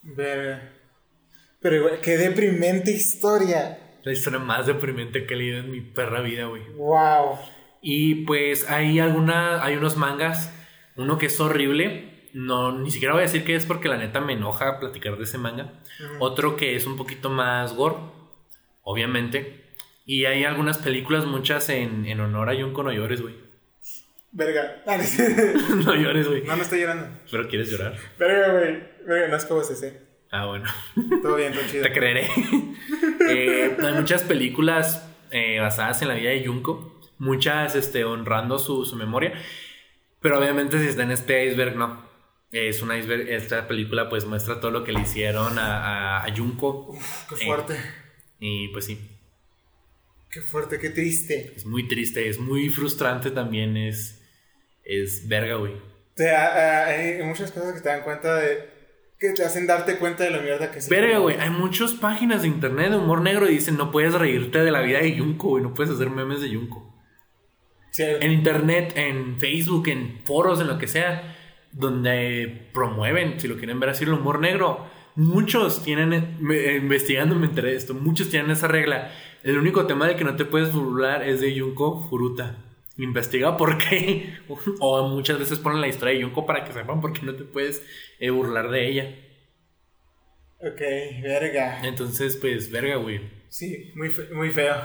Verga. 0.03 0.73
Pero 1.61 1.77
igual, 1.77 2.01
qué 2.03 2.19
deprimente 2.19 2.91
historia. 2.91 3.79
La 4.03 4.13
historia 4.13 4.41
más 4.41 4.67
deprimente 4.67 5.27
que 5.27 5.35
he 5.35 5.37
leído 5.39 5.59
en 5.61 5.71
mi 5.71 5.81
perra 5.81 6.21
vida, 6.21 6.47
güey. 6.47 6.63
Wow. 6.77 7.39
Y 7.81 8.27
pues 8.27 8.71
hay 8.71 8.99
alguna, 8.99 9.65
hay 9.65 9.77
unos 9.77 9.97
mangas, 9.97 10.53
uno 10.97 11.17
que 11.17 11.27
es 11.27 11.41
horrible, 11.41 12.10
no, 12.33 12.79
ni 12.79 12.91
siquiera 12.91 13.15
voy 13.15 13.23
a 13.23 13.27
decir 13.27 13.45
que 13.45 13.55
es 13.55 13.67
porque 13.67 13.89
la 13.89 13.97
neta 13.97 14.21
me 14.21 14.35
enoja 14.35 14.79
platicar 14.79 15.17
de 15.17 15.25
ese 15.25 15.39
manga. 15.39 15.73
Otro 16.19 16.57
que 16.57 16.77
es 16.77 16.87
un 16.87 16.97
poquito 16.97 17.31
más 17.31 17.75
gore, 17.75 17.97
obviamente. 18.83 19.65
Y 20.07 20.25
hay 20.25 20.45
algunas 20.45 20.79
películas, 20.79 21.27
muchas 21.27 21.69
en, 21.69 22.07
en 22.07 22.21
honor 22.21 22.51
a 22.51 22.55
Junko 22.55 22.83
no 22.83 22.93
llores, 22.93 23.23
güey. 23.23 23.35
Verga. 24.33 24.83
no 25.85 25.95
llores, 25.95 26.29
güey. 26.29 26.43
no, 26.45 26.57
no 26.57 26.63
estoy 26.63 26.81
llorando. 26.81 27.09
Pero 27.31 27.49
quieres 27.49 27.71
llorar. 27.71 27.97
Verga, 28.19 28.53
güey. 28.53 28.83
Verga, 29.07 29.29
no 29.29 29.37
es 29.37 29.45
como 29.45 29.63
ese. 29.63 30.01
Ah, 30.31 30.47
bueno. 30.47 30.67
Todo 31.23 31.37
bien, 31.37 31.53
todo 31.53 31.63
chido. 31.69 31.83
Te 31.83 31.93
creeré. 31.93 32.29
Eh, 33.33 33.77
hay 33.81 33.93
muchas 33.93 34.23
películas 34.25 35.09
eh, 35.31 35.61
basadas 35.61 36.03
en 36.03 36.09
la 36.09 36.15
vida 36.15 36.31
de 36.31 36.45
Junko. 36.45 37.01
Muchas 37.19 37.77
este, 37.77 38.05
honrando 38.05 38.59
su, 38.59 38.85
su 38.85 38.97
memoria. 38.97 39.35
Pero 40.21 40.39
obviamente 40.39 40.81
si 40.81 40.89
está 40.89 41.05
en 41.05 41.13
este 41.13 41.47
iceberg, 41.47 41.77
no. 41.77 42.10
Es 42.53 42.83
un 42.83 42.95
iceberg. 42.97 43.29
Esta 43.29 43.69
película 43.69 44.09
pues 44.09 44.25
muestra 44.25 44.61
todo 44.61 44.71
lo 44.71 44.85
que 44.85 44.93
le 44.93 45.01
hicieron 45.01 45.59
a, 45.59 46.19
a, 46.19 46.25
a 46.25 46.37
Junko. 46.37 46.97
Qué 47.29 47.37
fuerte. 47.47 47.77
Y 48.41 48.69
pues 48.69 48.87
sí, 48.87 48.99
Qué 50.31 50.41
fuerte, 50.41 50.79
qué 50.79 50.91
triste. 50.91 51.53
es 51.57 51.67
muy 51.67 51.89
triste. 51.89 52.29
Es 52.29 52.39
muy 52.39 52.69
frustrante 52.69 53.31
también. 53.31 53.77
Es, 53.77 54.23
es 54.85 55.27
verga, 55.29 55.57
güey. 55.57 55.73
O 55.75 56.17
sea, 56.17 56.87
hay 56.87 57.23
muchas 57.23 57.51
cosas 57.53 57.75
que 57.75 57.81
te 57.81 57.89
dan 57.89 58.03
cuenta 58.03 58.37
de. 58.37 58.69
que 59.19 59.31
te 59.31 59.45
hacen 59.45 59.67
darte 59.67 59.97
cuenta 59.97 60.25
de 60.25 60.31
la 60.31 60.39
mierda 60.39 60.71
que 60.71 60.79
es. 60.79 60.89
Verga, 60.89 61.19
güey. 61.19 61.37
Hay 61.37 61.51
muchas 61.51 61.93
páginas 61.93 62.43
de 62.43 62.49
internet 62.49 62.91
de 62.91 62.97
humor 62.99 63.23
negro 63.23 63.49
y 63.49 63.55
dicen 63.55 63.77
no 63.77 63.91
puedes 63.91 64.15
reírte 64.15 64.59
de 64.61 64.71
la 64.71 64.81
vida 64.83 65.01
de 65.01 65.19
Junko, 65.19 65.49
güey. 65.51 65.63
No 65.63 65.75
puedes 65.75 65.93
hacer 65.93 66.11
memes 66.11 66.41
de 66.41 66.55
Junko. 66.55 66.87
Sí, 67.91 68.05
en 68.05 68.31
internet, 68.31 68.93
en 68.95 69.41
Facebook, 69.41 69.89
en 69.89 70.21
foros, 70.25 70.61
en 70.61 70.69
lo 70.69 70.79
que 70.79 70.87
sea, 70.87 71.37
donde 71.73 72.69
promueven, 72.73 73.39
si 73.41 73.49
lo 73.49 73.57
quieren 73.57 73.81
ver 73.81 73.91
así, 73.91 74.05
el 74.05 74.13
humor 74.13 74.41
negro. 74.41 74.87
Muchos 75.17 75.83
tienen, 75.85 76.37
me- 76.41 76.77
investigando 76.77 77.35
me 77.35 77.47
enteré 77.47 77.71
de 77.71 77.77
esto, 77.77 77.95
muchos 77.95 78.31
tienen 78.31 78.51
esa 78.51 78.69
regla. 78.69 79.13
El 79.43 79.59
único 79.59 79.87
tema 79.87 80.07
del 80.07 80.17
que 80.17 80.25
no 80.25 80.37
te 80.37 80.45
puedes 80.45 80.73
burlar 80.73 81.27
es 81.27 81.41
de 81.41 81.59
Junko 81.59 82.07
Furuta. 82.09 82.57
Investiga 82.97 83.57
por 83.57 83.79
qué. 83.79 84.35
O 84.81 85.09
muchas 85.09 85.39
veces 85.39 85.59
ponen 85.59 85.81
la 85.81 85.89
historia 85.89 86.15
de 86.15 86.23
Junko 86.23 86.47
para 86.47 86.65
que 86.65 86.73
sepan 86.73 87.01
por 87.01 87.13
qué 87.13 87.23
no 87.25 87.35
te 87.35 87.45
puedes 87.45 87.83
eh, 88.19 88.31
burlar 88.31 88.71
de 88.71 88.89
ella. 88.89 89.15
Ok, 90.59 90.81
verga. 91.23 91.81
Entonces, 91.85 92.37
pues, 92.37 92.71
verga, 92.71 92.97
güey. 92.97 93.21
Sí, 93.49 93.93
muy, 93.95 94.11
fe- 94.11 94.29
muy 94.35 94.51
feo. 94.51 94.77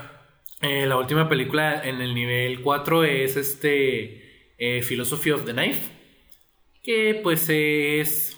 Eh, 0.61 0.85
la 0.85 0.97
última 0.97 1.27
película 1.27 1.83
en 1.83 2.01
el 2.01 2.15
nivel 2.15 2.61
4 2.61 3.03
es 3.03 3.35
este 3.35 4.53
eh, 4.57 4.81
Philosophy 4.87 5.31
of 5.31 5.43
the 5.45 5.51
Knife. 5.51 5.91
Que 6.85 7.19
pues 7.23 7.49
es 7.49 8.37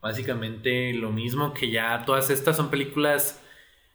básicamente 0.00 0.92
lo 0.92 1.10
mismo 1.10 1.54
que 1.54 1.70
ya 1.70 2.04
todas 2.04 2.30
estas 2.30 2.56
son 2.56 2.68
películas 2.68 3.40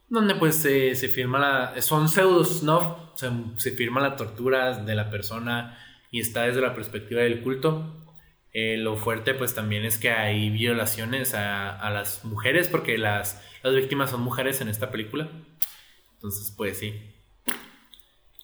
donde 0.09 0.35
pues 0.35 0.55
se, 0.55 0.95
firma 1.09 1.39
la... 1.39 1.81
Son 1.81 2.07
pseudos, 2.07 2.63
¿no? 2.63 3.11
Se, 3.15 3.29
se 3.57 3.71
firma 3.71 3.99
la 3.99 4.15
tortura 4.15 4.77
de 4.77 4.95
la 4.95 5.09
persona 5.09 5.77
y 6.11 6.19
está 6.19 6.43
desde 6.43 6.61
la 6.61 6.73
perspectiva 6.73 7.21
del 7.21 7.41
culto. 7.41 8.05
Eh, 8.53 8.77
lo 8.77 8.95
fuerte 8.95 9.33
pues 9.33 9.55
también 9.55 9.83
es 9.83 9.97
que 9.97 10.11
hay 10.11 10.49
violaciones 10.51 11.33
a, 11.33 11.77
a 11.77 11.89
las 11.89 12.23
mujeres 12.23 12.69
porque 12.69 12.97
las, 12.97 13.43
las 13.63 13.73
víctimas 13.73 14.11
son 14.11 14.21
mujeres 14.21 14.61
en 14.61 14.69
esta 14.69 14.91
película. 14.91 15.27
Entonces, 16.13 16.53
pues 16.55 16.77
sí. 16.77 17.12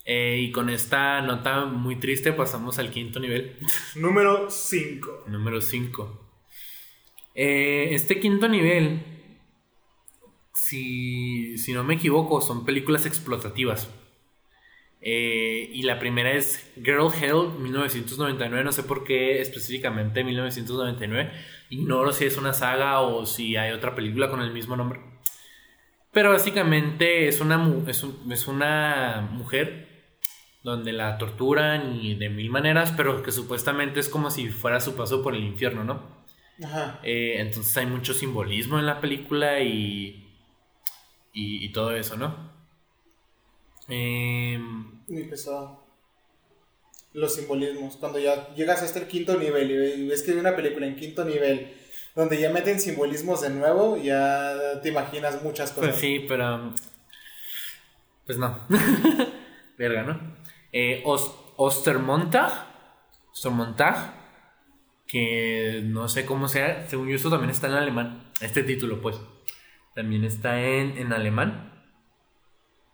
Eh, 0.05 0.39
y 0.41 0.51
con 0.51 0.69
esta 0.69 1.21
nota 1.21 1.65
muy 1.65 1.97
triste 1.97 2.33
pasamos 2.33 2.79
al 2.79 2.89
quinto 2.89 3.19
nivel, 3.19 3.57
Número 3.95 4.49
5. 4.49 5.25
número 5.27 5.61
5. 5.61 6.25
este 7.35 8.19
quinto 8.19 8.47
nivel, 8.47 9.01
si, 10.53 11.57
si 11.57 11.73
no 11.73 11.83
me 11.83 11.95
equivoco, 11.95 12.41
son 12.41 12.65
películas 12.65 13.05
explotativas. 13.05 13.89
Eh, 15.01 15.69
y 15.73 15.83
la 15.83 15.97
primera 15.97 16.33
es 16.33 16.71
Girl 16.75 17.09
Hell 17.13 17.53
1999, 17.59 18.63
no 18.65 18.71
sé 18.73 18.83
por 18.83 19.05
qué 19.05 19.39
específicamente 19.41 20.23
1999. 20.23 21.31
Ignoro 21.69 22.11
si 22.11 22.25
es 22.25 22.35
una 22.37 22.53
saga 22.53 22.99
o 23.01 23.25
si 23.25 23.55
hay 23.55 23.71
otra 23.71 23.95
película 23.95 24.29
con 24.29 24.41
el 24.41 24.51
mismo 24.51 24.75
nombre. 24.75 24.99
Pero 26.11 26.31
básicamente 26.31 27.27
es 27.27 27.39
una, 27.39 27.57
mu- 27.57 27.87
es, 27.87 28.03
un- 28.03 28.29
es 28.31 28.47
una 28.47 29.29
mujer 29.31 29.87
donde 30.63 30.91
la 30.93 31.17
torturan 31.17 31.95
y 32.01 32.15
de 32.15 32.29
mil 32.29 32.49
maneras, 32.49 32.93
pero 32.97 33.23
que 33.23 33.31
supuestamente 33.31 33.99
es 33.99 34.09
como 34.09 34.29
si 34.31 34.49
fuera 34.49 34.79
su 34.81 34.95
paso 34.95 35.23
por 35.23 35.35
el 35.35 35.43
infierno, 35.43 35.83
¿no? 35.83 36.19
Ajá. 36.63 36.99
Eh, 37.03 37.35
entonces 37.39 37.75
hay 37.77 37.85
mucho 37.85 38.13
simbolismo 38.13 38.77
en 38.79 38.85
la 38.85 38.99
película 38.99 39.61
y, 39.61 40.27
y, 41.33 41.65
y 41.65 41.71
todo 41.71 41.95
eso, 41.95 42.17
¿no? 42.17 42.49
Em, 43.87 45.01
Muy 45.07 45.23
pesado. 45.29 45.83
Los 47.13 47.35
simbolismos. 47.35 47.95
Cuando 47.97 48.19
ya 48.19 48.53
llegas 48.55 48.83
hasta 48.83 48.99
el 48.99 49.07
quinto 49.07 49.37
nivel 49.37 49.71
y 49.71 49.77
ve- 49.77 49.95
y 49.95 50.07
ves 50.07 50.21
que 50.23 50.31
hay 50.31 50.37
una 50.37 50.55
película 50.55 50.85
en 50.85 50.95
quinto 50.95 51.25
nivel 51.25 51.73
donde 52.15 52.39
ya 52.39 52.51
meten 52.51 52.79
simbolismos 52.79 53.41
de 53.41 53.49
nuevo, 53.49 53.97
ya 53.97 54.79
te 54.83 54.89
imaginas 54.89 55.41
muchas 55.43 55.71
cosas. 55.71 55.89
Pues 55.91 56.01
sí, 56.01 56.25
pero. 56.27 56.73
Pues 58.25 58.37
no. 58.37 58.59
Verga, 59.77 60.03
¿no? 60.03 60.38
Eh, 60.71 61.01
Os- 61.05 61.35
Ostermontag. 61.57 62.51
Ostermontag. 63.31 64.13
Que 65.07 65.81
no 65.83 66.07
sé 66.07 66.25
cómo 66.25 66.47
sea. 66.47 66.87
Según 66.87 67.07
yo, 67.09 67.15
esto 67.15 67.29
también 67.29 67.49
está 67.49 67.67
en 67.67 67.73
alemán. 67.73 68.31
Este 68.41 68.63
título, 68.63 69.01
pues. 69.01 69.19
También 69.95 70.23
está 70.23 70.61
en, 70.61 70.97
en 70.97 71.13
alemán. 71.13 71.73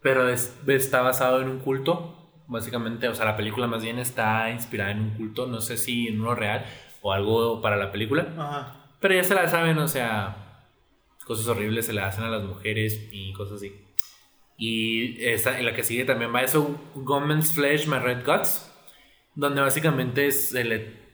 Pero 0.02 0.30
es- 0.30 0.58
está 0.68 1.02
basado 1.02 1.42
en 1.42 1.50
un 1.50 1.60
culto. 1.60 2.12
Básicamente, 2.48 3.08
o 3.10 3.16
sea, 3.16 3.26
la 3.26 3.36
película 3.36 3.68
más 3.68 3.82
bien 3.84 3.98
está 4.00 4.50
inspirada 4.52 4.92
en 4.92 5.02
un 5.02 5.10
culto. 5.12 5.48
No 5.48 5.62
sé 5.62 5.78
si 5.78 6.08
en 6.08 6.22
uno 6.22 6.36
real 6.36 6.66
o 7.02 7.12
algo 7.12 7.62
para 7.62 7.76
la 7.76 7.92
película. 7.92 8.28
Ajá. 8.38 8.82
Pero 9.02 9.14
ya 9.16 9.24
se 9.24 9.36
la 9.36 9.48
saben, 9.50 9.78
o 9.80 9.88
sea, 9.88 10.64
cosas 11.26 11.48
horribles 11.48 11.86
se 11.88 11.94
le 11.94 12.02
hacen 12.02 12.24
a 12.24 12.30
las 12.30 12.44
mujeres 12.44 13.10
y 13.12 13.34
cosas 13.34 13.58
así. 13.58 13.85
Y 14.58 15.24
esa, 15.26 15.60
en 15.60 15.66
la 15.66 15.74
que 15.74 15.84
sigue 15.84 16.06
también 16.06 16.34
va 16.34 16.42
eso, 16.42 16.80
Woman's 16.96 17.54
Flesh, 17.54 17.88
My 17.88 18.00
Red 18.00 18.26
Guts, 18.26 18.72
donde 19.36 19.62
básicamente 19.62 20.32
se 20.32 20.64
le 20.64 21.06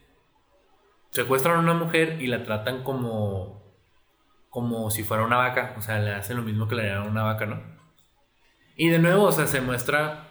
secuestran 1.10 1.56
a 1.56 1.60
una 1.60 1.74
mujer 1.74 2.18
y 2.20 2.26
la 2.28 2.44
tratan 2.44 2.82
como 2.84 3.60
como 4.48 4.90
si 4.90 5.02
fuera 5.02 5.24
una 5.24 5.38
vaca, 5.38 5.74
o 5.78 5.80
sea, 5.80 5.98
le 5.98 6.12
hacen 6.12 6.36
lo 6.36 6.42
mismo 6.42 6.68
que 6.68 6.74
le 6.74 6.82
harían 6.82 6.98
a 6.98 7.10
una 7.10 7.22
vaca, 7.22 7.46
¿no? 7.46 7.62
Y 8.76 8.90
de 8.90 8.98
nuevo, 8.98 9.24
o 9.24 9.32
sea, 9.32 9.46
se 9.46 9.62
muestra 9.62 10.28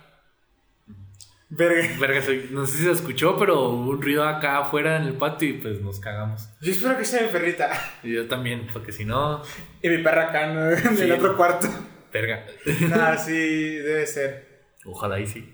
Verga. 1.50 1.86
Verga, 2.00 2.22
no 2.52 2.66
sé 2.66 2.78
si 2.78 2.84
se 2.84 2.92
escuchó, 2.92 3.36
pero 3.38 3.60
hubo 3.70 3.92
un 3.92 4.02
ruido 4.02 4.24
acá 4.24 4.60
afuera 4.60 4.96
en 4.98 5.04
el 5.04 5.14
patio 5.16 5.50
y 5.50 5.54
pues 5.54 5.82
nos 5.82 6.00
cagamos. 6.00 6.48
Yo 6.62 6.72
espero 6.72 6.98
que 6.98 7.04
sea 7.04 7.24
mi 7.24 7.28
perrita. 7.28 7.72
Y 8.04 8.14
yo 8.14 8.28
también, 8.28 8.68
porque 8.72 8.94
si 8.94 9.04
no, 9.04 9.42
Y 9.82 9.90
mi 9.90 9.98
perra 10.04 10.30
acá 10.30 10.48
¿no? 10.48 10.72
en 10.72 10.96
Sí. 10.98 11.04
el 11.04 11.12
otro 11.12 11.36
cuarto. 11.36 11.68
Verga. 12.12 12.46
Ah, 12.94 13.18
sí, 13.18 13.32
debe 13.32 14.06
ser. 14.08 14.66
Ojalá 14.86 15.20
y 15.20 15.28
sí. 15.28 15.54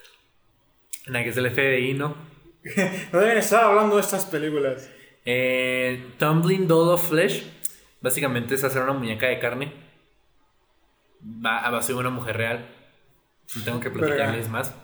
Nada, 1.06 1.24
que 1.24 1.30
es 1.30 1.36
el 1.36 1.50
FBI, 1.50 1.94
¿no? 1.94 2.16
No 3.12 3.20
deben 3.20 3.38
estar 3.38 3.64
hablando 3.64 3.96
de 3.96 4.02
estas 4.02 4.26
películas. 4.26 4.90
Eh, 5.24 6.12
Tumbling 6.18 6.66
Doll 6.68 6.90
of 6.90 7.08
Flesh. 7.08 7.44
Básicamente 8.00 8.54
es 8.54 8.64
hacer 8.64 8.82
una 8.82 8.92
muñeca 8.92 9.26
de 9.26 9.38
carne. 9.38 9.72
Va 11.22 11.58
a 11.58 11.70
base 11.70 11.92
de 11.92 11.98
una 11.98 12.10
mujer 12.10 12.36
real. 12.36 12.66
No 13.56 13.64
tengo 13.64 13.80
que 13.80 13.90
platicarles 13.90 14.48
más. 14.48 14.74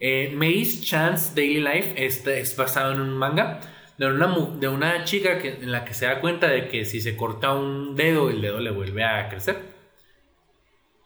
Eh, 0.00 0.32
Maze 0.34 0.80
Chance 0.80 1.32
Daily 1.34 1.60
Life 1.60 1.94
este 2.04 2.40
es 2.40 2.56
basado 2.56 2.92
en 2.92 3.00
un 3.00 3.16
manga 3.16 3.60
de 3.98 4.06
una, 4.06 4.34
de 4.58 4.68
una 4.68 5.04
chica 5.04 5.38
que, 5.38 5.50
en 5.50 5.70
la 5.70 5.84
que 5.84 5.94
se 5.94 6.06
da 6.06 6.20
cuenta 6.20 6.48
de 6.48 6.68
que 6.68 6.84
si 6.84 7.00
se 7.00 7.16
corta 7.16 7.52
un 7.52 7.94
dedo, 7.94 8.30
el 8.30 8.40
dedo 8.40 8.58
le 8.58 8.70
vuelve 8.70 9.04
a 9.04 9.28
crecer. 9.28 9.60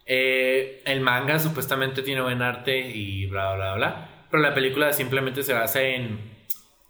Eh, 0.06 0.82
el 0.84 1.00
manga 1.00 1.38
supuestamente 1.38 2.02
tiene 2.02 2.20
buen 2.20 2.40
arte 2.40 2.78
y 2.78 3.26
bla 3.26 3.54
bla 3.54 3.74
bla. 3.74 4.26
Pero 4.30 4.42
la 4.42 4.54
película 4.54 4.92
simplemente 4.92 5.42
se 5.42 5.52
basa 5.52 5.82
en 5.82 6.36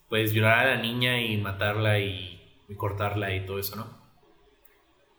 pues 0.08 0.32
violar 0.32 0.66
a 0.66 0.76
la 0.76 0.82
niña 0.82 1.20
y 1.20 1.36
matarla 1.38 1.98
y, 1.98 2.40
y 2.68 2.74
cortarla 2.76 3.34
y 3.34 3.44
todo 3.44 3.58
eso, 3.58 3.76
¿no? 3.76 4.06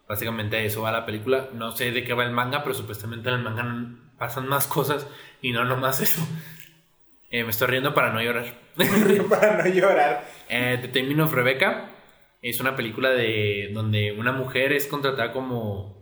Básicamente 0.08 0.64
eso 0.66 0.84
va 0.84 0.91
la 0.91 1.06
película. 1.06 1.50
No 1.54 1.72
sé 1.72 1.91
de 1.91 2.04
qué 2.04 2.14
va 2.14 2.24
el 2.24 2.32
manga, 2.32 2.64
pero 2.64 2.74
supuestamente 2.74 3.30
en 3.30 3.36
el 3.36 3.41
manga 3.43 4.00
pasan 4.18 4.48
más 4.48 4.68
cosas 4.68 5.08
y 5.41 5.52
no 5.52 5.66
nomás 5.66 6.02
eso. 6.02 6.26
Eh, 7.30 7.43
me 7.43 7.50
estoy 7.50 7.68
riendo 7.68 7.93
para 7.93 8.14
no 8.14 8.22
llorar. 8.22 8.54
Para 9.30 9.64
no 9.64 9.70
llorar. 9.70 10.26
Eh, 10.48 10.78
The 10.82 10.88
Taming 10.88 11.20
of 11.20 11.34
Rebecca 11.34 11.89
es 12.41 12.60
una 12.62 12.76
película 12.76 13.10
de 13.10 13.72
donde 13.74 14.14
una 14.14 14.32
mujer 14.32 14.72
es 14.72 14.88
contratada 14.88 15.34
como 15.34 15.97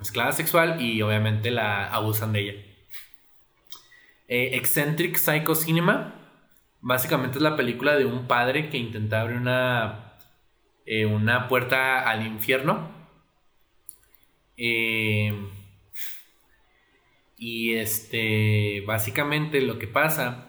esclava 0.00 0.32
sexual 0.32 0.80
y 0.80 1.02
obviamente 1.02 1.50
la 1.50 1.86
abusan 1.88 2.32
de 2.32 2.40
ella. 2.40 2.52
Eh, 4.28 4.56
Eccentric 4.56 5.16
Psycho 5.16 5.54
Cinema 5.54 6.14
básicamente 6.80 7.38
es 7.38 7.42
la 7.42 7.56
película 7.56 7.96
de 7.96 8.04
un 8.04 8.26
padre 8.26 8.70
que 8.70 8.78
intenta 8.78 9.20
abrir 9.20 9.38
una 9.38 10.14
eh, 10.86 11.06
una 11.06 11.48
puerta 11.48 12.08
al 12.08 12.26
infierno. 12.26 12.90
Eh, 14.56 15.32
y 17.36 17.74
este 17.74 18.82
básicamente 18.86 19.60
lo 19.60 19.78
que 19.78 19.86
pasa 19.86 20.46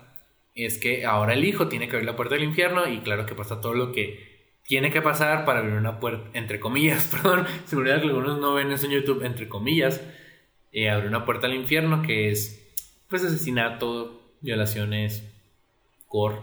es 0.56 0.78
que 0.78 1.06
ahora 1.06 1.34
el 1.34 1.46
hijo 1.46 1.68
tiene 1.68 1.88
que 1.88 1.96
abrir 1.96 2.06
la 2.10 2.16
puerta 2.16 2.36
del 2.36 2.44
infierno 2.44 2.88
y 2.88 3.00
claro 3.02 3.26
que 3.26 3.36
pasa 3.36 3.62
todo 3.62 3.74
lo 3.74 3.92
que 3.92 4.29
tiene 4.70 4.92
que 4.92 5.02
pasar 5.02 5.46
para 5.46 5.60
abrir 5.60 5.74
una 5.74 6.00
puerta, 6.00 6.30
entre 6.38 6.60
comillas, 6.60 7.08
perdón, 7.12 7.46
seguridad 7.66 8.00
que 8.02 8.08
algunos 8.08 8.40
no 8.40 8.54
ven 8.54 8.72
eso 8.72 8.86
en 8.86 8.92
YouTube, 8.94 9.24
entre 9.26 9.50
comillas, 9.50 10.00
eh, 10.72 10.90
abrir 10.92 11.10
una 11.10 11.26
puerta 11.26 11.48
al 11.48 11.56
infierno 11.56 12.04
que 12.04 12.30
es 12.30 12.72
pues 13.10 13.26
asesinato, 13.26 14.36
violaciones, 14.42 15.24
gore. 16.08 16.38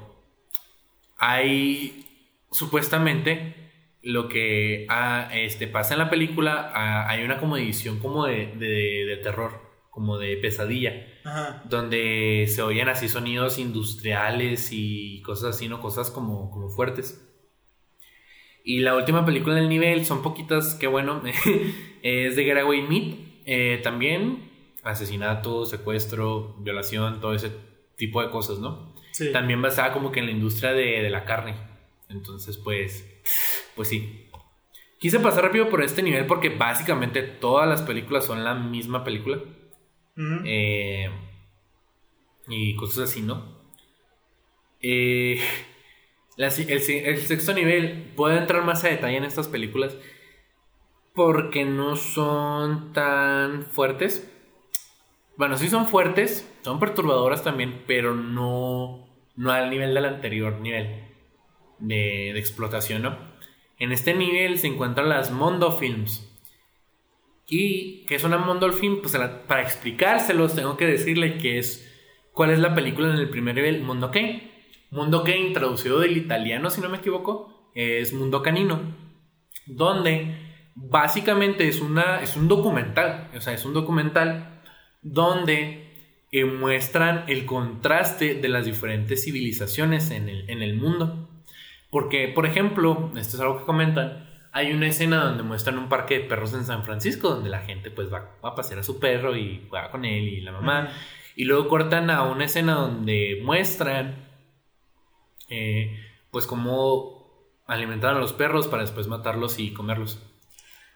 Hay 1.18 2.04
supuestamente 2.50 3.54
lo 4.02 4.28
que 4.28 4.86
ah, 4.88 5.30
este, 5.32 5.66
pasa 5.66 5.94
en 5.94 5.98
la 6.00 6.10
película, 6.10 6.70
ah, 6.74 7.08
hay 7.08 7.22
una 7.24 7.38
como 7.38 7.56
edición 7.56 7.98
como 7.98 8.26
de, 8.26 8.46
de- 8.56 9.04
de 9.06 9.16
terror, 9.22 9.60
como 9.90 10.18
de 10.18 10.36
pesadilla 10.36 11.06
Ajá. 11.24 11.62
donde 11.64 12.46
se 12.48 12.62
oyen 12.62 12.88
así 12.88 13.08
sonidos 13.08 13.58
industriales 13.58 14.68
y 14.72 15.22
cosas 15.22 15.56
así, 15.56 15.68
¿no? 15.68 15.80
Cosas 15.80 16.10
como, 16.10 16.50
como 16.50 16.68
fuertes. 16.68 17.22
Y 18.68 18.80
la 18.80 18.96
última 18.96 19.24
película 19.24 19.54
del 19.54 19.68
nivel, 19.68 20.04
son 20.04 20.22
poquitas, 20.22 20.74
que 20.74 20.88
bueno, 20.88 21.22
es 22.02 22.34
de 22.34 22.44
Getaway 22.44 22.82
Meat. 22.82 23.14
Eh, 23.46 23.80
también 23.84 24.50
asesinato, 24.82 25.64
secuestro, 25.66 26.56
violación, 26.58 27.20
todo 27.20 27.32
ese 27.32 27.52
tipo 27.96 28.20
de 28.20 28.28
cosas, 28.28 28.58
¿no? 28.58 28.92
Sí. 29.12 29.30
También 29.30 29.62
basada 29.62 29.92
como 29.92 30.10
que 30.10 30.18
en 30.18 30.26
la 30.26 30.32
industria 30.32 30.72
de, 30.72 31.00
de 31.00 31.10
la 31.10 31.24
carne. 31.24 31.54
Entonces, 32.08 32.56
pues, 32.58 33.08
pues 33.76 33.86
sí. 33.86 34.28
Quise 34.98 35.20
pasar 35.20 35.44
rápido 35.44 35.68
por 35.68 35.84
este 35.84 36.02
nivel 36.02 36.26
porque 36.26 36.48
básicamente 36.48 37.22
todas 37.22 37.68
las 37.68 37.82
películas 37.82 38.24
son 38.24 38.42
la 38.42 38.56
misma 38.56 39.04
película. 39.04 39.36
Ujú. 40.16 40.40
Eh, 40.44 41.08
y 42.48 42.74
cosas 42.74 43.10
así, 43.10 43.22
¿no? 43.22 43.60
Eh, 44.80 45.40
el, 46.36 47.18
sexto 47.20 47.54
nivel, 47.54 48.12
puedo 48.14 48.36
entrar 48.36 48.64
más 48.64 48.84
a 48.84 48.88
detalle 48.88 49.16
en 49.16 49.24
estas 49.24 49.48
películas 49.48 49.96
porque 51.14 51.64
no 51.64 51.96
son 51.96 52.92
tan 52.92 53.66
fuertes. 53.66 54.30
Bueno, 55.36 55.56
sí 55.56 55.68
son 55.68 55.86
fuertes, 55.86 56.50
son 56.62 56.78
perturbadoras 56.78 57.42
también, 57.42 57.82
pero 57.86 58.14
no, 58.14 59.06
no 59.36 59.50
al 59.50 59.70
nivel 59.70 59.94
del 59.94 60.04
anterior 60.04 60.60
nivel 60.60 61.04
de, 61.78 62.30
de 62.32 62.38
explotación, 62.38 63.02
¿no? 63.02 63.18
En 63.78 63.92
este 63.92 64.14
nivel 64.14 64.58
se 64.58 64.66
encuentran 64.66 65.08
las 65.08 65.30
Mondo 65.30 65.78
Films. 65.78 66.32
Y 67.48 68.04
que 68.06 68.16
es 68.16 68.24
una 68.24 68.38
Mondo 68.38 68.72
Film, 68.72 69.00
pues 69.00 69.16
para 69.46 69.62
explicárselos 69.62 70.54
tengo 70.54 70.76
que 70.76 70.86
decirle 70.86 71.38
que 71.38 71.58
es 71.58 71.92
cuál 72.32 72.50
es 72.50 72.58
la 72.58 72.74
película 72.74 73.08
en 73.08 73.18
el 73.18 73.28
primer 73.28 73.54
nivel, 73.54 73.82
Mundo 73.82 74.10
Kane. 74.10 74.55
Mundo 74.90 75.24
Kane, 75.24 75.50
traducido 75.52 76.00
del 76.00 76.16
italiano, 76.16 76.70
si 76.70 76.80
no 76.80 76.88
me 76.88 76.98
equivoco, 76.98 77.70
es 77.74 78.12
Mundo 78.12 78.42
Canino, 78.42 78.80
donde 79.66 80.36
básicamente 80.74 81.68
es, 81.68 81.80
una, 81.80 82.20
es 82.20 82.36
un 82.36 82.48
documental, 82.48 83.30
o 83.36 83.40
sea, 83.40 83.54
es 83.54 83.64
un 83.64 83.74
documental 83.74 84.62
donde 85.02 85.86
eh, 86.32 86.44
muestran 86.44 87.24
el 87.28 87.46
contraste 87.46 88.34
de 88.34 88.48
las 88.48 88.66
diferentes 88.66 89.24
civilizaciones 89.24 90.10
en 90.10 90.28
el, 90.28 90.48
en 90.50 90.62
el 90.62 90.76
mundo. 90.76 91.28
Porque, 91.90 92.28
por 92.28 92.46
ejemplo, 92.46 93.10
esto 93.16 93.36
es 93.36 93.40
algo 93.40 93.58
que 93.58 93.64
comentan, 93.64 94.28
hay 94.52 94.72
una 94.72 94.88
escena 94.88 95.24
donde 95.24 95.42
muestran 95.42 95.78
un 95.78 95.88
parque 95.88 96.18
de 96.18 96.24
perros 96.24 96.54
en 96.54 96.64
San 96.64 96.84
Francisco, 96.84 97.30
donde 97.30 97.50
la 97.50 97.60
gente 97.60 97.90
pues 97.90 98.12
va, 98.12 98.38
va 98.44 98.50
a 98.50 98.54
pasear 98.54 98.80
a 98.80 98.82
su 98.82 98.98
perro 98.98 99.36
y 99.36 99.66
juega 99.68 99.90
con 99.90 100.04
él 100.04 100.28
y 100.28 100.40
la 100.40 100.52
mamá. 100.52 100.90
Y 101.36 101.44
luego 101.44 101.68
cortan 101.68 102.10
a 102.10 102.22
una 102.22 102.46
escena 102.46 102.74
donde 102.74 103.40
muestran 103.42 104.25
eh, 105.48 105.98
pues 106.30 106.46
cómo 106.46 107.16
alimentaron 107.66 108.18
a 108.18 108.20
los 108.20 108.32
perros 108.32 108.68
para 108.68 108.82
después 108.82 109.06
matarlos 109.08 109.58
y 109.58 109.72
comerlos. 109.72 110.22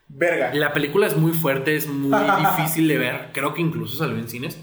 Verga. 0.08 0.52
La 0.54 0.72
película 0.72 1.06
es 1.06 1.16
muy 1.16 1.32
fuerte, 1.32 1.76
es 1.76 1.86
muy 1.86 2.18
difícil 2.38 2.88
de 2.88 2.98
ver. 2.98 3.28
Creo 3.32 3.54
que 3.54 3.62
incluso 3.62 3.96
salió 3.96 4.16
en 4.16 4.28
cines. 4.28 4.60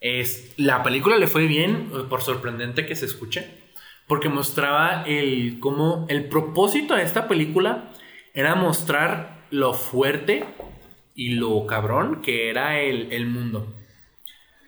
Es, 0.00 0.54
la 0.56 0.82
película 0.82 1.16
le 1.16 1.28
fue 1.28 1.46
bien, 1.46 1.90
eh, 1.94 2.04
por 2.08 2.22
sorprendente 2.22 2.86
que 2.86 2.96
se 2.96 3.06
escuche, 3.06 3.62
porque 4.08 4.28
mostraba 4.28 5.04
el 5.06 5.58
cómo 5.60 6.06
el 6.08 6.28
propósito 6.28 6.96
de 6.96 7.04
esta 7.04 7.28
película 7.28 7.92
era 8.34 8.56
mostrar 8.56 9.46
lo 9.50 9.74
fuerte 9.74 10.44
y 11.14 11.34
lo 11.34 11.66
cabrón 11.66 12.20
que 12.20 12.50
era 12.50 12.80
el, 12.80 13.12
el 13.12 13.26
mundo. 13.26 13.74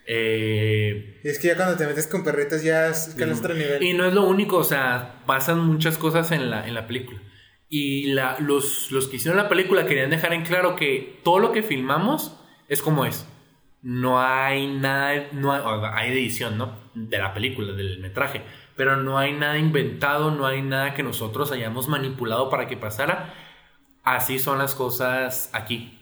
Eh, 0.07 1.21
Y 1.25 1.29
es 1.29 1.39
que 1.39 1.49
ya 1.49 1.57
cuando 1.57 1.77
te 1.77 1.87
metes 1.87 2.07
con 2.07 2.25
perritos 2.25 2.63
ya 2.63 2.89
escalas 2.89 3.39
otro 3.39 3.55
nivel. 3.55 3.83
y 3.83 3.93
no 3.95 4.05
es 4.05 4.13
lo 4.15 4.25
único, 4.25 4.59
o 4.59 4.65
sea, 4.65 5.23
pasan 5.27 5.61
muchas 5.61 5.99
cosas 5.99 6.31
en 6.31 6.51
la, 6.51 6.67
en 6.67 6.75
la 6.75 6.87
película. 6.87 7.21
Y 7.69 8.13
la, 8.13 8.37
los, 8.39 8.91
los 8.93 9.09
que 9.09 9.17
hicieron 9.17 9.37
la 9.43 9.49
película 9.49 9.87
querían 9.87 10.11
dejar 10.11 10.33
en 10.33 10.43
claro 10.45 10.77
que 10.77 11.21
todo 11.25 11.39
lo 11.39 11.53
que 11.53 11.63
filmamos 11.63 12.39
es 12.69 12.83
como 12.83 13.05
es. 13.05 13.27
No 13.83 14.21
hay 14.21 14.67
nada, 14.67 15.29
no 15.33 15.53
hay, 15.53 15.63
hay 15.95 16.13
edición, 16.13 16.57
¿no? 16.57 16.79
De 16.95 17.19
la 17.19 17.35
película, 17.35 17.73
del 17.73 17.99
metraje. 17.99 18.43
Pero 18.77 18.97
no 18.97 19.19
hay 19.19 19.33
nada 19.33 19.59
inventado, 19.59 20.31
no 20.31 20.47
hay 20.47 20.63
nada 20.63 20.95
que 20.95 21.03
nosotros 21.03 21.53
hayamos 21.53 21.89
manipulado 21.89 22.49
para 22.49 22.67
que 22.67 22.77
pasara. 22.77 23.35
Así 24.03 24.39
son 24.39 24.59
las 24.59 24.75
cosas 24.75 25.51
aquí. 25.53 25.99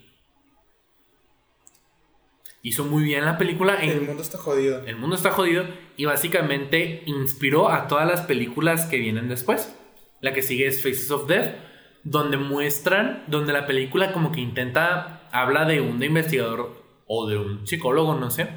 Hizo 2.65 2.85
muy 2.85 3.03
bien 3.03 3.25
la 3.25 3.39
película 3.39 3.83
en 3.83 3.91
El 3.91 4.01
mundo 4.03 4.23
está 4.23 4.39
jodido. 4.39 4.87
el 4.87 4.97
mundo 4.97 5.17
está 5.17 5.33
jodido 5.33 5.67
y 5.97 6.05
básicamente 6.05 7.03
inspiró 7.07 7.69
a 7.71 7.89
todas 7.89 8.07
las 8.07 8.21
películas 8.23 8.87
que 8.87 8.99
vienen 8.99 9.29
después. 9.29 9.77
La 10.21 10.33
que 10.33 10.43
sigue 10.43 10.69
es 10.69 10.81
Faces 10.81 11.11
of 11.11 11.27
Death, 11.27 11.57
donde 12.05 12.37
muestran, 12.37 13.25
donde 13.27 13.53
la 13.53 13.67
película 13.67 14.13
como 14.13 14.31
que 14.31 14.41
intenta, 14.41 15.29
habla 15.33 15.65
de 15.65 15.81
un 15.81 16.01
investigador 16.01 16.85
o 17.09 17.29
de 17.29 17.37
un 17.37 17.67
psicólogo, 17.67 18.15
no 18.15 18.31
sé, 18.31 18.49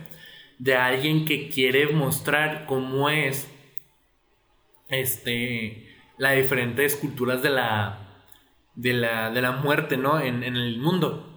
de 0.59 0.75
alguien 0.75 1.25
que 1.25 1.49
quiere 1.49 1.87
mostrar 1.87 2.67
cómo 2.67 3.09
es 3.09 3.51
este 4.89 5.95
las 6.19 6.35
diferentes 6.35 6.95
culturas 6.95 7.41
de 7.41 7.49
la 7.49 8.23
de 8.75 8.93
la, 8.93 9.31
de 9.31 9.41
la 9.41 9.53
muerte, 9.53 9.97
¿no? 9.97 10.19
En, 10.19 10.43
en 10.43 10.55
el 10.55 10.77
mundo. 10.77 11.34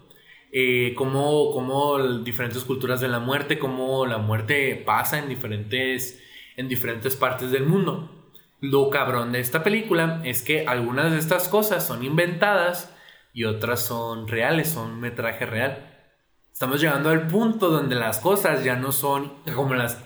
Eh, 0.53 0.95
cómo, 0.97 1.53
cómo 1.53 1.99
diferentes 2.19 2.65
culturas 2.65 3.01
de 3.01 3.09
la 3.09 3.19
muerte, 3.19 3.59
cómo 3.59 4.07
la 4.07 4.19
muerte 4.19 4.83
pasa 4.87 5.19
en 5.19 5.29
diferentes, 5.29 6.23
en 6.57 6.69
diferentes 6.69 7.17
partes 7.17 7.51
del 7.51 7.67
mundo. 7.67 8.11
Lo 8.61 8.91
cabrón 8.91 9.33
de 9.33 9.41
esta 9.41 9.63
película 9.63 10.21
es 10.25 10.43
que 10.43 10.67
algunas 10.67 11.13
de 11.13 11.19
estas 11.19 11.49
cosas 11.49 11.87
son 11.87 12.05
inventadas 12.05 12.95
y 13.33 13.45
otras 13.45 13.85
son 13.85 14.27
reales, 14.27 14.69
son 14.69 15.01
metraje 15.01 15.47
real. 15.47 15.95
Estamos 16.53 16.81
llegando 16.81 17.11
al 17.11 17.29
punto 17.29 17.71
donde 17.71 17.95
las 17.95 18.19
cosas 18.19 18.65
ya 18.65 18.75
no 18.75 18.91
son 18.91 19.33
como 19.55 19.75
las 19.75 20.03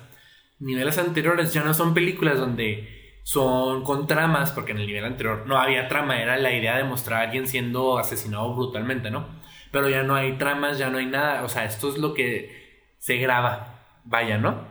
niveles 0.59 0.99
anteriores, 0.99 1.53
ya 1.53 1.65
no 1.65 1.73
son 1.73 1.95
películas 1.95 2.39
donde 2.39 3.21
son 3.25 3.85
con 3.85 4.07
tramas, 4.07 4.53
porque 4.53 4.73
en 4.73 4.79
el 4.79 4.87
nivel 4.87 5.05
anterior 5.05 5.45
no 5.47 5.57
había 5.57 5.89
trama, 5.89 6.21
era 6.21 6.37
la 6.37 6.53
idea 6.53 6.77
de 6.77 6.85
mostrar 6.85 7.21
a 7.21 7.25
alguien 7.25 7.47
siendo 7.47 7.99
asesinado 7.99 8.55
brutalmente, 8.55 9.11
¿no? 9.11 9.42
Pero 9.73 9.89
ya 9.89 10.05
no 10.05 10.15
hay 10.15 10.35
tramas, 10.35 10.79
ya 10.79 10.91
no 10.91 10.99
hay 10.99 11.07
nada, 11.07 11.43
o 11.43 11.49
sea, 11.49 11.65
esto 11.65 11.89
es 11.89 11.99
lo 11.99 12.15
que 12.15 12.95
se 12.99 13.17
graba, 13.17 14.01
vaya, 14.05 14.39
¿no? 14.39 14.69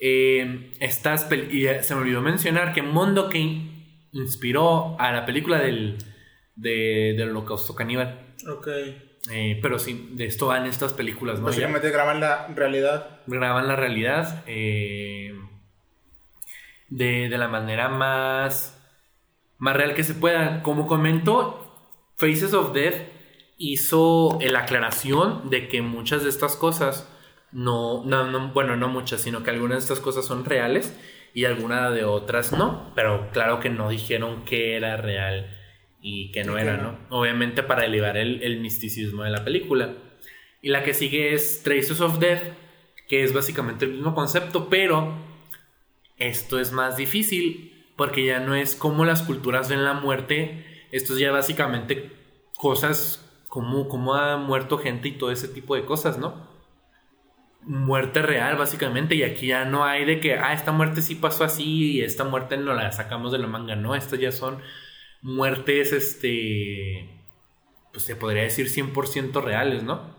Eh, 0.00 0.72
estas 0.80 1.30
y 1.32 1.66
se 1.82 1.94
me 1.94 2.00
olvidó 2.00 2.20
mencionar 2.22 2.72
que 2.72 2.82
Mondo 2.82 3.28
King 3.28 3.70
inspiró 4.12 4.98
a 4.98 5.12
la 5.12 5.26
película 5.26 5.58
del, 5.58 5.98
del 6.54 7.30
holocausto 7.30 7.74
caníbal. 7.74 8.34
Ok. 8.48 8.68
Eh, 9.32 9.58
pero 9.62 9.78
sí, 9.78 10.10
de 10.12 10.26
esto 10.26 10.48
van 10.48 10.66
estas 10.66 10.92
películas, 10.92 11.40
¿no? 11.40 11.46
Básicamente 11.46 11.90
graban 11.90 12.20
la 12.20 12.46
realidad. 12.48 13.20
Graban 13.26 13.66
la 13.66 13.76
realidad 13.76 14.44
eh, 14.46 15.34
de, 16.88 17.28
de, 17.28 17.38
la 17.38 17.48
manera 17.48 17.88
más, 17.88 18.80
más 19.58 19.76
real 19.76 19.94
que 19.94 20.04
se 20.04 20.14
pueda. 20.14 20.62
Como 20.62 20.86
comentó, 20.86 21.90
Faces 22.16 22.52
of 22.52 22.74
Death 22.74 23.13
hizo 23.56 24.38
la 24.40 24.60
aclaración 24.60 25.50
de 25.50 25.68
que 25.68 25.82
muchas 25.82 26.22
de 26.24 26.30
estas 26.30 26.56
cosas, 26.56 27.08
no, 27.52 28.04
no, 28.04 28.30
no, 28.30 28.52
bueno, 28.52 28.76
no 28.76 28.88
muchas, 28.88 29.20
sino 29.20 29.42
que 29.42 29.50
algunas 29.50 29.78
de 29.78 29.82
estas 29.82 30.00
cosas 30.00 30.26
son 30.26 30.44
reales 30.44 30.96
y 31.34 31.44
algunas 31.44 31.94
de 31.94 32.04
otras 32.04 32.52
no. 32.52 32.92
Pero 32.94 33.30
claro 33.32 33.60
que 33.60 33.70
no 33.70 33.88
dijeron 33.88 34.44
que 34.44 34.76
era 34.76 34.96
real 34.96 35.50
y 36.00 36.32
que 36.32 36.44
no 36.44 36.58
era, 36.58 36.76
¿no? 36.76 36.98
Obviamente 37.10 37.62
para 37.62 37.84
elevar 37.84 38.16
el, 38.16 38.60
misticismo 38.60 39.22
de 39.22 39.30
la 39.30 39.44
película. 39.44 39.94
Y 40.60 40.70
la 40.70 40.82
que 40.82 40.94
sigue 40.94 41.34
es 41.34 41.62
Traces 41.62 42.00
of 42.00 42.18
Death, 42.18 42.42
que 43.08 43.22
es 43.22 43.32
básicamente 43.32 43.84
el 43.84 43.92
mismo 43.92 44.14
concepto, 44.14 44.68
pero 44.68 45.14
esto 46.18 46.58
es 46.58 46.72
más 46.72 46.96
difícil 46.96 47.70
porque 47.96 48.24
ya 48.24 48.40
no 48.40 48.54
es 48.54 48.74
como 48.74 49.04
las 49.04 49.22
culturas 49.22 49.68
ven 49.68 49.84
la 49.84 49.94
muerte, 49.94 50.86
esto 50.90 51.12
es 51.12 51.20
ya 51.20 51.30
básicamente 51.30 52.10
cosas 52.56 53.23
como, 53.54 53.86
como 53.86 54.16
ha 54.16 54.36
muerto 54.36 54.78
gente 54.78 55.06
y 55.06 55.12
todo 55.12 55.30
ese 55.30 55.46
tipo 55.46 55.76
de 55.76 55.84
cosas, 55.84 56.18
¿no? 56.18 56.50
Muerte 57.62 58.20
real, 58.20 58.56
básicamente, 58.56 59.14
y 59.14 59.22
aquí 59.22 59.46
ya 59.46 59.64
no 59.64 59.84
hay 59.84 60.04
de 60.04 60.18
que, 60.18 60.34
ah, 60.34 60.52
esta 60.52 60.72
muerte 60.72 61.02
sí 61.02 61.14
pasó 61.14 61.44
así 61.44 61.92
y 61.92 62.00
esta 62.00 62.24
muerte 62.24 62.56
no 62.56 62.74
la 62.74 62.90
sacamos 62.90 63.30
de 63.30 63.38
la 63.38 63.46
manga, 63.46 63.76
no, 63.76 63.94
estas 63.94 64.18
ya 64.18 64.32
son 64.32 64.60
muertes, 65.22 65.92
este, 65.92 67.08
pues 67.92 68.04
se 68.04 68.16
podría 68.16 68.42
decir 68.42 68.66
100% 68.66 69.40
reales, 69.40 69.84
¿no? 69.84 70.16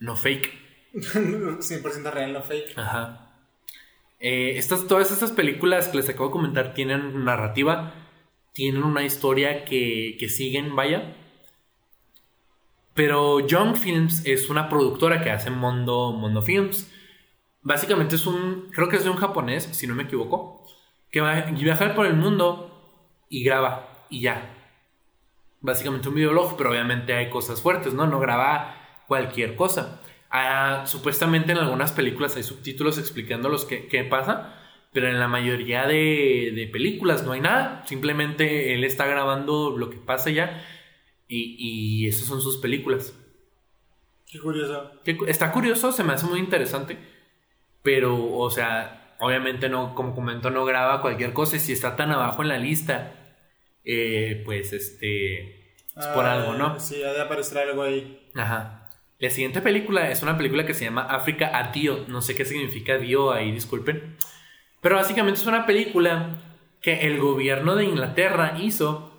No 0.00 0.16
fake. 0.16 0.52
100% 0.92 2.12
real, 2.12 2.34
no 2.34 2.42
fake. 2.42 2.76
Ajá. 2.76 3.38
Eh, 4.20 4.58
estas, 4.58 4.86
todas 4.86 5.10
estas 5.10 5.32
películas 5.32 5.88
que 5.88 5.96
les 5.96 6.10
acabo 6.10 6.26
de 6.26 6.32
comentar 6.32 6.74
tienen 6.74 7.24
narrativa, 7.24 7.94
tienen 8.52 8.82
una 8.82 9.02
historia 9.02 9.64
que, 9.64 10.18
que 10.20 10.28
siguen, 10.28 10.76
vaya. 10.76 11.16
Pero 12.94 13.40
Young 13.46 13.76
Films 13.76 14.24
es 14.24 14.48
una 14.50 14.68
productora 14.68 15.22
que 15.22 15.30
hace 15.30 15.50
Mondo, 15.50 16.12
Mondo 16.12 16.42
Films. 16.42 16.90
Básicamente 17.60 18.16
es 18.16 18.26
un, 18.26 18.70
creo 18.72 18.88
que 18.88 18.96
es 18.96 19.04
de 19.04 19.10
un 19.10 19.16
japonés, 19.16 19.64
si 19.64 19.86
no 19.86 19.94
me 19.94 20.04
equivoco, 20.04 20.64
que 21.10 21.20
va 21.20 21.38
a 21.38 21.50
viajar 21.50 21.94
por 21.94 22.06
el 22.06 22.14
mundo 22.14 23.26
y 23.28 23.42
graba 23.42 24.06
y 24.10 24.20
ya. 24.20 24.50
Básicamente 25.60 26.08
un 26.08 26.14
videolog, 26.14 26.56
pero 26.56 26.70
obviamente 26.70 27.14
hay 27.14 27.30
cosas 27.30 27.60
fuertes, 27.60 27.94
¿no? 27.94 28.06
No 28.06 28.20
graba 28.20 28.76
cualquier 29.08 29.56
cosa. 29.56 30.00
Ah, 30.30 30.84
supuestamente 30.86 31.52
en 31.52 31.58
algunas 31.58 31.92
películas 31.92 32.36
hay 32.36 32.42
subtítulos 32.42 32.98
explicando 32.98 33.48
los 33.48 33.64
qué 33.64 34.06
pasa, 34.08 34.54
pero 34.94 35.08
en 35.08 35.18
la 35.18 35.26
mayoría 35.26 35.86
de, 35.86 36.68
películas 36.72 37.24
no 37.24 37.32
hay 37.32 37.40
nada. 37.40 37.82
Simplemente 37.86 38.74
él 38.74 38.84
está 38.84 39.06
grabando 39.06 39.76
lo 39.76 39.90
que 39.90 39.96
pasa 39.96 40.30
ya 40.30 40.64
y, 41.34 42.04
y 42.04 42.08
esas 42.08 42.26
son 42.26 42.40
sus 42.40 42.58
películas. 42.58 43.14
Qué 44.26 44.38
curioso. 44.38 44.90
está 45.26 45.52
curioso, 45.52 45.92
se 45.92 46.02
me 46.02 46.12
hace 46.12 46.26
muy 46.26 46.40
interesante, 46.40 46.98
pero, 47.82 48.34
o 48.36 48.50
sea, 48.50 49.16
obviamente 49.20 49.68
no, 49.68 49.94
como 49.94 50.14
comento, 50.14 50.50
no 50.50 50.64
graba 50.64 51.00
cualquier 51.00 51.32
cosa 51.32 51.56
y 51.56 51.60
si 51.60 51.72
está 51.72 51.96
tan 51.96 52.10
abajo 52.10 52.42
en 52.42 52.48
la 52.48 52.58
lista 52.58 53.20
eh, 53.84 54.42
pues 54.44 54.72
este, 54.72 55.74
es 55.96 56.06
por 56.14 56.24
algo, 56.24 56.54
¿no? 56.54 56.80
Sí, 56.80 57.02
ha 57.02 57.12
de 57.12 57.20
aparecer 57.20 57.58
algo 57.58 57.82
ahí. 57.82 58.28
Ajá. 58.34 58.88
La 59.18 59.30
siguiente 59.30 59.60
película 59.60 60.10
es 60.10 60.22
una 60.22 60.36
película 60.36 60.66
que 60.66 60.74
se 60.74 60.84
llama 60.84 61.02
África 61.02 61.56
a 61.56 61.70
Dio. 61.70 62.04
No 62.08 62.22
sé 62.22 62.34
qué 62.34 62.44
significa 62.44 62.98
Dio 62.98 63.32
ahí, 63.32 63.52
disculpen. 63.52 64.16
Pero 64.80 64.96
básicamente 64.96 65.40
es 65.40 65.46
una 65.46 65.66
película 65.66 66.40
que 66.80 67.06
el 67.06 67.18
gobierno 67.18 67.76
de 67.76 67.84
Inglaterra 67.84 68.58
hizo 68.60 69.13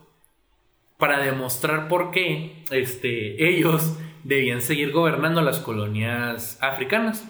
para 0.98 1.20
demostrar 1.20 1.88
por 1.88 2.12
qué 2.12 2.64
este, 2.72 3.48
ellos 3.48 3.98
debían 4.24 4.62
seguir 4.62 4.92
gobernando 4.92 5.42
las 5.42 5.60
colonias 5.60 6.58
africanas, 6.62 7.30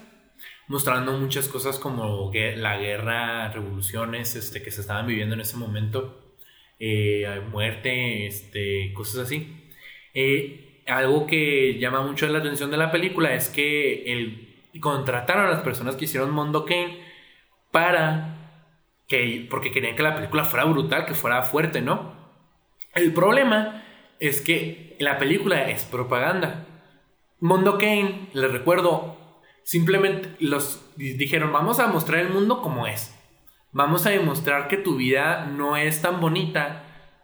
mostrando 0.67 1.13
muchas 1.13 1.47
cosas 1.47 1.79
como 1.79 2.31
la 2.33 2.77
guerra, 2.77 3.51
revoluciones 3.51 4.35
este, 4.35 4.61
que 4.61 4.71
se 4.71 4.81
estaban 4.81 5.07
viviendo 5.07 5.35
en 5.35 5.41
ese 5.41 5.57
momento 5.57 6.37
eh, 6.79 7.41
muerte, 7.51 8.27
este, 8.27 8.93
cosas 8.93 9.25
así. 9.25 9.71
Eh, 10.13 10.83
algo 10.87 11.25
que 11.25 11.77
llama 11.79 12.01
mucho 12.01 12.27
la 12.27 12.39
atención 12.39 12.71
de 12.71 12.77
la 12.77 12.91
película 12.91 13.33
es 13.33 13.49
que 13.49 14.11
el, 14.11 14.55
contrataron 14.79 15.47
a 15.47 15.49
las 15.49 15.61
personas 15.61 15.95
que 15.95 16.05
hicieron 16.05 16.31
Mondo 16.31 16.65
Kane 16.65 16.99
para 17.71 18.61
que, 19.07 19.47
porque 19.49 19.71
querían 19.71 19.95
que 19.95 20.03
la 20.03 20.15
película 20.15 20.45
fuera 20.45 20.65
brutal, 20.65 21.05
que 21.05 21.13
fuera 21.13 21.41
fuerte, 21.43 21.81
¿no? 21.81 22.14
El 22.95 23.13
problema 23.13 23.83
es 24.19 24.41
que 24.41 24.95
la 24.99 25.19
película 25.19 25.69
es 25.69 25.83
propaganda. 25.83 26.65
Mondo 27.39 27.77
Kane, 27.77 28.29
les 28.33 28.51
recuerdo, 28.51 29.17
simplemente 29.63 30.35
los 30.39 30.81
dijeron, 30.95 31.51
vamos 31.51 31.79
a 31.79 31.87
mostrar 31.87 32.21
el 32.21 32.29
mundo 32.29 32.61
como 32.61 32.87
es 32.87 33.15
vamos 33.75 34.05
a 34.05 34.11
demostrar 34.11 34.69
que 34.69 34.77
tu 34.77 34.95
vida 34.95 35.47
no 35.47 35.75
es 35.75 36.01
tan 36.01 36.21
bonita 36.21 36.83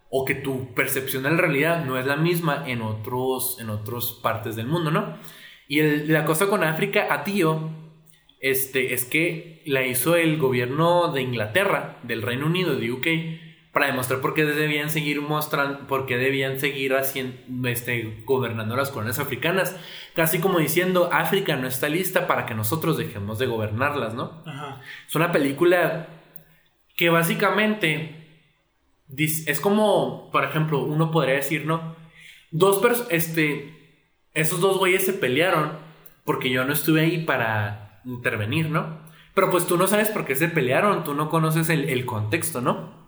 o 0.10 0.26
que 0.26 0.36
tu 0.36 0.74
percepción 0.74 1.24
de 1.24 1.32
la 1.32 1.38
realidad 1.38 1.86
no 1.86 1.98
es 1.98 2.06
la 2.06 2.18
misma 2.18 2.66
en 2.68 2.82
otros 2.82 3.58
en 3.62 3.70
otras 3.70 4.20
partes 4.22 4.58
del 4.58 4.68
mundo, 4.68 4.92
¿no? 4.92 5.18
Y 5.70 5.82
la 5.82 6.26
cosa 6.26 6.48
con 6.48 6.66
África 6.66 7.08
a 7.10 7.24
tío 7.24 7.70
este, 8.42 8.94
es 8.94 9.06
que 9.06 9.64
la 9.66 9.86
hizo 9.86 10.18
el 10.18 10.38
gobierno 10.38 11.14
de 11.14 11.22
Inglaterra, 11.22 12.00
del 12.04 12.22
Reino 12.22 12.48
Unido, 12.48 12.76
de 12.76 12.92
UK, 12.92 13.08
para 13.72 13.88
demostrar 13.88 14.20
por 14.20 14.34
qué 14.34 14.44
debían 14.44 14.90
seguir 14.90 15.22
mostrando, 15.22 15.88
por 15.88 16.06
qué 16.06 16.18
debían 16.18 16.60
seguir 16.60 16.94
haciendo, 16.94 17.68
este, 17.70 18.24
gobernando 18.26 18.76
las 18.76 18.92
colonias 18.92 19.20
africanas, 19.20 19.76
casi 20.14 20.40
como 20.40 20.60
diciendo, 20.60 21.10
África 21.12 21.56
no 21.56 21.68
está 21.68 21.88
lista 21.88 22.28
para 22.28 22.46
que 22.46 22.54
nosotros 22.54 22.98
dejemos 22.98 23.40
de 23.40 23.48
gobernarlas, 23.48 24.14
¿no? 24.14 24.44
Es 25.08 25.16
una 25.16 25.32
película 25.32 26.08
que 26.98 27.10
básicamente 27.10 28.22
es 29.18 29.60
como, 29.60 30.30
por 30.32 30.44
ejemplo, 30.44 30.84
uno 30.84 31.12
podría 31.12 31.36
decir, 31.36 31.66
¿no? 31.66 31.96
Dos 32.52 32.80
personas, 32.80 33.12
este, 33.12 34.00
esos 34.34 34.60
dos 34.62 34.78
güeyes 34.78 35.06
se 35.06 35.14
pelearon 35.14 35.80
porque 36.26 36.50
yo 36.50 36.66
no 36.66 36.74
estuve 36.74 37.02
ahí 37.02 37.24
para 37.24 38.02
intervenir, 38.06 38.70
¿no? 38.70 39.00
Pero 39.34 39.50
pues 39.50 39.66
tú 39.66 39.78
no 39.78 39.88
sabes 39.88 40.10
por 40.10 40.26
qué 40.26 40.36
se 40.36 40.50
pelearon, 40.50 41.04
tú 41.04 41.14
no 41.14 41.30
conoces 41.30 41.70
el, 41.70 42.06
contexto, 42.06 42.62
¿no? 42.62 43.01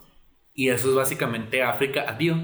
Y 0.53 0.69
eso 0.69 0.89
es 0.89 0.95
básicamente 0.95 1.63
África, 1.63 2.05
adiós. 2.07 2.37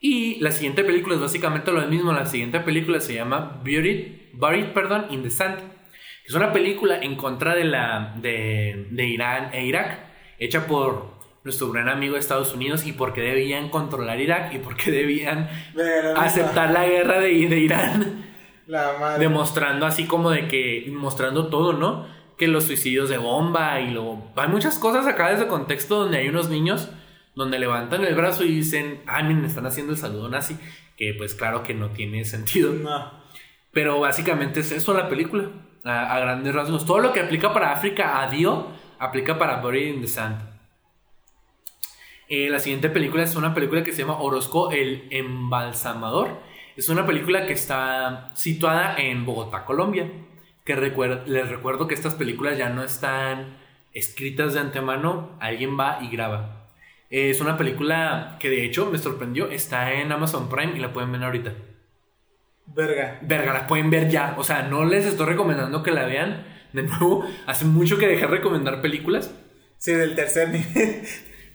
Y 0.00 0.38
la 0.40 0.50
siguiente 0.50 0.84
película 0.84 1.14
es 1.14 1.20
básicamente 1.20 1.72
lo 1.72 1.80
mismo. 1.86 2.12
La 2.12 2.26
siguiente 2.26 2.60
película 2.60 3.00
se 3.00 3.14
llama 3.14 3.60
Buried, 3.64 4.32
Buried 4.34 4.66
perdón, 4.72 5.06
in 5.10 5.22
the 5.22 5.30
Sand. 5.30 5.58
Es 6.26 6.34
una 6.34 6.52
película 6.52 6.98
en 7.00 7.16
contra 7.16 7.54
de, 7.54 7.64
la, 7.64 8.14
de, 8.20 8.86
de 8.90 9.06
Irán 9.06 9.50
e 9.52 9.66
Irak, 9.66 9.98
hecha 10.38 10.66
por 10.66 11.14
nuestro 11.44 11.70
gran 11.70 11.88
amigo 11.88 12.14
de 12.14 12.20
Estados 12.20 12.54
Unidos 12.54 12.86
y 12.86 12.92
por 12.92 13.12
qué 13.12 13.20
debían 13.20 13.68
controlar 13.68 14.18
Irak 14.18 14.54
y 14.54 14.58
por 14.58 14.76
qué 14.76 14.90
debían 14.90 15.48
aceptar 16.16 16.70
la 16.70 16.86
guerra 16.86 17.20
de, 17.20 17.48
de 17.48 17.58
Irán. 17.58 18.24
Demostrando 19.18 19.84
así 19.84 20.06
como 20.06 20.30
de 20.30 20.48
que, 20.48 20.86
mostrando 20.90 21.48
todo, 21.48 21.74
¿no? 21.74 22.06
Que 22.36 22.48
los 22.48 22.64
suicidios 22.64 23.08
de 23.08 23.18
bomba 23.18 23.80
y 23.80 23.90
lo... 23.90 24.22
Hay 24.36 24.48
muchas 24.48 24.78
cosas 24.78 25.06
acá 25.06 25.28
de 25.28 25.36
ese 25.36 25.46
contexto 25.46 26.00
donde 26.00 26.18
hay 26.18 26.28
unos 26.28 26.48
niños 26.48 26.90
donde 27.34 27.58
levantan 27.58 28.04
el 28.04 28.14
brazo 28.14 28.44
y 28.44 28.48
dicen, 28.48 29.02
ah, 29.06 29.22
miren, 29.22 29.44
están 29.44 29.66
haciendo 29.66 29.92
el 29.92 29.98
saludo 29.98 30.28
nazi. 30.28 30.56
que 30.96 31.14
pues 31.14 31.34
claro 31.34 31.62
que 31.62 31.74
no 31.74 31.90
tiene 31.90 32.24
sentido. 32.24 32.72
No. 32.72 33.10
Pero 33.72 33.98
básicamente 34.00 34.60
es 34.60 34.70
eso 34.72 34.94
la 34.94 35.08
película, 35.08 35.50
a, 35.84 36.14
a 36.14 36.20
grandes 36.20 36.54
rasgos. 36.54 36.86
Todo 36.86 37.00
lo 37.00 37.12
que 37.12 37.20
aplica 37.20 37.52
para 37.52 37.72
África 37.72 38.22
a 38.22 38.30
Dio, 38.30 38.68
aplica 38.98 39.38
para 39.38 39.60
Buried 39.60 39.94
in 39.94 40.00
the 40.00 40.06
Sand. 40.06 40.54
Eh, 42.28 42.48
la 42.48 42.58
siguiente 42.58 42.88
película 42.88 43.22
es 43.22 43.36
una 43.36 43.52
película 43.52 43.84
que 43.84 43.92
se 43.92 43.98
llama 43.98 44.20
Orozco 44.20 44.70
el 44.70 45.06
Embalsamador. 45.10 46.40
Es 46.76 46.88
una 46.88 47.06
película 47.06 47.46
que 47.46 47.52
está 47.52 48.30
situada 48.34 48.96
en 48.96 49.26
Bogotá, 49.26 49.64
Colombia. 49.64 50.10
Que 50.64 50.74
recuer- 50.76 51.26
les 51.26 51.46
recuerdo 51.48 51.86
que 51.86 51.94
estas 51.94 52.14
películas 52.14 52.56
ya 52.56 52.70
no 52.70 52.82
están 52.82 53.58
escritas 53.92 54.54
de 54.54 54.60
antemano, 54.60 55.36
alguien 55.38 55.78
va 55.78 55.98
y 56.00 56.08
graba. 56.08 56.70
Eh, 57.10 57.28
es 57.28 57.42
una 57.42 57.58
película 57.58 58.36
que 58.40 58.48
de 58.48 58.64
hecho 58.64 58.86
me 58.90 58.96
sorprendió, 58.96 59.50
está 59.50 59.92
en 59.92 60.10
Amazon 60.10 60.48
Prime 60.48 60.72
y 60.74 60.80
la 60.80 60.92
pueden 60.94 61.12
ver 61.12 61.22
ahorita. 61.22 61.52
Verga. 62.66 63.18
Verga, 63.20 63.52
la 63.52 63.66
pueden 63.66 63.90
ver 63.90 64.08
ya. 64.08 64.34
O 64.38 64.42
sea, 64.44 64.62
no 64.62 64.86
les 64.86 65.04
estoy 65.04 65.26
recomendando 65.26 65.82
que 65.82 65.90
la 65.90 66.06
vean. 66.06 66.46
De 66.72 66.82
nuevo, 66.82 67.26
hace 67.46 67.66
mucho 67.66 67.98
que 67.98 68.08
dejé 68.08 68.22
de 68.22 68.28
recomendar 68.28 68.80
películas. 68.80 69.34
Sí, 69.76 69.92
del 69.92 70.14
tercer 70.16 70.48
nivel. 70.48 71.02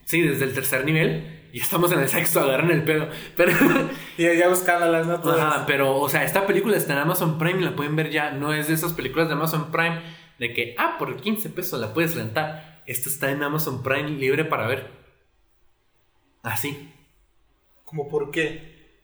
Sí, 0.06 0.22
desde 0.22 0.46
el 0.46 0.54
tercer 0.54 0.86
nivel. 0.86 1.39
Y 1.52 1.60
estamos 1.62 1.92
en 1.92 2.00
el 2.00 2.08
sexto, 2.10 2.40
agarran 2.42 2.70
el 2.72 2.84
pedo. 2.84 3.10
Pero, 3.36 3.52
y 4.18 4.24
ya 4.38 4.48
buscándolas, 4.50 5.08
¿no? 5.08 5.20
Todas. 5.20 5.40
ajá, 5.40 5.66
pero, 5.66 5.98
o 5.98 6.08
sea, 6.10 6.24
esta 6.24 6.46
película 6.46 6.78
está 6.78 6.94
en 6.94 7.00
Amazon 7.00 7.38
Prime 7.40 7.60
y 7.62 7.64
la 7.66 7.76
pueden 7.76 7.96
ver 7.96 8.10
ya. 8.12 8.32
No 8.32 8.54
es 8.54 8.68
de 8.68 8.74
esas 8.76 8.94
películas 8.94 9.28
de 9.28 9.34
Amazon 9.34 9.72
Prime 9.72 10.02
de 10.38 10.54
que, 10.54 10.76
ah, 10.78 10.96
por 11.00 11.16
15 11.18 11.50
pesos 11.50 11.80
la 11.80 11.94
puedes 11.94 12.16
rentar. 12.16 12.84
Esta 12.86 13.10
está 13.10 13.32
en 13.32 13.42
Amazon 13.44 13.82
Prime 13.84 14.10
libre 14.12 14.46
para 14.46 14.68
ver. 14.68 14.92
Así. 16.44 16.94
¿Cómo 17.86 18.08
por 18.08 18.32
qué? 18.32 19.02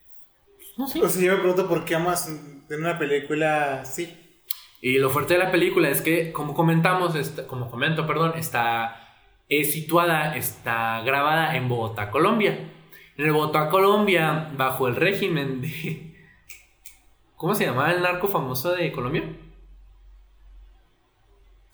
No 0.77 0.87
sé. 0.87 1.01
O 1.01 1.09
sea, 1.09 1.23
yo 1.23 1.31
me 1.33 1.39
pregunto 1.39 1.67
por 1.67 1.85
qué 1.85 1.95
amas 1.95 2.27
en 2.29 2.63
una 2.79 2.97
película 2.99 3.81
así. 3.81 4.21
Y 4.81 4.99
lo 4.99 5.09
fuerte 5.09 5.33
de 5.33 5.39
la 5.39 5.51
película 5.51 5.89
es 5.89 6.01
que, 6.01 6.31
como 6.31 6.53
comentamos, 6.53 7.15
está- 7.15 7.47
como 7.47 7.71
comento, 7.71 8.05
perdón, 8.05 8.33
está 8.37 9.04
es 9.49 9.73
situada, 9.73 10.35
está 10.35 11.01
grabada 11.01 11.55
en 11.55 11.67
Bogotá, 11.69 12.09
Colombia. 12.11 12.71
En 13.17 13.25
el 13.25 13.31
Bogotá, 13.31 13.69
Colombia, 13.69 14.51
bajo 14.57 14.87
el 14.87 14.95
régimen 14.95 15.61
de... 15.61 16.15
¿Cómo 17.35 17.53
se 17.53 17.65
llamaba 17.65 17.91
el 17.91 18.01
narco 18.01 18.27
famoso 18.27 18.73
de 18.73 18.91
Colombia? 18.91 19.23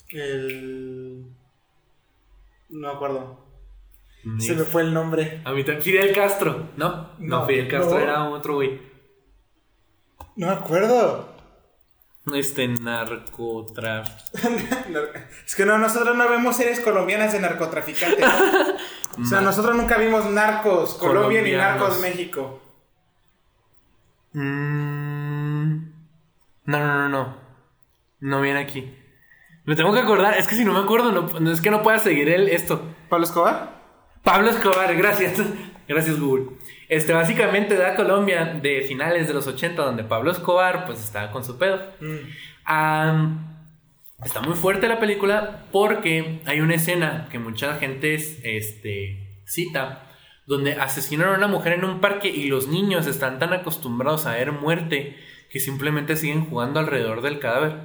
El. 0.10 1.26
No 2.70 2.88
me 2.88 2.94
acuerdo. 2.94 3.46
Se 4.38 4.54
me 4.56 4.64
fue 4.64 4.82
el 4.84 4.94
nombre. 4.94 5.42
A 5.46 5.52
mí 5.52 5.64
también. 5.64 5.82
Fidel 5.82 6.14
Castro, 6.14 6.70
¿no? 6.78 7.14
No, 7.20 7.40
No, 7.40 7.46
Fidel 7.46 7.68
Castro 7.68 7.98
no. 7.98 8.04
era 8.04 8.30
otro 8.30 8.56
güey. 8.56 8.82
No 10.36 10.48
me 10.48 10.54
acuerdo. 10.54 11.30
Este 12.34 12.68
narcotráfico. 12.68 14.16
es 15.46 15.56
que 15.56 15.66
no, 15.66 15.78
nosotros 15.80 16.16
no 16.16 16.30
vemos 16.30 16.56
series 16.56 16.80
colombianas 16.80 17.34
de 17.34 17.40
narcotraficantes. 17.40 18.26
o 19.20 19.26
sea, 19.26 19.42
nosotros 19.42 19.76
nunca 19.76 19.98
vimos 19.98 20.26
narcos 20.26 20.94
Colombia 20.96 21.42
ni 21.42 21.54
narcos 21.54 22.00
México. 22.00 22.62
Mm, 24.34 25.92
No, 26.66 26.80
no, 26.80 26.96
no, 26.96 27.10
no. 27.10 27.38
No 28.20 28.40
viene 28.42 28.60
aquí. 28.60 28.96
Me 29.66 29.76
tengo 29.76 29.92
que 29.92 30.00
acordar. 30.00 30.38
Es 30.38 30.48
que 30.48 30.56
si 30.56 30.64
no 30.64 30.74
me 30.74 30.80
acuerdo, 30.80 31.12
no, 31.12 31.40
no 31.40 31.52
es 31.52 31.60
que 31.60 31.72
no 31.72 31.82
pueda 31.82 31.98
seguir 31.98 32.30
el, 32.30 32.50
esto. 32.50 32.84
¿Pablo 33.10 33.26
Escobar? 33.26 33.82
Pablo 34.24 34.52
Escobar, 34.52 34.96
gracias. 34.96 35.42
Gracias, 35.88 36.20
Google. 36.20 36.46
Este, 36.92 37.14
básicamente 37.14 37.76
da 37.78 37.96
Colombia 37.96 38.60
de 38.62 38.82
finales 38.82 39.26
de 39.30 39.34
los 39.34 39.48
80, 39.48 39.82
donde 39.82 40.04
Pablo 40.04 40.30
Escobar, 40.30 40.86
pues 40.86 41.00
estaba 41.00 41.32
con 41.32 41.46
su 41.46 41.58
pedo. 41.58 41.80
Mm. 42.02 43.38
Está 44.26 44.42
muy 44.42 44.56
fuerte 44.56 44.90
la 44.90 45.00
película 45.00 45.66
porque 45.72 46.42
hay 46.46 46.60
una 46.60 46.76
escena 46.76 47.30
que 47.32 47.40
mucha 47.40 47.76
gente 47.76 48.14
es- 48.14 48.40
este, 48.44 49.42
cita 49.46 50.04
donde 50.46 50.74
asesinan 50.74 51.30
a 51.30 51.38
una 51.38 51.48
mujer 51.48 51.74
en 51.74 51.86
un 51.86 52.02
parque 52.02 52.28
y 52.28 52.48
los 52.48 52.68
niños 52.68 53.08
están 53.08 53.40
tan 53.40 53.54
acostumbrados 53.54 54.26
a 54.26 54.34
ver 54.34 54.52
muerte 54.52 55.16
que 55.50 55.62
simplemente 55.62 56.18
siguen 56.18 56.46
jugando 56.46 56.82
alrededor 56.82 57.22
del 57.22 57.40
cadáver. 57.40 57.78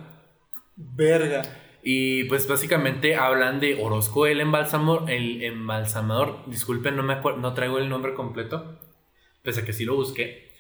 Verga. 0.75 1.43
Y 1.85 2.25
pues 2.25 2.49
básicamente 2.49 3.15
hablan 3.15 3.61
de 3.61 3.81
Orozco 3.81 4.27
el 4.27 4.41
embalsamador, 4.41 5.09
el 5.09 5.45
embalsamador. 5.45 6.41
Disculpen, 6.49 6.97
no 6.97 7.05
me 7.05 7.13
acuerdo, 7.15 7.39
no 7.39 7.55
traigo 7.55 7.79
el 7.79 7.89
nombre 7.89 8.15
completo, 8.15 8.79
pese 9.47 9.61
a 9.63 9.65
que 9.65 9.73
sí 9.73 9.87
lo 9.87 9.97
busqué. 9.97 10.51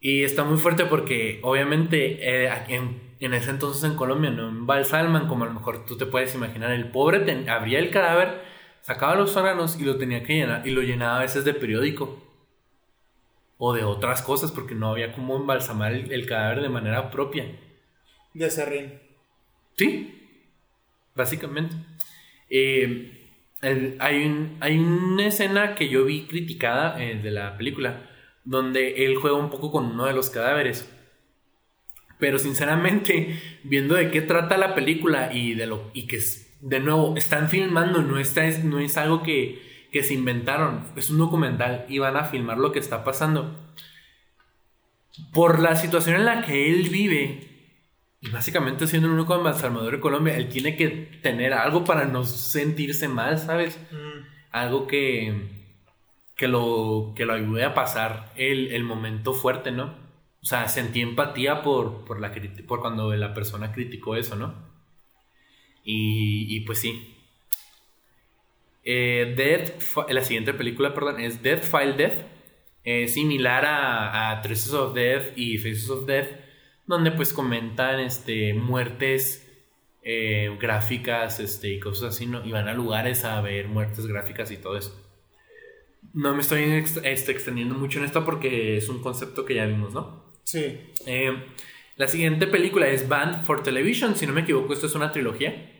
Y 0.00 0.22
está 0.22 0.44
muy 0.44 0.58
fuerte 0.58 0.84
porque 0.84 1.40
obviamente 1.42 2.18
eh, 2.20 2.52
en, 2.68 3.00
en 3.18 3.34
ese 3.34 3.50
entonces 3.50 3.82
en 3.82 3.96
Colombia 3.96 4.30
no 4.30 4.48
embalsaman 4.48 5.26
como 5.26 5.42
a 5.42 5.48
lo 5.48 5.54
mejor 5.54 5.84
tú 5.86 5.96
te 5.98 6.06
puedes 6.06 6.34
imaginar. 6.36 6.70
El 6.70 6.92
pobre 6.92 7.18
ten- 7.20 7.48
abría 7.50 7.80
el 7.80 7.90
cadáver, 7.90 8.40
sacaba 8.82 9.16
los 9.16 9.36
órganos 9.36 9.80
y 9.80 9.84
lo 9.84 9.96
tenía 9.98 10.22
que 10.22 10.34
llenar 10.34 10.64
y 10.68 10.70
lo 10.70 10.82
llenaba 10.82 11.18
a 11.18 11.22
veces 11.22 11.44
de 11.44 11.54
periódico 11.54 12.22
o 13.56 13.72
de 13.72 13.82
otras 13.82 14.22
cosas 14.22 14.52
porque 14.52 14.76
no 14.76 14.90
había 14.90 15.12
como 15.12 15.34
embalsamar 15.36 15.92
el, 15.92 16.12
el 16.12 16.26
cadáver 16.26 16.60
de 16.62 16.68
manera 16.68 17.10
propia. 17.10 17.44
De 18.34 18.50
Serrín. 18.50 19.00
Sí, 19.76 20.14
básicamente. 21.16 21.74
Eh, 22.50 23.17
hay, 23.62 24.24
un- 24.26 24.56
hay 24.60 24.78
una 24.78 25.26
escena 25.26 25.74
que 25.74 25.88
yo 25.88 26.04
vi 26.04 26.26
criticada 26.26 27.02
eh, 27.02 27.16
de 27.22 27.30
la 27.30 27.56
película, 27.56 28.08
donde 28.44 29.04
él 29.04 29.16
juega 29.16 29.36
un 29.36 29.50
poco 29.50 29.70
con 29.72 29.86
uno 29.86 30.06
de 30.06 30.12
los 30.14 30.30
cadáveres. 30.30 30.88
Pero 32.18 32.38
sinceramente, 32.38 33.40
viendo 33.62 33.94
de 33.94 34.10
qué 34.10 34.20
trata 34.22 34.56
la 34.56 34.74
película 34.74 35.32
y 35.32 35.54
de 35.54 35.66
lo 35.66 35.90
y 35.94 36.06
que 36.06 36.18
de 36.60 36.80
nuevo 36.80 37.16
están 37.16 37.48
filmando, 37.48 38.02
no 38.02 38.18
está 38.18 38.44
es, 38.46 38.64
no 38.64 38.80
es 38.80 38.96
algo 38.96 39.22
que, 39.22 39.62
que 39.92 40.02
se 40.02 40.14
inventaron, 40.14 40.88
es 40.96 41.10
un 41.10 41.18
documental 41.18 41.86
y 41.88 41.98
van 42.00 42.16
a 42.16 42.24
filmar 42.24 42.58
lo 42.58 42.72
que 42.72 42.80
está 42.80 43.04
pasando. 43.04 43.56
Por 45.32 45.58
la 45.58 45.74
situación 45.76 46.16
en 46.16 46.24
la 46.24 46.42
que 46.42 46.70
él 46.70 46.88
vive, 46.90 47.47
y 48.20 48.30
básicamente 48.30 48.86
siendo 48.86 49.08
el 49.08 49.14
único 49.14 49.36
embalsamador 49.36 49.92
de 49.92 50.00
Colombia, 50.00 50.36
él 50.36 50.48
tiene 50.48 50.76
que 50.76 50.88
tener 51.22 51.52
algo 51.52 51.84
para 51.84 52.04
no 52.04 52.24
sentirse 52.24 53.06
mal, 53.08 53.38
¿sabes? 53.38 53.78
Mm. 53.92 54.26
Algo 54.50 54.86
que, 54.86 55.48
que, 56.34 56.48
lo, 56.48 57.12
que 57.14 57.26
lo 57.26 57.34
ayude 57.34 57.64
a 57.64 57.74
pasar 57.74 58.32
el, 58.36 58.72
el 58.72 58.82
momento 58.82 59.34
fuerte, 59.34 59.70
¿no? 59.70 59.94
O 60.42 60.46
sea, 60.46 60.68
sentí 60.68 61.00
empatía 61.00 61.62
por, 61.62 62.04
por, 62.04 62.20
la, 62.20 62.32
por 62.66 62.80
cuando 62.80 63.14
la 63.14 63.34
persona 63.34 63.72
criticó 63.72 64.16
eso, 64.16 64.34
¿no? 64.34 64.54
Y, 65.84 66.56
y 66.56 66.60
pues 66.60 66.80
sí. 66.80 67.14
Eh, 68.84 69.34
Death, 69.36 70.08
la 70.08 70.24
siguiente 70.24 70.54
película, 70.54 70.94
perdón, 70.94 71.20
es 71.20 71.42
Death 71.42 71.62
File 71.62 71.92
Death. 71.92 72.26
Eh, 72.84 73.06
similar 73.06 73.66
a, 73.66 74.30
a 74.30 74.40
Traces 74.40 74.72
of 74.72 74.94
Death 74.94 75.36
y 75.36 75.58
Faces 75.58 75.90
of 75.90 76.06
Death, 76.06 76.47
donde 76.88 77.12
pues 77.12 77.32
comentan 77.32 78.00
este, 78.00 78.54
muertes 78.54 79.46
eh, 80.02 80.56
gráficas 80.58 81.38
este, 81.38 81.68
y 81.68 81.78
cosas 81.78 82.14
así, 82.14 82.26
¿no? 82.26 82.44
Y 82.44 82.50
van 82.50 82.66
a 82.66 82.74
lugares 82.74 83.24
a 83.24 83.40
ver 83.40 83.68
muertes 83.68 84.06
gráficas 84.06 84.50
y 84.50 84.56
todo 84.56 84.76
eso. 84.76 84.98
No 86.14 86.34
me 86.34 86.40
estoy 86.40 86.62
ex- 86.62 87.00
este, 87.04 87.30
extendiendo 87.30 87.74
mucho 87.76 87.98
en 87.98 88.06
esto 88.06 88.24
porque 88.24 88.78
es 88.78 88.88
un 88.88 89.02
concepto 89.02 89.44
que 89.44 89.54
ya 89.54 89.66
vimos, 89.66 89.92
¿no? 89.92 90.24
Sí. 90.44 90.80
Eh, 91.06 91.32
la 91.96 92.08
siguiente 92.08 92.46
película 92.46 92.88
es 92.88 93.06
Band 93.06 93.44
for 93.44 93.62
Television, 93.62 94.16
si 94.16 94.26
no 94.26 94.32
me 94.32 94.40
equivoco, 94.40 94.72
esto 94.72 94.86
es 94.86 94.94
una 94.94 95.12
trilogía. 95.12 95.74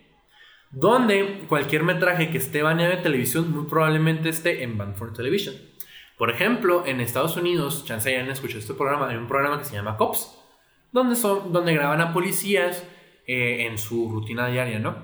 Donde 0.70 1.44
cualquier 1.48 1.82
metraje 1.82 2.28
que 2.30 2.36
esté 2.36 2.62
baneado 2.62 2.94
de 2.94 3.02
televisión 3.02 3.51
muy 3.51 3.66
probablemente 3.66 4.28
esté 4.28 4.62
en 4.62 4.76
Band 4.76 4.97
for 4.97 5.14
Television. 5.14 5.55
Por 6.18 6.30
ejemplo, 6.30 6.85
en 6.85 7.01
Estados 7.01 7.36
Unidos, 7.39 7.85
chance 7.86 8.12
ya 8.12 8.20
han 8.20 8.28
escuchado 8.28 8.59
este 8.59 8.74
programa, 8.74 9.09
hay 9.09 9.16
un 9.16 9.28
programa 9.28 9.59
que 9.59 9.64
se 9.64 9.74
llama 9.74 9.97
Cops, 9.97 10.38
donde, 10.93 11.16
son, 11.16 11.52
graban 11.52 12.01
a 12.01 12.12
policías 12.12 12.86
eh, 13.27 13.66
en 13.66 13.78
su 13.78 14.10
rutina 14.10 14.48
diaria, 14.48 14.78
¿no? 14.78 14.97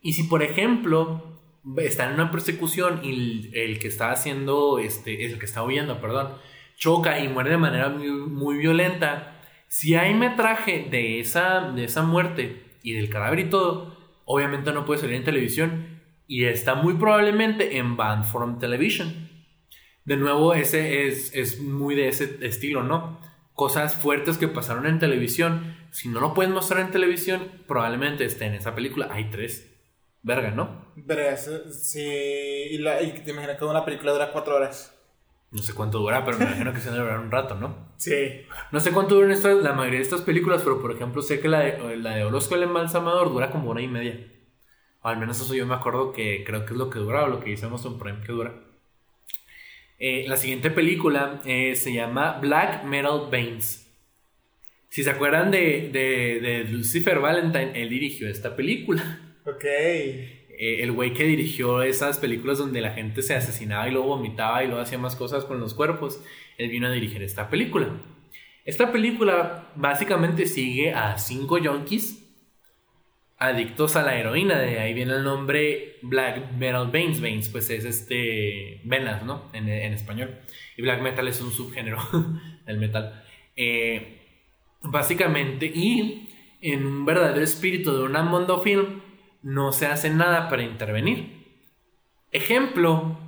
Y 0.00 0.14
si, 0.14 0.24
por 0.24 0.42
ejemplo, 0.42 1.40
está 1.78 2.08
en 2.08 2.14
una 2.14 2.30
persecución 2.30 3.00
y 3.04 3.50
el, 3.54 3.78
que 3.78 3.88
está 3.88 4.10
haciendo, 4.10 4.78
este, 4.78 5.24
el 5.24 5.38
que 5.38 5.46
está 5.46 5.62
huyendo, 5.62 6.00
perdón, 6.00 6.34
choca 6.76 7.20
y 7.20 7.28
muere 7.28 7.50
de 7.50 7.56
manera 7.58 7.88
muy, 7.88 8.10
muy 8.10 8.58
violenta, 8.58 9.40
si 9.68 9.94
hay 9.94 10.12
metraje 10.14 10.88
de 10.90 11.20
esa, 11.20 11.72
de 11.72 11.84
esa 11.84 12.02
muerte 12.02 12.62
y 12.82 12.92
del 12.92 13.08
cadáver 13.08 13.38
y 13.38 13.50
todo, 13.50 13.96
obviamente 14.24 14.72
no 14.72 14.84
puede 14.84 15.00
salir 15.00 15.16
en 15.16 15.24
televisión 15.24 16.00
y 16.26 16.44
está 16.44 16.74
muy 16.74 16.94
probablemente 16.94 17.78
en 17.78 17.96
Band 17.96 18.24
from 18.24 18.58
Television. 18.58 19.28
De 20.04 20.16
nuevo, 20.16 20.54
ese 20.54 21.06
es, 21.06 21.34
es 21.34 21.60
muy 21.60 21.94
de 21.94 22.08
ese 22.08 22.38
estilo, 22.42 22.82
¿no? 22.82 23.20
Cosas 23.54 23.94
fuertes 23.94 24.38
que 24.38 24.48
pasaron 24.48 24.86
en 24.86 24.98
televisión. 24.98 25.76
Si 25.90 26.08
no 26.08 26.20
lo 26.20 26.34
puedes 26.34 26.52
mostrar 26.52 26.80
en 26.80 26.90
televisión, 26.90 27.50
probablemente 27.66 28.24
esté 28.24 28.46
en 28.46 28.54
esa 28.54 28.74
película. 28.74 29.08
Hay 29.10 29.30
tres. 29.30 29.70
Verga, 30.22 30.52
¿no? 30.52 30.86
Verga, 30.96 31.36
sí. 31.36 32.00
Y, 32.00 32.78
la, 32.78 33.02
y 33.02 33.12
te 33.12 33.32
imaginas 33.32 33.58
que 33.58 33.64
una 33.64 33.84
película 33.84 34.12
dura 34.12 34.30
cuatro 34.32 34.56
horas. 34.56 34.96
No 35.50 35.62
sé 35.62 35.74
cuánto 35.74 35.98
dura, 35.98 36.24
pero 36.24 36.38
me 36.38 36.44
imagino 36.46 36.72
que 36.72 36.80
se 36.80 36.90
debe 36.90 37.02
durar 37.02 37.18
un 37.18 37.30
rato, 37.30 37.54
¿no? 37.56 37.92
Sí. 37.98 38.46
No 38.70 38.80
sé 38.80 38.90
cuánto 38.90 39.16
duran 39.16 39.32
estas, 39.32 39.62
la 39.62 39.74
mayoría 39.74 39.98
de 39.98 40.04
estas 40.04 40.22
películas, 40.22 40.62
pero 40.62 40.80
por 40.80 40.92
ejemplo 40.92 41.20
sé 41.20 41.40
que 41.40 41.48
la 41.48 41.60
de, 41.60 41.96
la 41.98 42.14
de 42.14 42.24
Orozco 42.24 42.54
el 42.54 42.62
Embalsamador 42.62 43.28
dura 43.28 43.50
como 43.50 43.70
una 43.70 43.82
y 43.82 43.88
media. 43.88 44.32
O 45.02 45.08
al 45.08 45.18
menos 45.18 45.40
eso 45.40 45.54
yo 45.54 45.66
me 45.66 45.74
acuerdo 45.74 46.12
que 46.12 46.42
creo 46.46 46.64
que 46.64 46.72
es 46.72 46.78
lo 46.78 46.88
que 46.88 47.00
dura 47.00 47.24
o 47.24 47.28
lo 47.28 47.40
que 47.40 47.50
dice 47.50 47.66
Amazon 47.66 47.98
Prime 47.98 48.22
que 48.22 48.32
dura. 48.32 48.54
Eh, 50.04 50.24
la 50.26 50.36
siguiente 50.36 50.68
película 50.72 51.40
eh, 51.44 51.76
se 51.76 51.92
llama 51.92 52.40
Black 52.40 52.82
Metal 52.82 53.28
Veins. 53.30 53.88
Si 54.88 55.04
se 55.04 55.10
acuerdan 55.10 55.52
de, 55.52 55.90
de, 55.92 56.40
de 56.40 56.64
Lucifer 56.64 57.20
Valentine, 57.20 57.70
él 57.80 57.88
dirigió 57.88 58.28
esta 58.28 58.56
película. 58.56 59.20
Ok. 59.44 59.64
Eh, 59.64 60.36
el 60.58 60.92
güey 60.92 61.12
que 61.14 61.24
dirigió 61.24 61.82
esas 61.82 62.18
películas 62.18 62.58
donde 62.58 62.80
la 62.80 62.92
gente 62.92 63.22
se 63.22 63.34
asesinaba 63.34 63.88
y 63.88 63.90
luego 63.90 64.06
vomitaba 64.06 64.62
y 64.62 64.68
luego 64.68 64.80
hacía 64.80 64.98
más 64.98 65.16
cosas 65.16 65.44
con 65.44 65.58
los 65.58 65.74
cuerpos, 65.74 66.22
él 66.58 66.70
vino 66.70 66.86
a 66.86 66.92
dirigir 66.92 67.24
esta 67.24 67.50
película. 67.50 67.88
Esta 68.64 68.92
película 68.92 69.72
básicamente 69.74 70.46
sigue 70.46 70.92
a 70.94 71.18
cinco 71.18 71.58
junkies 71.58 72.21
adictos 73.42 73.96
a 73.96 74.02
la 74.02 74.16
heroína, 74.16 74.58
de 74.58 74.78
ahí 74.78 74.94
viene 74.94 75.14
el 75.14 75.24
nombre 75.24 75.96
Black 76.02 76.52
Metal 76.52 76.88
Veins, 76.90 77.20
Veins 77.20 77.48
pues 77.48 77.70
es 77.70 77.84
este 77.84 78.80
venas, 78.84 79.24
¿no? 79.24 79.50
En, 79.52 79.68
en 79.68 79.92
español. 79.92 80.38
Y 80.76 80.82
Black 80.82 81.02
Metal 81.02 81.26
es 81.26 81.40
un 81.40 81.50
subgénero 81.50 81.98
del 82.66 82.78
metal. 82.78 83.24
Eh, 83.56 84.22
básicamente, 84.82 85.66
y 85.66 86.28
en 86.60 86.86
un 86.86 87.04
verdadero 87.04 87.42
espíritu 87.42 87.92
de 87.92 88.04
una 88.04 88.22
Mondo 88.22 88.62
Film, 88.62 89.00
no 89.42 89.72
se 89.72 89.86
hace 89.86 90.08
nada 90.08 90.48
para 90.48 90.62
intervenir. 90.62 91.42
Ejemplo, 92.30 93.18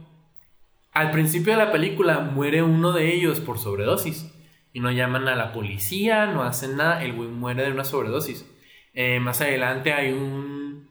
al 0.92 1.10
principio 1.10 1.54
de 1.54 1.64
la 1.64 1.72
película 1.72 2.20
muere 2.20 2.62
uno 2.62 2.92
de 2.92 3.12
ellos 3.12 3.40
por 3.40 3.58
sobredosis. 3.58 4.30
Y 4.72 4.80
no 4.80 4.90
llaman 4.92 5.28
a 5.28 5.36
la 5.36 5.52
policía, 5.52 6.26
no 6.26 6.42
hacen 6.42 6.76
nada, 6.76 7.04
el 7.04 7.12
güey 7.14 7.28
muere 7.28 7.64
de 7.64 7.72
una 7.72 7.84
sobredosis. 7.84 8.48
Eh, 8.94 9.18
más 9.20 9.40
adelante 9.40 9.92
hay 9.92 10.12
un, 10.12 10.88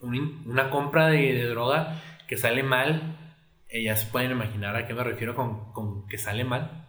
una 0.00 0.70
compra 0.70 1.06
de, 1.06 1.46
droga 1.46 2.02
que 2.26 2.36
sale 2.36 2.62
mal. 2.62 3.18
Eh, 3.68 3.84
ya 3.84 3.96
se 3.96 4.06
pueden 4.06 4.32
imaginar 4.32 4.76
a 4.76 4.86
qué 4.86 4.94
me 4.94 5.04
refiero 5.04 5.34
con, 5.34 5.72
con, 5.72 6.06
que 6.08 6.18
sale 6.18 6.44
mal. 6.44 6.86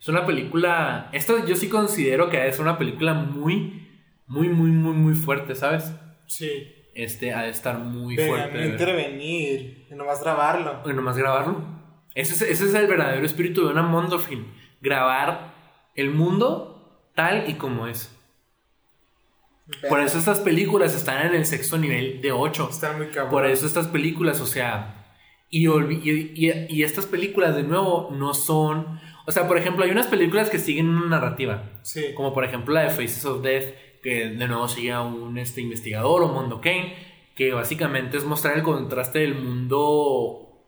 Es 0.00 0.08
una 0.08 0.24
película. 0.24 1.08
Esta 1.12 1.44
yo 1.44 1.56
sí 1.56 1.68
considero 1.68 2.30
que 2.30 2.46
es 2.46 2.58
una 2.58 2.78
película 2.78 3.14
muy, 3.14 3.88
muy, 4.26 4.48
muy, 4.48 4.70
muy, 4.70 4.94
muy 4.94 5.14
fuerte, 5.14 5.54
¿sabes? 5.54 5.92
Sí. 6.26 6.70
Este 6.94 7.34
ha 7.34 7.42
de 7.42 7.50
estar 7.50 7.78
muy 7.78 8.14
Pero 8.14 8.28
fuerte. 8.28 8.58
no 8.58 8.64
intervenir, 8.64 9.86
y 9.90 9.94
nomás 9.94 10.22
grabarlo. 10.22 10.82
Y 10.88 10.92
nomás 10.92 11.16
grabarlo. 11.18 11.64
Ese 12.14 12.34
es, 12.34 12.42
ese 12.42 12.66
es 12.66 12.74
el 12.74 12.86
verdadero 12.86 13.26
espíritu 13.26 13.64
de 13.64 13.72
una 13.72 13.82
Mondo 13.82 14.20
Film. 14.20 14.46
Grabar 14.80 15.54
el 15.96 16.10
mundo 16.10 17.10
tal 17.14 17.48
y 17.48 17.54
como 17.54 17.88
es. 17.88 18.13
Por 19.88 20.00
eso 20.00 20.18
estas 20.18 20.40
películas 20.40 20.94
están 20.94 21.26
en 21.26 21.34
el 21.34 21.46
sexto 21.46 21.78
nivel 21.78 22.20
de 22.20 22.32
8. 22.32 22.68
Están 22.70 22.98
muy 22.98 23.06
cabrón. 23.08 23.30
Por 23.30 23.46
eso 23.46 23.66
estas 23.66 23.86
películas, 23.88 24.40
o 24.40 24.46
sea, 24.46 25.06
y, 25.48 25.68
y, 25.68 26.32
y- 26.34 26.66
y 26.68 26.82
estas 26.82 27.06
películas 27.06 27.56
de 27.56 27.62
nuevo 27.62 28.10
no 28.12 28.34
son, 28.34 29.00
o 29.26 29.32
sea, 29.32 29.46
por 29.48 29.56
ejemplo, 29.56 29.84
hay 29.84 29.90
unas 29.90 30.06
películas 30.08 30.50
que 30.50 30.58
siguen 30.58 30.88
una 30.90 31.06
narrativa, 31.18 31.70
Sí. 31.82 32.12
como 32.14 32.34
por 32.34 32.44
ejemplo 32.44 32.74
la 32.74 32.82
de 32.82 32.90
Faces 32.90 33.24
of 33.24 33.42
Death, 33.42 33.74
que 34.02 34.28
de 34.28 34.48
nuevo 34.48 34.68
sigue 34.68 34.92
a 34.92 35.00
un 35.00 35.38
este, 35.38 35.62
investigador 35.62 36.22
o 36.22 36.28
Mondo 36.28 36.60
Kane, 36.60 36.94
que 37.34 37.52
básicamente 37.52 38.18
es 38.18 38.24
mostrar 38.24 38.56
el 38.56 38.62
contraste 38.62 39.20
del 39.20 39.34
mundo 39.34 40.60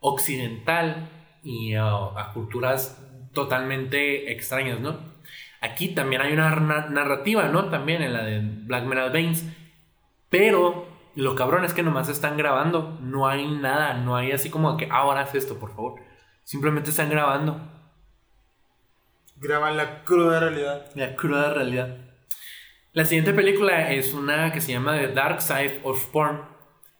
occidental 0.00 1.10
y 1.42 1.74
a, 1.74 1.86
a 1.86 2.32
culturas 2.32 3.00
totalmente 3.32 4.32
extrañas, 4.32 4.80
¿no? 4.80 5.13
Aquí 5.64 5.88
también 5.94 6.20
hay 6.22 6.32
una 6.32 6.54
na- 6.56 6.86
narrativa, 6.90 7.48
¿no? 7.48 7.66
También 7.70 8.02
en 8.02 8.12
la 8.12 8.22
de 8.22 8.40
Black 8.42 8.84
Metal 8.84 9.10
Veins, 9.10 9.44
pero 10.28 10.86
lo 11.14 11.34
cabrón 11.34 11.64
es 11.64 11.72
que 11.72 11.82
nomás 11.82 12.08
están 12.08 12.36
grabando, 12.36 12.98
no 13.00 13.26
hay 13.28 13.46
nada, 13.46 13.94
no 13.94 14.16
hay 14.16 14.32
así 14.32 14.50
como 14.50 14.76
que 14.76 14.86
"Ah, 14.90 14.98
ahora 14.98 15.20
haz 15.22 15.34
esto, 15.34 15.58
por 15.58 15.70
favor. 15.74 15.94
Simplemente 16.42 16.90
están 16.90 17.08
grabando. 17.08 17.60
Graban 19.36 19.76
la 19.76 20.04
cruda 20.04 20.40
realidad. 20.40 20.86
La 20.94 21.16
cruda 21.16 21.52
realidad. 21.54 21.96
La 22.92 23.04
siguiente 23.04 23.32
película 23.32 23.90
es 23.92 24.14
una 24.14 24.52
que 24.52 24.60
se 24.60 24.72
llama 24.72 24.96
The 24.96 25.08
Dark 25.08 25.40
Side 25.42 25.80
of 25.84 26.06
Porn. 26.12 26.42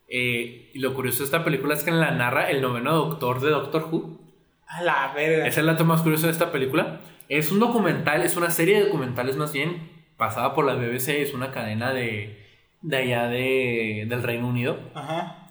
Eh, 0.09 0.71
y 0.75 0.79
lo 0.81 0.95
curioso 0.95 1.19
de 1.21 1.25
esta 1.25 1.45
película 1.45 1.75
es 1.75 1.83
que 1.85 1.91
la 1.91 2.11
narra 2.11 2.51
el 2.51 2.61
noveno 2.61 2.95
doctor 2.95 3.41
de 3.41 3.51
Doctor 3.51 3.89
Who. 3.91 4.21
A 4.67 4.83
la 4.83 5.13
verga. 5.15 5.47
Es 5.47 5.57
el 5.59 5.67
dato 5.67 5.85
más 5.85 6.03
curioso 6.03 6.27
de 6.27 6.33
esta 6.33 6.51
película. 6.51 7.01
Es 7.39 7.51
un 7.53 7.59
documental, 7.61 8.23
es 8.23 8.37
una 8.37 8.51
serie 8.51 8.77
de 8.79 8.85
documentales 8.87 9.37
más 9.37 9.53
bien, 9.53 9.91
pasada 10.17 10.55
por 10.55 10.65
la 10.65 10.75
BBC, 10.75 11.09
es 11.21 11.35
una 11.35 11.51
cadena 11.51 11.93
de, 11.93 12.39
de 12.83 12.97
allá 12.97 13.27
de, 13.29 14.07
del 14.09 14.23
Reino 14.23 14.47
Unido, 14.49 14.79
Ajá. 14.95 15.49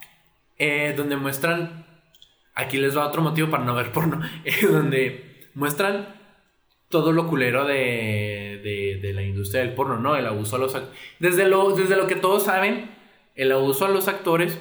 eh, 0.58 0.94
donde 0.96 1.16
muestran, 1.18 1.86
aquí 2.56 2.78
les 2.78 2.96
va 2.98 3.06
otro 3.08 3.22
motivo 3.22 3.50
para 3.50 3.66
no 3.66 3.76
ver 3.76 3.92
porno, 3.92 4.22
eh, 4.46 4.66
donde 4.66 5.50
muestran 5.56 6.08
todo 6.90 7.12
lo 7.12 7.28
culero 7.28 7.66
de, 7.66 8.62
de, 8.64 9.00
de 9.02 9.14
la 9.14 9.24
industria 9.24 9.62
del 9.62 9.74
porno, 9.74 9.98
¿no? 10.00 10.16
El 10.16 10.26
abuso 10.28 10.56
a 10.56 10.60
los 10.60 10.78
desde 11.20 11.48
lo 11.50 11.76
Desde 11.76 11.96
lo 11.98 12.06
que 12.08 12.16
todos 12.16 12.44
saben, 12.44 12.92
el 13.36 13.52
abuso 13.52 13.86
a 13.86 13.90
los 13.90 14.08
actores, 14.08 14.60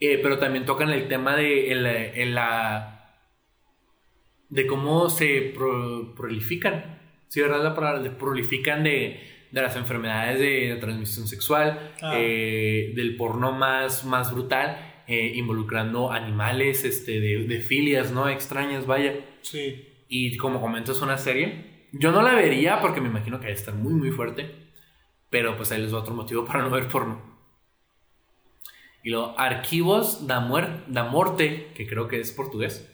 eh, 0.00 0.18
pero 0.22 0.38
también 0.38 0.66
tocan 0.66 0.90
el 0.90 1.06
tema 1.08 1.36
de 1.36 1.70
el- 1.72 1.86
el- 1.86 2.34
la 2.34 2.95
de 4.48 4.66
cómo 4.66 5.08
se 5.10 5.52
pro- 5.54 6.14
prolifican, 6.14 6.98
¿sí 7.28 7.40
verdad 7.40 7.62
la 7.62 7.74
palabra? 7.74 8.00
De 8.00 8.10
prolifican 8.10 8.84
de, 8.84 9.20
de 9.50 9.62
las 9.62 9.76
enfermedades 9.76 10.38
de, 10.38 10.74
de 10.74 10.76
transmisión 10.76 11.26
sexual, 11.26 11.92
Ah. 12.02 12.14
eh, 12.16 12.92
del 12.94 13.16
porno 13.16 13.52
más, 13.52 14.04
más 14.04 14.32
brutal, 14.32 15.02
eh, 15.08 15.32
involucrando 15.34 16.10
animales, 16.12 16.84
este, 16.84 17.20
de, 17.20 17.44
de 17.46 17.60
filias, 17.60 18.12
¿no? 18.12 18.28
Extrañas, 18.28 18.86
vaya. 18.86 19.14
Sí. 19.42 19.86
Y 20.08 20.36
como 20.36 20.60
comento, 20.60 20.92
es 20.92 21.00
una 21.00 21.18
serie. 21.18 21.88
Yo 21.92 22.12
no 22.12 22.22
la 22.22 22.34
vería 22.34 22.80
porque 22.80 23.00
me 23.00 23.08
imagino 23.08 23.38
que 23.38 23.46
va 23.46 23.50
a 23.50 23.54
estar 23.54 23.74
muy, 23.74 23.94
muy 23.94 24.10
fuerte. 24.10 24.50
Pero 25.30 25.56
pues 25.56 25.72
ahí 25.72 25.80
les 25.82 25.92
va 25.92 25.98
otro 25.98 26.14
motivo 26.14 26.44
para 26.44 26.62
no 26.62 26.70
ver 26.70 26.86
porno. 26.88 27.20
Y 29.02 29.10
luego, 29.10 29.34
Arquivos 29.38 30.26
da, 30.26 30.40
Muer- 30.40 30.84
da 30.88 31.04
Morte, 31.04 31.68
que 31.74 31.86
creo 31.86 32.08
que 32.08 32.20
es 32.20 32.32
portugués. 32.32 32.92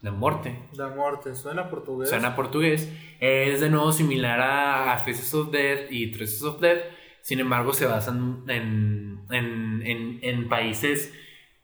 Da 0.00 0.12
Morte. 0.12 0.56
La 0.74 0.88
muerte. 0.88 1.34
Suena 1.34 1.68
portugués. 1.68 2.08
Suena 2.08 2.36
portugués. 2.36 2.92
Es 3.20 3.60
de 3.60 3.68
nuevo 3.68 3.92
similar 3.92 4.40
a, 4.40 4.92
a 4.92 4.98
Faces 4.98 5.34
of 5.34 5.50
Death 5.50 5.90
y 5.90 6.12
Traces 6.12 6.42
of 6.42 6.60
Death. 6.60 6.82
Sin 7.22 7.40
embargo, 7.40 7.72
se 7.72 7.86
basan 7.86 8.44
en, 8.48 9.24
en, 9.30 9.82
en, 9.84 10.18
en 10.22 10.48
países 10.48 11.12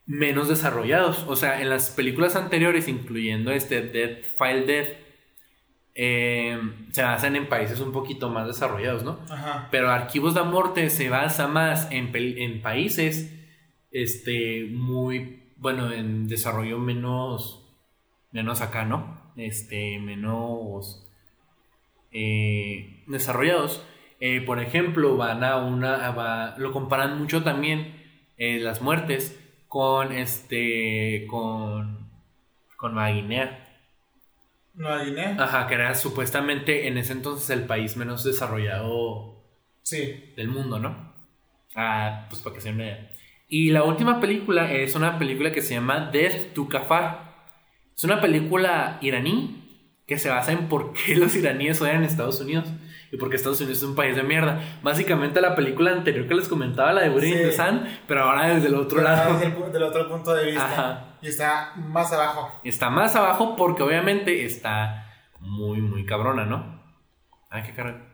menos 0.05 0.49
desarrollados. 0.49 1.25
O 1.29 1.37
sea, 1.37 1.63
en 1.63 1.71
las 1.71 1.91
películas 1.91 2.37
anteriores, 2.37 2.89
incluyendo 2.89 3.53
este 3.53 3.81
Death 3.83 4.25
File 4.37 4.67
Death, 4.67 4.89
eh, 5.95 6.59
se 6.91 7.03
basan 7.03 7.37
en 7.37 7.49
países 7.49 7.79
un 7.79 7.93
poquito 7.93 8.29
más 8.29 8.49
desarrollados, 8.49 9.05
¿no? 9.05 9.21
Ajá. 9.31 9.69
Pero 9.71 9.91
Archivos 9.91 10.35
de 10.35 10.43
Morte 10.43 10.91
se 10.91 11.09
basa 11.09 11.47
más 11.47 11.89
en, 11.93 12.11
en 12.15 12.63
países 12.63 13.33
este, 13.93 14.69
muy, 14.73 15.53
bueno, 15.57 15.93
en 15.93 16.27
desarrollo 16.27 16.79
menos, 16.81 17.64
menos 18.35 18.61
acá, 18.61 18.85
¿no? 18.85 19.33
Este, 19.37 19.99
menos 19.99 21.07
eh, 22.13 23.03
desarrollados. 23.07 23.85
Eh, 24.21 24.41
por 24.43 24.61
ejemplo, 24.61 25.17
van 25.17 25.43
a 25.45 25.57
una, 25.57 26.11
va- 26.11 26.55
lo 26.59 26.73
comparan 26.73 27.19
mucho 27.19 27.43
también 27.43 27.95
eh, 28.37 28.59
las 28.61 28.81
muertes 28.83 29.41
con 29.69 30.13
este, 30.13 31.27
con, 31.29 32.11
con 32.77 32.95
Nueva 32.95 33.11
Guinea. 33.11 33.61
Nueva 34.75 35.05
Guinea. 35.05 35.37
Ajá, 35.39 35.67
que 35.67 35.75
era 35.75 35.95
supuestamente 35.95 36.87
en 36.89 36.99
ese 36.99 37.13
entonces 37.13 37.51
el 37.51 37.65
país 37.67 37.97
menos 37.97 38.25
desarrollado 38.25 39.43
Sí. 39.83 40.33
del 40.37 40.49
mundo, 40.49 40.79
¿no? 40.79 41.13
Ah, 41.75 42.27
pues 42.31 42.41
para 42.41 42.55
que 42.55 42.61
se 42.63 42.71
una. 42.71 43.11
Y 43.49 43.71
la 43.71 43.83
última 43.85 44.21
película 44.21 44.73
es 44.73 44.95
una 44.95 45.19
película 45.19 45.53
que 45.53 45.61
se 45.61 45.75
llama 45.75 46.11
Death 46.13 46.55
to 46.55 46.69
Kafar. 46.69 47.34
Es 47.97 48.05
una 48.05 48.21
película 48.21 48.99
iraní 49.01 49.61
que 50.07 50.19
se 50.19 50.29
basa 50.29 50.53
en 50.53 50.69
por 50.69 50.93
qué 50.93 51.17
los 51.17 51.35
iraníes 51.35 51.81
odian 51.81 52.03
a 52.03 52.07
Estados 52.07 52.41
Unidos 52.41 52.69
y 53.11 53.17
por 53.17 53.31
qué 53.31 53.37
Estados 53.37 53.61
Unidos 53.61 53.79
es 53.79 53.85
un 53.85 53.95
país 53.95 54.17
de 54.17 54.23
mierda. 54.23 54.61
Básicamente 54.83 55.41
la 55.41 55.55
película 55.55 55.93
anterior 55.93 56.27
que 56.27 56.35
les 56.35 56.49
comentaba, 56.49 56.93
la 56.93 57.03
de 57.03 57.11
Burning 57.11 57.33
Sí. 57.33 57.39
the 57.39 57.53
Sun, 57.53 57.83
pero 58.09 58.25
ahora 58.25 58.55
desde 58.55 58.69
el 58.69 58.75
otro 58.75 59.01
lado. 59.03 59.35
Desde 59.39 59.47
el 59.47 59.73
del 59.73 59.83
otro 59.85 60.09
punto 60.09 60.35
de 60.35 60.47
vista. 60.47 60.65
Ajá. 60.67 61.05
Y 61.23 61.29
está 61.29 61.73
más 61.77 62.13
abajo. 62.13 62.61
Está 62.65 62.91
más 62.91 63.15
abajo 63.17 63.55
porque 63.57 63.83
obviamente 63.83 64.45
está 64.45 65.13
muy, 65.41 65.81
muy 65.81 66.05
cabrona, 66.05 66.45
¿no? 66.45 66.83
Ay, 67.51 67.63
qué 67.65 67.73
cabrón. 67.73 68.05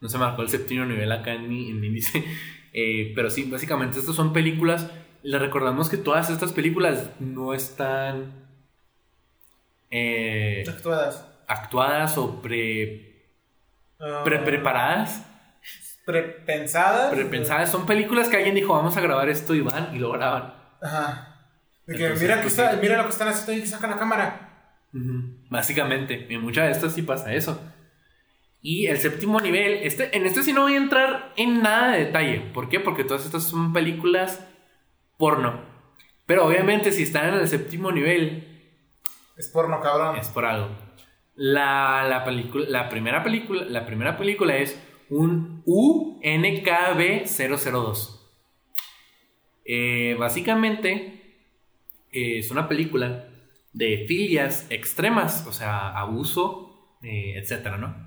No 0.00 0.08
se 0.08 0.18
marcó 0.18 0.42
el 0.42 0.48
séptimo 0.48 0.84
nivel 0.84 1.12
acá 1.12 1.34
en 1.34 1.48
mi, 1.48 1.70
en 1.70 1.80
mi 1.80 1.88
índice. 1.88 2.24
Eh, 2.78 3.12
pero 3.16 3.30
sí, 3.30 3.44
básicamente 3.50 3.98
estas 3.98 4.14
son 4.14 4.34
películas. 4.34 4.90
Les 5.22 5.40
recordamos 5.40 5.88
que 5.88 5.96
todas 5.96 6.28
estas 6.28 6.52
películas 6.52 7.08
no 7.20 7.54
están 7.54 8.45
eh, 9.90 10.64
Actuadas. 10.68 11.26
actuadas 11.46 12.18
o 12.18 12.40
pre, 12.42 13.12
Ah, 13.98 14.22
pre- 14.24 14.40
preparadas. 14.40 15.24
Prepensadas. 16.04 17.12
Prepensadas. 17.12 17.70
Son 17.70 17.86
películas 17.86 18.28
que 18.28 18.36
alguien 18.36 18.54
dijo, 18.54 18.72
vamos 18.74 18.96
a 18.96 19.00
grabar 19.00 19.28
esto 19.28 19.54
y 19.54 19.60
van 19.60 19.94
y 19.94 19.98
lo 19.98 20.12
graban. 20.12 20.54
Ajá. 20.80 21.48
De 21.86 21.96
que 21.96 22.02
Entonces, 22.02 22.22
mira, 22.22 22.36
que 22.36 22.42
pues, 22.42 22.58
está, 22.58 22.72
sí. 22.72 22.78
mira 22.80 22.96
lo 22.96 23.04
que 23.04 23.10
están 23.10 23.28
haciendo 23.28 23.64
y 23.64 23.66
saca 23.66 23.86
la 23.88 23.96
cámara. 23.98 24.78
Ujú, 24.92 25.38
Básicamente, 25.50 26.26
en 26.32 26.40
muchas 26.42 26.66
de 26.66 26.72
estas 26.72 26.92
sí 26.94 27.02
pasa 27.02 27.32
eso. 27.34 27.60
Y 28.62 28.86
el 28.86 28.98
séptimo 28.98 29.40
nivel, 29.40 29.80
este, 29.82 30.16
en 30.16 30.26
este 30.26 30.42
sí 30.42 30.52
no 30.52 30.62
voy 30.62 30.74
a 30.74 30.78
entrar 30.78 31.32
en 31.36 31.62
nada 31.62 31.92
de 31.92 32.06
detalle. 32.06 32.40
¿Por 32.52 32.68
qué? 32.68 32.80
Porque 32.80 33.04
todas 33.04 33.24
estas 33.24 33.44
son 33.44 33.72
películas 33.72 34.44
porno. 35.18 35.60
Pero 36.26 36.46
obviamente 36.46 36.92
si 36.92 37.04
están 37.04 37.28
en 37.28 37.34
el 37.34 37.48
séptimo 37.48 37.92
nivel, 37.92 38.55
Es 39.36 39.48
porno, 39.48 39.80
cabrón. 39.80 40.16
es 40.16 40.28
por 40.28 40.44
algo. 40.44 40.68
La, 41.34 42.06
la, 42.08 42.24
película, 42.24 42.64
la, 42.68 42.88
primera 42.88 43.22
película, 43.22 43.64
la 43.64 43.84
primera 43.84 44.16
película 44.16 44.56
es 44.56 44.80
un 45.10 45.62
UNKB002. 45.66 48.12
Eh, 49.64 50.16
básicamente 50.18 51.42
eh, 52.12 52.38
es 52.38 52.50
una 52.50 52.68
película 52.68 53.28
de 53.72 54.06
filias 54.08 54.66
extremas, 54.70 55.46
o 55.46 55.52
sea, 55.52 55.90
abuso, 55.90 56.96
eh, 57.02 57.34
etcétera, 57.36 57.76
¿no? 57.76 58.06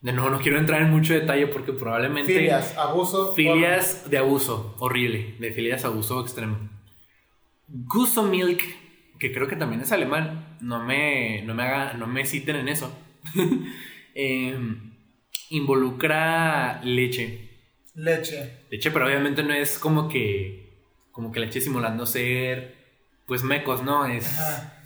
De 0.00 0.12
nuevo, 0.12 0.30
no 0.30 0.40
quiero 0.40 0.58
entrar 0.58 0.80
en 0.80 0.90
mucho 0.90 1.12
detalle 1.12 1.48
porque 1.48 1.72
probablemente. 1.72 2.32
Filias, 2.32 2.78
abuso. 2.78 3.34
Filias 3.34 4.08
de 4.08 4.18
abuso, 4.18 4.76
horrible, 4.78 5.34
de 5.38 5.52
filias 5.52 5.82
de 5.82 5.88
abuso 5.88 6.20
extremo. 6.20 6.70
Gusto 7.68 8.22
Milk, 8.22 8.62
que 9.18 9.32
creo 9.32 9.48
que 9.48 9.56
también 9.56 9.82
es 9.82 9.92
alemán, 9.92 10.49
no 10.60 10.84
me, 10.84 11.42
no 11.42 11.54
me, 11.54 11.62
haga, 11.62 11.94
no 11.94 12.06
me 12.06 12.24
citen 12.24 12.56
en 12.56 12.68
eso, 12.68 12.96
Eh, 14.14 14.58
involucra 15.50 16.80
leche. 16.82 17.48
Leche. 17.94 18.64
Leche, 18.70 18.90
pero 18.90 19.06
obviamente 19.06 19.42
no 19.42 19.54
es 19.54 19.78
como 19.78 20.08
que, 20.08 20.68
como 21.12 21.30
que 21.32 21.40
leche 21.40 21.60
simulando 21.60 22.06
ser, 22.06 22.74
pues 23.26 23.42
mecos, 23.44 23.82
¿no? 23.82 24.06
Es, 24.06 24.26
Ajá. 24.38 24.82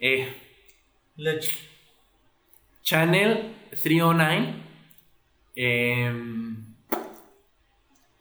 eh, 0.00 0.28
Leche. 1.16 1.52
Channel 2.82 3.54
309. 3.70 4.54
em, 5.54 6.74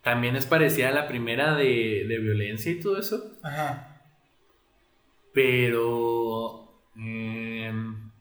también 0.03 0.35
es 0.35 0.45
parecida 0.45 0.89
a 0.89 0.91
la 0.93 1.07
primera 1.07 1.55
de, 1.55 2.05
de 2.07 2.19
violencia 2.19 2.71
y 2.71 2.79
todo 2.79 2.99
eso. 2.99 3.37
Ajá. 3.43 3.99
Pero. 5.33 6.64
Em, 6.97 8.11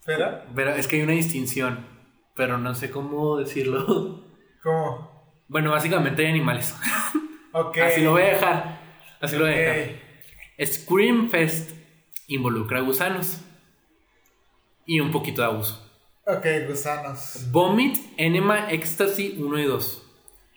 ¿Espera? 0.00 0.46
pero 0.54 0.70
es 0.74 0.86
que 0.86 0.96
hay 0.96 1.02
una 1.02 1.12
distinción. 1.12 1.86
Pero 2.34 2.58
no 2.58 2.74
sé 2.74 2.90
cómo 2.90 3.36
decirlo. 3.36 4.24
¿Cómo? 4.62 5.10
Bueno, 5.48 5.70
básicamente 5.70 6.22
hay 6.24 6.30
animales. 6.30 6.74
Ok. 7.56 7.78
Así 7.78 8.02
lo 8.02 8.10
voy 8.10 8.22
a 8.22 8.30
dejar. 8.30 8.80
Así 9.20 9.36
lo 9.36 9.44
voy 9.44 9.54
a 9.54 9.56
dejar. 9.56 9.78
Ok. 10.58 10.66
Scream 10.66 11.30
Fest 11.30 11.70
involucra 12.26 12.80
gusanos. 12.80 13.42
Y 14.86 14.98
un 14.98 15.12
poquito 15.12 15.40
de 15.40 15.46
abuso. 15.46 15.80
Ok, 16.26 16.44
gusanos. 16.68 17.46
Vomit, 17.52 17.96
Enema, 18.16 18.72
Ecstasy 18.72 19.36
1 19.38 19.58
y 19.60 19.64
2. 19.66 20.02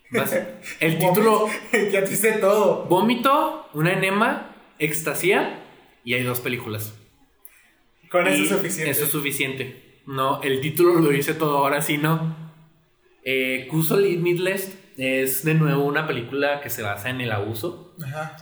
Bas- 0.10 0.48
El 0.80 0.98
título: 0.98 1.48
ya 1.92 2.04
te 2.04 2.12
hice 2.14 2.32
todo. 2.40 2.86
Vómito, 2.86 3.70
una 3.76 3.94
enema, 3.94 4.56
Extasía 4.80 5.64
y 6.04 6.14
hay 6.14 6.24
dos 6.24 6.40
películas. 6.40 6.98
Con 8.10 8.28
eso 8.28 8.40
Y 8.40 8.44
es 8.44 8.50
suficiente. 8.50 8.92
Eso 8.92 9.04
es 9.06 9.10
suficiente. 9.12 10.02
No, 10.06 10.42
el 10.42 10.62
título 10.62 10.96
lo 11.00 11.10
dice 11.10 11.34
todo, 11.34 11.58
ahora 11.58 11.82
sí 11.82 11.98
no. 11.98 12.36
Eh, 13.24 13.68
Midlest 14.20 14.74
es 14.98 15.44
de 15.44 15.54
nuevo 15.54 15.84
una 15.84 16.08
película 16.08 16.62
que 16.62 16.70
se 16.70 16.82
basa 16.82 17.10
en 17.10 17.20
el 17.20 17.32
abuso, 17.32 17.94
Ajá. 18.02 18.38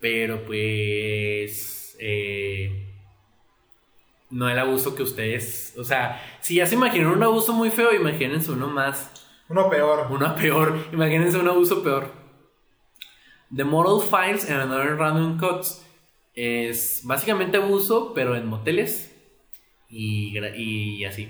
pero 0.00 0.44
pues. 0.44 1.96
eh, 2.00 2.90
no 4.30 4.48
el 4.48 4.58
abuso 4.58 4.96
que 4.96 5.04
ustedes. 5.04 5.74
O 5.78 5.84
sea, 5.84 6.20
si 6.40 6.56
ya 6.56 6.66
se 6.66 6.74
imaginaron 6.74 7.14
un 7.18 7.22
abuso 7.22 7.52
muy 7.52 7.70
feo, 7.70 7.94
imagínense 7.94 8.50
uno 8.50 8.68
más 8.68 9.12
Uno 9.48 9.70
peor. 9.70 10.08
Una 10.10 10.34
peor. 10.34 10.76
Imagínense 10.92 11.38
un 11.38 11.46
abuso 11.48 11.82
peor. 11.84 12.10
The 13.54 13.64
Moral 13.64 14.00
Files 14.00 14.50
and 14.50 14.60
Another 14.62 14.96
Random 14.96 15.38
Cuts 15.38 15.84
es 16.34 17.02
básicamente 17.04 17.58
abuso, 17.58 18.12
pero 18.14 18.36
en 18.36 18.46
moteles 18.46 19.10
y 19.88 21.04
así, 21.04 21.28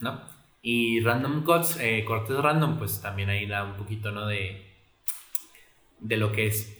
¿no? 0.00 0.20
Y 0.62 1.00
Random 1.00 1.44
Cuts, 1.44 1.78
eh, 1.80 2.04
cortes 2.04 2.36
random, 2.38 2.78
pues 2.78 3.00
también 3.00 3.28
ahí 3.30 3.46
da 3.46 3.64
un 3.64 3.74
poquito, 3.76 4.10
¿no? 4.12 4.26
De, 4.26 4.62
de 6.00 6.16
lo 6.16 6.32
que 6.32 6.46
es. 6.46 6.78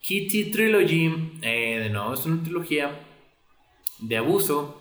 Kitty 0.00 0.50
Trilogy, 0.50 1.38
eh, 1.42 1.78
de 1.80 1.90
nuevo, 1.90 2.14
es 2.14 2.26
una 2.26 2.42
trilogía 2.42 3.00
de 3.98 4.16
abuso. 4.16 4.76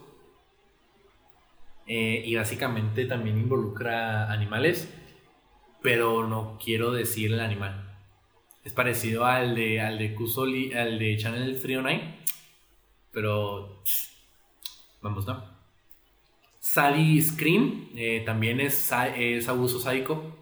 eh, 1.87 2.21
y 2.25 2.35
básicamente 2.35 3.05
también 3.05 3.37
involucra 3.37 4.31
animales, 4.31 4.93
pero 5.81 6.27
no 6.27 6.57
quiero 6.63 6.91
decir 6.91 7.33
el 7.33 7.39
animal. 7.39 7.88
Es 8.69 8.75
parecido 8.75 9.25
al 9.25 9.55
de, 9.55 9.81
al 9.81 9.97
de 9.97 10.13
Kusoli, 10.13 10.73
al 10.73 10.99
de 10.99 11.17
Channel 11.17 11.59
309, 11.59 12.03
pero 13.11 13.81
vamos, 15.01 15.25
¿no? 15.25 15.43
Sally 16.59 17.19
Scream 17.19 17.89
eh, 17.95 18.21
también 18.23 18.59
es, 18.59 18.91
es 19.17 19.49
abuso 19.49 19.79
sádico. 19.79 20.37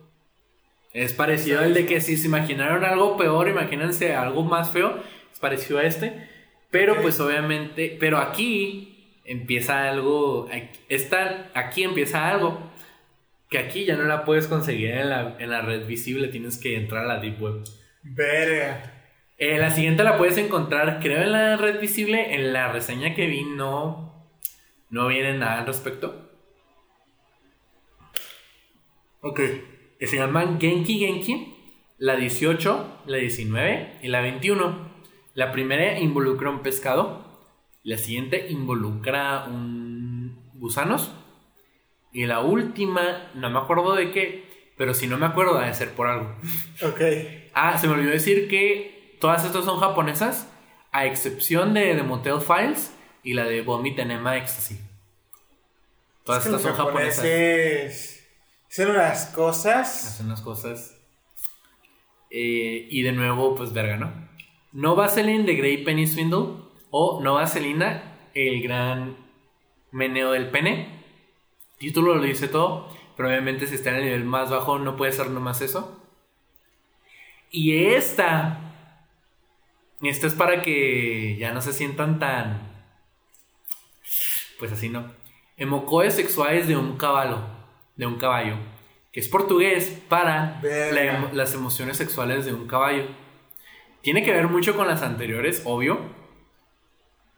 Es 0.92 1.14
parecido 1.14 1.62
al 1.62 1.74
de 1.74 1.86
que 1.86 2.02
si 2.02 2.18
se 2.18 2.28
imaginaron 2.28 2.84
algo 2.84 3.16
peor, 3.16 3.48
imagínense 3.48 4.14
algo 4.14 4.44
más 4.44 4.72
feo. 4.72 5.02
Es 5.32 5.40
parecido 5.40 5.80
a 5.80 5.84
este. 5.84 6.28
Pero 6.70 7.02
pues 7.02 7.22
obviamente, 7.22 7.96
pero 7.98 8.18
aquí 8.18 9.22
empieza 9.24 9.90
algo, 9.90 10.50
esta, 10.90 11.50
aquí 11.54 11.84
empieza 11.84 12.30
algo 12.30 12.60
que 13.50 13.58
aquí 13.58 13.86
ya 13.86 13.96
no 13.96 14.04
la 14.04 14.26
puedes 14.26 14.48
conseguir 14.48 14.90
en 14.90 15.12
la, 15.12 15.38
en 15.40 15.50
la 15.50 15.62
red 15.62 15.88
visible, 15.88 16.28
tienes 16.28 16.58
que 16.58 16.76
entrar 16.76 17.06
a 17.06 17.08
la 17.08 17.20
Deep 17.22 17.42
Web. 17.42 17.64
Verga. 18.04 18.94
Eh, 19.38 19.58
la 19.58 19.72
siguiente 19.72 20.04
la 20.04 20.18
puedes 20.18 20.38
encontrar, 20.38 21.00
creo, 21.00 21.22
en 21.22 21.32
la 21.32 21.58
red 21.58 21.80
visible. 21.80 22.34
En 22.34 22.54
la 22.54 22.72
reseña 22.72 23.14
que 23.14 23.28
vi 23.28 23.44
no, 23.44 24.30
no 24.90 25.08
viene 25.08 25.38
nada 25.38 25.60
al 25.60 25.68
respecto. 25.68 26.30
Ok. 29.22 29.42
Se 30.00 30.18
llaman 30.18 30.60
Genki 30.60 31.00
Genki. 31.00 31.54
La 32.00 32.16
18, 32.16 33.02
la 33.08 33.18
19 33.18 34.00
y 34.04 34.08
la 34.08 34.22
21. 34.22 34.92
La 35.34 35.52
primera 35.52 36.00
involucra 36.00 36.50
un 36.50 36.62
pescado. 36.62 37.26
La 37.84 37.98
siguiente 37.98 38.48
involucra 38.50 39.46
un 39.46 40.38
gusanos. 40.56 41.12
Y 42.12 42.26
la 42.26 42.42
última, 42.42 43.30
no 43.36 43.50
me 43.50 43.60
acuerdo 43.60 43.96
de 43.96 44.12
qué, 44.12 44.47
pero 44.78 44.94
si 44.94 45.08
no 45.08 45.18
me 45.18 45.26
acuerdo, 45.26 45.60
debe 45.60 45.74
ser 45.74 45.92
por 45.94 46.08
algo. 46.08 46.34
Ok. 46.84 47.02
Ah, 47.54 47.78
se 47.78 47.88
me 47.88 47.94
olvidó 47.94 48.12
decir 48.12 48.48
que 48.48 49.18
todas 49.20 49.44
estas 49.44 49.66
son 49.66 49.80
japonesas, 49.80 50.48
a 50.92 51.06
excepción 51.06 51.74
de 51.74 51.96
The 51.96 52.04
Motel 52.04 52.40
Files 52.40 52.94
y 53.24 53.34
la 53.34 53.46
de 53.46 53.62
Vomit 53.62 53.98
Enema 54.00 54.38
Ecstasy. 54.38 54.80
Todas 56.24 56.46
Es 56.46 56.50
que 56.50 56.56
estas 56.56 56.76
son 56.76 56.86
japonesas. 56.86 57.26
Hacen 58.70 58.90
unas 58.90 59.26
cosas. 59.28 60.08
Hacen 60.08 60.30
las 60.30 60.42
cosas. 60.42 60.96
Eh, 62.30 62.88
y 62.90 63.02
de 63.02 63.14
nuevo, 63.14 63.56
pues 63.56 63.74
verga, 63.74 63.98
¿no? 63.98 64.12
No 64.74 64.96
Vaseline 64.96 65.46
de 65.46 65.56
Grey 65.56 65.84
Penny 65.84 66.06
Swindle 66.06 66.68
o 66.92 67.22
No 67.24 67.36
Vaselina, 67.36 68.30
el 68.34 68.62
gran 68.62 69.18
meneo 69.92 70.32
del 70.32 70.50
pene. 70.50 71.04
Título 71.80 72.16
lo 72.16 72.24
dice 72.24 72.48
todo, 72.48 72.90
pero 73.18 73.30
obviamente 73.30 73.66
si 73.66 73.76
está 73.76 73.90
en 73.90 73.96
el 73.98 74.04
nivel 74.04 74.26
más 74.26 74.52
bajo 74.52 74.78
no 74.78 74.96
puede 74.96 75.12
ser 75.12 75.32
nomás 75.32 75.62
eso. 75.62 76.00
Y 77.50 77.86
esta, 77.86 78.60
esta 80.02 80.28
es 80.28 80.36
para 80.36 80.62
que 80.62 81.36
ya 81.38 81.52
no 81.52 81.62
se 81.62 81.74
sientan 81.74 82.20
tan, 82.20 82.72
pues 84.60 84.72
así 84.72 84.90
no. 84.90 85.12
Emocoes 85.58 86.14
sexuales 86.14 86.68
de 86.68 86.78
un 86.78 86.98
caballo, 86.98 87.40
de 87.96 88.06
un 88.06 88.18
caballo, 88.18 88.58
que 89.12 89.20
es 89.20 89.28
portugués 89.28 90.00
para 90.08 90.62
la 90.62 91.32
las 91.34 91.56
emociones 91.56 91.98
sexuales 91.98 92.46
de 92.46 92.54
un 92.54 92.68
caballo. 92.68 93.06
Tiene 94.02 94.24
que 94.24 94.32
ver 94.32 94.48
mucho 94.48 94.76
con 94.76 94.88
las 94.88 95.02
anteriores, 95.02 95.64
obvio, 95.66 96.00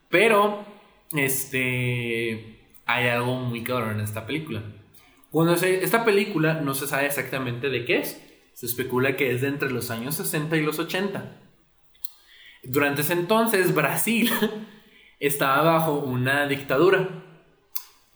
pero 0.10 0.65
este 1.14 2.60
hay 2.85 3.07
algo 3.07 3.35
muy 3.35 3.64
cabrón 3.64 3.91
en 3.91 4.01
esta 4.01 4.26
película. 4.26 4.64
Cuando 5.31 5.56
se, 5.56 5.84
esta 5.84 6.06
película 6.06 6.56
no 6.56 6.73
se 6.73 6.88
sabe 6.88 7.06
exactamente 7.06 7.69
de 7.69 7.85
qué 7.85 7.99
es. 7.99 8.22
Se 8.53 8.65
especula 8.65 9.15
que 9.15 9.31
es 9.31 9.41
de 9.41 9.47
entre 9.47 9.72
los 9.72 9.91
años 9.91 10.15
60 10.15 10.57
y 10.57 10.64
los 10.64 10.80
80. 10.80 11.38
Durante 12.64 13.01
ese 13.01 13.14
entonces, 13.14 13.73
Brasil 13.73 14.31
estaba 15.19 15.61
bajo 15.61 15.93
una 15.99 16.47
dictadura. 16.47 17.23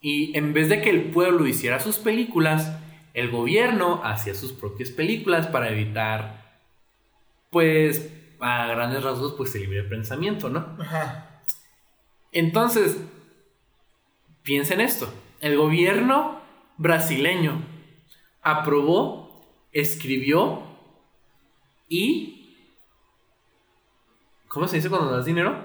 Y 0.01 0.37
en 0.37 0.53
vez 0.53 0.67
de 0.69 0.81
que 0.81 0.89
el 0.89 1.11
pueblo 1.11 1.47
hiciera 1.47 1.79
sus 1.79 1.97
películas, 1.97 2.77
el 3.13 3.29
gobierno 3.29 4.01
hacía 4.03 4.35
sus 4.35 4.51
propias 4.51 4.89
películas 4.89 5.47
para 5.47 5.69
evitar, 5.69 6.59
pues, 7.51 8.11
a 8.41 8.67
grandes 8.67 9.03
rasgos, 9.03 9.35
pues 9.37 9.55
el 9.55 9.61
libre 9.61 9.83
pensamiento, 9.83 10.49
¿no? 10.49 10.75
Ajá. 10.79 11.41
Entonces, 12.33 12.97
piensen 14.41 14.81
esto. 14.81 15.13
El 15.39 15.55
gobierno 15.55 16.42
brasileño 16.77 17.61
aprobó, 18.41 19.41
escribió 19.71 20.63
y... 21.89 22.55
¿Cómo 24.47 24.67
se 24.67 24.75
dice 24.77 24.89
cuando 24.89 25.11
das 25.15 25.25
dinero? 25.25 25.57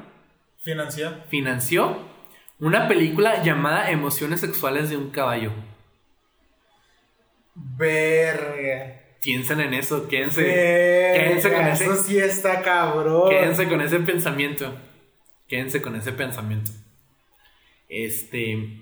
Financió. 0.63 1.15
Financió 1.29 1.99
una 2.59 2.89
película 2.89 3.43
llamada 3.43 3.91
Emociones 3.91 4.41
Sexuales 4.41 4.91
de 4.91 4.97
un 4.97 5.11
Caballo. 5.11 5.53
Verga. 7.55 9.01
Piensen 9.21 9.61
en 9.61 9.75
eso, 9.75 10.07
quédense, 10.09 10.43
Verga, 10.43 11.25
quédense 11.25 11.53
con 11.53 11.67
ese- 11.67 11.85
Eso 11.85 11.97
sí 11.97 12.19
está 12.19 12.63
cabrón. 12.63 13.31
quédense 13.31 13.69
con 13.69 13.81
ese 13.81 13.99
pensamiento. 14.01 14.79
Quédense 15.49 15.83
con 15.83 15.97
ese 15.97 16.13
pensamiento. 16.13 16.71
Este. 17.89 18.81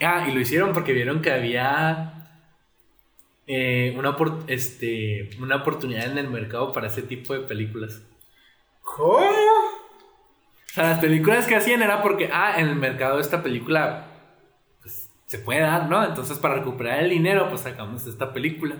Ah, 0.00 0.26
y 0.28 0.32
lo 0.32 0.40
hicieron 0.40 0.72
porque 0.72 0.92
vieron 0.92 1.22
que 1.22 1.32
había 1.32 2.16
eh, 3.46 3.94
una, 3.96 4.16
este, 4.48 5.30
una 5.40 5.56
oportunidad 5.56 6.10
en 6.10 6.18
el 6.18 6.28
mercado 6.28 6.72
para 6.72 6.88
ese 6.88 7.02
tipo 7.02 7.32
de 7.32 7.40
películas. 7.40 8.02
¿Cómo? 8.82 9.20
O 9.20 10.74
sea, 10.74 10.90
las 10.90 10.98
películas 11.00 11.46
que 11.46 11.56
hacían 11.56 11.82
era 11.82 12.02
porque, 12.02 12.28
ah, 12.32 12.60
en 12.60 12.68
el 12.68 12.76
mercado 12.76 13.18
esta 13.18 13.42
película 13.42 14.06
pues, 14.82 15.08
se 15.26 15.38
puede 15.38 15.60
dar, 15.60 15.88
¿no? 15.88 16.04
Entonces, 16.04 16.38
para 16.38 16.56
recuperar 16.56 17.02
el 17.02 17.10
dinero, 17.10 17.48
pues 17.48 17.62
sacamos 17.62 18.06
esta 18.06 18.32
película. 18.32 18.76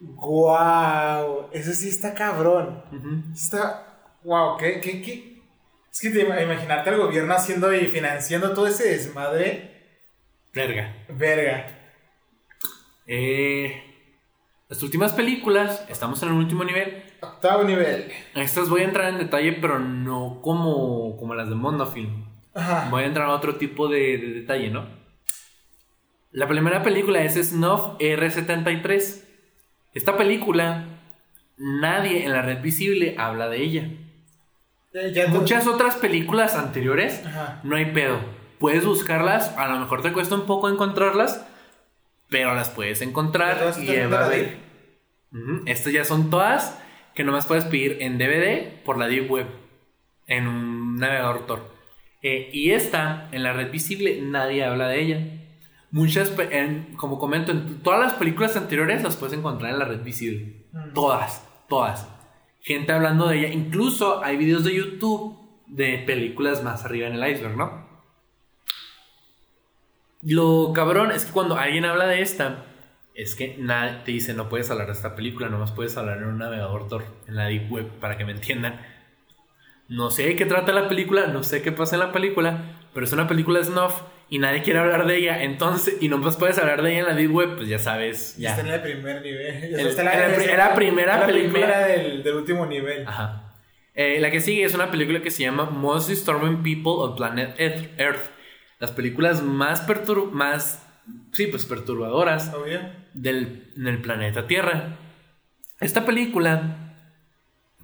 Guau. 0.00 1.48
Eso 1.52 1.72
sí 1.72 1.88
está 1.88 2.14
cabrón. 2.14 2.82
Está. 3.32 3.84
Wow, 4.24 4.56
¿qué, 4.56 4.80
qué, 4.80 5.02
qué? 5.02 5.37
Es 5.98 6.02
que 6.02 6.10
te, 6.10 6.20
imaginarte 6.20 6.90
al 6.90 6.98
gobierno 6.98 7.34
haciendo 7.34 7.74
y 7.74 7.86
financiando 7.86 8.52
todo 8.52 8.68
ese 8.68 8.88
desmadre. 8.88 9.96
Verga. 10.54 10.94
Verga. 11.08 11.76
Eh, 13.04 13.82
las 14.68 14.80
últimas 14.84 15.12
películas, 15.12 15.84
estamos 15.88 16.22
en 16.22 16.28
el 16.28 16.34
último 16.36 16.62
nivel. 16.62 17.02
Octavo 17.20 17.64
nivel. 17.64 18.12
Estas 18.36 18.68
voy 18.68 18.82
a 18.82 18.84
entrar 18.84 19.08
en 19.08 19.18
detalle, 19.18 19.54
pero 19.54 19.80
no 19.80 20.40
como, 20.40 21.16
como 21.16 21.34
las 21.34 21.48
de 21.48 21.56
Mondofilm. 21.56 22.28
Ajá. 22.54 22.86
Voy 22.90 23.02
a 23.02 23.06
entrar 23.06 23.28
a 23.28 23.34
otro 23.34 23.56
tipo 23.56 23.88
de, 23.88 24.18
de 24.18 24.32
detalle, 24.34 24.70
¿no? 24.70 24.86
La 26.30 26.46
primera 26.46 26.84
película 26.84 27.24
es 27.24 27.34
Snuff 27.34 27.98
R73. 27.98 29.24
Esta 29.94 30.16
película, 30.16 30.84
nadie 31.56 32.24
en 32.24 32.30
la 32.30 32.42
red 32.42 32.62
visible 32.62 33.16
habla 33.18 33.48
de 33.48 33.62
ella. 33.64 33.90
Eh, 35.00 35.12
ya 35.14 35.24
te- 35.26 35.30
Muchas 35.30 35.66
otras 35.66 35.96
películas 35.96 36.54
anteriores, 36.56 37.24
Ajá. 37.26 37.60
no 37.62 37.76
hay 37.76 37.86
pedo. 37.92 38.18
Puedes 38.58 38.84
buscarlas, 38.84 39.56
a 39.56 39.68
lo 39.68 39.78
mejor 39.78 40.02
te 40.02 40.12
cuesta 40.12 40.34
un 40.34 40.46
poco 40.46 40.68
encontrarlas, 40.68 41.44
pero 42.28 42.54
las 42.54 42.70
puedes 42.70 43.00
encontrar 43.02 43.56
y 43.80 43.86
va 44.06 44.26
a 44.26 44.30
Estas 45.66 45.92
ya 45.92 46.04
son 46.04 46.30
todas 46.30 46.78
que 47.14 47.24
nomás 47.24 47.46
puedes 47.46 47.64
pedir 47.64 47.98
en 48.00 48.18
DVD 48.18 48.82
por 48.84 48.98
la 48.98 49.06
Deep 49.06 49.30
Web, 49.30 49.46
en 50.26 50.46
un 50.48 50.96
navegador 50.96 51.46
Tor. 51.46 51.74
Eh, 52.22 52.50
y 52.52 52.70
esta, 52.72 53.28
en 53.32 53.42
la 53.44 53.52
red 53.52 53.70
visible, 53.70 54.20
nadie 54.22 54.64
habla 54.64 54.88
de 54.88 55.00
ella. 55.00 55.26
Muchas, 55.90 56.32
en- 56.50 56.94
como 56.96 57.18
comento, 57.18 57.52
en 57.52 57.80
todas 57.82 58.00
las 58.00 58.14
películas 58.14 58.56
anteriores 58.56 59.02
las 59.02 59.16
puedes 59.16 59.36
encontrar 59.38 59.72
en 59.72 59.78
la 59.78 59.84
red 59.84 60.02
visible. 60.02 60.66
Mm. 60.72 60.92
Todas, 60.94 61.46
todas. 61.68 62.08
Gente 62.68 62.92
hablando 62.92 63.28
de 63.28 63.38
ella. 63.38 63.48
Incluso 63.48 64.22
hay 64.22 64.36
videos 64.36 64.62
de 64.62 64.74
YouTube 64.74 65.38
de 65.68 66.00
películas 66.06 66.62
más 66.62 66.84
arriba 66.84 67.08
en 67.08 67.14
el 67.14 67.32
iceberg, 67.32 67.56
¿no? 67.56 67.88
Lo 70.20 70.74
cabrón 70.74 71.10
es 71.10 71.24
que 71.24 71.32
cuando 71.32 71.56
alguien 71.56 71.86
habla 71.86 72.06
de 72.06 72.20
esta, 72.20 72.66
es 73.14 73.34
que 73.34 73.56
nada 73.56 74.04
te 74.04 74.12
dice 74.12 74.34
no 74.34 74.50
puedes 74.50 74.70
hablar 74.70 74.88
de 74.88 74.92
esta 74.92 75.16
película, 75.16 75.48
nomás 75.48 75.72
puedes 75.72 75.96
hablar 75.96 76.18
en 76.18 76.24
un 76.24 76.36
navegador 76.36 76.88
Tor, 76.88 77.04
en 77.26 77.36
la 77.36 77.46
Deep 77.46 77.72
Web, 77.72 77.88
para 78.00 78.18
que 78.18 78.26
me 78.26 78.32
entiendan. 78.32 78.78
No 79.88 80.10
sé 80.10 80.24
de 80.24 80.36
qué 80.36 80.44
trata 80.44 80.74
la 80.74 80.88
película, 80.88 81.26
no 81.26 81.44
sé 81.44 81.62
qué 81.62 81.72
pasa 81.72 81.96
en 81.96 82.00
la 82.00 82.12
película, 82.12 82.82
pero 82.92 83.06
es 83.06 83.12
una 83.14 83.26
película 83.26 83.64
snuff 83.64 84.02
y 84.30 84.38
nadie 84.38 84.62
quiere 84.62 84.78
hablar 84.78 85.06
de 85.06 85.16
ella, 85.16 85.42
entonces, 85.42 85.96
y 86.00 86.08
nomás 86.08 86.36
puedes 86.36 86.58
hablar 86.58 86.82
de 86.82 86.90
ella 86.92 87.00
en 87.00 87.06
la 87.06 87.14
Deep 87.14 87.32
Web, 87.34 87.56
pues 87.56 87.68
ya 87.68 87.78
sabes, 87.78 88.36
Ya. 88.36 88.50
Está 88.50 88.60
en 88.62 88.68
el 88.74 88.80
primer 88.82 89.22
nivel. 89.22 89.74
El- 89.74 89.86
Está 89.86 90.02
en 90.02 90.06
la 90.06 90.14
era 90.14 90.74
primera 90.74 91.18
la 91.20 91.26
película. 91.26 91.52
primera 91.52 91.78
del, 91.86 92.22
del 92.22 92.34
último 92.34 92.66
nivel. 92.66 93.06
Ajá. 93.06 93.44
Eh, 93.94 94.18
la 94.20 94.30
que 94.30 94.40
sigue 94.40 94.64
es 94.64 94.74
una 94.74 94.90
película 94.90 95.20
que 95.22 95.30
se 95.30 95.42
llama 95.42 95.64
Most 95.70 96.08
Disturbing 96.08 96.62
People 96.62 96.92
on 97.02 97.16
Planet 97.16 97.54
Earth. 97.58 98.30
Las 98.78 98.92
películas 98.92 99.42
más 99.42 99.80
pertur 99.80 100.30
más 100.30 100.86
sí, 101.32 101.46
pues 101.48 101.64
perturbadoras 101.66 102.52
del, 103.14 103.72
en 103.76 103.86
el 103.88 104.00
planeta 104.00 104.46
Tierra. 104.46 104.98
Esta 105.80 106.04
película, 106.04 106.94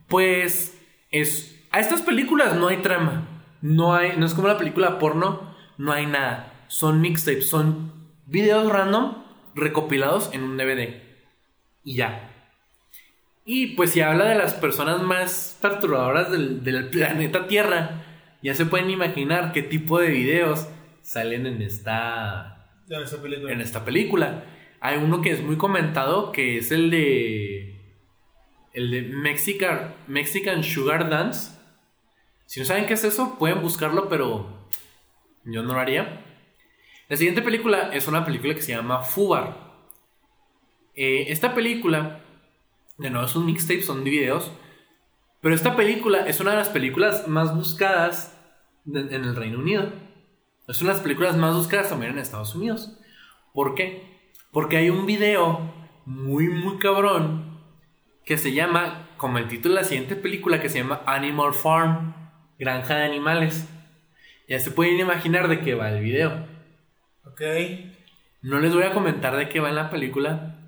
pues, 0.08 0.78
es. 1.10 1.50
A 1.70 1.80
estas 1.80 2.02
películas 2.02 2.54
no 2.54 2.68
hay 2.68 2.76
trama. 2.78 3.26
No 3.60 3.94
hay. 3.94 4.16
No 4.16 4.26
es 4.26 4.34
como 4.34 4.48
la 4.48 4.58
película 4.58 4.98
porno. 4.98 5.53
No 5.78 5.92
hay 5.92 6.06
nada. 6.06 6.52
Son 6.68 7.00
mixtapes. 7.00 7.48
Son 7.48 7.92
videos 8.26 8.70
random 8.70 9.24
recopilados 9.54 10.30
en 10.32 10.42
un 10.42 10.56
DVD. 10.56 11.02
Y 11.82 11.96
ya. 11.96 12.30
Y 13.44 13.68
pues 13.76 13.90
si 13.90 14.00
habla 14.00 14.24
de 14.26 14.36
las 14.36 14.54
personas 14.54 15.02
más 15.02 15.58
perturbadoras 15.60 16.30
del, 16.30 16.64
del 16.64 16.88
planeta 16.90 17.46
Tierra, 17.46 18.02
ya 18.42 18.54
se 18.54 18.66
pueden 18.66 18.90
imaginar 18.90 19.52
qué 19.52 19.62
tipo 19.62 19.98
de 19.98 20.08
videos 20.10 20.66
salen 21.02 21.46
en 21.46 21.60
esta 21.62 22.66
En 22.88 23.02
esa 23.02 23.20
película. 23.22 23.52
en 23.52 23.60
esta 23.60 23.84
película. 23.84 24.44
Hay 24.80 24.98
uno 24.98 25.22
que 25.22 25.30
es 25.30 25.42
muy 25.42 25.56
comentado, 25.56 26.32
que 26.32 26.58
es 26.58 26.70
el 26.70 26.90
de. 26.90 27.70
El 28.72 28.90
de 28.90 29.02
Mexican, 29.02 29.94
Mexican 30.08 30.64
Sugar 30.64 31.08
Dance. 31.08 31.52
Si 32.46 32.60
no 32.60 32.66
saben 32.66 32.86
qué 32.86 32.94
es 32.94 33.04
eso, 33.04 33.38
pueden 33.38 33.62
buscarlo, 33.62 34.08
pero 34.08 34.68
yo 35.44 35.62
no 35.62 35.74
lo 35.74 35.80
haría. 35.80 36.24
La 37.08 37.16
siguiente 37.16 37.42
película 37.42 37.90
es 37.92 38.08
una 38.08 38.24
película 38.24 38.54
que 38.54 38.62
se 38.62 38.72
llama 38.72 39.02
Fubar. 39.02 39.56
Eh, 40.94 41.26
esta 41.28 41.54
película, 41.54 42.20
de 42.98 43.10
nuevo, 43.10 43.26
es 43.26 43.36
un 43.36 43.46
mixtape, 43.46 43.82
son 43.82 44.04
de 44.04 44.10
videos. 44.10 44.52
Pero 45.40 45.54
esta 45.54 45.76
película 45.76 46.26
es 46.26 46.40
una 46.40 46.52
de 46.52 46.56
las 46.56 46.70
películas 46.70 47.28
más 47.28 47.54
buscadas 47.54 48.40
en 48.86 49.12
el 49.12 49.36
Reino 49.36 49.58
Unido. 49.58 49.92
Es 50.66 50.80
una 50.80 50.90
de 50.90 50.96
las 50.96 51.02
películas 51.02 51.36
más 51.36 51.54
buscadas 51.54 51.90
también 51.90 52.12
en 52.12 52.18
Estados 52.18 52.54
Unidos. 52.54 52.98
¿Por 53.52 53.74
qué? 53.74 54.30
Porque 54.50 54.78
hay 54.78 54.88
un 54.88 55.04
video 55.04 55.74
muy, 56.06 56.48
muy 56.48 56.78
cabrón 56.78 57.60
que 58.24 58.38
se 58.38 58.52
llama, 58.52 59.10
como 59.18 59.36
el 59.38 59.48
título 59.48 59.74
de 59.74 59.82
la 59.82 59.86
siguiente 59.86 60.16
película, 60.16 60.60
que 60.60 60.70
se 60.70 60.78
llama 60.78 61.02
Animal 61.06 61.52
Farm, 61.52 62.14
Granja 62.58 62.94
de 62.96 63.04
Animales. 63.04 63.68
Ya 64.48 64.58
se 64.58 64.70
pueden 64.70 65.00
imaginar 65.00 65.48
de 65.48 65.60
qué 65.60 65.74
va 65.74 65.90
el 65.90 66.02
video. 66.02 66.46
Ok. 67.24 67.40
No 68.42 68.60
les 68.60 68.74
voy 68.74 68.82
a 68.82 68.92
comentar 68.92 69.36
de 69.36 69.48
qué 69.48 69.60
va 69.60 69.70
en 69.70 69.76
la 69.76 69.88
película, 69.88 70.58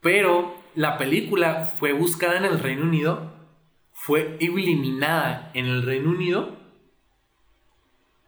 pero 0.00 0.60
la 0.74 0.98
película 0.98 1.72
fue 1.78 1.92
buscada 1.92 2.36
en 2.36 2.44
el 2.44 2.58
Reino 2.58 2.82
Unido, 2.82 3.32
fue 3.92 4.36
eliminada 4.40 5.50
en 5.54 5.66
el 5.66 5.82
Reino 5.84 6.10
Unido. 6.10 6.56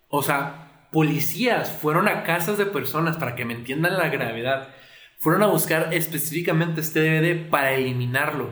O 0.08 0.22
sea, 0.22 0.88
policías 0.92 1.72
fueron 1.72 2.06
a 2.06 2.22
casas 2.22 2.58
de 2.58 2.66
personas 2.66 3.16
para 3.16 3.34
que 3.34 3.44
me 3.44 3.54
entiendan 3.54 3.98
la 3.98 4.08
gravedad. 4.08 4.68
Fueron 5.18 5.42
a 5.42 5.46
buscar 5.46 5.92
específicamente 5.92 6.80
este 6.80 7.00
DVD 7.00 7.48
para 7.48 7.72
eliminarlo. 7.72 8.50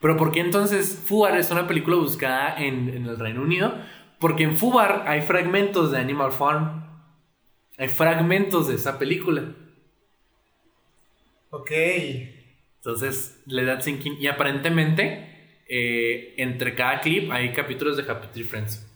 Pero 0.00 0.16
¿por 0.16 0.32
qué 0.32 0.40
entonces 0.40 1.02
Fubar 1.06 1.36
es 1.36 1.50
una 1.50 1.66
película 1.66 1.96
buscada 1.96 2.56
en, 2.58 2.88
en 2.88 3.06
el 3.06 3.18
Reino 3.18 3.42
Unido? 3.42 3.74
Porque 4.18 4.44
en 4.44 4.56
Fubar 4.56 5.04
hay 5.06 5.22
fragmentos 5.22 5.92
de 5.92 5.98
Animal 5.98 6.32
Farm. 6.32 6.84
Hay 7.78 7.88
fragmentos 7.88 8.68
de 8.68 8.76
esa 8.76 8.98
película. 8.98 9.54
Ok. 11.50 11.70
Entonces, 12.78 13.42
le 13.46 13.64
da 13.64 13.78
thinking. 13.78 14.16
Y 14.20 14.26
aparentemente, 14.26 15.62
eh, 15.68 16.34
entre 16.36 16.74
cada 16.74 17.00
clip 17.00 17.30
hay 17.30 17.52
capítulos 17.52 17.96
de 17.96 18.10
Happy 18.10 18.28
Tree 18.28 18.44
Friends. 18.44 18.86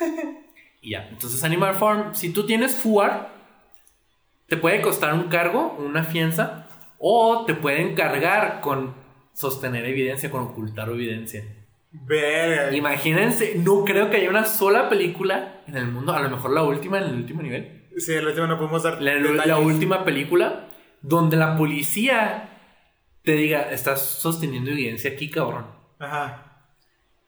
y 0.82 0.90
ya. 0.90 1.08
Entonces, 1.08 1.42
Animal 1.44 1.74
Farm, 1.74 2.14
si 2.14 2.32
tú 2.32 2.44
tienes 2.44 2.74
FUAR, 2.74 3.32
te 4.48 4.56
puede 4.56 4.82
costar 4.82 5.14
un 5.14 5.28
cargo, 5.28 5.76
una 5.78 6.04
fianza, 6.04 6.68
o 6.98 7.44
te 7.46 7.54
pueden 7.54 7.94
cargar 7.94 8.60
con 8.60 8.94
sostener 9.32 9.86
evidencia, 9.86 10.30
con 10.30 10.42
ocultar 10.42 10.88
evidencia. 10.90 11.44
Verga. 11.92 12.74
Imagínense, 12.76 13.54
no 13.56 13.84
creo 13.84 14.10
que 14.10 14.18
haya 14.18 14.30
una 14.30 14.44
sola 14.44 14.88
película 14.88 15.62
en 15.66 15.76
el 15.76 15.86
mundo, 15.88 16.12
a 16.12 16.22
lo 16.22 16.30
mejor 16.30 16.52
la 16.52 16.62
última 16.62 16.98
en 16.98 17.04
el 17.04 17.14
último 17.14 17.42
nivel. 17.42 17.88
Sí, 17.96 18.12
el 18.12 18.26
último 18.26 18.46
no 18.46 18.56
podemos 18.56 18.82
dar. 18.82 19.02
La, 19.02 19.14
la 19.16 19.58
última 19.58 20.04
película 20.04 20.68
donde 21.02 21.36
la 21.36 21.56
policía 21.56 22.50
te 23.22 23.32
diga, 23.32 23.70
estás 23.70 24.02
sosteniendo 24.02 24.70
evidencia 24.70 25.10
aquí, 25.10 25.28
cabrón. 25.30 25.66
Ajá. 25.98 26.46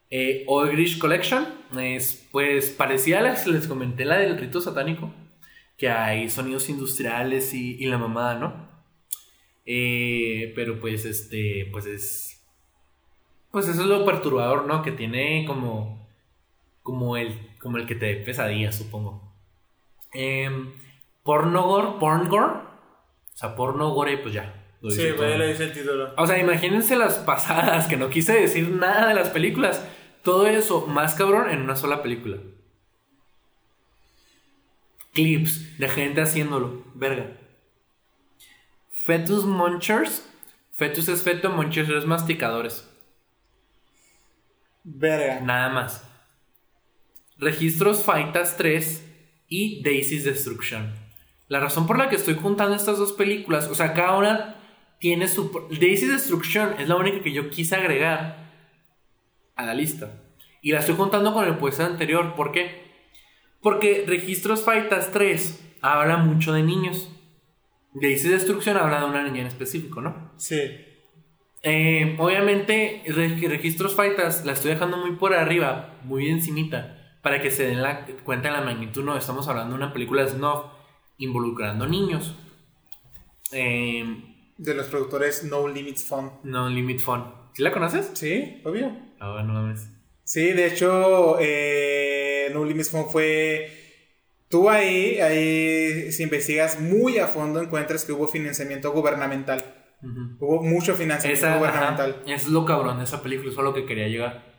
Eh, 0.09 0.43
Oil 0.47 0.99
Collection 0.99 1.47
es 1.79 2.27
pues 2.31 2.69
parecida 2.69 3.19
a 3.19 3.21
la 3.21 3.35
que 3.35 3.49
les 3.49 3.67
comenté, 3.67 4.05
la 4.05 4.17
del 4.17 4.37
rito 4.37 4.61
satánico, 4.61 5.13
que 5.77 5.89
hay 5.89 6.29
sonidos 6.29 6.69
industriales 6.69 7.53
y, 7.53 7.77
y 7.83 7.85
la 7.87 7.97
mamada, 7.97 8.35
¿no? 8.35 8.69
Eh, 9.65 10.51
pero 10.55 10.79
pues 10.79 11.05
este, 11.05 11.67
pues 11.71 11.85
es, 11.85 12.32
pues 13.53 13.67
eso 13.67 13.81
es 13.81 13.87
lo 13.87 14.03
perturbador, 14.03 14.65
¿no? 14.65 14.81
Que 14.81 14.91
tiene 14.91 15.45
como, 15.45 16.09
como 16.81 17.17
el, 17.17 17.55
como 17.59 17.77
el 17.77 17.85
que 17.85 17.93
te 17.93 18.07
dé 18.07 18.15
pesadillas, 18.15 18.75
supongo. 18.75 19.31
Eh, 20.11 20.49
pornogore, 21.21 21.99
porngore, 21.99 22.45
o 22.45 23.35
sea, 23.35 23.55
pornogore, 23.55 24.17
pues 24.17 24.33
ya. 24.33 24.75
lo 24.81 24.89
Sí, 24.89 25.11
güey, 25.11 25.37
le 25.37 25.49
dice 25.49 25.65
el 25.65 25.73
título. 25.73 26.15
O 26.17 26.25
sea, 26.25 26.39
imagínense 26.39 26.95
las 26.95 27.19
pasadas, 27.19 27.85
que 27.85 27.95
no 27.95 28.09
quise 28.09 28.33
decir 28.33 28.71
nada 28.71 29.09
de 29.09 29.13
las 29.13 29.29
películas. 29.29 29.87
Todo 30.23 30.47
eso, 30.47 30.87
más 30.87 31.13
cabrón, 31.13 31.51
en 31.51 31.61
una 31.61 31.75
sola 31.75 32.01
película. 32.01 32.37
Clips 35.13 35.77
de 35.77 35.89
gente 35.89 36.21
haciéndolo. 36.21 36.81
Verga. 36.95 37.37
Fetus 38.89 39.45
Munchers. 39.45 40.27
Fetus 40.71 41.07
es 41.07 41.21
feto, 41.21 41.51
Munchers 41.51 41.89
es 41.89 42.07
masticadores. 42.07 42.89
Verga. 44.83 45.39
Nada 45.41 45.69
más. 45.69 46.09
Registros 47.37 48.03
Faitas 48.03 48.57
3 48.57 49.09
y 49.47 49.81
Daisy's 49.83 50.23
Destruction. 50.23 50.93
La 51.47 51.59
razón 51.59 51.87
por 51.87 51.97
la 51.97 52.09
que 52.09 52.15
estoy 52.15 52.35
juntando 52.35 52.75
estas 52.75 52.97
dos 52.97 53.13
películas, 53.13 53.67
o 53.67 53.75
sea, 53.75 53.93
cada 53.93 54.17
una 54.17 54.55
tiene 54.99 55.27
su... 55.27 55.51
Daisy's 55.69 56.11
Destruction 56.11 56.75
es 56.79 56.87
la 56.87 56.95
única 56.95 57.21
que 57.21 57.31
yo 57.31 57.49
quise 57.49 57.75
agregar 57.75 58.51
a 59.55 59.65
la 59.65 59.73
lista. 59.73 60.21
Y 60.61 60.71
la 60.71 60.79
estoy 60.79 60.95
juntando 60.95 61.33
con 61.33 61.45
el 61.45 61.57
puesto 61.57 61.83
anterior. 61.83 62.35
¿Por 62.35 62.51
qué? 62.51 62.83
Porque 63.61 64.05
Registros 64.07 64.63
Faitas 64.63 65.11
3 65.11 65.77
habla 65.81 66.17
mucho 66.17 66.53
de 66.53 66.63
niños. 66.63 67.09
Daisy's 67.93 68.31
Destruction 68.31 68.77
habla 68.77 68.99
de 68.99 69.05
una 69.05 69.23
niña 69.23 69.41
en 69.41 69.47
específico, 69.47 70.01
¿no? 70.01 70.33
Sí. 70.37 70.59
Eh, 71.63 72.15
obviamente, 72.19 73.03
Re- 73.07 73.47
Registros 73.47 73.95
Faitas 73.95 74.45
la 74.45 74.51
estoy 74.53 74.71
dejando 74.71 74.97
muy 74.97 75.15
por 75.15 75.33
arriba, 75.33 75.97
muy 76.03 76.29
encimita, 76.29 77.17
para 77.21 77.41
que 77.41 77.51
se 77.51 77.65
den 77.67 77.81
la 77.81 78.05
cuenta 78.25 78.49
de 78.49 78.55
la 78.55 78.61
magnitud. 78.61 79.03
No, 79.03 79.17
estamos 79.17 79.47
hablando 79.47 79.75
de 79.77 79.83
una 79.83 79.93
película 79.93 80.27
snuff 80.27 80.65
involucrando 81.17 81.87
niños. 81.87 82.35
Eh, 83.51 84.03
De 84.57 84.73
los 84.73 84.87
productores 84.87 85.43
No 85.43 85.67
Limits 85.67 86.05
Fun. 86.05 86.31
no 86.43 86.69
Limit 86.69 86.99
Fun. 86.99 87.23
¿Sí 87.53 87.63
la 87.63 87.71
conoces? 87.71 88.11
Sí, 88.13 88.61
obvio. 88.65 88.91
Ah, 89.19 89.41
no 89.45 89.53
mames. 89.53 89.87
Sí, 90.23 90.51
de 90.53 90.67
hecho, 90.67 91.37
eh, 91.39 92.49
No 92.53 92.65
Limits 92.65 92.89
Fun 92.91 93.05
fue. 93.09 93.69
Tú 94.49 94.69
ahí, 94.69 95.19
ahí, 95.19 96.11
si 96.11 96.23
investigas 96.23 96.79
muy 96.79 97.17
a 97.17 97.27
fondo, 97.27 97.61
encuentras 97.61 98.05
que 98.05 98.11
hubo 98.11 98.27
financiamiento 98.27 98.91
gubernamental. 98.91 99.63
Hubo 100.39 100.61
mucho 100.61 100.95
financiamiento 100.95 101.47
Esa, 101.47 101.57
gubernamental. 101.57 102.17
ajá, 102.23 102.33
es 102.33 102.47
lo 102.49 102.65
cabrón 102.65 102.97
de 102.97 103.05
esa 103.05 103.23
película, 103.23 103.51
eso 103.51 103.61
es 103.61 103.65
lo 103.65 103.73
que 103.73 103.85
quería 103.85 104.07
llegar. 104.07 104.53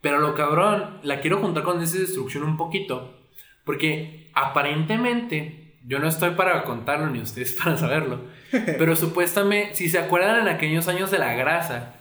Pero 0.00 0.18
lo 0.20 0.34
cabrón, 0.34 0.98
la 1.02 1.20
quiero 1.20 1.38
juntar 1.38 1.62
con 1.62 1.80
esa 1.80 1.98
destrucción 1.98 2.44
un 2.44 2.56
poquito. 2.56 3.18
Porque 3.64 4.30
aparentemente, 4.34 5.78
yo 5.86 5.98
no 5.98 6.08
estoy 6.08 6.30
para 6.32 6.62
contarlo 6.64 7.08
ni 7.08 7.20
ustedes 7.20 7.52
para 7.64 7.76
saberlo. 7.76 8.20
pero 8.50 8.94
supuestamente, 8.96 9.74
si 9.74 9.88
se 9.88 9.98
acuerdan 9.98 10.40
en 10.40 10.48
aquellos 10.48 10.88
años 10.88 11.10
de 11.10 11.18
la 11.18 11.34
grasa 11.34 11.94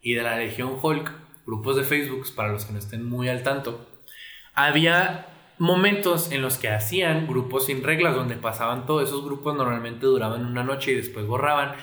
y 0.00 0.14
de 0.14 0.22
la 0.22 0.36
Legión 0.36 0.76
Hulk, 0.82 1.12
grupos 1.46 1.76
de 1.76 1.84
Facebook, 1.84 2.26
para 2.34 2.52
los 2.52 2.64
que 2.64 2.72
no 2.72 2.78
estén 2.78 3.08
muy 3.08 3.28
al 3.28 3.42
tanto, 3.42 3.86
había 4.54 5.26
momentos 5.58 6.32
en 6.32 6.42
los 6.42 6.58
que 6.58 6.68
hacían 6.68 7.26
grupos 7.26 7.66
sin 7.66 7.82
reglas, 7.84 8.16
donde 8.16 8.34
pasaban 8.36 8.86
todos 8.86 9.04
esos 9.08 9.24
grupos, 9.24 9.54
normalmente 9.54 10.06
duraban 10.06 10.44
una 10.44 10.64
noche 10.64 10.92
y 10.92 10.96
después 10.96 11.26
borraban 11.26 11.74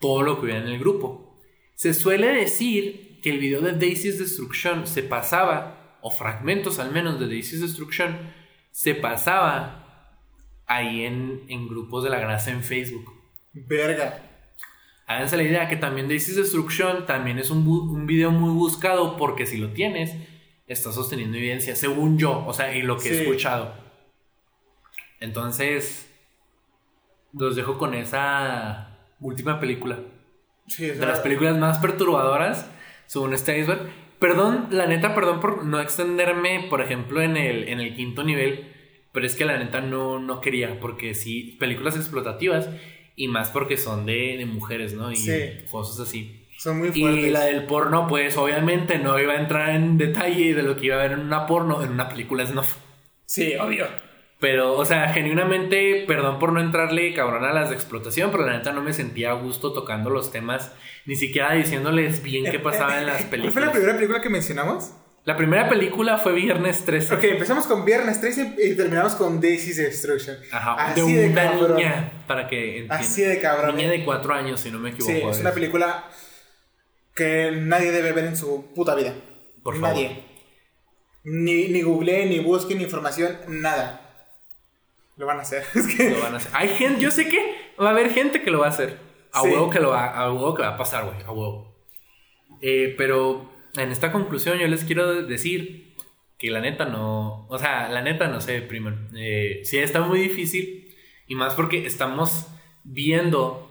todo 0.00 0.22
lo 0.22 0.36
que 0.36 0.46
hubiera 0.46 0.60
en 0.60 0.68
el 0.68 0.78
grupo. 0.78 1.38
Se 1.74 1.94
suele 1.94 2.28
decir 2.28 3.20
que 3.22 3.30
el 3.30 3.38
video 3.38 3.60
de 3.60 3.72
Daisy's 3.72 4.18
Destruction 4.18 4.86
se 4.86 5.02
pasaba, 5.02 5.98
o 6.00 6.10
fragmentos 6.10 6.78
al 6.78 6.92
menos 6.92 7.18
de 7.18 7.26
Daisy's 7.26 7.60
Destruction, 7.60 8.18
se 8.70 8.94
pasaba 8.94 10.16
ahí 10.66 11.04
en, 11.04 11.44
en 11.48 11.68
grupos 11.68 12.04
de 12.04 12.10
la 12.10 12.18
grasa 12.18 12.50
en 12.50 12.62
Facebook. 12.62 13.12
Verga. 13.52 14.22
Háganse 15.06 15.36
la 15.36 15.44
idea 15.44 15.68
que 15.68 15.76
también 15.76 16.08
Daisy's 16.08 16.36
Destruction 16.36 17.06
también 17.06 17.38
es 17.38 17.50
un, 17.50 17.66
un 17.66 18.06
video 18.06 18.30
muy 18.30 18.50
buscado 18.50 19.16
porque 19.16 19.46
si 19.46 19.56
lo 19.56 19.70
tienes, 19.70 20.14
está 20.66 20.92
sosteniendo 20.92 21.36
evidencia, 21.36 21.76
según 21.76 22.18
yo, 22.18 22.44
o 22.46 22.52
sea, 22.52 22.74
y 22.74 22.82
lo 22.82 22.98
que 22.98 23.10
he 23.10 23.22
escuchado. 23.22 23.74
Entonces, 25.20 26.12
los 27.32 27.56
dejo 27.56 27.78
con 27.78 27.94
esa 27.94 28.85
última 29.20 29.60
película. 29.60 29.98
Sí, 30.68 30.86
De 30.86 31.06
las 31.06 31.20
películas 31.20 31.56
más 31.58 31.78
perturbadoras, 31.78 32.68
según 33.06 33.34
este 33.34 33.58
iceberg. 33.58 33.88
Perdón, 34.18 34.68
la 34.70 34.86
neta, 34.86 35.14
perdón 35.14 35.40
por 35.40 35.64
no 35.64 35.80
extenderme, 35.80 36.66
por 36.70 36.80
ejemplo, 36.80 37.20
en 37.22 37.36
el, 37.36 37.68
en 37.68 37.80
el 37.80 37.94
quinto 37.94 38.24
nivel. 38.24 38.72
Pero 39.12 39.26
es 39.26 39.34
que 39.34 39.44
la 39.44 39.58
neta 39.58 39.80
no, 39.80 40.18
no 40.18 40.40
quería, 40.40 40.78
porque 40.80 41.14
sí, 41.14 41.56
películas 41.60 41.96
explotativas 41.96 42.68
y 43.14 43.28
más 43.28 43.50
porque 43.50 43.76
son 43.76 44.04
de, 44.06 44.36
de 44.36 44.44
mujeres, 44.46 44.94
¿no? 44.94 45.10
Y 45.12 45.16
Sí. 45.16 45.32
cosas 45.70 46.00
así. 46.06 46.46
Son 46.58 46.78
muy 46.78 46.90
fuertes. 46.90 47.24
Y 47.26 47.30
la 47.30 47.44
del 47.44 47.64
porno, 47.64 48.06
pues 48.08 48.36
obviamente 48.36 48.98
no 48.98 49.18
iba 49.20 49.34
a 49.34 49.40
entrar 49.40 49.70
en 49.70 49.96
detalle 49.98 50.54
de 50.54 50.62
lo 50.62 50.76
que 50.76 50.86
iba 50.86 50.96
a 50.96 51.00
haber 51.00 51.12
en 51.12 51.20
una 51.20 51.46
porno, 51.46 51.82
en 51.82 51.90
una 51.92 52.08
película 52.08 52.44
snuff. 52.46 52.76
Sí, 53.26 53.54
obvio. 53.56 53.86
Pero, 54.38 54.76
o 54.76 54.84
sea, 54.84 55.12
genuinamente, 55.14 56.04
perdón 56.06 56.38
por 56.38 56.52
no 56.52 56.60
entrarle 56.60 57.14
cabrón 57.14 57.44
a 57.44 57.52
las 57.54 57.70
de 57.70 57.74
explotación, 57.74 58.30
pero 58.30 58.44
la 58.44 58.52
neta 58.58 58.72
no 58.72 58.82
me 58.82 58.92
sentía 58.92 59.30
a 59.30 59.34
gusto 59.34 59.72
tocando 59.72 60.10
los 60.10 60.30
temas, 60.30 60.72
ni 61.06 61.16
siquiera 61.16 61.54
diciéndoles 61.54 62.22
bien 62.22 62.44
qué 62.50 62.58
pasaba 62.58 62.98
en 62.98 63.06
las 63.06 63.22
¿Cuál 63.24 63.28
fue 63.30 63.38
la 63.38 63.52
películas. 63.52 63.70
primera 63.72 63.94
película 63.94 64.20
que 64.20 64.28
mencionamos? 64.28 64.92
La 65.24 65.36
primera 65.36 65.68
película 65.68 66.18
fue 66.18 66.34
Viernes 66.34 66.84
13. 66.84 67.14
Ok, 67.14 67.24
empezamos 67.24 67.66
con 67.66 67.84
Viernes 67.84 68.20
13 68.20 68.56
y 68.62 68.76
terminamos 68.76 69.14
con 69.16 69.40
Daisy's 69.40 69.78
Destruction. 69.78 70.36
Ajá, 70.52 70.74
Así 70.74 71.00
de 71.14 71.22
de, 71.22 71.28
una 71.30 71.42
cabrón. 71.50 71.76
niña, 71.76 72.12
para 72.28 72.46
que 72.46 72.68
entiendan. 72.68 73.00
Así 73.00 73.22
de 73.22 73.40
cabrón. 73.40 73.74
Niña 73.76 73.90
de 73.90 74.04
cuatro 74.04 74.34
años, 74.34 74.60
si 74.60 74.70
no 74.70 74.78
me 74.78 74.90
equivoco. 74.90 75.12
Sí, 75.12 75.22
es 75.28 75.40
una 75.40 75.50
película 75.52 76.04
que 77.14 77.50
nadie 77.60 77.90
debe 77.90 78.12
ver 78.12 78.26
en 78.26 78.36
su 78.36 78.72
puta 78.74 78.94
vida. 78.94 79.14
Por 79.64 79.74
favor. 79.74 79.88
nadie. 79.88 80.22
Ni, 81.24 81.68
ni 81.68 81.82
googleen, 81.82 82.28
ni 82.28 82.38
busquen 82.38 82.80
información, 82.80 83.36
nada. 83.48 84.05
Lo 85.16 85.26
van 85.26 85.38
a 85.38 85.42
hacer. 85.42 85.64
Es 85.74 85.86
que- 85.96 86.10
Lo 86.10 86.20
van 86.20 86.34
a 86.34 86.36
hacer. 86.38 86.50
Hay 86.54 86.68
gente, 86.68 87.00
yo 87.00 87.10
sé 87.10 87.28
que 87.28 87.54
va 87.80 87.88
a 87.88 87.92
haber 87.92 88.10
gente 88.10 88.42
que 88.42 88.50
lo 88.50 88.60
va 88.60 88.66
a 88.66 88.70
hacer. 88.70 88.98
A 89.32 89.42
Sí. 89.42 89.48
huevo 89.48 89.70
que 89.70 89.80
lo 89.80 89.90
va, 89.90 90.06
a 90.16 90.32
huevo 90.32 90.54
que 90.54 90.62
va 90.62 90.68
a 90.70 90.76
pasar, 90.76 91.04
güey, 91.04 91.16
a 91.22 91.30
huevo. 91.32 91.76
Eh, 92.62 92.94
pero 92.96 93.50
en 93.76 93.90
esta 93.92 94.10
conclusión 94.12 94.58
yo 94.58 94.66
les 94.66 94.84
quiero 94.84 95.22
decir 95.22 95.94
que 96.38 96.50
la 96.50 96.60
neta 96.60 96.84
no, 96.86 97.46
o 97.48 97.58
sea, 97.58 97.88
la 97.88 98.02
neta 98.02 98.28
no 98.28 98.40
sé, 98.40 98.62
primo. 98.62 98.90
Eh, 99.16 99.60
sí 99.64 99.78
está 99.78 100.00
muy 100.00 100.20
difícil 100.20 100.94
y 101.26 101.34
más 101.34 101.54
porque 101.54 101.84
estamos 101.86 102.46
viendo 102.84 103.62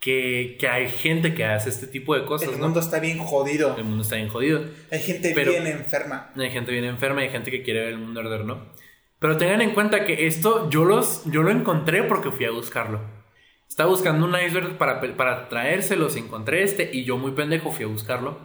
que, 0.00 0.56
que 0.60 0.68
hay 0.68 0.88
gente 0.88 1.34
que 1.34 1.44
hace 1.44 1.70
este 1.70 1.86
tipo 1.88 2.14
de 2.14 2.24
cosas, 2.24 2.48
el 2.50 2.58
¿no? 2.58 2.64
mundo 2.66 2.80
está 2.80 3.00
bien 3.00 3.18
jodido. 3.18 3.76
El 3.76 3.84
mundo 3.84 4.02
está 4.02 4.16
bien 4.16 4.28
jodido. 4.28 4.64
Hay 4.92 5.00
gente 5.00 5.32
Pero- 5.34 5.50
bien 5.52 5.66
enferma. 5.66 6.30
Hay 6.36 6.50
gente 6.50 6.70
bien 6.70 6.84
enferma, 6.84 7.22
hay 7.22 7.30
gente 7.30 7.50
que 7.50 7.62
quiere 7.62 7.80
ver 7.80 7.88
el 7.90 7.98
mundo 7.98 8.20
arder, 8.20 8.44
¿no? 8.44 8.72
Pero 9.18 9.36
tengan 9.36 9.60
en 9.60 9.74
cuenta 9.74 10.04
que 10.04 10.26
esto 10.26 10.70
yo, 10.70 10.84
los, 10.84 11.24
yo 11.26 11.42
lo 11.42 11.50
encontré 11.50 12.04
porque 12.04 12.30
fui 12.30 12.44
a 12.44 12.50
buscarlo. 12.50 13.00
Estaba 13.68 13.90
buscando 13.90 14.24
un 14.24 14.34
iceberg 14.34 14.78
para, 14.78 15.00
para 15.16 15.48
traérselos, 15.48 16.16
encontré 16.16 16.62
este 16.62 16.90
y 16.92 17.04
yo 17.04 17.18
muy 17.18 17.32
pendejo 17.32 17.72
fui 17.72 17.84
a 17.84 17.88
buscarlo. 17.88 18.38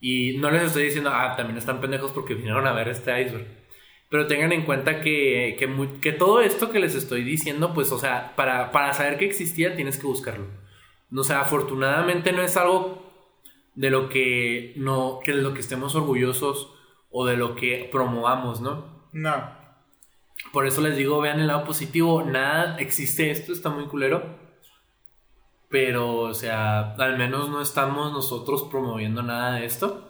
Y 0.00 0.38
no 0.38 0.50
les 0.50 0.64
estoy 0.64 0.84
diciendo, 0.84 1.10
ah, 1.12 1.34
también 1.36 1.58
están 1.58 1.80
pendejos 1.80 2.12
porque 2.12 2.34
vinieron 2.34 2.66
a 2.66 2.72
ver 2.72 2.88
este 2.88 3.22
iceberg. 3.22 3.46
Pero 4.10 4.26
tengan 4.26 4.52
en 4.52 4.66
cuenta 4.66 5.00
que, 5.00 5.56
que, 5.58 5.88
que 6.00 6.12
todo 6.12 6.42
esto 6.42 6.70
que 6.70 6.80
les 6.80 6.94
estoy 6.94 7.22
diciendo, 7.24 7.72
pues, 7.72 7.90
o 7.92 7.98
sea, 7.98 8.34
para, 8.36 8.70
para 8.70 8.92
saber 8.92 9.16
que 9.16 9.24
existía 9.24 9.74
tienes 9.74 9.98
que 9.98 10.06
buscarlo. 10.06 10.46
O 11.14 11.24
sea, 11.24 11.40
afortunadamente 11.40 12.32
no 12.32 12.42
es 12.42 12.56
algo 12.56 13.02
de 13.74 13.90
lo 13.90 14.08
que 14.08 14.74
no, 14.76 15.20
que 15.24 15.32
de 15.32 15.42
lo 15.42 15.54
que 15.54 15.60
estemos 15.60 15.94
orgullosos 15.94 16.74
o 17.10 17.26
de 17.26 17.36
lo 17.36 17.54
que 17.54 17.88
promovamos, 17.90 18.60
¿no? 18.60 19.08
No. 19.12 19.61
Por 20.52 20.66
eso 20.66 20.80
les 20.80 20.96
digo, 20.96 21.20
vean 21.20 21.40
el 21.40 21.46
lado 21.46 21.64
positivo, 21.64 22.22
nada 22.24 22.76
existe 22.78 23.30
esto, 23.30 23.52
está 23.52 23.70
muy 23.70 23.84
culero. 23.86 24.38
Pero, 25.68 26.16
o 26.18 26.34
sea, 26.34 26.92
al 26.94 27.16
menos 27.16 27.48
no 27.48 27.62
estamos 27.62 28.12
nosotros 28.12 28.64
promoviendo 28.70 29.22
nada 29.22 29.54
de 29.56 29.64
esto. 29.64 30.08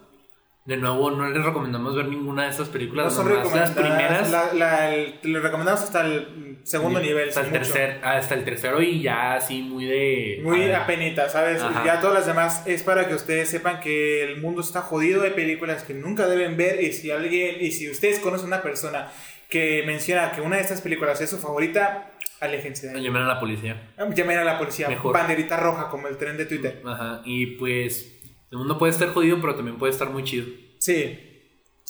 De 0.65 0.77
nuevo, 0.77 1.11
no 1.11 1.27
les 1.29 1.43
recomendamos 1.43 1.93
ver 1.95 2.05
ninguna 2.07 2.43
de 2.43 2.49
estas 2.49 2.67
No 2.67 2.73
películas. 2.73 3.13
son 3.13 3.27
nomás 3.29 3.53
las 3.53 3.71
primeras. 3.71 4.31
La, 4.31 4.53
la- 4.53 4.95
el- 4.95 5.19
lo 5.23 5.41
recomendamos 5.41 5.81
hasta 5.81 6.05
el 6.05 6.59
segundo 6.63 6.99
nivel. 7.01 7.27
Hasta 7.29 7.41
el, 7.41 7.51
tercer, 7.51 7.99
hasta 8.03 8.35
el 8.35 8.45
tercero 8.45 8.81
y 8.81 9.01
ya 9.01 9.35
así 9.35 9.61
muy 9.61 9.85
de... 9.85 10.39
Muy 10.41 10.71
a 10.71 10.83
apenita, 10.83 11.27
¿sabes? 11.27 11.61
Ajá. 11.61 11.83
Ya 11.85 11.99
todas 11.99 12.15
las 12.15 12.25
demás 12.27 12.63
es 12.65 12.81
para 12.83 13.07
que 13.09 13.15
ustedes 13.15 13.49
sepan 13.49 13.81
que 13.81 14.23
el 14.23 14.41
mundo 14.41 14.61
está 14.61 14.81
jodido 14.81 15.21
de 15.21 15.31
películas 15.31 15.83
que 15.83 15.93
nunca 15.93 16.27
deben 16.27 16.55
ver 16.55 16.81
y 16.81 16.93
si 16.93 17.11
alguien 17.11 17.57
y 17.59 17.71
si 17.71 17.89
ustedes 17.91 18.19
conocen 18.19 18.47
una 18.47 18.61
persona 18.61 19.09
que 19.53 19.83
menciona 19.85 20.31
que 20.31 20.41
una 20.41 20.55
de 20.55 20.63
estas 20.63 20.81
películas 20.81 21.21
es 21.21 21.29
su 21.29 21.37
favorita, 21.37 22.11
aléjense 22.39 22.87
de 22.87 22.97
ahí. 22.97 23.03
Llamen 23.03 23.21
a 23.21 23.27
la 23.27 23.39
policía. 23.39 23.93
Llamen 24.15 24.39
a 24.39 24.43
la 24.43 24.57
policía, 24.57 24.89
Mejor. 24.89 25.13
banderita 25.13 25.57
roja 25.57 25.89
como 25.89 26.07
el 26.07 26.17
tren 26.17 26.37
de 26.37 26.47
Twitter. 26.47 26.81
Ajá. 26.83 27.21
Y 27.23 27.45
pues, 27.57 28.19
el 28.51 28.57
mundo 28.57 28.79
puede 28.79 28.91
estar 28.91 29.09
jodido, 29.13 29.39
pero 29.39 29.55
también 29.55 29.77
puede 29.77 29.93
estar 29.93 30.09
muy 30.09 30.23
chido. 30.23 30.47
Sí. 30.79 31.19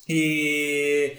Y 0.07 1.14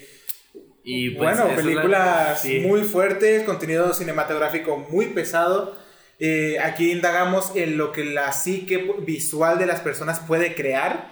Y 0.85 1.11
pues, 1.17 1.37
bueno, 1.39 1.49
la- 1.49 1.57
películas 1.57 2.43
sí. 2.43 2.61
muy 2.61 2.83
fuertes, 2.83 3.43
contenido 3.45 3.95
cinematográfico 3.95 4.77
muy 4.91 5.07
pesado. 5.07 5.77
Eh, 6.19 6.59
aquí 6.63 6.93
indagamos 6.93 7.57
en 7.57 7.79
lo 7.79 7.91
que 7.91 8.05
la 8.05 8.33
psique 8.33 8.77
visual 9.01 9.59
de 9.59 9.65
las 9.67 9.81
personas 9.81 10.21
puede 10.21 10.55
crear. 10.55 11.09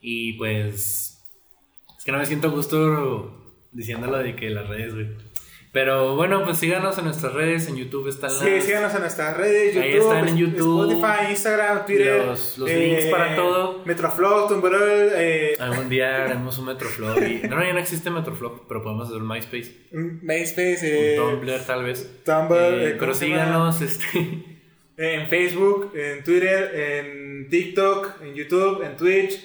Y 0.00 0.32
pues. 0.34 1.22
Es 1.96 2.04
que 2.04 2.12
no 2.12 2.18
me 2.18 2.26
siento 2.26 2.50
gusto 2.50 3.39
diciéndolo 3.72 4.18
de 4.18 4.36
que 4.36 4.50
las 4.50 4.68
redes, 4.68 4.94
güey. 4.94 5.08
Pero 5.72 6.16
bueno, 6.16 6.42
pues 6.44 6.58
síganos 6.58 6.98
en 6.98 7.04
nuestras 7.04 7.32
redes. 7.32 7.68
En 7.68 7.76
YouTube 7.76 8.08
están 8.08 8.30
las. 8.32 8.40
Sí, 8.40 8.60
síganos 8.60 8.92
en 8.92 9.00
nuestras 9.02 9.36
redes, 9.36 9.72
YouTube, 9.72 9.84
Ahí 9.88 9.96
están 9.98 10.28
en 10.28 10.36
YouTube. 10.36 10.90
Spotify, 10.92 11.30
Instagram, 11.30 11.86
Twitter. 11.86 12.24
Los- 12.26 12.58
los 12.58 12.68
links 12.68 13.04
para 13.04 13.36
todo. 13.36 13.82
Metroflog, 13.84 14.48
Tumblr, 14.48 15.12
eh, 15.14 15.56
Algún 15.60 15.88
día 15.88 16.24
haremos 16.24 16.58
un 16.58 16.66
Metroflog. 16.66 17.18
Y... 17.22 17.46
No, 17.48 17.62
ya 17.64 17.72
no 17.72 17.78
existe 17.78 18.10
Metroflog, 18.10 18.66
pero 18.66 18.82
podemos 18.82 19.06
hacer 19.08 19.22
un 19.22 19.28
MySpace. 19.28 19.86
MySpace, 19.92 20.78
eh, 21.14 21.20
un 21.20 21.34
Tumblr, 21.38 21.60
tal 21.64 21.84
vez. 21.84 22.24
Tumblr, 22.24 22.54
Eh, 22.58 22.84
eh, 22.86 22.90
¿cómo 22.90 22.98
pero 22.98 23.14
síganos, 23.14 23.80
este. 23.80 24.06
en 24.96 25.28
Facebook, 25.28 25.92
en 25.94 26.24
Twitter, 26.24 26.74
en 26.74 27.48
TikTok, 27.48 28.22
en 28.22 28.34
YouTube, 28.34 28.82
en 28.82 28.96
Twitch, 28.96 29.38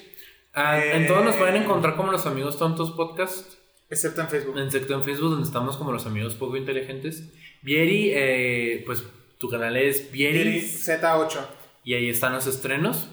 Ah, 0.58 0.80
Eh, 0.80 0.96
en 0.96 1.06
todos 1.06 1.24
nos 1.24 1.36
pueden 1.36 1.58
encontrar 1.58 1.96
como 1.96 2.12
los 2.14 2.26
amigos 2.26 2.58
tontos 2.58 2.92
podcast. 2.94 3.55
Excepto 3.90 4.22
en 4.22 4.30
Facebook. 4.30 4.57
Excepto 4.60 4.94
en 4.94 5.03
Facebook, 5.03 5.30
donde 5.32 5.45
estamos 5.48 5.78
como 5.78 5.91
los 5.91 6.06
amigos 6.06 6.36
poco 6.36 6.57
inteligentes. 6.57 7.32
Vieri, 7.62 8.12
eh, 8.14 8.84
pues 8.86 9.03
tu 9.40 9.49
canal 9.49 9.76
es 9.78 10.12
Vieri. 10.12 10.44
Vieri 10.44 10.62
Z8. 10.62 11.40
Y 11.84 11.94
ahí 11.94 12.10
están 12.10 12.34
los 12.34 12.48
estrenos. 12.48 13.07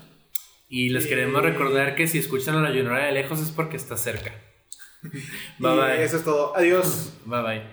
Y 0.68 0.88
les 0.90 1.04
Y- 1.06 1.08
queremos 1.08 1.42
recordar 1.42 1.94
que 1.94 2.06
si 2.06 2.18
escuchan 2.18 2.56
a 2.56 2.62
la 2.62 2.70
llorona 2.70 3.04
de 3.06 3.12
lejos 3.12 3.40
es 3.40 3.50
porque 3.50 3.76
está 3.76 3.96
cerca. 3.96 4.34
Bye 5.58 5.72
Y 5.74 5.76
bye. 5.76 6.04
eso 6.04 6.16
es 6.16 6.24
todo. 6.24 6.56
Adiós. 6.56 7.12
Bye 7.26 7.42
bye. 7.42 7.71